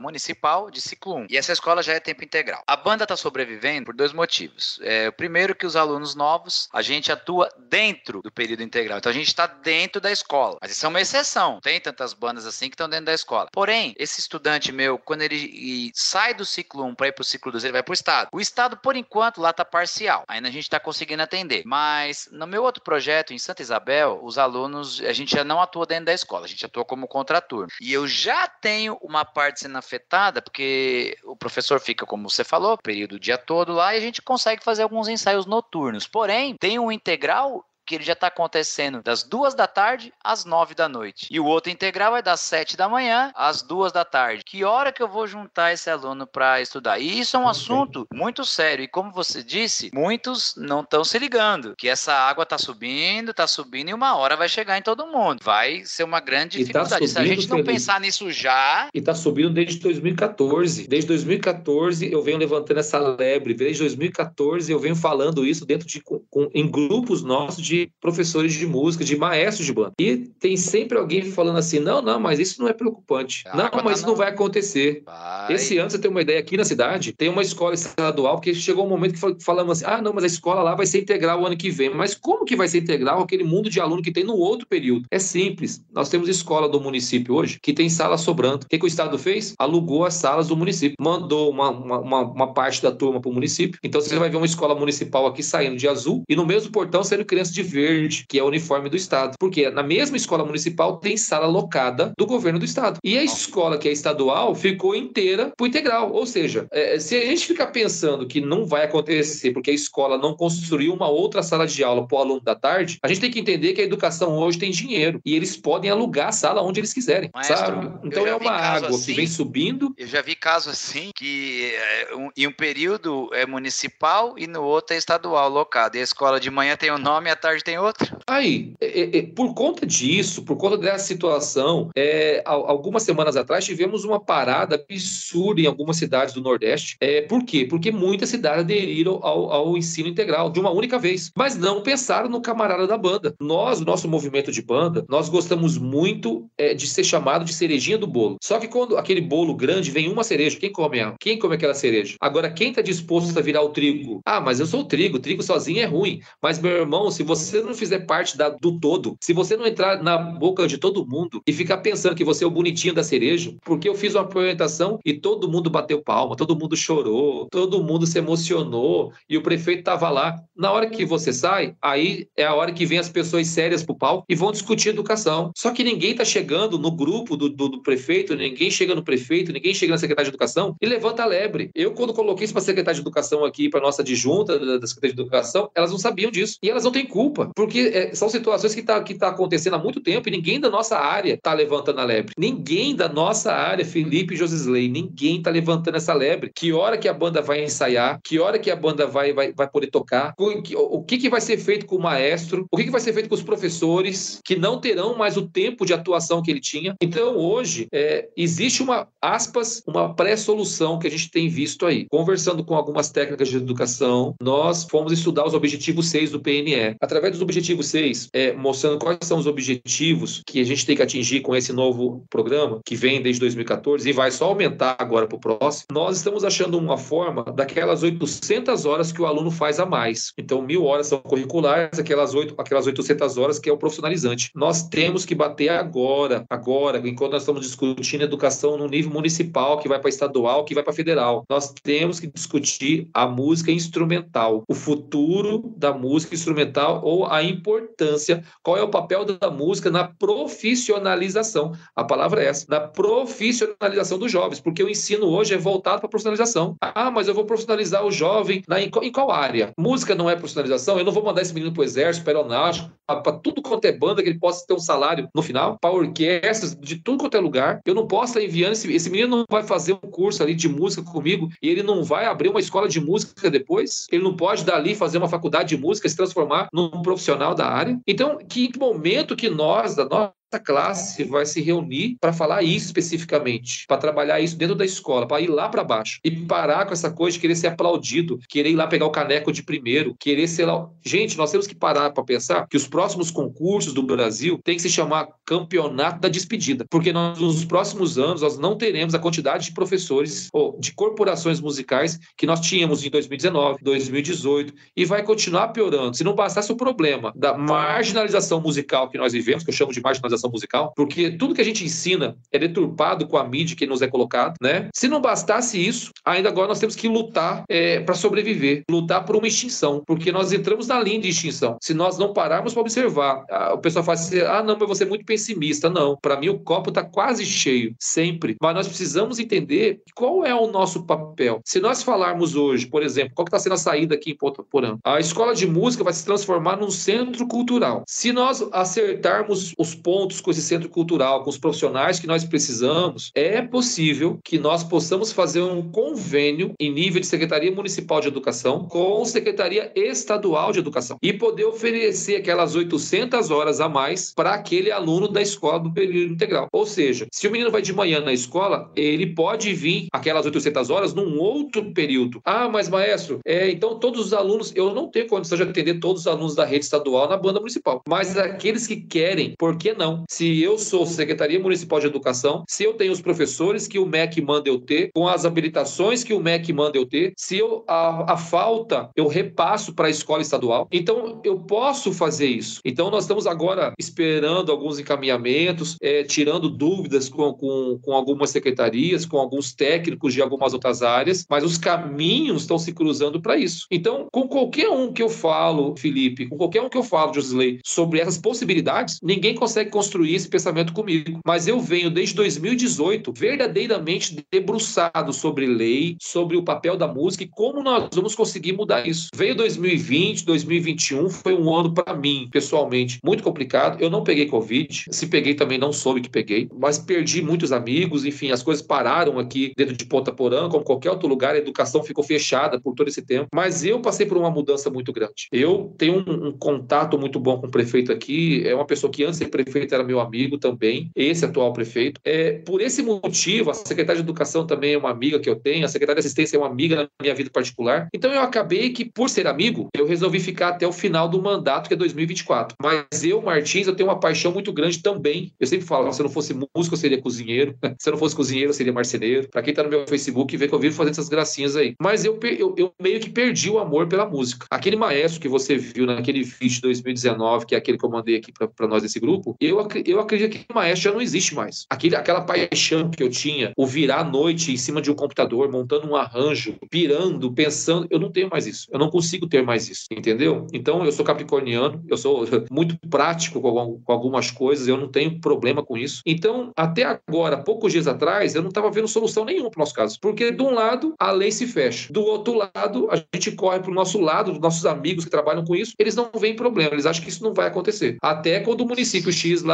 municipal 0.00 0.70
de 0.70 0.80
ciclo 0.80 1.16
1. 1.16 1.26
E 1.30 1.36
essa 1.36 1.52
escola 1.52 1.82
já 1.82 1.92
é 1.92 2.00
tempo 2.00 2.24
integral. 2.24 2.62
A 2.66 2.76
banda 2.76 3.04
está 3.04 3.16
sobrevivendo 3.16 3.86
por 3.86 3.94
dois 3.94 4.12
motivos. 4.12 4.78
É, 4.82 5.08
o 5.08 5.12
primeiro 5.12 5.54
que 5.54 5.66
os 5.66 5.76
alunos 5.76 6.14
novos, 6.14 6.68
a 6.72 6.82
gente 6.82 7.10
atua 7.10 7.48
dentro 7.68 8.22
do 8.22 8.30
período 8.30 8.62
integral. 8.62 8.98
Então 8.98 9.10
a 9.10 9.14
gente 9.14 9.28
está 9.28 9.46
dentro 9.46 10.00
da 10.00 10.10
escola. 10.10 10.58
Mas 10.60 10.72
isso 10.72 10.86
é 10.86 10.88
uma 10.88 11.00
exceção. 11.00 11.60
Tem 11.60 11.80
tantas 11.80 12.12
bandas 12.12 12.46
assim 12.46 12.68
que 12.68 12.74
estão 12.74 12.88
dentro 12.88 13.06
da 13.06 13.14
escola. 13.14 13.48
Porém, 13.52 13.94
esse 13.98 14.20
estudante 14.20 14.72
meu, 14.72 14.98
quando 14.98 15.22
ele 15.22 15.90
sai 15.94 16.34
do 16.34 16.44
ciclo 16.44 16.84
1 16.84 16.94
para 16.94 17.08
ir 17.08 17.12
para 17.12 17.22
o 17.22 17.24
ciclo 17.24 17.52
2, 17.52 17.64
ele 17.64 17.72
vai 17.72 17.82
para 17.82 17.92
o 17.92 17.94
estado. 17.94 18.28
O 18.32 18.40
estado, 18.40 18.76
por 18.76 18.96
enquanto, 18.96 19.40
lá 19.40 19.50
está 19.50 19.64
parcial. 19.64 20.24
Ainda 20.28 20.48
a 20.48 20.52
gente 20.52 20.64
está 20.64 20.80
conseguindo 20.80 21.22
atender. 21.22 21.62
Mas 21.64 22.28
no 22.30 22.46
meu 22.46 22.62
outro 22.62 22.82
projeto, 22.82 23.32
em 23.32 23.38
Santa 23.38 23.62
Isabel, 23.62 24.20
os 24.22 24.38
alunos, 24.38 25.00
a 25.00 25.12
gente 25.12 25.34
já 25.34 25.44
não 25.44 25.60
atua 25.60 25.86
dentro 25.86 26.06
da 26.06 26.14
escola, 26.14 26.44
a 26.44 26.48
gente 26.48 26.64
atua 26.64 26.84
como 26.84 27.08
contraturno. 27.08 27.68
E 27.80 27.92
eu 27.92 28.06
já 28.06 28.46
tenho 28.46 28.98
uma 29.00 29.24
parte 29.34 29.60
sendo 29.60 29.76
afetada, 29.76 30.40
porque 30.40 31.16
o 31.24 31.36
professor 31.36 31.80
fica, 31.80 32.06
como 32.06 32.30
você 32.30 32.44
falou, 32.44 32.78
período 32.78 33.16
o 33.16 33.20
dia 33.20 33.36
todo 33.36 33.72
lá, 33.72 33.94
e 33.94 33.98
a 33.98 34.00
gente 34.00 34.22
consegue 34.22 34.64
fazer 34.64 34.84
alguns 34.84 35.08
ensaios 35.08 35.44
noturnos. 35.44 36.06
Porém, 36.06 36.56
tem 36.56 36.78
um 36.78 36.92
integral 36.92 37.64
que 37.84 37.94
ele 37.94 38.04
já 38.04 38.14
está 38.14 38.28
acontecendo 38.28 39.02
das 39.02 39.22
duas 39.22 39.54
da 39.54 39.66
tarde 39.66 40.12
às 40.22 40.44
nove 40.44 40.74
da 40.74 40.88
noite. 40.88 41.28
E 41.30 41.38
o 41.38 41.44
outro 41.44 41.70
integral 41.70 42.16
é 42.16 42.22
das 42.22 42.40
sete 42.40 42.76
da 42.76 42.88
manhã 42.88 43.30
às 43.34 43.62
duas 43.62 43.92
da 43.92 44.04
tarde. 44.04 44.42
Que 44.44 44.64
hora 44.64 44.92
que 44.92 45.02
eu 45.02 45.08
vou 45.08 45.26
juntar 45.26 45.72
esse 45.72 45.90
aluno 45.90 46.26
para 46.26 46.60
estudar? 46.60 46.98
E 46.98 47.20
isso 47.20 47.36
é 47.36 47.40
um 47.40 47.48
assunto 47.48 48.06
muito 48.12 48.44
sério. 48.44 48.84
E 48.84 48.88
como 48.88 49.12
você 49.12 49.42
disse, 49.42 49.90
muitos 49.92 50.54
não 50.56 50.80
estão 50.80 51.04
se 51.04 51.18
ligando 51.18 51.74
que 51.76 51.88
essa 51.88 52.14
água 52.14 52.44
está 52.44 52.58
subindo, 52.58 53.30
está 53.30 53.46
subindo 53.46 53.90
e 53.90 53.94
uma 53.94 54.16
hora 54.16 54.36
vai 54.36 54.48
chegar 54.48 54.78
em 54.78 54.82
todo 54.82 55.06
mundo. 55.06 55.40
Vai 55.42 55.82
ser 55.84 56.04
uma 56.04 56.20
grande 56.20 56.58
tá 56.58 56.58
dificuldade. 56.58 57.00
Tá 57.00 57.06
se 57.06 57.18
a 57.18 57.24
gente 57.24 57.48
não 57.48 57.62
pensar 57.62 58.00
nisso 58.00 58.30
já. 58.30 58.88
E 58.94 58.98
está 58.98 59.14
subindo 59.14 59.50
desde 59.50 59.78
2014. 59.80 60.88
Desde 60.88 61.08
2014 61.08 62.10
eu 62.10 62.22
venho 62.22 62.38
levantando 62.38 62.80
essa 62.80 62.98
lebre. 62.98 63.54
Desde 63.54 63.80
2014 63.80 64.72
eu 64.72 64.78
venho 64.78 64.96
falando 64.96 65.44
isso 65.44 65.66
dentro 65.66 65.86
de 65.86 66.00
com, 66.00 66.22
em 66.54 66.70
grupos 66.70 67.22
nossos 67.22 67.64
de 67.64 67.73
de 67.74 67.90
professores 68.00 68.54
de 68.54 68.66
música, 68.66 69.04
de 69.04 69.16
maestros 69.16 69.66
de 69.66 69.72
banda. 69.72 69.92
E 69.98 70.16
tem 70.38 70.56
sempre 70.56 70.96
alguém 70.96 71.24
falando 71.24 71.58
assim: 71.58 71.80
não, 71.80 72.00
não, 72.00 72.20
mas 72.20 72.38
isso 72.38 72.60
não 72.60 72.68
é 72.68 72.72
preocupante. 72.72 73.44
Ah, 73.46 73.56
não, 73.56 73.82
mas 73.84 73.98
isso 73.98 74.06
não 74.06 74.14
vai 74.14 74.28
acontecer. 74.28 75.02
Vai. 75.04 75.52
Esse 75.52 75.78
ano, 75.78 75.90
você 75.90 75.98
tem 75.98 76.10
uma 76.10 76.22
ideia, 76.22 76.38
aqui 76.38 76.56
na 76.56 76.64
cidade, 76.64 77.12
tem 77.12 77.28
uma 77.28 77.42
escola 77.42 77.74
estadual 77.74 78.40
que 78.40 78.54
chegou 78.54 78.86
um 78.86 78.88
momento 78.88 79.14
que 79.14 79.44
falamos 79.44 79.78
assim: 79.78 79.90
ah, 79.92 80.00
não, 80.00 80.12
mas 80.12 80.24
a 80.24 80.28
escola 80.28 80.62
lá 80.62 80.74
vai 80.74 80.86
ser 80.86 81.00
integral 81.00 81.40
o 81.40 81.46
ano 81.46 81.56
que 81.56 81.70
vem. 81.70 81.90
Mas 81.90 82.14
como 82.14 82.44
que 82.44 82.56
vai 82.56 82.68
ser 82.68 82.78
integral 82.78 83.20
aquele 83.20 83.44
mundo 83.44 83.68
de 83.68 83.80
aluno 83.80 84.02
que 84.02 84.12
tem 84.12 84.24
no 84.24 84.36
outro 84.36 84.66
período? 84.66 85.06
É 85.10 85.18
simples. 85.18 85.82
Nós 85.92 86.08
temos 86.08 86.28
escola 86.28 86.68
do 86.68 86.80
município 86.80 87.34
hoje 87.34 87.58
que 87.60 87.72
tem 87.72 87.88
sala 87.88 88.16
sobrando. 88.16 88.64
O 88.64 88.68
que, 88.68 88.78
que 88.78 88.84
o 88.84 88.88
Estado 88.88 89.18
fez? 89.18 89.54
Alugou 89.58 90.04
as 90.04 90.14
salas 90.14 90.48
do 90.48 90.56
município. 90.56 90.96
Mandou 91.00 91.50
uma, 91.50 91.70
uma, 91.70 92.20
uma 92.20 92.52
parte 92.52 92.82
da 92.82 92.92
turma 92.92 93.20
para 93.20 93.30
o 93.30 93.34
município. 93.34 93.78
Então 93.82 94.00
você 94.00 94.16
vai 94.16 94.28
ver 94.28 94.36
uma 94.36 94.46
escola 94.46 94.74
municipal 94.74 95.26
aqui 95.26 95.42
saindo 95.42 95.76
de 95.76 95.88
azul 95.88 96.22
e 96.28 96.36
no 96.36 96.46
mesmo 96.46 96.70
portão 96.70 97.02
sendo 97.02 97.24
criança 97.24 97.52
de 97.52 97.63
verde, 97.64 98.24
que 98.28 98.38
é 98.38 98.42
o 98.42 98.46
uniforme 98.46 98.88
do 98.88 98.96
Estado. 98.96 99.36
Porque 99.38 99.70
na 99.70 99.82
mesma 99.82 100.16
escola 100.16 100.44
municipal 100.44 100.98
tem 100.98 101.16
sala 101.16 101.46
locada 101.46 102.12
do 102.18 102.26
governo 102.26 102.58
do 102.58 102.64
Estado. 102.64 102.98
E 103.02 103.18
a 103.18 103.24
escola 103.24 103.78
que 103.78 103.88
é 103.88 103.92
estadual 103.92 104.54
ficou 104.54 104.94
inteira 104.94 105.52
por 105.56 105.66
integral. 105.66 106.12
Ou 106.12 106.26
seja, 106.26 106.66
é, 106.70 106.98
se 106.98 107.16
a 107.16 107.24
gente 107.24 107.46
ficar 107.46 107.68
pensando 107.68 108.26
que 108.26 108.40
não 108.40 108.66
vai 108.66 108.84
acontecer 108.84 109.52
porque 109.52 109.70
a 109.70 109.74
escola 109.74 110.18
não 110.18 110.34
construiu 110.36 110.92
uma 110.92 111.08
outra 111.08 111.42
sala 111.42 111.66
de 111.66 111.82
aula 111.82 112.06
para 112.06 112.16
o 112.16 112.20
aluno 112.20 112.40
da 112.40 112.54
tarde, 112.54 112.98
a 113.02 113.08
gente 113.08 113.20
tem 113.20 113.30
que 113.30 113.40
entender 113.40 113.72
que 113.72 113.80
a 113.80 113.84
educação 113.84 114.36
hoje 114.36 114.58
tem 114.58 114.70
dinheiro 114.70 115.20
e 115.24 115.34
eles 115.34 115.56
podem 115.56 115.90
alugar 115.90 116.28
a 116.28 116.32
sala 116.32 116.62
onde 116.62 116.80
eles 116.80 116.92
quiserem, 116.92 117.30
Maestro, 117.32 117.56
sabe? 117.56 117.98
Então 118.04 118.26
é 118.26 118.34
uma 118.34 118.52
água 118.52 118.90
assim, 118.90 119.06
que 119.06 119.12
vem 119.14 119.26
subindo. 119.26 119.94
Eu 119.96 120.06
já 120.06 120.22
vi 120.22 120.34
casos 120.34 120.72
assim 120.72 121.10
que 121.14 121.72
é, 121.74 122.14
um, 122.14 122.30
em 122.36 122.46
um 122.46 122.52
período 122.52 123.30
é 123.32 123.46
municipal 123.46 124.34
e 124.38 124.46
no 124.46 124.62
outro 124.62 124.94
é 124.94 124.98
estadual, 124.98 125.48
locado. 125.48 125.96
E 125.96 126.00
a 126.00 126.02
escola 126.02 126.40
de 126.40 126.50
manhã 126.50 126.76
tem 126.76 126.90
um 126.90 126.98
nome 126.98 127.28
e 127.28 127.32
à 127.32 127.36
tarde 127.36 127.53
tem 127.62 127.78
outro. 127.78 128.16
Aí, 128.26 128.74
é, 128.80 129.00
é, 129.00 129.18
é, 129.18 129.22
por 129.22 129.54
conta 129.54 129.86
disso, 129.86 130.42
por 130.42 130.56
conta 130.56 130.76
dessa 130.76 131.06
situação, 131.06 131.90
é, 131.96 132.42
algumas 132.44 133.02
semanas 133.02 133.36
atrás 133.36 133.64
tivemos 133.64 134.04
uma 134.04 134.20
parada 134.20 134.76
absurda 134.76 135.60
em 135.60 135.66
algumas 135.66 135.96
cidades 135.96 136.34
do 136.34 136.40
Nordeste. 136.40 136.96
É, 137.00 137.22
por 137.22 137.44
quê? 137.44 137.64
Porque 137.64 137.90
muitas 137.90 138.28
cidades 138.28 138.60
aderiram 138.60 139.20
ao, 139.22 139.52
ao 139.52 139.76
ensino 139.76 140.08
integral 140.08 140.50
de 140.50 140.60
uma 140.60 140.70
única 140.70 140.98
vez, 140.98 141.30
mas 141.36 141.56
não 141.56 141.82
pensaram 141.82 142.28
no 142.28 142.40
camarada 142.40 142.86
da 142.86 142.96
banda. 142.96 143.34
Nós, 143.40 143.80
o 143.80 143.84
nosso 143.84 144.08
movimento 144.08 144.50
de 144.50 144.62
banda, 144.62 145.04
nós 145.08 145.28
gostamos 145.28 145.78
muito 145.78 146.48
é, 146.56 146.74
de 146.74 146.86
ser 146.86 147.04
chamado 147.04 147.44
de 147.44 147.52
cerejinha 147.52 147.98
do 147.98 148.06
bolo. 148.06 148.36
Só 148.42 148.58
que 148.58 148.68
quando 148.68 148.96
aquele 148.96 149.20
bolo 149.20 149.54
grande 149.54 149.90
vem 149.90 150.10
uma 150.10 150.24
cereja, 150.24 150.58
quem 150.58 150.72
come 150.72 150.98
ela? 150.98 151.14
Quem 151.20 151.38
come 151.38 151.54
aquela 151.54 151.74
cereja? 151.74 152.16
Agora, 152.20 152.50
quem 152.50 152.70
está 152.70 152.82
disposto 152.82 153.38
a 153.38 153.42
virar 153.42 153.62
o 153.62 153.70
trigo? 153.70 154.20
Ah, 154.24 154.40
mas 154.40 154.60
eu 154.60 154.66
sou 154.66 154.80
o 154.80 154.84
trigo, 154.84 155.16
o 155.16 155.20
trigo 155.20 155.42
sozinho 155.42 155.80
é 155.80 155.84
ruim. 155.84 156.20
Mas, 156.42 156.58
meu 156.58 156.72
irmão, 156.72 157.10
se 157.10 157.22
você 157.22 157.43
não 157.62 157.74
fizer 157.74 158.00
parte 158.00 158.36
da, 158.36 158.48
do 158.48 158.78
todo, 158.78 159.16
se 159.20 159.32
você 159.32 159.56
não 159.56 159.66
entrar 159.66 160.02
na 160.02 160.16
boca 160.16 160.66
de 160.66 160.78
todo 160.78 161.06
mundo 161.06 161.42
e 161.46 161.52
ficar 161.52 161.78
pensando 161.78 162.14
que 162.14 162.24
você 162.24 162.44
é 162.44 162.46
o 162.46 162.50
bonitinho 162.50 162.94
da 162.94 163.02
cereja, 163.02 163.54
porque 163.64 163.88
eu 163.88 163.94
fiz 163.94 164.14
uma 164.14 164.22
apresentação 164.22 164.98
e 165.04 165.14
todo 165.14 165.50
mundo 165.50 165.70
bateu 165.70 166.02
palma, 166.02 166.36
todo 166.36 166.58
mundo 166.58 166.76
chorou, 166.76 167.48
todo 167.50 167.82
mundo 167.82 168.06
se 168.06 168.18
emocionou 168.18 169.12
e 169.28 169.36
o 169.36 169.42
prefeito 169.42 169.80
estava 169.80 170.08
lá. 170.10 170.36
Na 170.56 170.70
hora 170.72 170.88
que 170.88 171.04
você 171.04 171.32
sai, 171.32 171.74
aí 171.80 172.26
é 172.36 172.44
a 172.44 172.54
hora 172.54 172.72
que 172.72 172.86
vem 172.86 172.98
as 172.98 173.08
pessoas 173.08 173.46
sérias 173.48 173.82
pro 173.82 173.96
palco 173.96 174.24
e 174.28 174.34
vão 174.34 174.52
discutir 174.52 174.90
educação. 174.90 175.50
Só 175.56 175.70
que 175.70 175.84
ninguém 175.84 176.12
está 176.12 176.24
chegando 176.24 176.78
no 176.78 176.90
grupo 176.90 177.36
do, 177.36 177.48
do, 177.48 177.68
do, 177.68 177.82
prefeito, 177.82 178.34
ninguém 178.34 178.70
chega 178.70 178.94
no 178.94 179.02
prefeito, 179.02 179.52
ninguém 179.52 179.74
chega 179.74 179.92
na 179.92 179.98
secretária 179.98 180.30
de 180.30 180.34
educação 180.34 180.74
e 180.80 180.86
levanta 180.86 181.22
a 181.22 181.26
lebre. 181.26 181.70
Eu, 181.74 181.92
quando 181.92 182.14
coloquei 182.14 182.44
isso 182.44 182.54
para 182.54 182.62
a 182.62 182.64
secretária 182.64 182.94
de 182.94 183.00
educação 183.00 183.44
aqui, 183.44 183.68
para 183.68 183.80
nossa 183.80 184.02
adjunta 184.02 184.58
da 184.78 184.86
secretaria 184.86 185.14
de 185.14 185.20
educação, 185.20 185.70
elas 185.74 185.90
não 185.90 185.98
sabiam 185.98 186.30
disso. 186.30 186.58
E 186.62 186.70
elas 186.70 186.84
não 186.84 186.92
têm 186.92 187.06
culpa 187.06 187.33
porque 187.54 187.90
é, 187.92 188.14
são 188.14 188.28
situações 188.28 188.74
que 188.74 188.80
está 188.80 189.02
que 189.02 189.14
tá 189.14 189.28
acontecendo 189.28 189.74
há 189.74 189.78
muito 189.78 190.00
tempo 190.00 190.28
e 190.28 190.32
ninguém 190.32 190.60
da 190.60 190.70
nossa 190.70 190.98
área 190.98 191.34
está 191.34 191.52
levantando 191.52 192.00
a 192.00 192.04
lebre. 192.04 192.34
Ninguém 192.38 192.94
da 192.94 193.08
nossa 193.08 193.52
área, 193.52 193.84
Felipe 193.84 194.36
Josisley, 194.36 194.88
ninguém 194.88 195.38
está 195.38 195.50
levantando 195.50 195.96
essa 195.96 196.14
lebre. 196.14 196.50
Que 196.54 196.72
hora 196.72 196.98
que 196.98 197.08
a 197.08 197.14
banda 197.14 197.42
vai 197.42 197.62
ensaiar? 197.62 198.18
Que 198.24 198.38
hora 198.38 198.58
que 198.58 198.70
a 198.70 198.76
banda 198.76 199.06
vai, 199.06 199.32
vai, 199.32 199.52
vai 199.52 199.68
poder 199.68 199.88
tocar? 199.88 200.34
O 200.38 200.62
que, 200.62 200.76
o 200.76 201.02
que, 201.02 201.18
que 201.18 201.28
vai 201.28 201.40
ser 201.40 201.58
feito 201.58 201.86
com 201.86 201.96
o 201.96 202.02
maestro? 202.02 202.66
O 202.70 202.76
que, 202.76 202.84
que 202.84 202.90
vai 202.90 203.00
ser 203.00 203.12
feito 203.12 203.28
com 203.28 203.34
os 203.34 203.42
professores 203.42 204.40
que 204.44 204.56
não 204.56 204.80
terão 204.80 205.16
mais 205.16 205.36
o 205.36 205.48
tempo 205.48 205.84
de 205.84 205.92
atuação 205.92 206.42
que 206.42 206.50
ele 206.50 206.60
tinha? 206.60 206.94
Então, 207.00 207.36
hoje, 207.36 207.86
é, 207.92 208.28
existe 208.36 208.82
uma, 208.82 209.08
aspas, 209.20 209.82
uma 209.86 210.14
pré-solução 210.14 210.98
que 210.98 211.06
a 211.06 211.10
gente 211.10 211.30
tem 211.30 211.48
visto 211.48 211.86
aí. 211.86 212.06
Conversando 212.10 212.64
com 212.64 212.74
algumas 212.74 213.10
técnicas 213.10 213.48
de 213.48 213.56
educação, 213.56 214.34
nós 214.40 214.84
fomos 214.84 215.12
estudar 215.12 215.46
os 215.46 215.54
objetivos 215.54 216.08
6 216.08 216.30
do 216.32 216.40
PNE. 216.40 216.96
Através 217.00 217.23
dos 217.30 217.42
objetivos 217.42 217.86
6, 217.88 218.28
é, 218.32 218.52
mostrando 218.52 218.98
quais 218.98 219.18
são 219.22 219.38
os 219.38 219.46
objetivos 219.46 220.42
que 220.46 220.60
a 220.60 220.64
gente 220.64 220.86
tem 220.86 220.96
que 220.96 221.02
atingir 221.02 221.40
com 221.40 221.54
esse 221.54 221.72
novo 221.72 222.24
programa, 222.30 222.80
que 222.84 222.96
vem 222.96 223.22
desde 223.22 223.40
2014 223.40 224.08
e 224.08 224.12
vai 224.12 224.30
só 224.30 224.46
aumentar 224.46 224.96
agora 224.98 225.26
para 225.26 225.36
o 225.36 225.40
próximo, 225.40 225.86
nós 225.92 226.16
estamos 226.16 226.44
achando 226.44 226.78
uma 226.78 226.96
forma 226.96 227.44
daquelas 227.54 228.02
800 228.02 228.84
horas 228.84 229.12
que 229.12 229.20
o 229.20 229.26
aluno 229.26 229.50
faz 229.50 229.78
a 229.78 229.86
mais. 229.86 230.32
Então, 230.38 230.62
mil 230.62 230.84
horas 230.84 231.06
são 231.06 231.18
curriculares, 231.18 231.98
aquelas, 231.98 232.34
8, 232.34 232.54
aquelas 232.58 232.86
800 232.86 233.38
horas 233.38 233.58
que 233.58 233.68
é 233.68 233.72
o 233.72 233.76
profissionalizante. 233.76 234.50
Nós 234.54 234.88
temos 234.88 235.24
que 235.24 235.34
bater 235.34 235.68
agora, 235.68 236.44
agora, 236.50 236.98
enquanto 237.06 237.32
nós 237.32 237.42
estamos 237.42 237.62
discutindo 237.62 238.22
educação 238.22 238.76
no 238.76 238.86
nível 238.86 239.12
municipal, 239.12 239.78
que 239.78 239.88
vai 239.88 239.98
para 239.98 240.08
estadual, 240.08 240.64
que 240.64 240.74
vai 240.74 240.82
para 240.82 240.92
federal. 240.92 241.44
Nós 241.48 241.72
temos 241.82 242.18
que 242.20 242.26
discutir 242.26 243.08
a 243.12 243.26
música 243.26 243.70
instrumental, 243.70 244.64
o 244.68 244.74
futuro 244.74 245.72
da 245.76 245.92
música 245.92 246.34
instrumental 246.34 247.00
ou 247.04 247.13
a 247.30 247.42
importância, 247.42 248.42
qual 248.62 248.76
é 248.76 248.82
o 248.82 248.88
papel 248.88 249.24
da 249.24 249.50
música 249.50 249.90
na 249.90 250.04
profissionalização. 250.04 251.72
A 251.94 252.02
palavra 252.02 252.42
é 252.42 252.46
essa, 252.46 252.66
na 252.68 252.80
profissionalização 252.80 254.18
dos 254.18 254.32
jovens, 254.32 254.60
porque 254.60 254.82
o 254.82 254.88
ensino 254.88 255.26
hoje 255.26 255.54
é 255.54 255.58
voltado 255.58 256.00
para 256.00 256.08
profissionalização. 256.08 256.76
Ah, 256.80 257.10
mas 257.10 257.28
eu 257.28 257.34
vou 257.34 257.44
profissionalizar 257.44 258.04
o 258.04 258.10
jovem 258.10 258.62
na, 258.66 258.80
em, 258.80 258.90
em 259.02 259.12
qual 259.12 259.30
área? 259.30 259.72
Música 259.78 260.14
não 260.14 260.28
é 260.28 260.34
profissionalização, 260.34 260.98
eu 260.98 261.04
não 261.04 261.12
vou 261.12 261.24
mandar 261.24 261.42
esse 261.42 261.54
menino 261.54 261.72
para 261.72 261.82
o 261.82 261.84
exército, 261.84 262.24
para 262.24 262.38
aeronáutico, 262.38 262.90
para 263.06 263.32
tudo 263.32 263.62
quanto 263.62 263.84
é 263.84 263.92
banda 263.92 264.22
que 264.22 264.28
ele 264.28 264.38
possa 264.38 264.66
ter 264.66 264.74
um 264.74 264.78
salário 264.78 265.28
no 265.34 265.42
final, 265.42 265.78
para 265.80 265.90
orquestras, 265.90 266.74
de 266.74 266.96
tudo 266.96 267.18
quanto 267.18 267.36
é 267.36 267.40
lugar. 267.40 267.80
Eu 267.84 267.94
não 267.94 268.06
posso 268.06 268.32
estar 268.32 268.42
enviando 268.42 268.72
esse, 268.72 268.92
esse 268.92 269.10
menino 269.10 269.36
não 269.36 269.44
vai 269.48 269.62
fazer 269.62 269.92
um 269.92 270.10
curso 270.10 270.42
ali 270.42 270.54
de 270.54 270.68
música 270.68 271.02
comigo 271.02 271.48
e 271.62 271.68
ele 271.68 271.82
não 271.82 272.02
vai 272.02 272.26
abrir 272.26 272.48
uma 272.48 272.60
escola 272.60 272.88
de 272.88 273.00
música 273.00 273.50
depois. 273.50 274.06
Ele 274.10 274.22
não 274.22 274.36
pode 274.36 274.64
dali 274.64 274.94
fazer 274.94 275.18
uma 275.18 275.28
faculdade 275.28 275.68
de 275.70 275.76
música, 275.76 276.08
se 276.08 276.16
transformar 276.16 276.68
num 276.72 276.90
profissional 277.02 277.54
da 277.54 277.66
área. 277.66 277.98
Então, 278.06 278.38
que 278.38 278.70
momento 278.78 279.36
que 279.36 279.48
nós, 279.48 279.94
da 279.94 280.04
nossa 280.04 280.32
classe 280.58 281.24
vai 281.24 281.46
se 281.46 281.60
reunir 281.60 282.16
para 282.20 282.32
falar 282.32 282.62
isso 282.62 282.86
especificamente, 282.86 283.86
para 283.86 283.96
trabalhar 283.96 284.40
isso 284.40 284.56
dentro 284.56 284.74
da 284.74 284.84
escola, 284.84 285.26
para 285.26 285.40
ir 285.40 285.48
lá 285.48 285.68
para 285.68 285.84
baixo 285.84 286.20
e 286.24 286.30
parar 286.30 286.86
com 286.86 286.92
essa 286.92 287.10
coisa 287.10 287.34
de 287.34 287.40
querer 287.40 287.56
ser 287.56 287.68
aplaudido, 287.68 288.38
querer 288.48 288.70
ir 288.70 288.76
lá 288.76 288.86
pegar 288.86 289.06
o 289.06 289.10
caneco 289.10 289.52
de 289.52 289.62
primeiro, 289.62 290.14
querer 290.18 290.48
ser 290.48 290.66
lá. 290.66 290.88
Gente, 291.04 291.36
nós 291.36 291.50
temos 291.50 291.66
que 291.66 291.74
parar 291.74 292.10
para 292.10 292.24
pensar 292.24 292.66
que 292.68 292.76
os 292.76 292.86
próximos 292.86 293.30
concursos 293.30 293.92
do 293.92 294.02
Brasil 294.02 294.60
têm 294.64 294.76
que 294.76 294.82
se 294.82 294.90
chamar 294.90 295.28
Campeonato 295.44 296.20
da 296.20 296.28
Despedida, 296.28 296.86
porque 296.90 297.12
nós, 297.12 297.38
nos 297.38 297.64
próximos 297.64 298.18
anos 298.18 298.42
nós 298.42 298.58
não 298.58 298.76
teremos 298.76 299.14
a 299.14 299.18
quantidade 299.18 299.66
de 299.66 299.72
professores 299.72 300.48
ou 300.52 300.78
de 300.78 300.92
corporações 300.92 301.60
musicais 301.60 302.18
que 302.36 302.46
nós 302.46 302.60
tínhamos 302.60 303.04
em 303.04 303.10
2019, 303.10 303.78
2018 303.82 304.74
e 304.96 305.04
vai 305.04 305.22
continuar 305.22 305.68
piorando. 305.68 306.16
Se 306.16 306.24
não 306.24 306.34
bastasse 306.34 306.72
o 306.72 306.76
problema 306.76 307.32
da 307.34 307.56
marginalização 307.56 308.60
musical 308.60 309.08
que 309.08 309.18
nós 309.18 309.32
vivemos, 309.32 309.62
que 309.62 309.70
eu 309.70 309.74
chamo 309.74 309.92
de 309.92 310.00
marginalização 310.00 310.43
musical, 310.48 310.92
porque 310.96 311.30
tudo 311.30 311.54
que 311.54 311.60
a 311.60 311.64
gente 311.64 311.84
ensina 311.84 312.36
é 312.52 312.58
deturpado 312.58 313.26
com 313.26 313.36
a 313.36 313.44
mídia 313.44 313.76
que 313.76 313.86
nos 313.86 314.02
é 314.02 314.08
colocado, 314.08 314.54
né? 314.60 314.88
Se 314.94 315.08
não 315.08 315.20
bastasse 315.20 315.84
isso, 315.84 316.10
ainda 316.24 316.48
agora 316.48 316.68
nós 316.68 316.78
temos 316.78 316.96
que 316.96 317.08
lutar 317.08 317.64
é, 317.68 318.00
para 318.00 318.14
sobreviver, 318.14 318.82
lutar 318.90 319.24
por 319.24 319.36
uma 319.36 319.46
extinção, 319.46 320.02
porque 320.06 320.32
nós 320.32 320.52
entramos 320.52 320.86
na 320.86 321.00
linha 321.00 321.20
de 321.20 321.28
extinção. 321.28 321.76
Se 321.80 321.94
nós 321.94 322.18
não 322.18 322.32
pararmos 322.32 322.72
para 322.72 322.82
observar, 322.82 323.44
o 323.72 323.78
pessoal 323.78 324.04
fala 324.04 324.18
assim: 324.18 324.40
ah, 324.40 324.62
não, 324.62 324.76
mas 324.78 324.88
você 324.88 325.04
é 325.04 325.06
muito 325.06 325.24
pessimista. 325.24 325.88
Não, 325.90 326.16
para 326.20 326.38
mim 326.38 326.48
o 326.48 326.58
copo 326.58 326.90
está 326.90 327.02
quase 327.02 327.44
cheio, 327.44 327.94
sempre. 327.98 328.56
Mas 328.60 328.74
nós 328.74 328.88
precisamos 328.88 329.38
entender 329.38 330.00
qual 330.14 330.44
é 330.44 330.54
o 330.54 330.66
nosso 330.66 331.04
papel. 331.04 331.60
Se 331.64 331.80
nós 331.80 332.02
falarmos 332.02 332.54
hoje, 332.54 332.86
por 332.86 333.02
exemplo, 333.02 333.32
qual 333.34 333.44
está 333.44 333.58
sendo 333.58 333.74
a 333.74 333.78
saída 333.78 334.14
aqui 334.14 334.32
em 334.32 334.36
Porã? 334.36 334.98
A 335.04 335.20
escola 335.20 335.54
de 335.54 335.66
música 335.66 336.04
vai 336.04 336.12
se 336.12 336.24
transformar 336.24 336.76
num 336.76 336.90
centro 336.90 337.46
cultural. 337.46 338.02
Se 338.06 338.32
nós 338.32 338.66
acertarmos 338.72 339.74
os 339.78 339.94
pontos 339.94 340.23
com 340.40 340.50
esse 340.50 340.62
centro 340.62 340.88
cultural, 340.88 341.42
com 341.42 341.50
os 341.50 341.58
profissionais 341.58 342.18
que 342.18 342.26
nós 342.26 342.44
precisamos, 342.44 343.30
é 343.34 343.60
possível 343.62 344.38
que 344.42 344.58
nós 344.58 344.82
possamos 344.84 345.32
fazer 345.32 345.62
um 345.62 345.82
convênio 345.90 346.72
em 346.78 346.92
nível 346.92 347.20
de 347.20 347.26
Secretaria 347.26 347.70
Municipal 347.72 348.20
de 348.20 348.28
Educação 348.28 348.86
com 348.88 349.24
Secretaria 349.24 349.92
Estadual 349.94 350.72
de 350.72 350.78
Educação 350.78 351.18
e 351.22 351.32
poder 351.32 351.64
oferecer 351.64 352.36
aquelas 352.36 352.74
800 352.74 353.50
horas 353.50 353.80
a 353.80 353.88
mais 353.88 354.32
para 354.34 354.54
aquele 354.54 354.90
aluno 354.90 355.28
da 355.28 355.42
escola 355.42 355.78
do 355.78 355.92
período 355.92 356.32
integral. 356.32 356.68
Ou 356.72 356.86
seja, 356.86 357.26
se 357.32 357.46
o 357.46 357.50
menino 357.50 357.70
vai 357.70 357.82
de 357.82 357.92
manhã 357.92 358.20
na 358.20 358.32
escola, 358.32 358.90
ele 358.94 359.34
pode 359.34 359.72
vir 359.72 360.08
aquelas 360.12 360.46
800 360.46 360.90
horas 360.90 361.14
num 361.14 361.38
outro 361.38 361.92
período. 361.92 362.40
Ah, 362.44 362.68
mas 362.68 362.88
maestro, 362.88 363.40
é, 363.44 363.70
então 363.70 363.98
todos 363.98 364.26
os 364.26 364.32
alunos, 364.32 364.72
eu 364.74 364.94
não 364.94 365.08
tenho 365.08 365.26
condição 365.26 365.56
de 365.56 365.64
atender 365.64 366.00
todos 366.00 366.22
os 366.22 366.26
alunos 366.26 366.54
da 366.54 366.64
rede 366.64 366.84
estadual 366.84 367.28
na 367.28 367.36
banda 367.36 367.60
municipal, 367.60 368.02
mas 368.08 368.36
aqueles 368.36 368.86
que 368.86 368.96
querem, 368.96 369.54
por 369.58 369.76
que 369.76 369.92
não? 369.92 370.13
Se 370.28 370.62
eu 370.62 370.78
sou 370.78 371.06
Secretaria 371.06 371.58
Municipal 371.58 372.00
de 372.00 372.06
Educação, 372.06 372.64
se 372.68 372.84
eu 372.84 372.94
tenho 372.94 373.12
os 373.12 373.20
professores 373.20 373.86
que 373.86 373.98
o 373.98 374.06
MEC 374.06 374.40
manda 374.40 374.68
eu 374.68 374.78
ter, 374.78 375.10
com 375.14 375.26
as 375.26 375.44
habilitações 375.44 376.22
que 376.22 376.34
o 376.34 376.40
MEC 376.40 376.72
manda 376.72 376.96
eu 376.96 377.06
ter, 377.06 377.32
se 377.36 377.58
eu, 377.58 377.84
a, 377.88 378.34
a 378.34 378.36
falta 378.36 379.10
eu 379.16 379.26
repasso 379.26 379.94
para 379.94 380.06
a 380.06 380.10
escola 380.10 380.42
estadual. 380.42 380.88
Então, 380.92 381.40
eu 381.44 381.58
posso 381.60 382.12
fazer 382.12 382.46
isso. 382.46 382.80
Então, 382.84 383.10
nós 383.10 383.24
estamos 383.24 383.46
agora 383.46 383.92
esperando 383.98 384.70
alguns 384.70 384.98
encaminhamentos, 384.98 385.96
é, 386.02 386.22
tirando 386.22 386.68
dúvidas 386.68 387.28
com, 387.28 387.52
com, 387.54 387.98
com 388.02 388.12
algumas 388.12 388.50
secretarias, 388.50 389.26
com 389.26 389.38
alguns 389.38 389.72
técnicos 389.72 390.34
de 390.34 390.42
algumas 390.42 390.72
outras 390.72 391.02
áreas, 391.02 391.44
mas 391.48 391.64
os 391.64 391.78
caminhos 391.78 392.62
estão 392.62 392.78
se 392.78 392.92
cruzando 392.92 393.40
para 393.40 393.56
isso. 393.56 393.86
Então, 393.90 394.28
com 394.32 394.46
qualquer 394.48 394.88
um 394.88 395.12
que 395.12 395.22
eu 395.22 395.28
falo, 395.28 395.94
Felipe, 395.96 396.46
com 396.46 396.56
qualquer 396.56 396.82
um 396.82 396.88
que 396.88 396.98
eu 396.98 397.02
falo, 397.02 397.34
Josley, 397.34 397.80
sobre 397.84 398.20
essas 398.20 398.38
possibilidades, 398.38 399.18
ninguém 399.22 399.54
consegue 399.54 399.90
construir 400.04 400.34
esse 400.34 400.48
pensamento 400.48 400.92
comigo. 400.92 401.40
Mas 401.46 401.66
eu 401.66 401.80
venho 401.80 402.10
desde 402.10 402.34
2018 402.34 403.32
verdadeiramente 403.32 404.44
debruçado 404.52 405.32
sobre 405.32 405.66
lei, 405.66 406.16
sobre 406.20 406.56
o 406.56 406.62
papel 406.62 406.96
da 406.96 407.08
música 407.08 407.44
e 407.44 407.48
como 407.48 407.82
nós 407.82 408.10
vamos 408.14 408.34
conseguir 408.34 408.74
mudar 408.74 409.06
isso. 409.08 409.28
Veio 409.34 409.54
2020, 409.54 410.44
2021, 410.44 411.30
foi 411.30 411.54
um 411.54 411.74
ano 411.74 411.94
para 411.94 412.14
mim, 412.14 412.48
pessoalmente, 412.52 413.18
muito 413.24 413.42
complicado. 413.42 414.00
Eu 414.00 414.10
não 414.10 414.22
peguei 414.22 414.46
Covid, 414.46 415.06
se 415.10 415.26
peguei 415.26 415.54
também 415.54 415.78
não 415.78 415.92
soube 415.92 416.20
que 416.20 416.28
peguei, 416.28 416.68
mas 416.78 416.98
perdi 416.98 417.40
muitos 417.40 417.72
amigos, 417.72 418.26
enfim, 418.26 418.50
as 418.50 418.62
coisas 418.62 418.84
pararam 418.84 419.38
aqui 419.38 419.72
dentro 419.76 419.96
de 419.96 420.04
Ponta 420.04 420.32
Porã, 420.32 420.68
como 420.68 420.84
qualquer 420.84 421.10
outro 421.10 421.28
lugar, 421.28 421.54
a 421.54 421.58
educação 421.58 422.02
ficou 422.02 422.22
fechada 422.22 422.78
por 422.78 422.94
todo 422.94 423.08
esse 423.08 423.22
tempo. 423.22 423.48
Mas 423.54 423.84
eu 423.84 424.00
passei 424.00 424.26
por 424.26 424.36
uma 424.36 424.50
mudança 424.50 424.90
muito 424.90 425.12
grande. 425.12 425.48
Eu 425.50 425.94
tenho 425.96 426.22
um, 426.26 426.48
um 426.48 426.52
contato 426.52 427.18
muito 427.18 427.40
bom 427.40 427.58
com 427.58 427.68
o 427.68 427.70
prefeito 427.70 428.12
aqui, 428.12 428.66
é 428.66 428.74
uma 428.74 428.86
pessoa 428.86 429.10
que 429.10 429.24
antes 429.24 429.38
de 429.38 429.44
ser 429.44 429.50
prefeito 429.50 429.93
era 429.94 430.04
meu 430.04 430.20
amigo 430.20 430.58
também, 430.58 431.10
esse 431.14 431.44
atual 431.44 431.72
prefeito. 431.72 432.20
É, 432.24 432.52
por 432.64 432.80
esse 432.80 433.02
motivo, 433.02 433.70
a 433.70 433.74
secretária 433.74 434.20
de 434.20 434.24
Educação 434.24 434.66
também 434.66 434.94
é 434.94 434.98
uma 434.98 435.10
amiga 435.10 435.38
que 435.38 435.48
eu 435.48 435.56
tenho, 435.56 435.84
a 435.84 435.88
secretária 435.88 436.20
de 436.20 436.26
Assistência 436.26 436.56
é 436.56 436.60
uma 436.60 436.68
amiga 436.68 436.96
na 436.96 437.08
minha 437.20 437.34
vida 437.34 437.50
particular. 437.50 438.08
Então 438.12 438.32
eu 438.32 438.40
acabei 438.40 438.90
que, 438.90 439.04
por 439.04 439.28
ser 439.28 439.46
amigo, 439.46 439.88
eu 439.94 440.06
resolvi 440.06 440.40
ficar 440.40 440.68
até 440.68 440.86
o 440.86 440.92
final 440.92 441.28
do 441.28 441.40
mandato, 441.40 441.88
que 441.88 441.94
é 441.94 441.96
2024. 441.96 442.76
Mas 442.82 443.24
eu, 443.24 443.40
Martins, 443.42 443.86
eu 443.86 443.94
tenho 443.94 444.08
uma 444.08 444.18
paixão 444.18 444.52
muito 444.52 444.72
grande 444.72 445.02
também. 445.02 445.52
Eu 445.58 445.66
sempre 445.66 445.86
falo, 445.86 446.12
se 446.12 446.20
eu 446.20 446.24
não 446.24 446.32
fosse 446.32 446.54
músico, 446.54 446.94
eu 446.94 446.98
seria 446.98 447.20
cozinheiro. 447.20 447.76
se 447.98 448.08
eu 448.08 448.12
não 448.12 448.18
fosse 448.18 448.34
cozinheiro, 448.34 448.70
eu 448.70 448.74
seria 448.74 448.92
marceneiro. 448.92 449.48
Para 449.48 449.62
quem 449.62 449.74
tá 449.74 449.82
no 449.82 449.88
meu 449.88 450.06
Facebook, 450.06 450.56
vê 450.56 450.68
que 450.68 450.74
eu 450.74 450.78
vivo 450.78 450.94
fazendo 450.94 451.12
essas 451.12 451.28
gracinhas 451.28 451.76
aí. 451.76 451.94
Mas 452.00 452.24
eu, 452.24 452.38
eu, 452.42 452.74
eu 452.76 452.92
meio 453.00 453.20
que 453.20 453.30
perdi 453.30 453.70
o 453.70 453.78
amor 453.78 454.06
pela 454.06 454.26
música. 454.26 454.66
Aquele 454.70 454.96
maestro 454.96 455.40
que 455.40 455.48
você 455.48 455.76
viu 455.76 456.06
naquele 456.06 456.42
vídeo 456.42 456.76
de 456.76 456.80
2019, 456.80 457.66
que 457.66 457.74
é 457.74 457.78
aquele 457.78 457.98
que 457.98 458.04
eu 458.04 458.10
mandei 458.10 458.36
aqui 458.36 458.52
para 458.52 458.86
nós 458.86 459.02
desse 459.02 459.20
grupo, 459.20 459.56
eu 459.60 459.78
eu, 460.04 460.20
acredito 460.20 460.52
que 460.52 460.66
o 460.70 460.74
maestro 460.74 461.02
já 461.02 461.12
não 461.12 461.20
existe 461.20 461.54
mais. 461.54 461.86
Aquele, 461.88 462.16
aquela 462.16 462.42
paixão 462.42 463.10
que 463.10 463.22
eu 463.22 463.30
tinha, 463.30 463.72
o 463.76 463.86
virar 463.86 464.20
à 464.20 464.24
noite 464.24 464.72
em 464.72 464.76
cima 464.76 465.00
de 465.00 465.10
um 465.10 465.14
computador, 465.14 465.70
montando 465.70 466.08
um 466.08 466.16
arranjo, 466.16 466.76
pirando, 466.90 467.52
pensando, 467.52 468.06
eu 468.10 468.18
não 468.18 468.30
tenho 468.30 468.48
mais 468.50 468.66
isso. 468.66 468.88
Eu 468.90 468.98
não 468.98 469.10
consigo 469.10 469.46
ter 469.46 469.62
mais 469.62 469.88
isso, 469.88 470.06
entendeu? 470.10 470.66
Então, 470.72 471.04
eu 471.04 471.12
sou 471.12 471.24
capricorniano, 471.24 472.02
eu 472.08 472.16
sou 472.16 472.44
muito 472.70 472.96
prático 473.08 473.60
com, 473.60 474.00
com 474.00 474.12
algumas 474.12 474.50
coisas, 474.50 474.88
eu 474.88 474.96
não 474.96 475.08
tenho 475.08 475.40
problema 475.40 475.84
com 475.84 475.96
isso. 475.96 476.22
Então, 476.26 476.72
até 476.76 477.04
agora, 477.04 477.58
poucos 477.58 477.92
dias 477.92 478.06
atrás, 478.06 478.54
eu 478.54 478.62
não 478.62 478.68
estava 478.68 478.90
vendo 478.90 479.08
solução 479.08 479.44
nenhuma 479.44 479.70
para 479.70 479.78
o 479.78 479.82
nosso 479.82 479.94
caso. 479.94 480.18
Porque, 480.20 480.50
de 480.50 480.62
um 480.62 480.74
lado, 480.74 481.14
a 481.18 481.30
lei 481.30 481.50
se 481.50 481.66
fecha. 481.66 482.12
Do 482.12 482.22
outro 482.22 482.54
lado, 482.54 483.08
a 483.10 483.16
gente 483.34 483.52
corre 483.52 483.80
para 483.80 483.90
o 483.90 483.94
nosso 483.94 484.20
lado, 484.20 484.58
nossos 484.58 484.86
amigos 484.86 485.24
que 485.24 485.30
trabalham 485.30 485.64
com 485.64 485.74
isso, 485.74 485.92
eles 485.98 486.14
não 486.14 486.30
veem 486.38 486.56
problema, 486.56 486.92
eles 486.92 487.06
acham 487.06 487.22
que 487.22 487.30
isso 487.30 487.42
não 487.42 487.54
vai 487.54 487.66
acontecer. 487.66 488.16
Até 488.22 488.60
quando 488.60 488.82
o 488.82 488.86
município 488.86 489.32
X 489.32 489.62
lá 489.62 489.73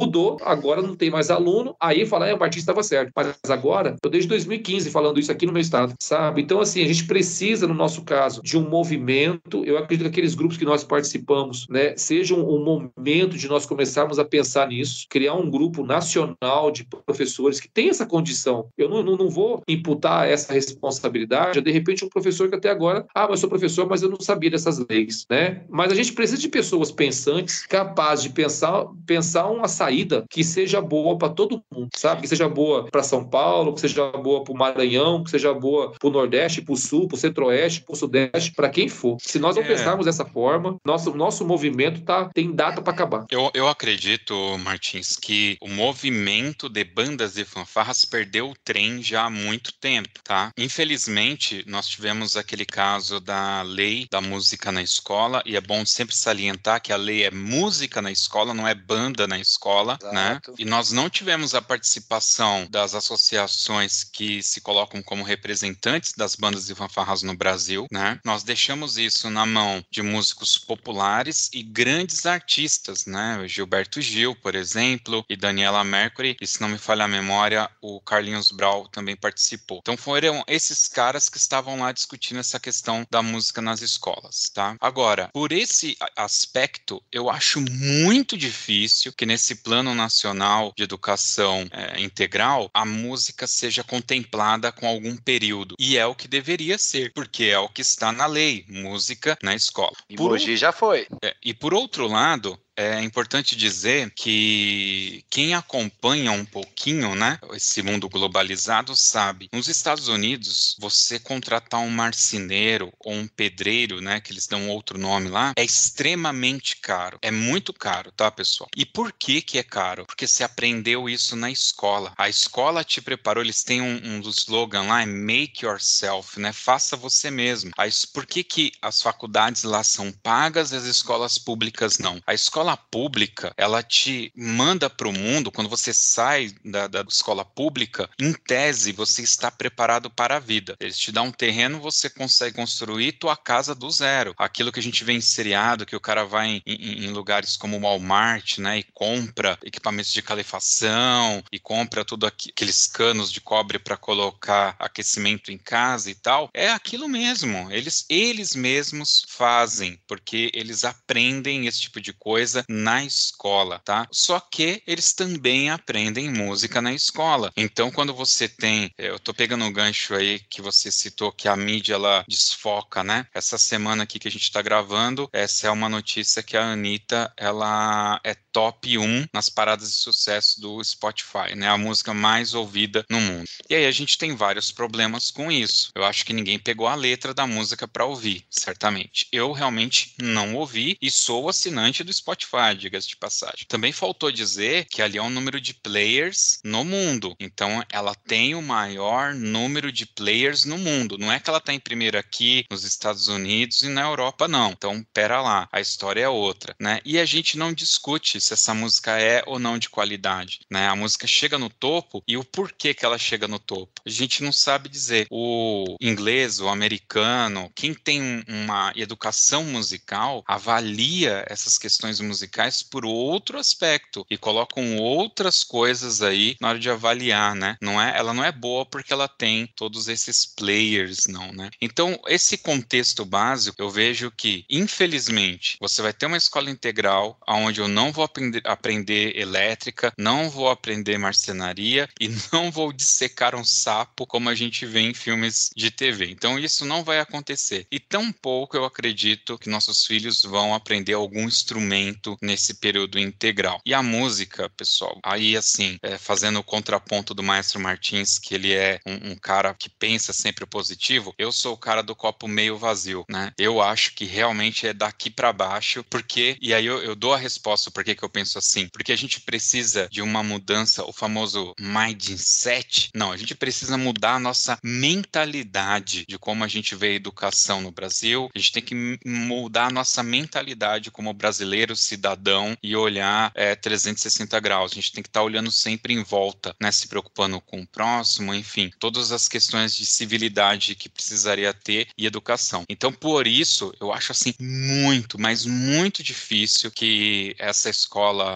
mudou, 0.00 0.38
agora 0.42 0.82
não 0.82 0.94
tem 0.94 1.10
mais 1.10 1.30
aluno, 1.30 1.74
aí 1.80 2.06
fala, 2.06 2.28
é, 2.28 2.34
o 2.34 2.38
Martins 2.38 2.62
estava 2.62 2.82
certo. 2.82 3.10
Mas 3.14 3.34
agora, 3.48 3.96
eu 4.02 4.10
desde 4.10 4.28
2015 4.28 4.90
falando 4.90 5.20
isso 5.20 5.32
aqui 5.32 5.46
no 5.46 5.52
meu 5.52 5.62
estado, 5.62 5.94
sabe? 6.00 6.42
Então, 6.42 6.60
assim, 6.60 6.82
a 6.82 6.86
gente 6.86 7.06
precisa, 7.06 7.66
no 7.66 7.74
nosso 7.74 8.02
caso, 8.02 8.42
de 8.42 8.56
um 8.56 8.68
movimento. 8.68 9.64
Eu 9.64 9.78
acredito 9.78 10.04
que 10.04 10.10
aqueles 10.10 10.34
grupos 10.34 10.56
que 10.56 10.64
nós 10.64 10.84
participamos, 10.84 11.66
né, 11.68 11.94
sejam 11.96 12.38
um 12.38 12.64
momento 12.64 13.36
de 13.36 13.48
nós 13.48 13.66
começarmos 13.66 14.18
a 14.18 14.24
pensar 14.24 14.68
nisso, 14.68 15.06
criar 15.08 15.34
um 15.34 15.50
grupo 15.50 15.84
nacional 15.84 16.70
de 16.70 16.84
professores 16.84 17.60
que 17.60 17.68
tem 17.68 17.88
essa 17.88 18.06
condição. 18.06 18.68
Eu 18.76 18.88
não, 18.88 19.02
não, 19.02 19.16
não 19.16 19.28
vou 19.28 19.62
imputar 19.68 20.28
essa 20.28 20.52
responsabilidade, 20.52 21.60
de 21.60 21.70
repente, 21.70 22.04
um 22.04 22.08
professor 22.08 22.48
que 22.48 22.56
até 22.56 22.70
agora, 22.70 23.06
ah, 23.14 23.26
mas 23.28 23.40
sou 23.40 23.48
professor, 23.48 23.88
mas 23.88 24.02
eu 24.02 24.08
não 24.08 24.20
sabia 24.20 24.50
dessas 24.50 24.78
leis, 24.88 25.26
né? 25.30 25.62
Mas 25.68 25.92
a 25.92 25.94
gente 25.94 26.12
precisa 26.12 26.40
de 26.40 26.48
pessoas 26.48 26.90
pensantes, 26.90 27.66
capazes 27.66 28.24
de 28.24 28.30
pensar, 28.30 28.86
pensar 29.06 29.29
uma 29.46 29.68
saída 29.68 30.24
que 30.28 30.42
seja 30.42 30.80
boa 30.80 31.16
para 31.18 31.28
todo 31.28 31.62
mundo, 31.72 31.88
sabe? 31.96 32.22
Que 32.22 32.28
seja 32.28 32.48
boa 32.48 32.86
para 32.90 33.02
São 33.02 33.24
Paulo, 33.24 33.74
que 33.74 33.80
seja 33.80 34.10
boa 34.12 34.44
para 34.44 34.52
o 34.52 34.56
Maranhão, 34.56 35.22
que 35.22 35.30
seja 35.30 35.52
boa 35.52 35.92
para 35.98 36.08
o 36.08 36.12
Nordeste, 36.12 36.62
para 36.62 36.72
o 36.72 36.76
Sul, 36.76 37.08
para 37.08 37.16
o 37.16 37.18
Centro-Oeste, 37.18 37.82
para 37.82 37.92
o 37.92 37.96
Sudeste, 37.96 38.52
para 38.52 38.68
quem 38.68 38.88
for. 38.88 39.16
Se 39.20 39.38
nós 39.38 39.56
não 39.56 39.62
é. 39.62 39.66
pensarmos 39.66 40.06
dessa 40.06 40.24
forma, 40.24 40.76
nosso, 40.84 41.14
nosso 41.14 41.44
movimento 41.44 42.02
tá, 42.02 42.30
tem 42.34 42.52
data 42.52 42.82
para 42.82 42.92
acabar. 42.92 43.26
Eu, 43.30 43.50
eu 43.54 43.68
acredito, 43.68 44.34
Martins, 44.58 45.16
que 45.16 45.56
o 45.60 45.68
movimento 45.68 46.68
de 46.68 46.84
bandas 46.84 47.36
e 47.36 47.44
fanfarras 47.44 48.04
perdeu 48.04 48.50
o 48.50 48.54
trem 48.64 49.02
já 49.02 49.24
há 49.24 49.30
muito 49.30 49.72
tempo, 49.72 50.20
tá? 50.24 50.50
Infelizmente, 50.56 51.64
nós 51.66 51.88
tivemos 51.88 52.36
aquele 52.36 52.64
caso 52.64 53.20
da 53.20 53.62
lei 53.62 54.06
da 54.10 54.20
música 54.20 54.72
na 54.72 54.82
escola, 54.82 55.42
e 55.44 55.56
é 55.56 55.60
bom 55.60 55.84
sempre 55.84 56.14
salientar 56.14 56.80
que 56.80 56.92
a 56.92 56.96
lei 56.96 57.24
é 57.24 57.30
música 57.30 58.00
na 58.02 58.10
escola, 58.10 58.54
não 58.54 58.66
é 58.66 58.74
banda 58.74 59.19
na 59.26 59.38
escola, 59.38 59.98
né? 60.12 60.32
Exato. 60.32 60.50
né? 60.50 60.56
E 60.58 60.64
nós 60.64 60.92
não 60.92 61.08
tivemos 61.08 61.54
a 61.54 61.62
participação 61.62 62.66
das 62.70 62.94
associações 62.94 64.04
que 64.04 64.42
se 64.42 64.60
colocam 64.60 65.02
como 65.02 65.22
representantes 65.24 66.12
das 66.16 66.34
bandas 66.34 66.68
e 66.68 66.74
fanfarras 66.74 67.22
no 67.22 67.36
Brasil, 67.36 67.86
né? 67.90 68.18
Nós 68.24 68.42
deixamos 68.42 68.98
isso 68.98 69.30
na 69.30 69.46
mão 69.46 69.84
de 69.90 70.02
músicos 70.02 70.58
populares 70.58 71.48
e 71.52 71.62
grandes 71.62 72.26
artistas, 72.26 73.06
né? 73.06 73.42
Gilberto 73.46 74.00
Gil, 74.00 74.34
por 74.36 74.54
exemplo, 74.54 75.24
e 75.28 75.36
Daniela 75.36 75.84
Mercury, 75.84 76.36
e 76.40 76.46
se 76.46 76.60
não 76.60 76.68
me 76.68 76.78
falha 76.78 77.04
a 77.04 77.08
memória, 77.08 77.70
o 77.80 78.00
Carlinhos 78.00 78.50
Brau 78.50 78.88
também 78.88 79.16
participou. 79.16 79.78
Então 79.82 79.96
foram 79.96 80.44
esses 80.46 80.88
caras 80.88 81.28
que 81.28 81.38
estavam 81.38 81.80
lá 81.80 81.92
discutindo 81.92 82.40
essa 82.40 82.60
questão 82.60 83.06
da 83.10 83.22
música 83.22 83.60
nas 83.60 83.80
escolas, 83.80 84.50
tá? 84.52 84.76
Agora, 84.80 85.30
por 85.32 85.52
esse 85.52 85.96
aspecto, 86.16 87.02
eu 87.12 87.30
acho 87.30 87.60
muito 87.60 88.36
difícil 88.36 88.99
que 89.08 89.24
nesse 89.24 89.56
plano 89.56 89.94
nacional 89.94 90.72
de 90.76 90.82
educação 90.82 91.66
é, 91.70 92.00
integral 92.00 92.70
a 92.74 92.84
música 92.84 93.46
seja 93.46 93.82
contemplada 93.82 94.70
com 94.70 94.86
algum 94.86 95.16
período. 95.16 95.74
E 95.78 95.96
é 95.96 96.06
o 96.06 96.14
que 96.14 96.28
deveria 96.28 96.76
ser, 96.76 97.12
porque 97.14 97.44
é 97.44 97.58
o 97.58 97.68
que 97.68 97.80
está 97.80 98.12
na 98.12 98.26
lei, 98.26 98.64
música 98.68 99.38
na 99.42 99.54
escola. 99.54 99.96
E 100.08 100.16
por, 100.16 100.30
Mogi 100.30 100.56
já 100.56 100.72
foi. 100.72 101.06
É, 101.22 101.34
e 101.42 101.54
por 101.54 101.72
outro 101.72 102.06
lado, 102.06 102.58
é 102.80 103.02
importante 103.02 103.54
dizer 103.54 104.10
que 104.16 105.22
quem 105.28 105.54
acompanha 105.54 106.32
um 106.32 106.44
pouquinho, 106.44 107.14
né, 107.14 107.38
esse 107.52 107.82
mundo 107.82 108.08
globalizado 108.08 108.96
sabe. 108.96 109.48
Nos 109.52 109.68
Estados 109.68 110.08
Unidos, 110.08 110.76
você 110.78 111.18
contratar 111.18 111.80
um 111.80 111.90
marceneiro 111.90 112.92
ou 112.98 113.12
um 113.12 113.26
pedreiro, 113.26 114.00
né, 114.00 114.20
que 114.20 114.32
eles 114.32 114.46
dão 114.46 114.68
outro 114.70 114.98
nome 114.98 115.28
lá, 115.28 115.52
é 115.56 115.64
extremamente 115.64 116.76
caro. 116.76 117.18
É 117.20 117.30
muito 117.30 117.72
caro, 117.72 118.10
tá, 118.12 118.30
pessoal? 118.30 118.70
E 118.74 118.86
por 118.86 119.12
que 119.12 119.42
que 119.42 119.58
é 119.58 119.62
caro? 119.62 120.06
Porque 120.06 120.26
você 120.26 120.42
aprendeu 120.42 121.08
isso 121.08 121.36
na 121.36 121.50
escola. 121.50 122.14
A 122.16 122.28
escola 122.28 122.82
te 122.82 123.02
preparou, 123.02 123.42
eles 123.42 123.62
têm 123.62 123.82
um, 123.82 124.00
um 124.04 124.20
slogan 124.30 124.82
lá, 124.82 125.02
é 125.02 125.06
make 125.06 125.64
yourself, 125.64 126.40
né? 126.40 126.52
Faça 126.52 126.96
você 126.96 127.30
mesmo. 127.30 127.72
Aí, 127.76 127.90
por 128.14 128.24
que 128.24 128.42
que 128.42 128.72
as 128.80 129.02
faculdades 129.02 129.64
lá 129.64 129.84
são 129.84 130.10
pagas 130.10 130.72
e 130.72 130.76
as 130.76 130.84
escolas 130.84 131.36
públicas 131.36 131.98
não? 131.98 132.22
A 132.26 132.32
escola 132.32 132.69
escola 132.70 132.76
pública, 132.76 133.52
ela 133.56 133.82
te 133.82 134.32
manda 134.36 134.88
para 134.88 135.08
o 135.08 135.12
mundo, 135.12 135.50
quando 135.50 135.68
você 135.68 135.92
sai 135.92 136.52
da, 136.64 136.86
da, 136.86 137.00
escola 137.02 137.44
pública, 137.44 138.08
em 138.18 138.32
tese, 138.32 138.92
você 138.92 139.22
está 139.22 139.50
preparado 139.50 140.10
para 140.10 140.36
a 140.36 140.40
vida. 140.40 140.76
Eles 140.78 140.98
te 140.98 141.10
dão 141.10 141.26
um 141.26 141.32
terreno, 141.32 141.80
você 141.80 142.08
consegue 142.08 142.56
construir 142.56 143.12
tua 143.12 143.36
casa 143.36 143.74
do 143.74 143.90
zero. 143.90 144.34
Aquilo 144.36 144.72
que 144.72 144.80
a 144.80 144.82
gente 144.82 145.04
vê 145.04 145.12
em 145.12 145.20
seriado, 145.20 145.86
que 145.86 145.96
o 145.96 146.00
cara 146.00 146.24
vai 146.24 146.48
em, 146.48 146.62
em, 146.66 147.04
em 147.06 147.10
lugares 147.10 147.56
como 147.56 147.76
o 147.76 147.80
Walmart, 147.80 148.58
né, 148.58 148.78
e 148.78 148.82
compra 148.82 149.58
equipamentos 149.64 150.12
de 150.12 150.22
calefação, 150.22 151.42
e 151.50 151.58
compra 151.58 152.04
tudo 152.04 152.26
aqui, 152.26 152.50
aqueles 152.50 152.86
canos 152.86 153.32
de 153.32 153.40
cobre 153.40 153.78
para 153.78 153.96
colocar 153.96 154.76
aquecimento 154.78 155.50
em 155.50 155.58
casa 155.58 156.10
e 156.10 156.14
tal, 156.14 156.50
é 156.54 156.70
aquilo 156.70 157.08
mesmo. 157.08 157.70
Eles, 157.70 158.04
eles 158.08 158.54
mesmos 158.54 159.24
fazem, 159.28 159.98
porque 160.06 160.50
eles 160.54 160.84
aprendem 160.84 161.66
esse 161.66 161.80
tipo 161.80 162.00
de 162.00 162.12
coisa 162.12 162.59
na 162.68 163.04
escola, 163.04 163.80
tá? 163.84 164.06
Só 164.10 164.40
que 164.40 164.82
eles 164.86 165.12
também 165.12 165.70
aprendem 165.70 166.30
música 166.30 166.80
na 166.80 166.92
escola. 166.92 167.52
Então, 167.56 167.90
quando 167.90 168.14
você 168.14 168.48
tem, 168.48 168.92
eu 168.98 169.18
tô 169.18 169.32
pegando 169.32 169.64
um 169.64 169.72
gancho 169.72 170.14
aí 170.14 170.40
que 170.48 170.62
você 170.62 170.90
citou 170.90 171.32
que 171.32 171.48
a 171.48 171.56
mídia 171.56 171.94
ela 171.94 172.24
desfoca, 172.28 173.02
né? 173.02 173.26
Essa 173.34 173.58
semana 173.58 174.04
aqui 174.04 174.18
que 174.18 174.28
a 174.28 174.30
gente 174.30 174.50
tá 174.50 174.62
gravando, 174.62 175.28
essa 175.32 175.66
é 175.66 175.70
uma 175.70 175.88
notícia 175.88 176.42
que 176.42 176.56
a 176.56 176.72
Anitta, 176.72 177.32
ela 177.36 178.20
é 178.24 178.34
top 178.52 178.98
1 178.98 179.26
nas 179.32 179.48
paradas 179.48 179.90
de 179.90 179.96
sucesso 179.96 180.60
do 180.60 180.82
Spotify, 180.82 181.54
né? 181.56 181.68
A 181.68 181.78
música 181.78 182.12
mais 182.14 182.54
ouvida 182.54 183.04
no 183.08 183.20
mundo. 183.20 183.48
E 183.68 183.74
aí 183.74 183.86
a 183.86 183.90
gente 183.90 184.18
tem 184.18 184.34
vários 184.34 184.72
problemas 184.72 185.30
com 185.30 185.50
isso. 185.50 185.90
Eu 185.94 186.04
acho 186.04 186.24
que 186.24 186.32
ninguém 186.32 186.58
pegou 186.58 186.86
a 186.86 186.94
letra 186.94 187.32
da 187.32 187.46
música 187.46 187.86
para 187.86 188.04
ouvir, 188.04 188.44
certamente. 188.50 189.26
Eu 189.32 189.52
realmente 189.52 190.14
não 190.20 190.54
ouvi 190.56 190.96
e 191.00 191.10
sou 191.10 191.48
assinante 191.48 192.04
do 192.04 192.12
Spotify 192.12 192.74
diga-se 192.76 193.08
de 193.08 193.16
passagem. 193.16 193.66
Também 193.68 193.92
faltou 193.92 194.30
dizer 194.32 194.86
que 194.86 195.02
ali 195.02 195.18
é 195.18 195.22
um 195.22 195.30
número 195.30 195.60
de 195.60 195.74
players 195.74 196.58
no 196.64 196.84
mundo. 196.84 197.36
Então, 197.38 197.82
ela 197.90 198.14
tem 198.14 198.54
o 198.54 198.62
maior 198.62 199.34
número 199.34 199.92
de 199.92 200.06
players 200.06 200.64
no 200.64 200.78
mundo. 200.78 201.18
Não 201.18 201.32
é 201.32 201.38
que 201.38 201.48
ela 201.48 201.58
está 201.58 201.72
em 201.72 201.80
primeiro 201.80 202.18
aqui 202.18 202.64
nos 202.70 202.84
Estados 202.84 203.28
Unidos 203.28 203.82
e 203.82 203.88
na 203.88 204.02
Europa, 204.02 204.48
não. 204.48 204.72
Então, 204.72 205.04
pera 205.12 205.40
lá, 205.40 205.68
a 205.72 205.80
história 205.80 206.22
é 206.22 206.28
outra, 206.28 206.74
né? 206.80 207.00
E 207.04 207.18
a 207.18 207.24
gente 207.24 207.56
não 207.56 207.72
discute 207.72 208.39
se 208.40 208.52
essa 208.52 208.74
música 208.74 209.18
é 209.18 209.42
ou 209.46 209.58
não 209.58 209.78
de 209.78 209.88
qualidade, 209.88 210.60
né? 210.70 210.88
A 210.88 210.96
música 210.96 211.26
chega 211.26 211.58
no 211.58 211.70
topo 211.70 212.22
e 212.26 212.36
o 212.36 212.44
porquê 212.44 212.94
que 212.94 213.04
ela 213.04 213.18
chega 213.18 213.46
no 213.46 213.58
topo. 213.58 214.00
A 214.04 214.10
gente 214.10 214.42
não 214.42 214.52
sabe 214.52 214.88
dizer. 214.88 215.26
O 215.30 215.96
inglês, 216.00 216.60
o 216.60 216.68
americano, 216.68 217.70
quem 217.74 217.94
tem 217.94 218.44
uma 218.48 218.92
educação 218.96 219.64
musical 219.64 220.42
avalia 220.46 221.44
essas 221.48 221.78
questões 221.78 222.20
musicais 222.20 222.82
por 222.82 223.04
outro 223.04 223.58
aspecto 223.58 224.26
e 224.30 224.36
colocam 224.36 224.96
outras 224.96 225.62
coisas 225.62 226.22
aí 226.22 226.56
na 226.60 226.70
hora 226.70 226.78
de 226.78 226.90
avaliar, 226.90 227.54
né? 227.54 227.76
Não 227.80 228.00
é, 228.00 228.16
ela 228.16 228.32
não 228.32 228.44
é 228.44 228.52
boa 228.52 228.84
porque 228.86 229.12
ela 229.12 229.28
tem 229.28 229.66
todos 229.76 230.08
esses 230.08 230.46
players, 230.46 231.26
não, 231.26 231.52
né? 231.52 231.70
Então, 231.80 232.18
esse 232.26 232.58
contexto 232.58 233.24
básico, 233.24 233.80
eu 233.80 233.90
vejo 233.90 234.30
que, 234.30 234.64
infelizmente, 234.68 235.76
você 235.80 236.02
vai 236.02 236.12
ter 236.12 236.26
uma 236.26 236.36
escola 236.36 236.70
integral 236.70 237.38
onde 237.48 237.80
eu 237.80 237.88
não 237.88 238.12
vou 238.12 238.24
aprender, 238.64 239.36
elétrica, 239.36 240.12
não 240.18 240.48
vou 240.50 240.68
aprender 240.68 241.18
marcenaria 241.18 242.08
e 242.20 242.28
não 242.52 242.70
vou 242.70 242.92
dissecar 242.92 243.54
um 243.54 243.64
sapo 243.64 244.26
como 244.26 244.48
a 244.48 244.54
gente 244.54 244.86
vê 244.86 245.00
em 245.00 245.14
filmes 245.14 245.70
de 245.76 245.90
TV. 245.90 246.30
Então, 246.30 246.58
isso 246.58 246.84
não 246.84 247.04
vai 247.04 247.20
acontecer. 247.20 247.86
E 247.90 247.98
tampouco 247.98 248.76
eu 248.76 248.84
acredito 248.84 249.58
que 249.58 249.68
nossos 249.68 250.04
filhos 250.06 250.42
vão 250.42 250.74
aprender 250.74 251.14
algum 251.14 251.44
instrumento 251.44 252.36
nesse 252.42 252.74
período 252.74 253.18
integral. 253.18 253.80
E 253.84 253.94
a 253.94 254.02
música, 254.02 254.68
pessoal, 254.70 255.18
aí 255.22 255.56
assim, 255.56 255.98
é, 256.02 256.18
fazendo 256.18 256.58
o 256.58 256.64
contraponto 256.64 257.34
do 257.34 257.42
Maestro 257.42 257.80
Martins, 257.80 258.38
que 258.38 258.54
ele 258.54 258.72
é 258.72 259.00
um, 259.06 259.32
um, 259.32 259.36
cara 259.36 259.74
que 259.74 259.88
pensa 259.88 260.32
sempre 260.32 260.66
positivo, 260.66 261.34
eu 261.38 261.52
sou 261.52 261.74
o 261.74 261.78
cara 261.78 262.02
do 262.02 262.14
copo 262.14 262.46
meio 262.48 262.76
vazio, 262.76 263.24
né? 263.28 263.52
Eu 263.58 263.80
acho 263.80 264.14
que 264.14 264.24
realmente 264.24 264.86
é 264.86 264.92
daqui 264.92 265.30
para 265.30 265.52
baixo, 265.52 266.04
porque, 266.08 266.56
e 266.60 266.74
aí 266.74 266.86
eu, 266.86 267.02
eu, 267.02 267.14
dou 267.14 267.34
a 267.34 267.38
resposta 267.38 267.90
porque 267.90 268.14
que 268.20 268.24
eu 268.24 268.30
penso 268.30 268.58
assim? 268.58 268.86
Porque 268.88 269.12
a 269.12 269.16
gente 269.16 269.40
precisa 269.40 270.08
de 270.10 270.22
uma 270.22 270.42
mudança, 270.42 271.04
o 271.04 271.12
famoso 271.12 271.74
mindset. 271.80 273.10
Não, 273.14 273.32
a 273.32 273.36
gente 273.36 273.54
precisa 273.54 273.96
mudar 273.96 274.34
a 274.34 274.38
nossa 274.38 274.78
mentalidade 274.84 276.24
de 276.28 276.38
como 276.38 276.62
a 276.62 276.68
gente 276.68 276.94
vê 276.94 277.08
a 277.08 277.14
educação 277.14 277.80
no 277.80 277.90
Brasil. 277.90 278.50
A 278.54 278.58
gente 278.58 278.72
tem 278.72 278.82
que 278.82 279.18
mudar 279.24 279.86
a 279.86 279.90
nossa 279.90 280.22
mentalidade 280.22 281.10
como 281.10 281.32
brasileiro, 281.32 281.96
cidadão 281.96 282.76
e 282.82 282.94
olhar 282.94 283.50
é, 283.54 283.74
360 283.74 284.60
graus. 284.60 284.92
A 284.92 284.94
gente 284.94 285.12
tem 285.12 285.22
que 285.22 285.28
estar 285.28 285.40
tá 285.40 285.44
olhando 285.44 285.72
sempre 285.72 286.12
em 286.12 286.22
volta, 286.22 286.74
né? 286.80 286.92
Se 286.92 287.08
preocupando 287.08 287.60
com 287.60 287.80
o 287.80 287.86
próximo, 287.86 288.54
enfim, 288.54 288.90
todas 288.98 289.32
as 289.32 289.48
questões 289.48 289.96
de 289.96 290.04
civilidade 290.04 290.94
que 290.94 291.08
precisaria 291.08 291.72
ter 291.72 292.08
e 292.16 292.26
educação. 292.26 292.84
Então, 292.88 293.12
por 293.12 293.46
isso, 293.46 293.92
eu 294.00 294.12
acho 294.12 294.32
assim 294.32 294.52
muito, 294.60 295.40
mas 295.40 295.64
muito 295.64 296.22
difícil 296.22 296.90
que 296.90 297.54
essa 297.58 297.88
escola 297.88 298.09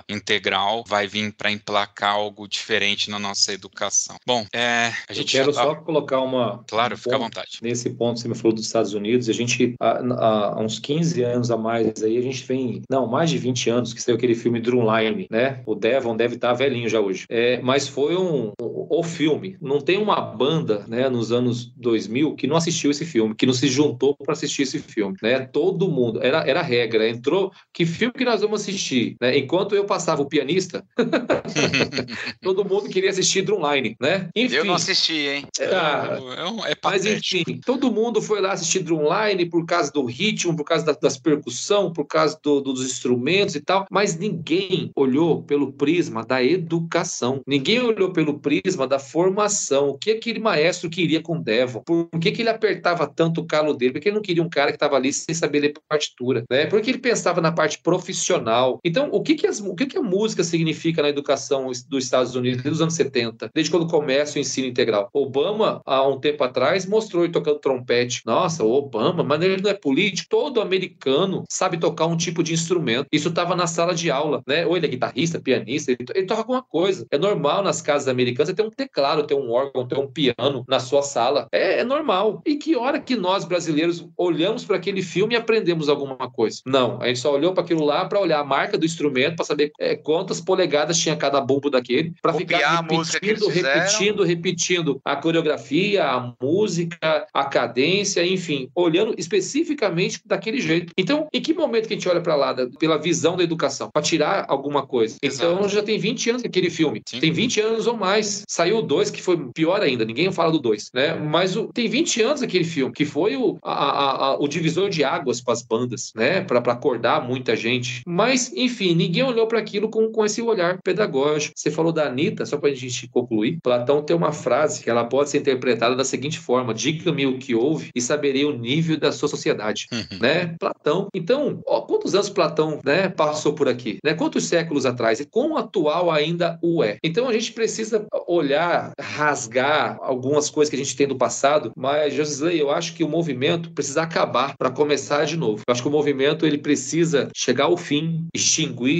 integral 0.08 0.84
vai 0.86 1.06
vir 1.06 1.32
para 1.32 1.50
emplacar 1.50 2.14
algo 2.14 2.48
diferente 2.48 3.10
na 3.10 3.18
nossa 3.18 3.52
educação. 3.52 4.16
Bom, 4.26 4.46
é, 4.52 4.92
a 5.08 5.12
gente 5.12 5.36
eu 5.36 5.44
quero 5.44 5.54
só 5.54 5.74
colocar 5.76 6.20
uma. 6.20 6.64
Claro, 6.68 6.94
um 6.94 6.98
fica 6.98 7.16
à 7.16 7.18
vontade. 7.18 7.58
Nesse 7.62 7.90
ponto, 7.90 8.20
você 8.20 8.28
me 8.28 8.34
falou 8.34 8.52
dos 8.52 8.66
Estados 8.66 8.94
Unidos, 8.94 9.28
a 9.28 9.32
gente, 9.32 9.74
há, 9.80 9.98
há, 9.98 10.60
uns 10.60 10.78
15 10.78 11.22
anos 11.22 11.50
a 11.50 11.56
mais 11.56 12.02
aí, 12.02 12.16
a 12.18 12.22
gente 12.22 12.44
vem. 12.44 12.82
Não, 12.90 13.06
mais 13.06 13.30
de 13.30 13.38
20 13.38 13.70
anos 13.70 13.94
que 13.94 14.02
saiu 14.02 14.16
aquele 14.16 14.34
filme 14.34 14.60
Drumline, 14.60 15.26
né? 15.30 15.62
O 15.66 15.74
Devon 15.74 16.16
deve 16.16 16.36
estar 16.36 16.52
velhinho 16.54 16.88
já 16.88 17.00
hoje. 17.00 17.26
É, 17.28 17.60
mas 17.62 17.88
foi 17.88 18.16
um, 18.16 18.52
um, 18.60 18.86
o 18.90 19.02
filme. 19.02 19.56
Não 19.60 19.80
tem 19.80 19.98
uma 19.98 20.20
banda, 20.20 20.84
né, 20.88 21.08
nos 21.08 21.32
anos 21.32 21.66
2000 21.76 22.34
que 22.36 22.46
não 22.46 22.56
assistiu 22.56 22.90
esse 22.90 23.04
filme, 23.04 23.34
que 23.34 23.46
não 23.46 23.52
se 23.52 23.68
juntou 23.68 24.16
para 24.16 24.32
assistir 24.32 24.62
esse 24.62 24.78
filme, 24.78 25.16
né? 25.22 25.40
Todo 25.40 25.90
mundo. 25.90 26.20
Era, 26.22 26.48
era 26.48 26.62
regra. 26.62 27.08
Entrou. 27.08 27.52
Que 27.72 27.86
filme 27.86 28.12
que 28.12 28.24
nós 28.24 28.40
vamos 28.40 28.62
assistir? 28.62 29.16
Né? 29.20 29.38
Enquanto 29.44 29.74
eu 29.74 29.84
passava 29.84 30.22
o 30.22 30.26
pianista, 30.26 30.84
todo 32.42 32.64
mundo 32.64 32.88
queria 32.88 33.10
assistir 33.10 33.42
Drumline, 33.42 33.96
né? 34.00 34.28
Enfim. 34.34 34.56
Eu 34.56 34.64
não 34.64 34.74
assisti, 34.74 35.28
hein? 35.28 35.46
Ah, 35.60 36.18
é, 36.66 36.72
é 36.72 36.76
mas 36.82 37.04
enfim, 37.04 37.60
todo 37.64 37.92
mundo 37.92 38.20
foi 38.20 38.40
lá 38.40 38.52
assistir 38.52 38.80
Drumline 38.80 39.46
por 39.48 39.64
causa 39.66 39.92
do 39.92 40.04
ritmo, 40.04 40.56
por 40.56 40.64
causa 40.64 40.84
da, 40.84 40.92
das 40.92 41.18
percussão, 41.18 41.92
por 41.92 42.06
causa 42.06 42.38
do, 42.42 42.60
dos 42.60 42.84
instrumentos 42.84 43.54
e 43.54 43.60
tal, 43.60 43.86
mas 43.90 44.16
ninguém 44.16 44.90
olhou 44.94 45.42
pelo 45.42 45.72
prisma 45.72 46.24
da 46.24 46.42
educação. 46.42 47.42
Ninguém 47.46 47.80
olhou 47.80 48.12
pelo 48.12 48.38
prisma 48.38 48.86
da 48.86 48.98
formação. 48.98 49.90
O 49.90 49.98
que 49.98 50.12
aquele 50.12 50.38
maestro 50.38 50.88
queria 50.88 51.22
com 51.22 51.40
Devon? 51.40 51.82
Por 51.82 52.08
que, 52.20 52.32
que 52.32 52.42
ele 52.42 52.48
apertava 52.48 53.06
tanto 53.06 53.40
o 53.40 53.46
calo 53.46 53.74
dele? 53.74 53.92
Porque 53.92 54.08
ele 54.08 54.16
não 54.16 54.22
queria 54.22 54.42
um 54.42 54.48
cara 54.48 54.70
que 54.70 54.76
estava 54.76 54.96
ali 54.96 55.12
sem 55.12 55.34
saber 55.34 55.60
ler 55.60 55.74
partitura, 55.88 56.44
né? 56.50 56.66
Porque 56.66 56.90
ele 56.90 56.98
pensava 56.98 57.40
na 57.40 57.52
parte 57.52 57.80
profissional. 57.82 58.80
Então, 58.84 59.08
o 59.12 59.22
que 59.22 59.33
que, 59.34 59.46
as, 59.46 59.60
o 59.60 59.74
que 59.74 59.86
que 59.86 59.98
a 59.98 60.02
música 60.02 60.42
significa 60.44 61.02
na 61.02 61.08
educação 61.08 61.70
dos 61.88 62.04
Estados 62.04 62.34
Unidos 62.34 62.62
desde 62.62 62.76
os 62.76 62.80
anos 62.80 62.94
70? 62.94 63.50
Desde 63.54 63.70
quando 63.70 63.86
começa 63.86 64.38
o 64.38 64.40
ensino 64.40 64.66
integral. 64.66 65.08
Obama, 65.12 65.80
há 65.84 66.06
um 66.06 66.18
tempo 66.18 66.42
atrás, 66.44 66.86
mostrou 66.86 67.24
ele 67.24 67.32
tocando 67.32 67.58
trompete. 67.58 68.22
Nossa, 68.26 68.64
o 68.64 68.72
Obama, 68.72 69.22
mas 69.22 69.42
ele 69.42 69.60
não 69.60 69.70
é 69.70 69.74
político. 69.74 70.28
Todo 70.28 70.60
americano 70.60 71.44
sabe 71.48 71.78
tocar 71.78 72.06
um 72.06 72.16
tipo 72.16 72.42
de 72.42 72.52
instrumento. 72.52 73.06
Isso 73.12 73.28
estava 73.28 73.54
na 73.54 73.66
sala 73.66 73.94
de 73.94 74.10
aula, 74.10 74.42
né? 74.46 74.66
Ou 74.66 74.76
ele 74.76 74.86
é 74.86 74.88
guitarrista, 74.88 75.40
pianista, 75.40 75.92
ele, 75.92 76.04
ele 76.14 76.26
toca 76.26 76.40
alguma 76.40 76.62
coisa. 76.62 77.06
É 77.10 77.18
normal 77.18 77.62
nas 77.62 77.80
casas 77.80 78.08
americanas 78.08 78.54
ter 78.54 78.62
um 78.62 78.70
teclado, 78.70 79.26
ter 79.26 79.34
um 79.34 79.50
órgão, 79.50 79.86
ter 79.86 79.98
um 79.98 80.10
piano 80.10 80.64
na 80.68 80.78
sua 80.78 81.02
sala. 81.02 81.48
É, 81.52 81.80
é 81.80 81.84
normal. 81.84 82.42
E 82.46 82.56
que 82.56 82.76
hora 82.76 83.00
que 83.00 83.16
nós 83.16 83.44
brasileiros 83.44 84.06
olhamos 84.16 84.64
para 84.64 84.76
aquele 84.76 85.02
filme 85.02 85.34
e 85.34 85.36
aprendemos 85.36 85.88
alguma 85.88 86.30
coisa? 86.30 86.60
Não, 86.66 87.00
a 87.00 87.06
gente 87.06 87.18
só 87.18 87.32
olhou 87.32 87.52
para 87.52 87.62
aquilo 87.62 87.84
lá 87.84 88.04
para 88.04 88.20
olhar 88.20 88.40
a 88.40 88.44
marca 88.44 88.78
do 88.78 88.84
instrumento, 88.84 89.23
para 89.30 89.44
saber 89.44 89.72
é, 89.78 89.96
quantas 89.96 90.40
polegadas 90.40 90.98
tinha 90.98 91.16
cada 91.16 91.40
bumbo 91.40 91.70
daquele, 91.70 92.12
para 92.20 92.32
ficar 92.34 92.80
repetindo, 92.82 93.48
repetindo, 93.48 94.22
repetindo 94.24 95.00
a 95.04 95.16
coreografia, 95.16 96.04
a 96.04 96.34
música, 96.40 97.26
a 97.32 97.44
cadência, 97.44 98.24
enfim, 98.26 98.68
olhando 98.74 99.14
especificamente 99.16 100.20
daquele 100.24 100.60
jeito. 100.60 100.92
Então, 100.96 101.28
em 101.32 101.40
que 101.40 101.54
momento 101.54 101.86
que 101.86 101.94
a 101.94 101.96
gente 101.96 102.08
olha 102.08 102.20
para 102.20 102.34
lá, 102.34 102.54
pela 102.78 102.98
visão 102.98 103.36
da 103.36 103.42
educação, 103.42 103.90
para 103.90 104.02
tirar 104.02 104.46
alguma 104.48 104.86
coisa? 104.86 105.16
Exato. 105.22 105.52
Então, 105.52 105.68
já 105.68 105.82
tem 105.82 105.98
20 105.98 106.30
anos 106.30 106.44
aquele 106.44 106.70
filme. 106.70 107.02
Sim. 107.06 107.20
Tem 107.20 107.32
20 107.32 107.60
anos 107.60 107.86
ou 107.86 107.96
mais. 107.96 108.44
Saiu 108.48 108.78
o 108.78 108.82
2, 108.82 109.10
que 109.10 109.22
foi 109.22 109.36
pior 109.54 109.80
ainda, 109.80 110.04
ninguém 110.04 110.30
fala 110.32 110.52
do 110.52 110.58
2, 110.58 110.90
né? 110.94 111.14
Mas 111.14 111.56
o, 111.56 111.68
tem 111.68 111.88
20 111.88 112.22
anos 112.22 112.42
aquele 112.42 112.64
filme, 112.64 112.92
que 112.92 113.04
foi 113.04 113.36
o, 113.36 113.58
a, 113.62 113.72
a, 113.72 114.26
a, 114.26 114.38
o 114.38 114.48
divisor 114.48 114.90
de 114.90 115.04
águas 115.04 115.40
para 115.40 115.52
as 115.54 115.62
bandas, 115.62 116.12
né? 116.14 116.40
Para 116.40 116.58
acordar 116.58 117.26
muita 117.26 117.56
gente. 117.56 118.02
Mas, 118.06 118.52
enfim, 118.54 118.94
ninguém 118.94 119.13
olhou 119.22 119.46
para 119.46 119.58
aquilo 119.58 119.88
com, 119.88 120.10
com 120.10 120.24
esse 120.24 120.42
olhar 120.42 120.78
pedagógico. 120.82 121.54
Você 121.56 121.70
falou 121.70 121.92
da 121.92 122.06
Anitta, 122.06 122.46
só 122.46 122.56
para 122.56 122.70
a 122.70 122.74
gente 122.74 123.08
concluir. 123.08 123.58
Platão 123.62 124.02
tem 124.02 124.16
uma 124.16 124.32
frase 124.32 124.82
que 124.82 124.90
ela 124.90 125.04
pode 125.04 125.30
ser 125.30 125.38
interpretada 125.38 125.96
da 125.96 126.04
seguinte 126.04 126.38
forma: 126.38 126.74
diga-me 126.74 127.26
o 127.26 127.38
que 127.38 127.54
houve 127.54 127.90
e 127.94 128.00
saberei 128.00 128.44
o 128.44 128.56
nível 128.56 128.96
da 128.96 129.12
sua 129.12 129.28
sociedade, 129.28 129.86
uhum. 129.92 130.18
né? 130.20 130.54
Platão. 130.58 131.08
Então, 131.14 131.60
ó, 131.66 131.82
quantos 131.82 132.14
anos 132.14 132.28
Platão, 132.28 132.80
né, 132.84 133.08
passou 133.08 133.54
por 133.54 133.68
aqui, 133.68 133.98
né? 134.04 134.14
Quantos 134.14 134.44
séculos 134.44 134.86
atrás 134.86 135.20
e 135.20 135.24
quão 135.24 135.56
atual 135.56 136.10
ainda 136.10 136.58
o 136.62 136.82
é? 136.82 136.98
Então 137.02 137.28
a 137.28 137.32
gente 137.32 137.52
precisa 137.52 138.06
olhar, 138.26 138.92
rasgar 138.98 139.98
algumas 140.00 140.50
coisas 140.50 140.70
que 140.70 140.76
a 140.76 140.82
gente 140.82 140.96
tem 140.96 141.06
do 141.06 141.16
passado, 141.16 141.72
mas 141.76 142.14
Josley, 142.14 142.58
eu 142.58 142.70
acho 142.70 142.94
que 142.94 143.04
o 143.04 143.08
movimento 143.08 143.70
precisa 143.70 144.02
acabar 144.02 144.56
para 144.56 144.70
começar 144.70 145.24
de 145.24 145.36
novo. 145.36 145.62
Eu 145.66 145.72
acho 145.72 145.82
que 145.82 145.88
o 145.88 145.92
movimento 145.92 146.46
ele 146.46 146.58
precisa 146.58 147.28
chegar 147.34 147.64
ao 147.64 147.76
fim, 147.76 148.26
extinguir, 148.34 148.93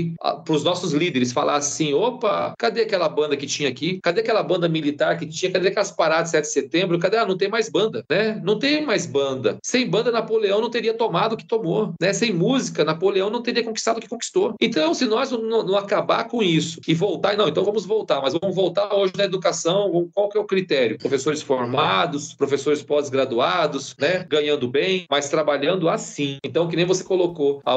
para 0.44 0.54
os 0.54 0.64
nossos 0.64 0.92
líderes 0.92 1.32
falar 1.32 1.56
assim: 1.56 1.92
opa, 1.92 2.54
cadê 2.58 2.82
aquela 2.82 3.08
banda 3.08 3.36
que 3.36 3.46
tinha 3.46 3.68
aqui? 3.68 4.00
Cadê 4.02 4.20
aquela 4.20 4.42
banda 4.42 4.68
militar 4.68 5.18
que 5.18 5.26
tinha? 5.26 5.50
Cadê 5.50 5.68
aquelas 5.68 5.90
paradas 5.90 6.30
de 6.30 6.30
7 6.30 6.44
de 6.44 6.52
setembro? 6.52 6.98
Cadê? 6.98 7.16
Ah, 7.16 7.26
não 7.26 7.36
tem 7.36 7.48
mais 7.48 7.68
banda, 7.68 8.04
né? 8.08 8.40
Não 8.44 8.58
tem 8.58 8.84
mais 8.84 9.06
banda. 9.06 9.58
Sem 9.62 9.88
banda, 9.88 10.10
Napoleão 10.10 10.60
não 10.60 10.70
teria 10.70 10.94
tomado 10.94 11.34
o 11.34 11.36
que 11.36 11.46
tomou, 11.46 11.94
né? 12.00 12.12
Sem 12.12 12.32
música, 12.32 12.84
Napoleão 12.84 13.30
não 13.30 13.42
teria 13.42 13.62
conquistado 13.64 13.98
o 13.98 14.00
que 14.00 14.08
conquistou. 14.08 14.54
Então, 14.60 14.94
se 14.94 15.06
nós 15.06 15.30
não, 15.30 15.62
não 15.62 15.76
acabar 15.76 16.24
com 16.28 16.42
isso 16.42 16.80
e 16.86 16.94
voltar, 16.94 17.36
não, 17.36 17.48
então 17.48 17.64
vamos 17.64 17.84
voltar, 17.84 18.20
mas 18.20 18.34
vamos 18.34 18.54
voltar 18.54 18.94
hoje 18.94 19.12
na 19.16 19.24
educação, 19.24 20.08
qual 20.12 20.28
que 20.28 20.38
é 20.38 20.40
o 20.40 20.44
critério? 20.44 20.98
Professores 20.98 21.42
formados, 21.42 22.34
professores 22.34 22.82
pós-graduados, 22.82 23.94
né? 23.98 24.24
Ganhando 24.28 24.68
bem, 24.68 25.06
mas 25.10 25.28
trabalhando 25.28 25.88
assim. 25.88 26.38
Então, 26.44 26.68
que 26.68 26.76
nem 26.76 26.84
você 26.84 27.04
colocou, 27.04 27.60
a 27.64 27.76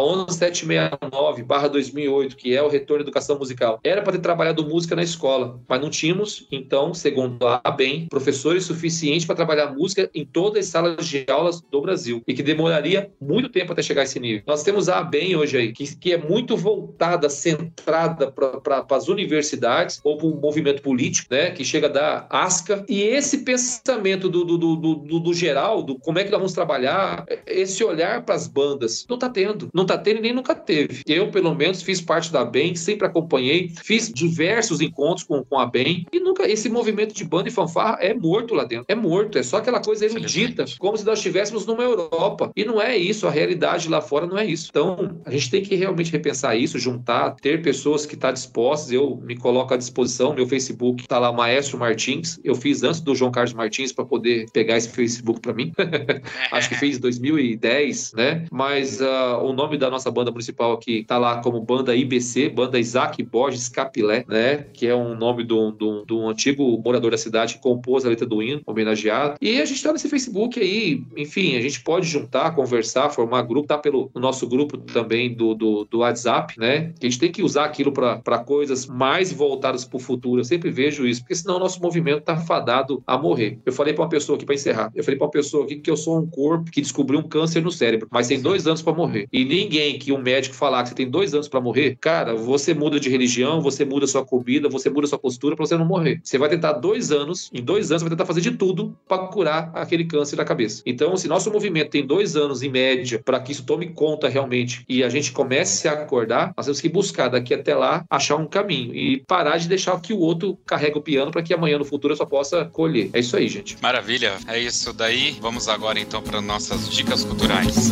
11769/2008, 2.08 2.36
que 2.36 2.56
é 2.56 2.62
o 2.62 2.68
retorno 2.68 3.02
à 3.02 3.04
educação 3.04 3.38
musical, 3.38 3.80
era 3.84 4.02
para 4.02 4.14
ter 4.14 4.20
trabalhado 4.20 4.68
música 4.68 4.96
na 4.96 5.04
escola, 5.04 5.60
mas 5.68 5.82
não 5.82 5.90
tínhamos, 5.90 6.48
então, 6.52 6.94
segundo 6.94 7.46
a 7.46 7.72
bem, 7.72 8.08
professores 8.08 8.64
suficientes 8.64 9.26
para 9.26 9.36
trabalhar 9.36 9.74
música 9.74 10.10
em 10.14 10.26
todas 10.26 10.66
as 10.66 10.72
salas 10.72 11.08
de 11.08 11.26
aulas 11.30 11.62
do 11.62 11.82
Brasil 11.82 12.22
e 12.28 12.34
que 12.34 12.44
demoraria 12.44 13.12
muito 13.20 13.50
tempo 13.50 13.72
até 13.72 13.82
chegar 13.82 14.02
a 14.02 14.04
esse 14.06 14.20
nível. 14.20 14.44
Nós 14.48 14.64
temos 14.64 14.90
a 14.90 15.00
ABEM 15.00 15.36
hoje 15.36 15.58
aí, 15.58 15.74
que, 15.74 15.96
que 15.96 16.14
é 16.14 16.18
muito 16.18 16.56
voltada, 16.56 17.30
centrada 17.30 18.32
para 18.32 18.86
as 18.90 19.08
universidades 19.08 20.00
ou 20.04 20.18
para 20.18 20.28
o 20.28 20.40
movimento 20.40 20.82
político, 20.82 21.28
né, 21.34 21.52
que 21.52 21.64
chega 21.64 21.90
da 21.90 22.26
ASCA, 22.30 22.86
e 22.88 23.02
esse 23.02 23.40
pensamento 23.40 24.30
do, 24.30 24.44
do, 24.44 24.58
do, 24.58 24.76
do, 24.76 25.20
do 25.20 25.34
geral, 25.34 25.84
do 25.84 25.98
como 26.00 26.20
é 26.20 26.24
que 26.24 26.32
nós 26.32 26.40
vamos 26.40 26.54
trabalhar, 26.54 27.26
esse 27.46 27.84
olhar 27.84 28.24
para 28.24 28.36
as 28.36 28.48
bandas, 28.48 29.06
não 29.10 29.16
está 29.16 29.30
tendo. 29.30 29.70
Não 29.74 29.84
está 29.84 29.98
tendo 29.98 30.18
e 30.20 30.22
nem 30.22 30.34
nunca 30.34 30.56
teve. 30.56 31.02
Eu, 31.08 31.32
pelo 31.32 31.54
menos, 31.54 31.82
fiz 31.82 31.97
parte 32.02 32.32
da 32.32 32.44
BEM, 32.44 32.76
sempre 32.76 33.08
acompanhei, 33.08 33.72
fiz 33.84 34.12
diversos 34.12 34.82
encontros 34.82 35.26
com, 35.26 35.44
com 35.44 35.60
a 35.60 35.66
BEM, 35.66 36.06
e 36.12 36.20
nunca 36.20 36.50
esse 36.50 36.70
movimento 36.70 37.14
de 37.14 37.24
banda 37.24 37.50
e 37.50 37.52
fanfarra 37.52 37.98
é 38.02 38.14
morto 38.14 38.54
lá 38.54 38.64
dentro. 38.64 38.86
É 38.88 38.96
morto, 38.96 39.38
é 39.38 39.44
só 39.44 39.58
aquela 39.58 39.82
coisa 39.82 40.06
erudita, 40.06 40.66
como 40.80 40.98
se 40.98 41.06
nós 41.06 41.20
estivéssemos 41.20 41.66
numa 41.66 41.84
Europa. 41.84 42.52
E 42.56 42.64
não 42.64 42.82
é 42.82 42.98
isso, 42.98 43.28
a 43.28 43.32
realidade 43.32 43.90
lá 43.90 44.02
fora 44.02 44.26
não 44.26 44.38
é 44.38 44.46
isso. 44.46 44.68
Então, 44.70 45.22
a 45.26 45.32
gente 45.32 45.50
tem 45.50 45.62
que 45.62 45.76
realmente 45.76 46.12
repensar 46.12 46.56
isso, 46.56 46.80
juntar, 46.80 47.32
ter 47.42 47.62
pessoas 47.62 48.06
que 48.06 48.16
estão 48.16 48.30
tá 48.30 48.34
dispostas. 48.34 48.92
Eu 48.92 49.20
me 49.24 49.36
coloco 49.36 49.74
à 49.74 49.78
disposição, 49.78 50.34
meu 50.34 50.48
Facebook 50.48 51.04
está 51.04 51.20
lá, 51.20 51.32
Maestro 51.32 51.78
Martins. 51.78 52.40
Eu 52.44 52.56
fiz 52.56 52.84
antes 52.84 53.02
do 53.02 53.16
João 53.16 53.32
Carlos 53.32 53.54
Martins 53.54 53.92
para 53.92 54.06
poder 54.06 54.46
pegar 54.52 54.78
esse 54.78 54.90
Facebook 54.90 55.40
para 55.42 55.54
mim. 55.54 55.72
Acho 56.52 56.70
que 56.70 56.76
fez 56.76 56.98
em 56.98 57.00
2010, 57.00 58.14
né? 58.14 58.46
Mas 58.52 59.00
uh, 59.02 59.42
o 59.44 59.54
nome 59.54 59.78
da 59.78 59.90
nossa 59.90 60.12
banda 60.12 60.32
municipal 60.32 60.74
aqui 60.74 61.00
está 61.00 61.18
lá 61.18 61.42
como 61.42 61.62
banda 61.62 61.87
IBC, 61.96 62.50
banda 62.50 62.80
Isaac 62.80 63.22
Borges 63.24 63.70
Capilé, 63.70 64.26
né? 64.28 64.66
Que 64.74 64.88
é 64.88 64.96
um 64.96 65.16
nome 65.16 65.44
de 65.44 65.54
um 65.54 66.30
antigo 66.30 66.82
morador 66.84 67.12
da 67.12 67.18
cidade 67.18 67.56
que 67.56 67.62
compôs 67.62 68.06
a 68.06 68.10
letra 68.10 68.26
do 68.26 68.42
hino, 68.42 68.62
homenageado. 68.66 69.36
E 69.42 69.62
a 69.62 69.66
gente 69.66 69.78
está 69.78 69.92
nesse 69.92 70.10
Facebook 70.10 70.60
aí, 70.60 71.04
enfim, 71.16 71.56
a 71.56 71.62
gente 71.62 71.82
pode 71.82 72.08
juntar, 72.08 72.56
conversar, 72.56 73.10
formar 73.10 73.42
grupo, 73.44 73.68
tá 73.68 73.78
pelo 73.78 74.10
nosso 74.16 74.48
grupo 74.48 74.78
também 74.78 75.34
do, 75.34 75.54
do, 75.54 75.86
do 75.86 76.00
WhatsApp, 76.00 76.54
né? 76.58 76.94
A 77.02 77.06
gente 77.06 77.20
tem 77.20 77.32
que 77.32 77.44
usar 77.44 77.66
aquilo 77.66 77.92
para 77.92 78.40
coisas 78.40 78.86
mais 78.86 79.32
voltadas 79.32 79.86
para 79.86 79.98
o 79.98 80.00
futuro. 80.00 80.42
Eu 80.42 80.46
sempre 80.46 80.70
vejo 80.70 81.06
isso, 81.06 81.22
porque 81.22 81.36
senão 81.36 81.58
o 81.58 81.60
nosso 81.60 81.82
movimento 81.82 82.20
está 82.20 82.38
fadado 82.38 83.04
a 83.06 83.18
morrer. 83.18 83.60
Eu 83.66 83.74
falei 83.74 83.94
para 83.94 84.04
uma 84.04 84.10
pessoa 84.10 84.36
aqui 84.36 84.46
para 84.46 84.56
encerrar, 84.56 84.92
eu 84.96 85.04
falei 85.04 85.18
para 85.18 85.26
uma 85.26 85.32
pessoa 85.32 85.64
aqui 85.64 85.78
que 85.78 85.90
eu 85.90 85.98
sou 85.98 86.20
um 86.20 86.28
corpo 86.28 86.72
que 86.72 86.82
descobriu 86.82 87.20
um 87.20 87.24
câncer 87.24 87.62
no 87.62 87.72
cérebro, 87.72 88.08
mas 88.12 88.28
tem 88.28 88.42
dois 88.42 88.68
anos 88.68 88.82
para 88.82 88.94
morrer. 88.94 89.28
E 89.32 89.44
ninguém 89.46 89.98
que 89.98 90.12
um 90.12 90.22
médico 90.22 90.56
falar 90.56 90.84
que 90.84 90.90
você 90.90 90.96
tem 90.96 91.10
dois 91.10 91.34
anos 91.34 91.48
para 91.48 91.62
morrer 91.62 91.77
morrer, 91.78 91.98
cara, 92.02 92.36
você 92.36 92.74
muda 92.74 93.00
de 93.00 93.10
religião, 93.10 93.62
você 93.62 93.86
muda 93.86 94.08
sua 94.08 94.26
comida, 94.26 94.68
você 94.68 94.90
muda 94.90 95.08
sua 95.08 95.20
postura 95.20 95.56
para 95.56 95.66
você 95.66 95.78
não 95.78 95.86
morrer. 95.86 96.20
Você 96.24 96.38
vai 96.38 96.50
tentar 96.50 96.74
dois 96.74 97.12
anos, 97.12 97.50
em 97.54 97.62
dois 97.62 97.92
anos, 97.92 98.02
você 98.02 98.10
vai 98.10 98.18
tentar 98.18 98.26
fazer 98.26 98.42
de 98.42 98.52
tudo 98.52 98.98
para 99.08 99.28
curar 99.28 99.72
aquele 99.76 100.06
câncer 100.06 100.36
da 100.36 100.44
cabeça. 100.44 100.82
Então, 100.86 101.16
se 101.16 101.28
nosso 101.28 101.52
movimento 101.52 101.92
tem 101.92 102.06
dois 102.06 102.36
anos 102.36 102.64
em 102.64 102.70
média 102.70 103.22
para 103.24 103.40
que 103.40 103.52
isso 103.52 103.64
tome 103.64 103.88
conta 103.88 104.28
realmente 104.28 104.84
e 104.90 105.04
a 105.04 105.10
gente 105.10 105.32
comece 105.32 105.88
a 105.88 105.94
acordar, 105.94 106.54
nós 106.58 106.66
temos 106.66 106.82
que 106.82 106.90
buscar 106.90 107.30
daqui 107.30 107.54
até 107.54 107.76
lá 107.76 108.04
achar 108.10 108.36
um 108.36 108.48
caminho 108.48 108.96
e 108.96 109.24
parar 109.28 109.58
de 109.58 109.68
deixar 109.68 110.00
que 110.02 110.14
o 110.14 110.20
outro 110.20 110.58
carregue 110.66 110.98
o 110.98 111.02
piano 111.02 111.32
para 111.32 111.44
que 111.44 111.54
amanhã 111.54 111.78
no 111.78 111.86
futuro 111.86 112.14
eu 112.14 112.18
só 112.18 112.26
possa 112.26 112.66
colher. 112.66 113.10
É 113.14 113.20
isso 113.20 113.38
aí, 113.38 113.48
gente. 113.48 113.78
Maravilha. 113.82 114.38
É 114.48 114.60
isso 114.60 114.92
daí. 114.94 115.38
Vamos 115.40 115.68
agora 115.68 116.00
então 116.00 116.22
para 116.22 116.42
nossas 116.42 116.90
dicas 116.90 117.24
culturais. 117.24 117.92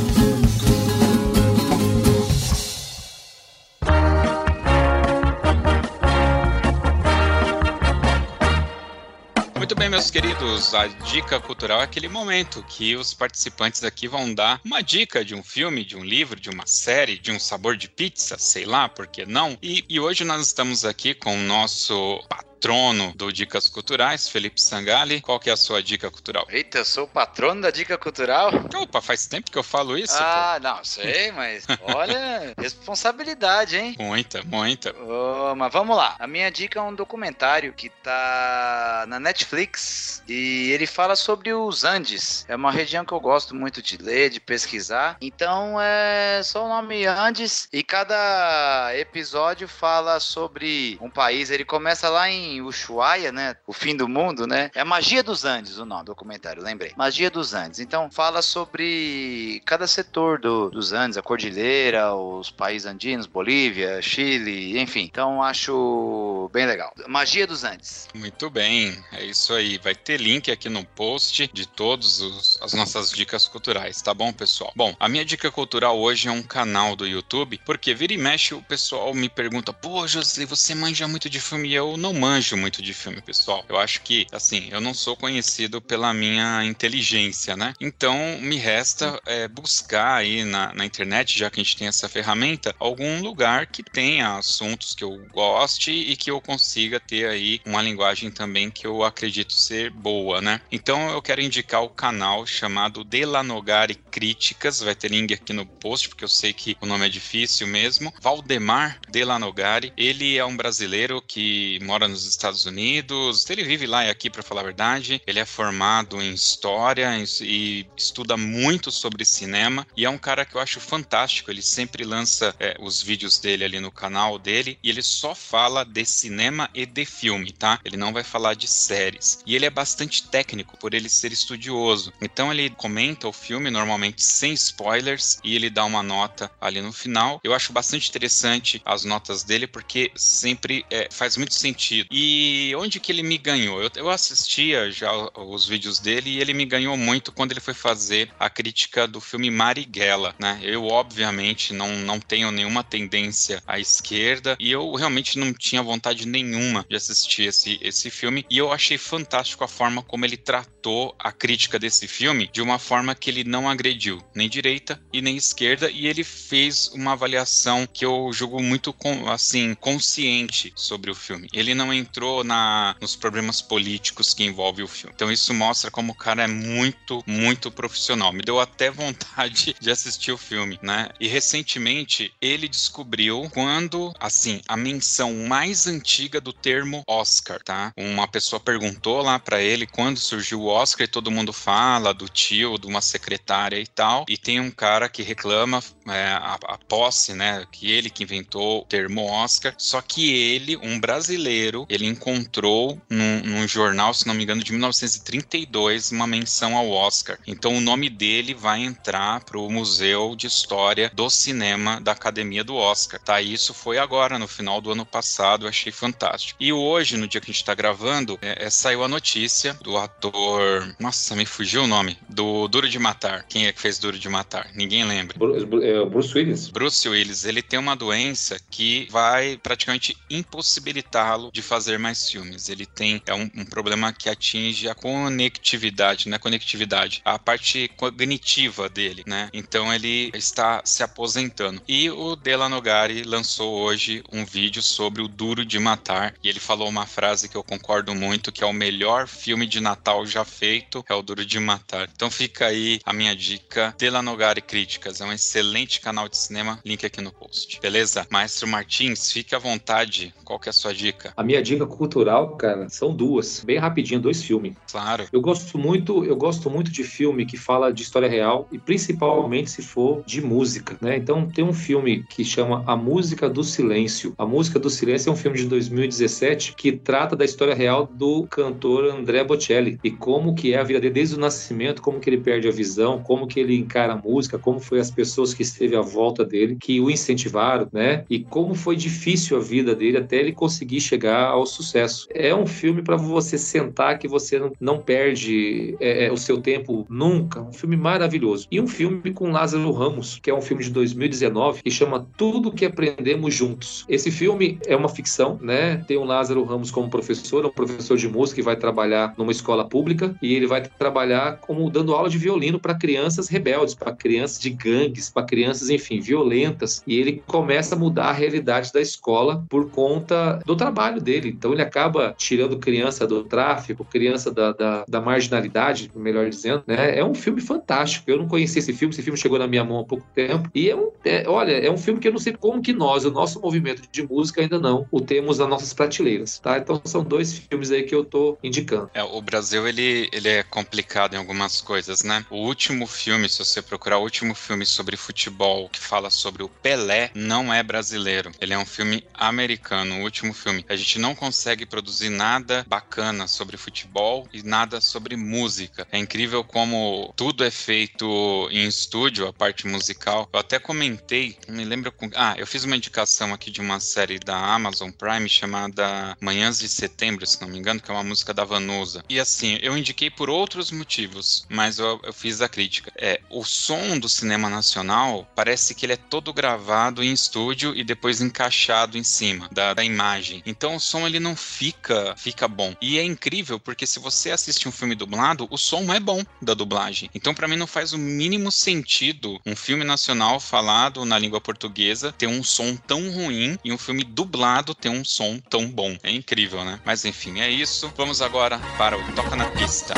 Muito 9.65 9.73
bem, 9.73 9.89
meus 9.89 10.11
queridos, 10.11 10.75
a 10.75 10.85
dica 10.85 11.39
cultural 11.39 11.81
é 11.81 11.85
aquele 11.85 12.07
momento 12.07 12.63
que 12.69 12.95
os 12.95 13.15
participantes 13.15 13.83
aqui 13.83 14.07
vão 14.07 14.31
dar 14.31 14.61
uma 14.63 14.83
dica 14.83 15.25
de 15.25 15.33
um 15.33 15.41
filme, 15.41 15.83
de 15.83 15.97
um 15.97 16.03
livro, 16.03 16.39
de 16.39 16.51
uma 16.51 16.67
série, 16.67 17.17
de 17.17 17.31
um 17.31 17.39
sabor 17.39 17.75
de 17.75 17.89
pizza, 17.89 18.37
sei 18.37 18.63
lá, 18.63 18.87
por 18.87 19.07
que 19.07 19.25
não? 19.25 19.57
E, 19.63 19.83
e 19.89 19.99
hoje 19.99 20.23
nós 20.23 20.45
estamos 20.45 20.85
aqui 20.85 21.15
com 21.15 21.35
o 21.35 21.41
nosso 21.41 22.23
patrono 22.65 23.13
do 23.15 23.31
Dicas 23.31 23.69
Culturais, 23.69 24.27
Felipe 24.27 24.59
Sangali. 24.59 25.21
Qual 25.21 25.39
que 25.39 25.51
é 25.51 25.53
a 25.53 25.57
sua 25.57 25.83
dica 25.83 26.09
cultural? 26.09 26.47
Eita, 26.49 26.79
eu 26.79 26.85
sou 26.85 27.03
o 27.03 27.07
patrono 27.07 27.61
da 27.61 27.69
dica 27.69 27.95
cultural? 27.95 28.49
Opa, 28.73 29.01
faz 29.01 29.27
tempo 29.27 29.51
que 29.51 29.57
eu 29.57 29.61
falo 29.61 29.95
isso. 29.95 30.17
Ah, 30.17 30.57
pô. 30.59 30.67
não, 30.67 30.83
sei, 30.83 31.31
mas 31.37 31.67
olha, 31.83 32.55
responsabilidade, 32.57 33.77
hein? 33.77 33.95
Muita, 33.99 34.41
muita. 34.43 34.95
Oh, 34.99 35.53
mas 35.55 35.71
vamos 35.71 35.95
lá. 35.95 36.15
A 36.17 36.25
minha 36.25 36.49
dica 36.49 36.79
é 36.79 36.81
um 36.81 36.95
documentário 36.95 37.71
que 37.71 37.87
tá 37.87 39.05
na 39.07 39.19
Netflix 39.19 40.23
e 40.27 40.71
ele 40.71 40.87
fala 40.87 41.15
sobre 41.15 41.53
os 41.53 41.83
Andes. 41.83 42.45
É 42.47 42.55
uma 42.55 42.71
região 42.71 43.05
que 43.05 43.13
eu 43.13 43.19
gosto 43.19 43.53
muito 43.53 43.79
de 43.79 43.97
ler, 43.97 44.31
de 44.31 44.39
pesquisar. 44.39 45.17
Então 45.21 45.79
é 45.79 46.41
só 46.43 46.65
o 46.65 46.69
nome 46.69 47.05
Andes 47.05 47.69
e 47.71 47.83
cada 47.83 48.91
episódio 48.97 49.67
fala 49.67 50.19
sobre 50.19 50.97
um 50.99 51.11
país. 51.11 51.51
Ele 51.51 51.63
começa 51.63 52.09
lá 52.09 52.27
em 52.27 52.55
Ushuaia, 52.61 53.32
né? 53.32 53.56
O 53.65 53.73
fim 53.73 53.95
do 53.95 54.07
mundo, 54.07 54.45
né? 54.48 54.72
É 54.73 54.82
a 54.82 54.86
Magia 54.86 55.23
dos 55.23 55.45
Andes, 55.45 55.77
o 55.77 55.86
nome 55.86 56.03
do 56.03 56.15
documentário, 56.15 56.64
lembrei. 56.64 56.94
Magia 56.95 57.30
dos 57.30 57.53
Andes. 57.53 57.80
Então, 57.80 58.10
fala 58.10 58.41
sobre 58.41 59.61
cada 59.65 59.88
setor 59.88 60.40
do, 60.40 60.69
dos 60.69 60.94
Andes, 60.94 61.18
a 61.18 61.22
cordilheira, 61.22 62.14
os 62.15 62.49
países 62.49 62.86
andinos, 62.86 63.26
Bolívia, 63.26 64.02
Chile, 64.02 64.80
enfim. 64.80 65.02
Então, 65.11 65.44
acho 65.44 66.49
bem 66.53 66.65
legal. 66.65 66.94
Magia 67.07 67.45
dos 67.45 67.64
Andes. 67.64 68.07
Muito 68.14 68.49
bem, 68.49 68.98
é 69.11 69.26
isso 69.26 69.53
aí. 69.53 69.77
Vai 69.77 69.95
ter 69.95 70.19
link 70.19 70.52
aqui 70.52 70.69
no 70.69 70.86
post 70.86 71.49
de 71.52 71.68
todas 71.68 72.60
as 72.61 72.73
nossas 72.73 73.11
dicas 73.11 73.48
culturais, 73.48 74.02
tá 74.02 74.14
bom, 74.14 74.32
pessoal? 74.32 74.72
Bom, 74.76 74.95
a 74.99 75.10
minha 75.10 75.26
dica 75.26 75.52
cultural 75.52 75.99
hoje 75.99 76.27
é 76.27 76.32
um 76.32 76.44
canal 76.44 76.95
do 76.95 77.06
YouTube, 77.06 77.60
porque 77.65 77.94
vira 77.94 78.14
e 78.14 78.18
mexe 78.18 78.53
o 78.53 78.61
pessoal 78.61 79.14
me 79.14 79.30
pergunta, 79.30 79.73
pô, 79.73 80.07
José, 80.07 80.45
você 80.45 80.76
manja 80.76 81.07
muito 81.07 81.30
de 81.30 81.40
filme 81.40 81.69
e 81.69 81.73
eu 81.73 81.98
não 81.98 82.14
manjo 82.14 82.35
manjo 82.36 82.57
muito 82.57 82.82
de 82.82 82.94
filme, 82.94 83.22
pessoal. 83.22 83.64
Eu 83.70 83.78
acho 83.78 84.02
que, 84.02 84.28
assim, 84.32 84.68
eu 84.70 84.82
não 84.82 84.94
sou 84.94 85.16
conhecido 85.16 85.82
pela 85.82 86.14
minha 86.14 86.66
inteligência, 86.66 87.56
né? 87.56 87.74
Então, 87.80 88.18
me 88.41 88.57
resta 88.57 89.22
é, 89.26 89.48
buscar 89.48 90.16
aí 90.16 90.44
na, 90.44 90.74
na 90.74 90.86
internet, 90.86 91.38
já 91.38 91.49
que 91.49 91.62
a 91.62 91.64
gente 91.64 91.78
tem 91.78 91.88
essa 91.88 92.10
ferramenta, 92.10 92.76
algum 92.78 93.22
lugar 93.22 93.68
que 93.68 93.82
tenha 93.82 94.38
assuntos 94.38 94.94
que 94.94 95.03
eu 95.03 95.18
goste 95.32 95.91
e 95.91 96.18
que 96.18 96.30
eu 96.30 96.41
consiga 96.41 96.99
ter 96.99 97.28
aí 97.28 97.62
uma 97.66 97.82
linguagem 97.82 98.30
também 98.30 98.70
que 98.70 98.86
eu 98.86 99.03
acredito 99.03 99.53
ser 99.53 99.90
boa, 99.91 100.41
né? 100.41 100.60
Então, 100.70 101.10
eu 101.12 101.22
quero 101.22 101.41
indicar 101.41 101.84
o 101.84 101.90
canal 101.90 102.45
chamado 102.45 103.06
Delanogari 103.06 103.95
Críticas, 103.95 104.82
vai 104.82 104.94
ter 104.95 105.10
link 105.10 105.34
aqui 105.34 105.53
no 105.53 105.66
post, 105.66 106.10
porque 106.10 106.26
eu 106.26 106.30
sei 106.30 106.52
que 106.52 106.76
o 106.82 106.86
nome 106.86 107.06
é 107.06 107.10
difícil 107.10 107.66
mesmo. 107.66 108.14
Valdemar 108.22 108.99
Delanogari, 109.10 109.94
ele 109.95 110.38
é 110.38 110.44
um 110.44 110.57
brasileiro 110.57 111.22
que 111.22 111.80
mora 111.82 112.07
nos 112.10 112.24
Estados 112.27 112.65
Unidos. 112.65 113.49
Ele 113.49 113.64
vive 113.64 113.88
lá 113.88 114.06
e 114.06 114.10
aqui, 114.10 114.30
para 114.30 114.43
falar 114.43 114.61
a 114.61 114.65
verdade. 114.65 115.22
Ele 115.26 115.39
é 115.39 115.45
formado 115.45 116.22
em 116.22 116.34
história 116.34 117.10
e 117.41 117.85
estuda 117.97 118.38
muito 118.38 118.91
sobre 118.91 119.26
cinema. 119.26 119.85
E 119.95 120.06
é 120.06 120.10
um 120.10 120.18
cara 120.18 120.45
que 120.45 120.56
eu 120.56 120.61
acho 120.61 120.80
fantástico. 120.80 121.52
Ele 121.52 121.61
sempre 121.61 122.03
lança 122.03 122.56
é, 122.60 122.76
os 122.80 123.02
vídeos 123.02 123.39
dele 123.39 123.64
ali 123.64 123.80
no 123.80 123.91
canal 123.91 124.38
dele 124.38 124.77
e 124.84 124.89
ele 124.89 125.02
só 125.02 125.34
fala 125.34 125.84
de 125.84 126.06
cinema 126.06 126.69
e 126.73 126.85
de 126.85 127.06
filme, 127.06 127.52
tá? 127.52 127.80
Ele 127.84 127.97
não 127.97 128.14
vai 128.14 128.23
falar 128.23 128.56
de 128.56 128.68
séries. 128.68 129.39
E 129.45 129.56
ele 129.56 129.65
é 129.65 129.69
bastante 129.69 130.23
técnico 130.23 130.77
por 130.77 130.93
ele 130.93 131.10
ser 131.10 131.31
estudioso. 131.31 132.14
Então 132.22 132.52
ele 132.52 132.69
comenta 132.69 133.27
o 133.27 133.34
filme 133.34 133.69
normalmente 133.69 134.23
sem 134.23 134.53
spoilers 134.53 135.39
e 135.43 135.56
ele 135.56 135.69
dá 135.69 135.85
uma 135.85 136.03
nota 136.03 136.52
ali 136.60 136.81
no 136.81 136.91
final. 136.91 137.39
Eu 137.43 137.53
acho 137.53 137.73
bastante 137.73 138.10
interessante 138.10 138.81
as 138.85 139.03
notas 139.03 139.43
dele 139.43 139.68
porque 139.68 140.11
sempre 140.15 140.85
é, 140.89 141.07
faz 141.11 141.38
muito 141.38 141.53
sentido. 141.53 142.07
E 142.17 142.73
onde 142.77 142.97
que 142.97 143.11
ele 143.11 143.21
me 143.21 143.37
ganhou? 143.37 143.83
Eu, 143.83 143.91
eu 143.97 144.09
assistia 144.09 144.89
já 144.89 145.11
os 145.35 145.67
vídeos 145.67 145.99
dele 145.99 146.29
e 146.29 146.39
ele 146.39 146.53
me 146.53 146.63
ganhou 146.63 146.95
muito 146.95 147.29
quando 147.29 147.51
ele 147.51 147.59
foi 147.59 147.73
fazer 147.73 148.31
a 148.39 148.49
crítica 148.49 149.05
do 149.05 149.19
filme 149.19 149.51
Marighella, 149.51 150.33
né? 150.39 150.57
Eu, 150.63 150.85
obviamente, 150.85 151.73
não, 151.73 151.93
não 151.97 152.17
tenho 152.17 152.51
nenhuma 152.51 152.85
tendência 152.85 153.61
à 153.67 153.81
esquerda 153.81 154.55
e 154.61 154.71
eu 154.71 154.93
realmente 154.93 155.37
não 155.37 155.53
tinha 155.53 155.83
vontade 155.83 156.25
nenhuma 156.25 156.85
de 156.89 156.95
assistir 156.95 157.49
esse, 157.49 157.77
esse 157.81 158.09
filme 158.09 158.45
e 158.49 158.57
eu 158.57 158.71
achei 158.71 158.97
fantástico 158.97 159.65
a 159.65 159.67
forma 159.67 160.01
como 160.01 160.23
ele 160.23 160.37
tratou 160.37 161.13
a 161.19 161.33
crítica 161.33 161.77
desse 161.77 162.07
filme 162.07 162.49
de 162.49 162.61
uma 162.61 162.79
forma 162.79 163.13
que 163.13 163.29
ele 163.29 163.43
não 163.43 163.69
agrediu 163.69 164.23
nem 164.33 164.47
direita 164.47 165.01
e 165.11 165.21
nem 165.21 165.35
esquerda 165.35 165.91
e 165.91 166.07
ele 166.07 166.23
fez 166.23 166.87
uma 166.93 167.11
avaliação 167.11 167.85
que 167.85 168.05
eu 168.05 168.31
julgo 168.31 168.63
muito, 168.63 168.95
assim, 169.27 169.73
consciente 169.73 170.71
sobre 170.77 171.11
o 171.11 171.15
filme. 171.15 171.49
Ele 171.51 171.75
não 171.75 171.91
entrou 172.06 172.44
na, 172.44 172.95
nos 173.02 173.15
problemas 173.15 173.61
políticos 173.61 174.34
que 174.34 174.44
envolve 174.44 174.84
o 174.84 174.88
filme. 174.88 175.14
Então 175.15 175.32
isso 175.32 175.53
mostra 175.53 175.90
como 175.90 176.11
o 176.11 176.15
cara 176.15 176.44
é 176.44 176.48
muito, 176.48 177.23
muito 177.26 177.72
profissional. 177.72 178.32
Me 178.32 178.44
deu 178.44 178.60
até 178.60 178.91
vontade 178.91 179.76
de 179.80 179.91
assistir 179.91 180.32
o 180.32 180.38
filme, 180.38 180.80
né? 180.82 181.10
E 181.19 181.27
recentemente 181.27 182.32
ele 182.41 182.68
descobriu 182.68 183.49
quando, 183.53 184.14
assim, 184.19 184.61
a 184.68 184.77
menção 184.77 185.34
mais 185.48 185.88
antiga 185.88 186.40
do 186.40 186.53
termo 186.53 187.03
Oscar, 187.07 187.61
tá? 187.64 187.91
Uma 187.98 188.27
pessoa 188.27 188.60
perguntou 188.60 189.22
lá 189.22 189.40
para 189.40 189.61
ele 189.61 189.88
quando 189.88 190.19
surgiu 190.19 190.61
o 190.61 190.68
Oscar 190.68 191.06
e 191.06 191.11
todo 191.11 191.32
mundo 191.32 191.52
fala 191.52 192.14
do 192.14 192.30
tio, 192.30 192.77
de 192.77 192.88
uma 192.88 193.02
secretária 193.02 193.80
e 193.80 193.88
tal. 193.88 194.26
E 194.30 194.38
tem 194.38 194.60
um 194.60 194.72
cara 194.72 195.10
que 195.10 195.23
reclama 195.23 195.84
é, 196.07 196.27
a, 196.27 196.57
a 196.68 196.77
posse, 196.77 197.34
né? 197.34 197.65
Que 197.72 197.91
ele 197.91 198.10
que 198.10 198.23
inventou 198.23 198.82
o 198.82 198.86
termo 198.86 199.26
Oscar. 199.26 199.73
Só 199.77 200.02
que 200.02 200.32
ele, 200.34 200.77
um 200.77 200.99
brasileiro, 200.99 201.86
ele 201.95 202.05
encontrou 202.05 202.99
num, 203.09 203.41
num, 203.43 203.67
jornal, 203.67 204.13
se 204.13 204.27
não 204.27 204.34
me 204.34 204.43
engano, 204.43 204.63
de 204.63 204.72
1932, 204.72 206.11
uma 206.11 206.27
menção 206.27 206.77
ao 206.77 206.89
Oscar. 206.89 207.38
Então 207.47 207.76
o 207.76 207.81
nome 207.81 208.09
dele 208.09 208.53
vai 208.53 208.81
entrar 208.81 209.43
para 209.43 209.57
o 209.57 209.69
Museu 209.69 210.35
de 210.35 210.47
História 210.47 211.11
do 211.13 211.30
Cinema 211.30 211.99
da 212.01 212.11
Academia 212.11 212.63
do 212.63 212.76
Oscar. 212.76 213.19
Tá? 213.19 213.41
Isso 213.41 213.73
foi 213.73 213.97
agora, 213.97 214.38
no 214.38 214.47
final 214.47 214.81
do 214.81 214.91
ano 214.91 215.05
passado, 215.05 215.65
eu 215.65 215.69
achei 215.69 215.91
fantástico. 215.91 216.57
E 216.59 216.72
hoje, 216.72 217.17
no 217.17 217.27
dia 217.27 217.41
que 217.41 217.45
a 217.45 217.53
gente 217.53 217.61
está 217.61 217.73
gravando, 217.73 218.38
é, 218.41 218.65
é, 218.65 218.69
saiu 218.69 219.03
a 219.03 219.07
notícia 219.07 219.73
do 219.81 219.97
ator. 219.97 220.95
Nossa, 220.99 221.35
me 221.35 221.45
fugiu 221.45 221.84
o 221.84 221.88
nome. 221.88 222.17
Do 222.30 222.67
Duro 222.67 222.89
de 222.89 222.99
Matar. 222.99 223.45
Quem 223.47 223.67
é 223.67 223.73
que 223.73 223.81
fez 223.81 223.99
Duro 223.99 224.17
de 224.17 224.30
Matar? 224.30 224.69
Ninguém 224.73 225.03
lembra. 225.05 225.38
É, 225.84 226.05
Bruce 226.05 226.38
Willis. 226.38 226.69
Bruce 226.69 227.07
Willis. 227.07 227.45
Ele 227.45 227.61
tem 227.61 227.80
uma 227.80 227.95
doença 227.95 228.57
que 228.69 229.07
vai 229.09 229.57
praticamente 229.57 230.17
impossibilitá-lo 230.30 231.51
de 231.51 231.61
fazer 231.61 231.85
fazer 231.86 231.99
mais 231.99 232.28
filmes. 232.28 232.68
Ele 232.68 232.86
tem 232.86 233.22
é 233.28 233.34
um, 233.36 233.49
um 233.56 233.64
problema 233.64 234.12
que 234.12 234.28
atinge 234.28 234.90
a 234.90 234.95
conectividade, 234.95 236.28
né? 236.28 236.40
Conectividade, 236.40 237.22
a 237.24 237.38
parte 237.38 237.91
cognitiva 237.95 238.90
dele, 238.90 239.24
né? 239.28 239.49
Então 239.53 239.94
ele 239.94 240.32
está 240.34 240.82
se 240.84 241.03
aposentando. 241.03 241.82
E 241.88 242.10
o 242.10 242.36
Delanogari 242.36 243.24
lançou 243.24 243.76
hoje 243.82 244.24
um 244.32 244.44
vídeo 244.44 244.82
sobre 244.82 245.22
o 245.22 245.28
Duro 245.28 245.64
de 245.64 245.78
Matar 245.78 246.34
e 246.44 246.49
ele 246.49 246.60
falou 246.60 246.90
uma 246.90 247.06
frase 247.06 247.48
que 247.48 247.56
eu 247.56 247.64
concordo 247.64 248.16
muito, 248.16 248.52
que 248.52 248.64
é 248.64 248.68
o 248.68 248.74
melhor 248.74 249.28
filme 249.28 249.68
de 249.68 249.80
Natal 249.80 250.26
já 250.26 250.44
feito, 250.44 251.06
é 251.07 251.14
o 251.14 251.22
Duro 251.22 251.45
de 251.45 251.60
Matar. 251.60 252.10
Então 252.16 252.32
fica 252.32 252.66
aí 252.66 252.99
a 253.06 253.14
minha 253.14 253.36
dica, 253.36 253.94
Delanogari 253.98 254.62
Críticas, 254.62 255.22
é 255.22 255.26
um 255.26 255.34
excelente 255.34 256.02
canal 256.02 256.28
de 256.28 256.38
cinema, 256.38 256.80
link 256.84 257.06
aqui 257.06 257.22
no 257.22 257.32
post. 257.32 257.80
Beleza? 257.80 258.26
Maestro 258.32 258.68
Martins, 258.68 259.32
fique 259.32 259.53
à 259.53 259.60
vontade. 259.60 260.34
Qual 260.44 260.60
que 260.60 260.70
é 260.70 260.72
a 260.72 260.74
sua 260.74 260.94
dica? 260.94 261.34
A 261.38 261.44
minha 261.44 261.62
dica 261.62 261.74
dica 261.76 261.85
cultural, 261.85 262.56
cara, 262.56 262.89
são 262.89 263.15
duas. 263.15 263.64
Bem 263.65 263.77
rapidinho, 263.77 264.19
dois 264.19 264.41
filmes. 264.41 264.73
Claro. 264.91 265.26
Eu 265.31 265.41
gosto 265.41 265.77
muito, 265.77 266.26
eu 266.26 266.35
gosto 266.35 266.69
muito 266.69 266.91
de 266.91 267.03
filme 267.03 267.45
que 267.45 267.57
fala 267.57 267.91
de 267.91 268.02
história 268.02 268.27
real 268.27 268.68
e 268.72 268.77
principalmente 268.77 269.69
se 269.69 269.81
for 269.81 270.23
de 270.26 270.41
música, 270.41 270.97
né? 271.02 271.18
Então 271.18 271.47
tem 271.47 271.64
um 271.64 271.73
filme 271.73 272.23
que 272.30 272.43
chama 272.43 272.84
A 272.85 272.95
Música 272.95 273.49
do 273.49 273.64
Silêncio. 273.64 274.34
A 274.38 274.45
Música 274.45 274.80
do 274.80 274.89
Silêncio 274.89 275.30
é 275.30 275.34
um 275.34 275.35
filme 275.35 275.57
de 275.57 275.65
2017 275.65 276.76
que 276.76 276.91
trata 276.91 277.35
da 277.35 277.45
história 277.45 277.76
real 277.76 278.10
do 278.11 278.47
cantor 278.47 279.06
André 279.06 279.43
Bocelli 279.43 279.99
e 280.03 280.11
como 280.11 280.56
que 280.56 280.73
é 280.73 280.80
a 280.80 280.84
vida 280.84 280.99
dele 280.99 281.14
desde 281.14 281.35
o 281.35 281.39
nascimento, 281.39 282.02
como 282.02 282.19
que 282.19 282.30
ele 282.30 282.38
perde 282.38 282.68
a 282.68 282.72
visão, 282.72 283.22
como 283.22 283.47
que 283.47 283.60
ele 283.60 283.76
encara 283.76 284.14
a 284.14 284.18
música, 284.18 284.57
como 284.57 284.80
foi 284.80 284.99
as 284.99 285.11
pessoas 285.11 285.53
que 285.53 285.61
esteve 285.61 285.95
à 285.95 286.02
volta 286.02 286.43
dele 286.43 286.77
que 286.80 286.99
o 286.99 287.10
incentivaram, 287.10 287.88
né? 287.91 288.26
E 288.30 288.39
como 288.39 288.76
foi 288.76 288.95
difícil 288.95 289.57
a 289.57 289.60
vida 289.60 289.95
dele 289.95 290.18
até 290.18 290.38
ele 290.38 290.52
conseguir 290.52 291.02
chegar 291.02 291.47
ao 291.47 291.64
sucesso. 291.65 292.27
É 292.33 292.53
um 292.53 292.65
filme 292.65 293.01
para 293.01 293.15
você 293.15 293.57
sentar 293.57 294.17
que 294.19 294.27
você 294.27 294.61
não, 294.79 294.99
perde 294.99 295.95
é, 295.99 296.25
é, 296.25 296.31
o 296.31 296.37
seu 296.37 296.61
tempo 296.61 297.05
nunca. 297.09 297.61
Um 297.61 297.73
filme 297.73 297.95
maravilhoso. 297.95 298.67
E 298.71 298.79
um 298.79 298.87
filme 298.87 299.33
com 299.33 299.51
Lázaro 299.51 299.91
Ramos, 299.91 300.39
que 300.41 300.49
é 300.49 300.53
um 300.53 300.61
filme 300.61 300.83
de 300.83 300.89
2019 300.91 301.83
que 301.83 301.91
chama 301.91 302.27
Tudo 302.37 302.71
que 302.71 302.85
Aprendemos 302.85 303.53
Juntos. 303.53 304.05
Esse 304.09 304.31
filme 304.31 304.79
é 304.85 304.95
uma 304.95 305.09
ficção, 305.09 305.59
né? 305.61 305.97
Tem 306.07 306.17
o 306.17 306.23
Lázaro 306.23 306.63
Ramos 306.63 306.91
como 306.91 307.09
professor, 307.09 307.65
um 307.65 307.69
professor 307.69 308.17
de 308.17 308.27
música 308.27 308.55
que 308.55 308.65
vai 308.65 308.75
trabalhar 308.75 309.33
numa 309.37 309.51
escola 309.51 309.87
pública 309.87 310.35
e 310.41 310.53
ele 310.53 310.67
vai 310.67 310.81
trabalhar 310.81 311.57
como 311.57 311.89
dando 311.89 312.13
aula 312.13 312.29
de 312.29 312.37
violino 312.37 312.79
para 312.79 312.95
crianças 312.95 313.47
rebeldes, 313.47 313.93
para 313.93 314.13
crianças 314.13 314.59
de 314.59 314.69
gangues, 314.69 315.29
para 315.29 315.43
crianças, 315.43 315.89
enfim, 315.89 316.19
violentas. 316.19 317.03
E 317.05 317.19
ele 317.19 317.43
começa 317.45 317.95
a 317.95 317.97
mudar 317.97 318.29
a 318.29 318.33
realidade 318.33 318.91
da 318.91 319.01
escola 319.01 319.65
por 319.69 319.89
conta 319.89 320.59
do 320.65 320.75
trabalho 320.75 321.21
dele. 321.21 321.44
Então 321.49 321.73
ele 321.73 321.81
acaba 321.81 322.34
tirando 322.38 322.77
criança 322.77 323.26
do 323.27 323.43
tráfico, 323.43 324.05
criança 324.05 324.51
da, 324.51 324.72
da, 324.72 325.05
da 325.07 325.22
marginalidade, 325.22 326.11
melhor 326.15 326.49
dizendo. 326.49 326.84
Né? 326.88 327.17
É 327.17 327.23
um 327.23 327.34
filme 327.34 327.61
fantástico. 327.61 328.30
Eu 328.30 328.38
não 328.38 328.47
conhecia 328.47 328.80
esse 328.80 328.93
filme, 328.93 329.13
esse 329.13 329.22
filme 329.22 329.38
chegou 329.38 329.59
na 329.59 329.67
minha 329.67 329.84
mão 329.84 329.99
há 329.99 330.03
pouco 330.03 330.26
tempo. 330.34 330.69
E 330.73 330.89
é 330.89 330.95
um, 330.95 331.11
é, 331.23 331.47
olha, 331.47 331.72
é 331.72 331.91
um 331.91 331.97
filme 331.97 332.19
que 332.19 332.27
eu 332.27 332.31
não 332.31 332.39
sei 332.39 332.53
como 332.53 332.81
que 332.81 332.93
nós, 332.93 333.26
o 333.26 333.31
nosso 333.31 333.59
movimento 333.61 334.03
de 334.11 334.27
música, 334.27 334.61
ainda 334.61 334.80
não 334.80 335.07
o 335.11 335.22
temos 335.22 335.59
nas 335.59 335.69
nossas 335.69 335.93
prateleiras. 335.93 336.59
Tá? 336.59 336.77
Então 336.77 337.01
são 337.05 337.23
dois 337.23 337.57
filmes 337.57 337.91
aí 337.91 338.03
que 338.03 338.15
eu 338.15 338.23
tô 338.23 338.57
indicando. 338.63 339.09
É, 339.13 339.23
o 339.23 339.41
Brasil 339.41 339.88
ele, 339.88 340.30
ele 340.31 340.49
é 340.49 340.63
complicado 340.63 341.34
em 341.34 341.38
algumas 341.38 341.81
coisas, 341.81 342.23
né? 342.23 342.45
O 342.49 342.57
último 342.57 343.05
filme, 343.07 343.49
se 343.49 343.59
você 343.59 343.81
procurar 343.81 344.17
o 344.17 344.23
último 344.23 344.55
filme 344.55 344.85
sobre 344.85 345.17
futebol 345.17 345.89
que 345.89 345.99
fala 345.99 346.30
sobre 346.30 346.63
o 346.63 346.69
Pelé, 346.69 347.31
não 347.34 347.73
é 347.73 347.84
brasileiro. 347.84 348.51
Ele 348.59 348.73
é 348.73 348.77
um 348.77 348.85
filme 348.85 349.23
americano, 349.34 350.19
o 350.19 350.23
último 350.23 350.53
filme. 350.53 350.85
A 350.89 350.95
gente 350.95 351.19
não 351.19 351.35
consegue 351.36 351.86
produzir 351.86 352.30
nada 352.30 352.86
bacana 352.88 353.48
sobre 353.48 353.78
futebol 353.78 354.48
e 354.53 354.64
nada 354.64 355.02
sobre 355.02 355.36
música. 355.36 356.07
É 356.12 356.18
incrível 356.18 356.64
como 356.64 357.34
tudo 357.36 357.64
é 357.64 357.72
feito 357.72 358.70
em 358.72 358.88
estúdio, 358.88 359.48
a 359.48 359.53
parte 359.53 359.88
musical. 359.88 360.49
Eu 360.52 360.60
até 360.60 360.80
comentei, 360.80 361.57
não 361.68 361.76
me 361.76 361.86
lembro 361.86 362.12
com. 362.12 362.30
Ah, 362.36 362.56
eu 362.57 362.66
fiz 362.66 362.84
uma 362.84 362.95
indicação 362.95 363.53
aqui 363.53 363.70
de 363.70 363.82
uma 363.82 363.99
série 363.99 364.40
da 364.40 364.57
Amazon 364.57 365.12
Prime 365.12 365.49
chamada 365.49 366.38
Manhãs 366.40 366.80
de 366.80 366.88
Setembro, 366.88 367.45
se 367.45 367.62
não 367.62 367.68
me 367.68 367.78
engano, 367.78 367.99
que 367.99 368.10
é 368.10 368.14
uma 368.14 368.24
música 368.24 368.53
da 368.53 368.64
Vanusa. 368.64 369.24
E 369.30 369.40
assim, 369.40 369.78
eu 369.82 369.98
indiquei 369.98 370.30
por 370.30 370.49
outros 370.49 370.91
motivos, 370.91 371.66
mas 371.70 371.99
eu, 371.99 372.20
eu 372.24 372.34
fiz 372.34 372.62
a 372.62 372.70
crítica. 372.70 373.12
É, 373.18 373.41
o 373.49 373.64
som 373.64 374.18
do 374.18 374.30
cinema 374.30 374.70
nacional 374.70 375.48
parece 375.56 375.94
que 375.94 376.06
ele 376.06 376.14
é 376.14 376.18
todo 376.18 376.53
gravado 376.53 377.24
em 377.24 377.32
estúdio 377.32 377.95
e 377.95 378.03
depois 378.03 378.41
encaixado 378.41 379.18
em 379.18 379.24
cima 379.24 379.70
da, 379.72 379.94
da 379.94 380.03
imagem. 380.03 380.62
Então 380.66 380.95
o 380.95 380.99
som 380.99 381.24
ele 381.26 381.39
não 381.39 381.56
fica 381.56 382.35
fica 382.38 382.68
bom. 382.68 382.95
E 383.02 383.18
é 383.18 383.23
incrível 383.23 383.80
porque 383.80 384.06
se 384.06 384.19
você 384.19 384.52
assiste 384.52 384.88
um 384.88 384.91
filme 384.91 385.15
dublado, 385.15 385.68
o 385.69 385.77
som 385.77 386.14
é 386.14 386.19
bom 386.19 386.43
da 386.61 386.73
dublagem. 386.73 387.30
Então 387.34 387.53
para 387.53 387.68
mim 387.68 387.76
não 387.76 387.88
faz 387.88 388.14
o 388.14 388.18
mínimo 388.18 388.72
sentido 388.72 389.60
um 389.65 389.76
filme 389.76 390.03
nacional 390.03 390.60
falado 390.60 391.26
na 391.26 391.38
língua 391.38 391.61
portuguesa 391.61 392.31
ter 392.31 392.47
um 392.47 392.64
som 392.64 392.95
tão 392.95 393.31
ruim 393.31 393.77
e 393.84 393.91
um 393.91 393.97
filme 393.97 394.23
dublado 394.23 394.93
ter 394.93 395.10
um 395.10 395.23
som 395.23 395.60
tão 395.69 395.88
bom. 395.89 396.18
É 396.23 396.31
incrível, 396.31 396.84
né? 396.84 396.99
Mas 397.06 397.26
enfim, 397.26 397.60
é 397.60 397.69
isso. 397.69 398.11
Vamos 398.15 398.41
agora 398.41 398.80
para 398.97 399.18
o 399.18 399.31
Toca 399.34 399.56
na 399.56 399.65
Pista. 399.72 400.14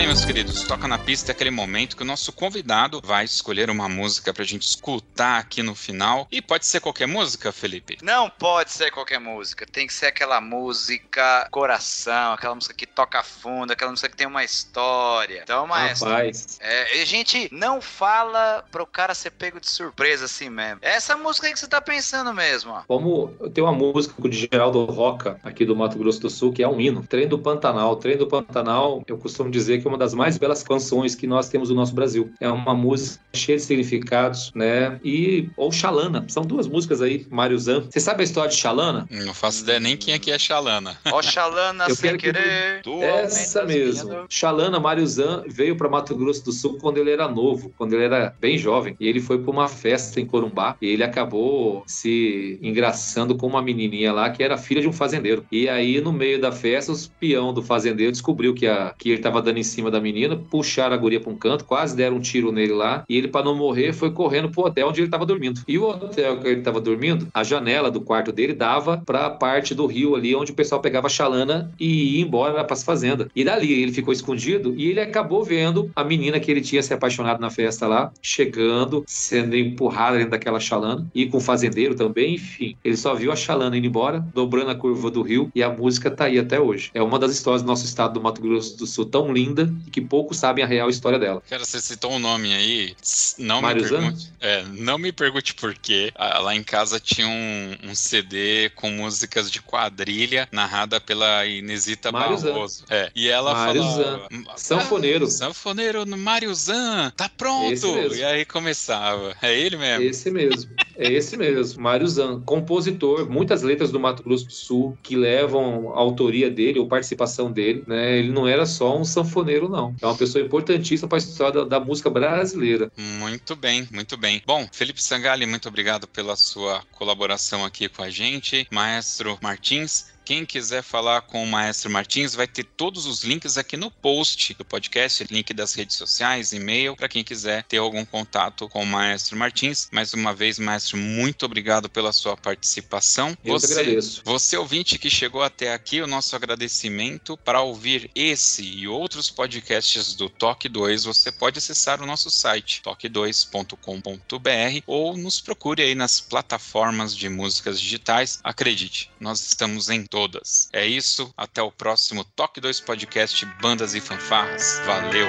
Bem, 0.00 0.06
meus 0.06 0.24
queridos, 0.24 0.62
toca 0.62 0.88
na 0.88 0.98
pista 0.98 1.30
é 1.30 1.32
aquele 1.32 1.50
momento 1.50 1.94
que 1.94 2.02
o 2.02 2.06
nosso 2.06 2.32
convidado 2.32 3.02
vai 3.04 3.22
escolher 3.22 3.68
uma 3.68 3.86
música 3.86 4.32
pra 4.32 4.44
gente 4.44 4.62
escutar 4.62 5.38
aqui 5.38 5.62
no 5.62 5.74
final. 5.74 6.26
E 6.32 6.40
pode 6.40 6.64
ser 6.64 6.80
qualquer 6.80 7.06
música, 7.06 7.52
Felipe? 7.52 7.98
Não 8.02 8.30
pode 8.30 8.70
ser 8.70 8.90
qualquer 8.90 9.20
música. 9.20 9.66
Tem 9.70 9.86
que 9.86 9.92
ser 9.92 10.06
aquela 10.06 10.40
música 10.40 11.46
coração, 11.50 12.32
aquela 12.32 12.54
música 12.54 12.72
que 12.72 12.86
toca 12.86 13.22
fundo, 13.22 13.72
aquela 13.72 13.90
música 13.90 14.08
que 14.08 14.16
tem 14.16 14.26
uma 14.26 14.42
história. 14.42 15.40
Então, 15.42 15.66
maestro. 15.66 16.08
Rapaz. 16.08 16.58
É, 16.62 17.02
a 17.02 17.04
gente 17.04 17.50
não 17.52 17.82
fala 17.82 18.64
pro 18.70 18.86
cara 18.86 19.14
ser 19.14 19.32
pego 19.32 19.60
de 19.60 19.68
surpresa 19.68 20.24
assim 20.24 20.48
mesmo. 20.48 20.78
É 20.80 20.92
essa 20.92 21.14
música 21.14 21.46
aí 21.46 21.52
que 21.52 21.60
você 21.60 21.68
tá 21.68 21.80
pensando 21.80 22.32
mesmo, 22.32 22.72
ó. 22.72 22.82
Como 22.86 23.28
tem 23.52 23.62
uma 23.62 23.72
música 23.72 24.14
de 24.26 24.48
Geraldo 24.50 24.82
Roca, 24.86 25.38
aqui 25.44 25.66
do 25.66 25.76
Mato 25.76 25.98
Grosso 25.98 26.20
do 26.20 26.30
Sul, 26.30 26.54
que 26.54 26.62
é 26.62 26.68
um 26.68 26.80
hino. 26.80 27.06
Trem 27.06 27.28
do 27.28 27.38
Pantanal. 27.38 27.96
Trem 27.96 28.16
do 28.16 28.26
Pantanal, 28.26 29.02
eu 29.06 29.18
costumo 29.18 29.50
dizer 29.50 29.82
que 29.82 29.89
é 29.89 29.89
uma 29.90 29.98
das 29.98 30.14
mais 30.14 30.38
belas 30.38 30.62
canções 30.62 31.14
que 31.14 31.26
nós 31.26 31.48
temos 31.48 31.68
no 31.68 31.74
nosso 31.76 31.94
Brasil. 31.94 32.32
É 32.40 32.48
uma 32.48 32.74
música 32.74 33.20
cheia 33.34 33.58
de 33.58 33.64
significados, 33.64 34.50
né? 34.54 34.98
E 35.04 35.48
ou 35.56 35.70
Xalana, 35.70 36.24
são 36.28 36.42
duas 36.42 36.66
músicas 36.66 37.02
aí, 37.02 37.26
Mário 37.30 37.58
Zan. 37.58 37.82
Você 37.90 38.00
sabe 38.00 38.22
a 38.22 38.24
história 38.24 38.50
de 38.50 38.56
Xalana? 38.56 39.06
Não 39.10 39.34
faço 39.34 39.62
ideia 39.62 39.78
nem 39.80 39.96
quem 39.96 40.14
é 40.14 40.18
que 40.18 40.30
é 40.30 40.38
Xalana. 40.38 40.96
Ó, 41.12 41.20
Xalana 41.22 41.84
Eu 41.90 41.94
sem 41.94 42.02
quero 42.16 42.18
que 42.18 42.32
querer. 42.32 42.82
tu- 42.82 43.02
Essa 43.02 43.64
mesmo. 43.64 44.24
Xalana 44.28 44.78
Mário 44.80 45.06
Zan 45.06 45.44
veio 45.48 45.76
para 45.76 45.88
Mato 45.88 46.14
Grosso 46.16 46.44
do 46.44 46.52
Sul 46.52 46.78
quando 46.80 46.98
ele 46.98 47.10
era 47.10 47.28
novo, 47.28 47.72
quando 47.76 47.92
ele 47.94 48.04
era 48.04 48.34
bem 48.40 48.56
jovem. 48.56 48.96
E 49.00 49.06
ele 49.06 49.20
foi 49.20 49.38
para 49.38 49.50
uma 49.50 49.68
festa 49.68 50.20
em 50.20 50.26
Corumbá 50.26 50.76
e 50.80 50.86
ele 50.86 51.02
acabou 51.04 51.82
se 51.86 52.58
engraçando 52.62 53.34
com 53.36 53.46
uma 53.46 53.62
menininha 53.62 54.12
lá 54.12 54.30
que 54.30 54.42
era 54.42 54.56
filha 54.56 54.80
de 54.80 54.88
um 54.88 54.92
fazendeiro. 54.92 55.44
E 55.50 55.68
aí, 55.68 56.00
no 56.00 56.12
meio 56.12 56.40
da 56.40 56.52
festa, 56.52 56.92
os 56.92 57.06
peão 57.08 57.52
do 57.52 57.62
fazendeiro 57.62 58.12
descobriu 58.12 58.54
que, 58.54 58.66
a, 58.66 58.94
que 58.98 59.08
ele 59.10 59.16
estava 59.18 59.40
dando 59.42 59.58
em 59.58 59.62
cima 59.62 59.79
da 59.88 60.00
menina, 60.00 60.36
puxaram 60.36 60.94
a 60.94 60.98
guria 60.98 61.20
para 61.20 61.30
um 61.30 61.36
canto, 61.36 61.64
quase 61.64 61.94
deram 61.94 62.16
um 62.16 62.20
tiro 62.20 62.50
nele 62.50 62.72
lá. 62.72 63.04
E 63.08 63.16
ele, 63.16 63.28
para 63.28 63.44
não 63.44 63.54
morrer, 63.54 63.92
foi 63.92 64.10
correndo 64.10 64.50
pro 64.50 64.64
hotel 64.64 64.88
onde 64.88 65.00
ele 65.00 65.06
estava 65.06 65.24
dormindo. 65.24 65.60
E 65.68 65.78
o 65.78 65.88
hotel 65.88 66.40
que 66.40 66.48
ele 66.48 66.58
estava 66.58 66.80
dormindo, 66.80 67.28
a 67.32 67.44
janela 67.44 67.90
do 67.90 68.00
quarto 68.00 68.32
dele 68.32 68.52
dava 68.52 69.00
para 69.06 69.26
a 69.26 69.30
parte 69.30 69.74
do 69.74 69.86
rio 69.86 70.16
ali 70.16 70.34
onde 70.34 70.50
o 70.50 70.54
pessoal 70.54 70.80
pegava 70.80 71.08
xalana 71.08 71.70
e 71.78 72.16
ia 72.16 72.22
embora 72.22 72.64
para 72.64 72.74
as 72.74 72.82
fazendas. 72.82 73.28
E 73.36 73.44
dali 73.44 73.72
ele 73.82 73.92
ficou 73.92 74.12
escondido 74.12 74.74
e 74.76 74.90
ele 74.90 75.00
acabou 75.00 75.44
vendo 75.44 75.90
a 75.94 76.02
menina 76.02 76.40
que 76.40 76.50
ele 76.50 76.60
tinha 76.60 76.82
se 76.82 76.92
apaixonado 76.92 77.40
na 77.40 77.50
festa 77.50 77.86
lá, 77.86 78.12
chegando, 78.20 79.04
sendo 79.06 79.56
empurrada 79.56 80.16
dentro 80.16 80.32
daquela 80.32 80.58
xalana 80.58 81.06
e 81.14 81.26
com 81.26 81.38
o 81.38 81.40
fazendeiro 81.40 81.94
também, 81.94 82.34
enfim. 82.34 82.76
Ele 82.82 82.96
só 82.96 83.14
viu 83.14 83.30
a 83.30 83.36
xalana 83.36 83.76
indo 83.76 83.86
embora, 83.86 84.24
dobrando 84.34 84.70
a 84.70 84.74
curva 84.74 85.10
do 85.10 85.22
rio 85.22 85.50
e 85.54 85.62
a 85.62 85.70
música 85.70 86.10
tá 86.10 86.24
aí 86.24 86.38
até 86.38 86.60
hoje. 86.60 86.90
É 86.94 87.02
uma 87.02 87.18
das 87.18 87.32
histórias 87.32 87.62
do 87.62 87.66
nosso 87.66 87.84
estado 87.84 88.14
do 88.14 88.20
Mato 88.20 88.40
Grosso 88.40 88.76
do 88.78 88.86
Sul 88.86 89.06
tão 89.06 89.32
linda 89.32 89.69
e 89.86 89.90
que 89.90 90.00
poucos 90.00 90.36
sabem 90.38 90.64
a 90.64 90.66
real 90.66 90.88
história 90.88 91.18
dela. 91.18 91.42
Cara, 91.48 91.64
você 91.64 91.80
citou 91.80 92.12
um 92.12 92.18
nome 92.18 92.52
aí. 92.54 92.94
Não 93.38 93.60
Mário 93.62 93.82
me 93.82 93.88
Zan? 93.88 93.98
pergunte. 94.00 94.32
É, 94.40 94.64
não 94.64 94.98
me 94.98 95.12
pergunte 95.12 95.54
por 95.54 95.74
quê. 95.74 96.12
Lá 96.18 96.54
em 96.54 96.62
casa 96.62 96.98
tinha 96.98 97.26
um, 97.26 97.76
um 97.90 97.94
CD 97.94 98.70
com 98.74 98.90
músicas 98.90 99.50
de 99.50 99.60
quadrilha 99.60 100.48
narrada 100.52 101.00
pela 101.00 101.46
Inesita 101.46 102.10
Mário 102.10 102.38
Zan. 102.38 102.52
Barroso. 102.52 102.84
É, 102.88 103.10
e 103.14 103.28
ela 103.28 103.52
Mário 103.52 103.82
falava. 103.82 104.28
Sanfoneiro. 104.56 105.24
Ah, 105.24 105.30
sanfoneiro 105.30 106.06
no 106.06 106.16
Mário 106.16 106.54
Zan, 106.54 107.12
tá 107.16 107.28
pronto! 107.28 108.14
E 108.14 108.24
aí 108.24 108.44
começava. 108.44 109.34
É 109.42 109.56
ele 109.58 109.76
mesmo. 109.76 110.04
Esse 110.04 110.30
mesmo. 110.30 110.70
É 110.96 111.10
esse 111.10 111.36
mesmo, 111.36 111.82
Mário 111.82 112.06
Zan, 112.06 112.40
compositor, 112.40 113.28
muitas 113.28 113.62
letras 113.62 113.90
do 113.90 113.98
Mato 113.98 114.22
Grosso 114.22 114.46
do 114.46 114.52
Sul 114.52 114.98
que 115.02 115.16
levam 115.16 115.92
a 115.94 115.98
autoria 115.98 116.50
dele 116.50 116.78
ou 116.78 116.86
participação 116.86 117.50
dele, 117.50 117.82
né? 117.86 118.18
Ele 118.18 118.30
não 118.30 118.46
era 118.46 118.66
só 118.66 118.98
um 118.98 119.04
sanfoneiro, 119.04 119.59
não. 119.68 119.94
É 120.00 120.06
uma 120.06 120.16
pessoa 120.16 120.44
importantíssima 120.44 121.08
para 121.08 121.18
a 121.18 121.20
história 121.20 121.64
da, 121.64 121.78
da 121.78 121.84
música 121.84 122.10
brasileira. 122.10 122.90
Muito 122.96 123.54
bem, 123.56 123.88
muito 123.92 124.16
bem. 124.16 124.42
Bom, 124.46 124.68
Felipe 124.72 125.02
Sangali, 125.02 125.46
muito 125.46 125.68
obrigado 125.68 126.06
pela 126.06 126.36
sua 126.36 126.82
colaboração 126.92 127.64
aqui 127.64 127.88
com 127.88 128.02
a 128.02 128.10
gente. 128.10 128.66
Maestro 128.70 129.38
Martins, 129.42 130.06
Quem 130.30 130.46
quiser 130.46 130.84
falar 130.84 131.22
com 131.22 131.42
o 131.42 131.46
Maestro 131.46 131.90
Martins, 131.90 132.36
vai 132.36 132.46
ter 132.46 132.62
todos 132.62 133.04
os 133.04 133.24
links 133.24 133.58
aqui 133.58 133.76
no 133.76 133.90
post 133.90 134.54
do 134.54 134.64
podcast, 134.64 135.26
link 135.28 135.52
das 135.52 135.74
redes 135.74 135.96
sociais, 135.96 136.52
e-mail, 136.52 136.94
para 136.94 137.08
quem 137.08 137.24
quiser 137.24 137.64
ter 137.64 137.78
algum 137.78 138.04
contato 138.04 138.68
com 138.68 138.84
o 138.84 138.86
Maestro 138.86 139.36
Martins. 139.36 139.88
Mais 139.90 140.14
uma 140.14 140.32
vez, 140.32 140.60
Maestro, 140.60 140.98
muito 140.98 141.44
obrigado 141.44 141.90
pela 141.90 142.12
sua 142.12 142.36
participação. 142.36 143.36
Eu 143.44 143.58
você, 143.58 143.72
agradeço. 143.72 144.22
Você, 144.24 144.56
ouvinte 144.56 145.00
que 145.00 145.10
chegou 145.10 145.42
até 145.42 145.74
aqui, 145.74 146.00
o 146.00 146.06
nosso 146.06 146.36
agradecimento. 146.36 147.36
Para 147.36 147.62
ouvir 147.62 148.08
esse 148.14 148.62
e 148.62 148.86
outros 148.86 149.30
podcasts 149.30 150.14
do 150.14 150.28
Toque 150.28 150.68
2, 150.68 151.02
você 151.02 151.32
pode 151.32 151.58
acessar 151.58 152.00
o 152.00 152.06
nosso 152.06 152.30
site, 152.30 152.82
toque2.com.br, 152.84 154.84
ou 154.86 155.16
nos 155.16 155.40
procure 155.40 155.82
aí 155.82 155.96
nas 155.96 156.20
plataformas 156.20 157.16
de 157.16 157.28
músicas 157.28 157.80
digitais. 157.80 158.38
Acredite, 158.44 159.10
nós 159.18 159.44
estamos 159.44 159.90
em 159.90 160.04
todas. 160.20 160.68
É 160.70 160.86
isso, 160.86 161.32
até 161.34 161.62
o 161.62 161.70
próximo 161.70 162.24
Toque 162.36 162.60
2 162.60 162.80
Podcast 162.80 163.46
Bandas 163.62 163.94
e 163.94 164.02
Fanfarras. 164.02 164.78
Valeu! 164.84 165.26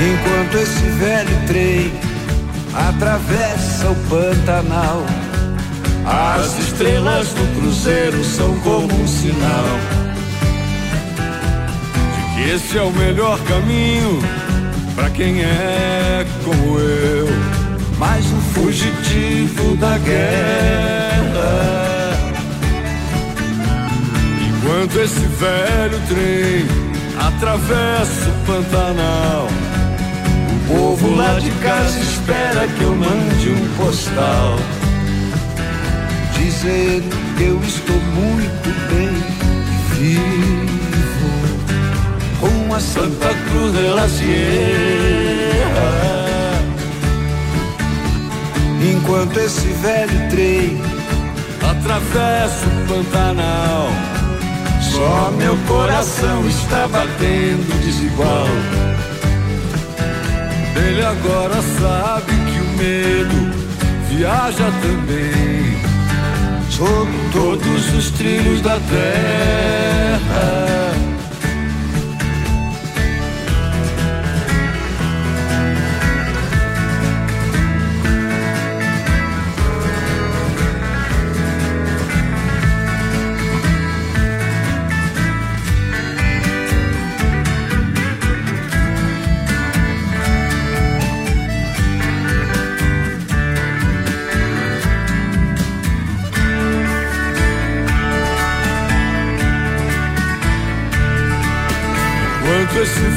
Enquanto 0.00 0.54
esse 0.54 0.88
velho 0.98 1.46
trem 1.46 1.92
atravessa 2.88 3.90
o 3.90 4.08
Pantanal, 4.08 5.04
as 6.06 6.58
estrelas 6.58 7.28
do 7.28 7.60
cruzeiro 7.60 8.24
são 8.24 8.58
como 8.60 8.90
um 8.90 9.06
sinal 9.06 9.66
de 12.16 12.34
que 12.34 12.50
esse 12.50 12.78
é 12.78 12.82
o 12.82 12.90
melhor 12.92 13.38
caminho 13.44 14.18
para 14.94 15.10
quem 15.10 15.42
é 15.42 16.26
como 16.42 16.78
eu, 16.78 17.61
mais 18.02 18.26
um 18.32 18.40
fugitivo 18.52 19.76
da 19.76 19.96
guerra. 19.98 21.52
Enquanto 24.48 24.98
esse 24.98 25.20
velho 25.20 26.00
trem 26.08 26.66
atravessa 27.16 28.28
o 28.28 28.44
Pantanal, 28.44 29.46
o 30.50 30.74
povo 30.74 31.14
lá 31.14 31.38
de 31.38 31.52
casa 31.62 32.00
espera 32.00 32.66
que 32.76 32.82
eu 32.82 32.92
mande 32.92 33.50
um 33.50 33.68
postal. 33.76 34.56
Dizendo 36.36 37.16
que 37.36 37.44
eu 37.44 37.60
estou 37.62 38.00
muito 38.00 38.68
bem 38.90 39.12
vivo 39.94 41.30
com 42.40 42.74
a 42.74 42.80
Santa 42.80 43.28
Cruz 43.28 43.72
de 43.72 43.86
la 43.94 44.08
Sierra. 44.08 44.91
Enquanto 49.12 49.36
esse 49.40 49.68
velho 49.68 50.30
trem 50.30 50.80
atravessa 51.60 52.66
o 52.66 52.86
Pantanal 52.88 53.90
só 54.80 55.30
meu 55.32 55.54
coração 55.68 56.48
está 56.48 56.88
batendo 56.88 57.78
desigual. 57.84 58.46
Ele 60.74 61.04
agora 61.04 61.60
sabe 61.78 62.32
que 62.32 62.58
o 62.58 62.64
medo 62.78 63.52
viaja 64.08 64.72
também 64.80 65.76
sobre 66.70 67.12
todos 67.34 67.94
os 67.94 68.10
trilhos 68.12 68.62
da 68.62 68.80
terra. 68.80 70.81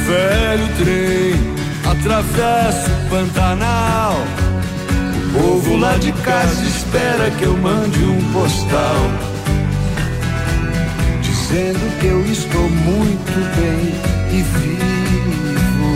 Velho 0.06 0.68
trem 0.78 1.34
atravessa 1.84 2.88
o 2.90 3.08
Pantanal. 3.10 4.14
O 5.34 5.38
povo 5.38 5.76
lá 5.76 5.96
de 5.98 6.12
casa 6.12 6.62
espera 6.64 7.30
que 7.30 7.42
eu 7.42 7.56
mande 7.56 8.04
um 8.04 8.32
postal. 8.32 8.96
Dizendo 11.20 11.98
que 12.00 12.06
eu 12.06 12.24
estou 12.26 12.70
muito 12.70 13.34
bem 13.56 13.94
e 14.30 14.42
vivo 14.42 15.92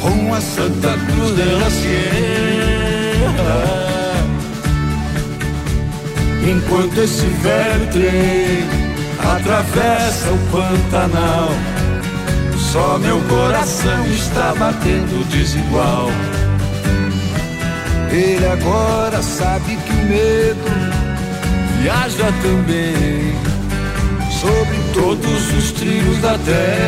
com 0.00 0.34
a 0.34 0.40
Santa 0.40 0.96
Cruz 1.06 1.36
de 1.36 1.44
la 1.44 1.70
Sierra. 1.70 2.04
Enquanto 6.46 6.98
esse 6.98 7.26
velho 7.26 7.86
trem 7.92 8.64
atravessa 9.18 10.30
o 10.30 10.38
Pantanal 10.50 11.73
só 12.74 12.98
meu 12.98 13.20
coração 13.28 14.04
está 14.06 14.52
batendo 14.58 15.24
desigual. 15.28 16.08
Ele 18.10 18.44
agora 18.48 19.22
sabe 19.22 19.76
que 19.76 19.92
o 19.92 20.04
medo 20.06 20.58
viaja 21.80 22.32
também 22.42 23.32
sobre 24.40 24.76
todos 24.92 25.52
os 25.56 25.70
trilhos 25.70 26.18
da 26.18 26.36
terra. 26.38 26.82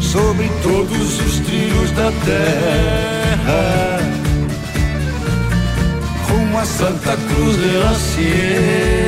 Sobre 0.00 0.50
todos 0.64 1.20
os 1.20 1.38
trilhos 1.38 1.92
da 1.92 2.10
terra. 2.24 4.00
Com 6.26 6.58
a 6.58 6.64
Santa 6.64 7.16
Cruz 7.16 7.56
de 7.56 7.76
la 7.76 7.94
Sierra. 7.94 9.04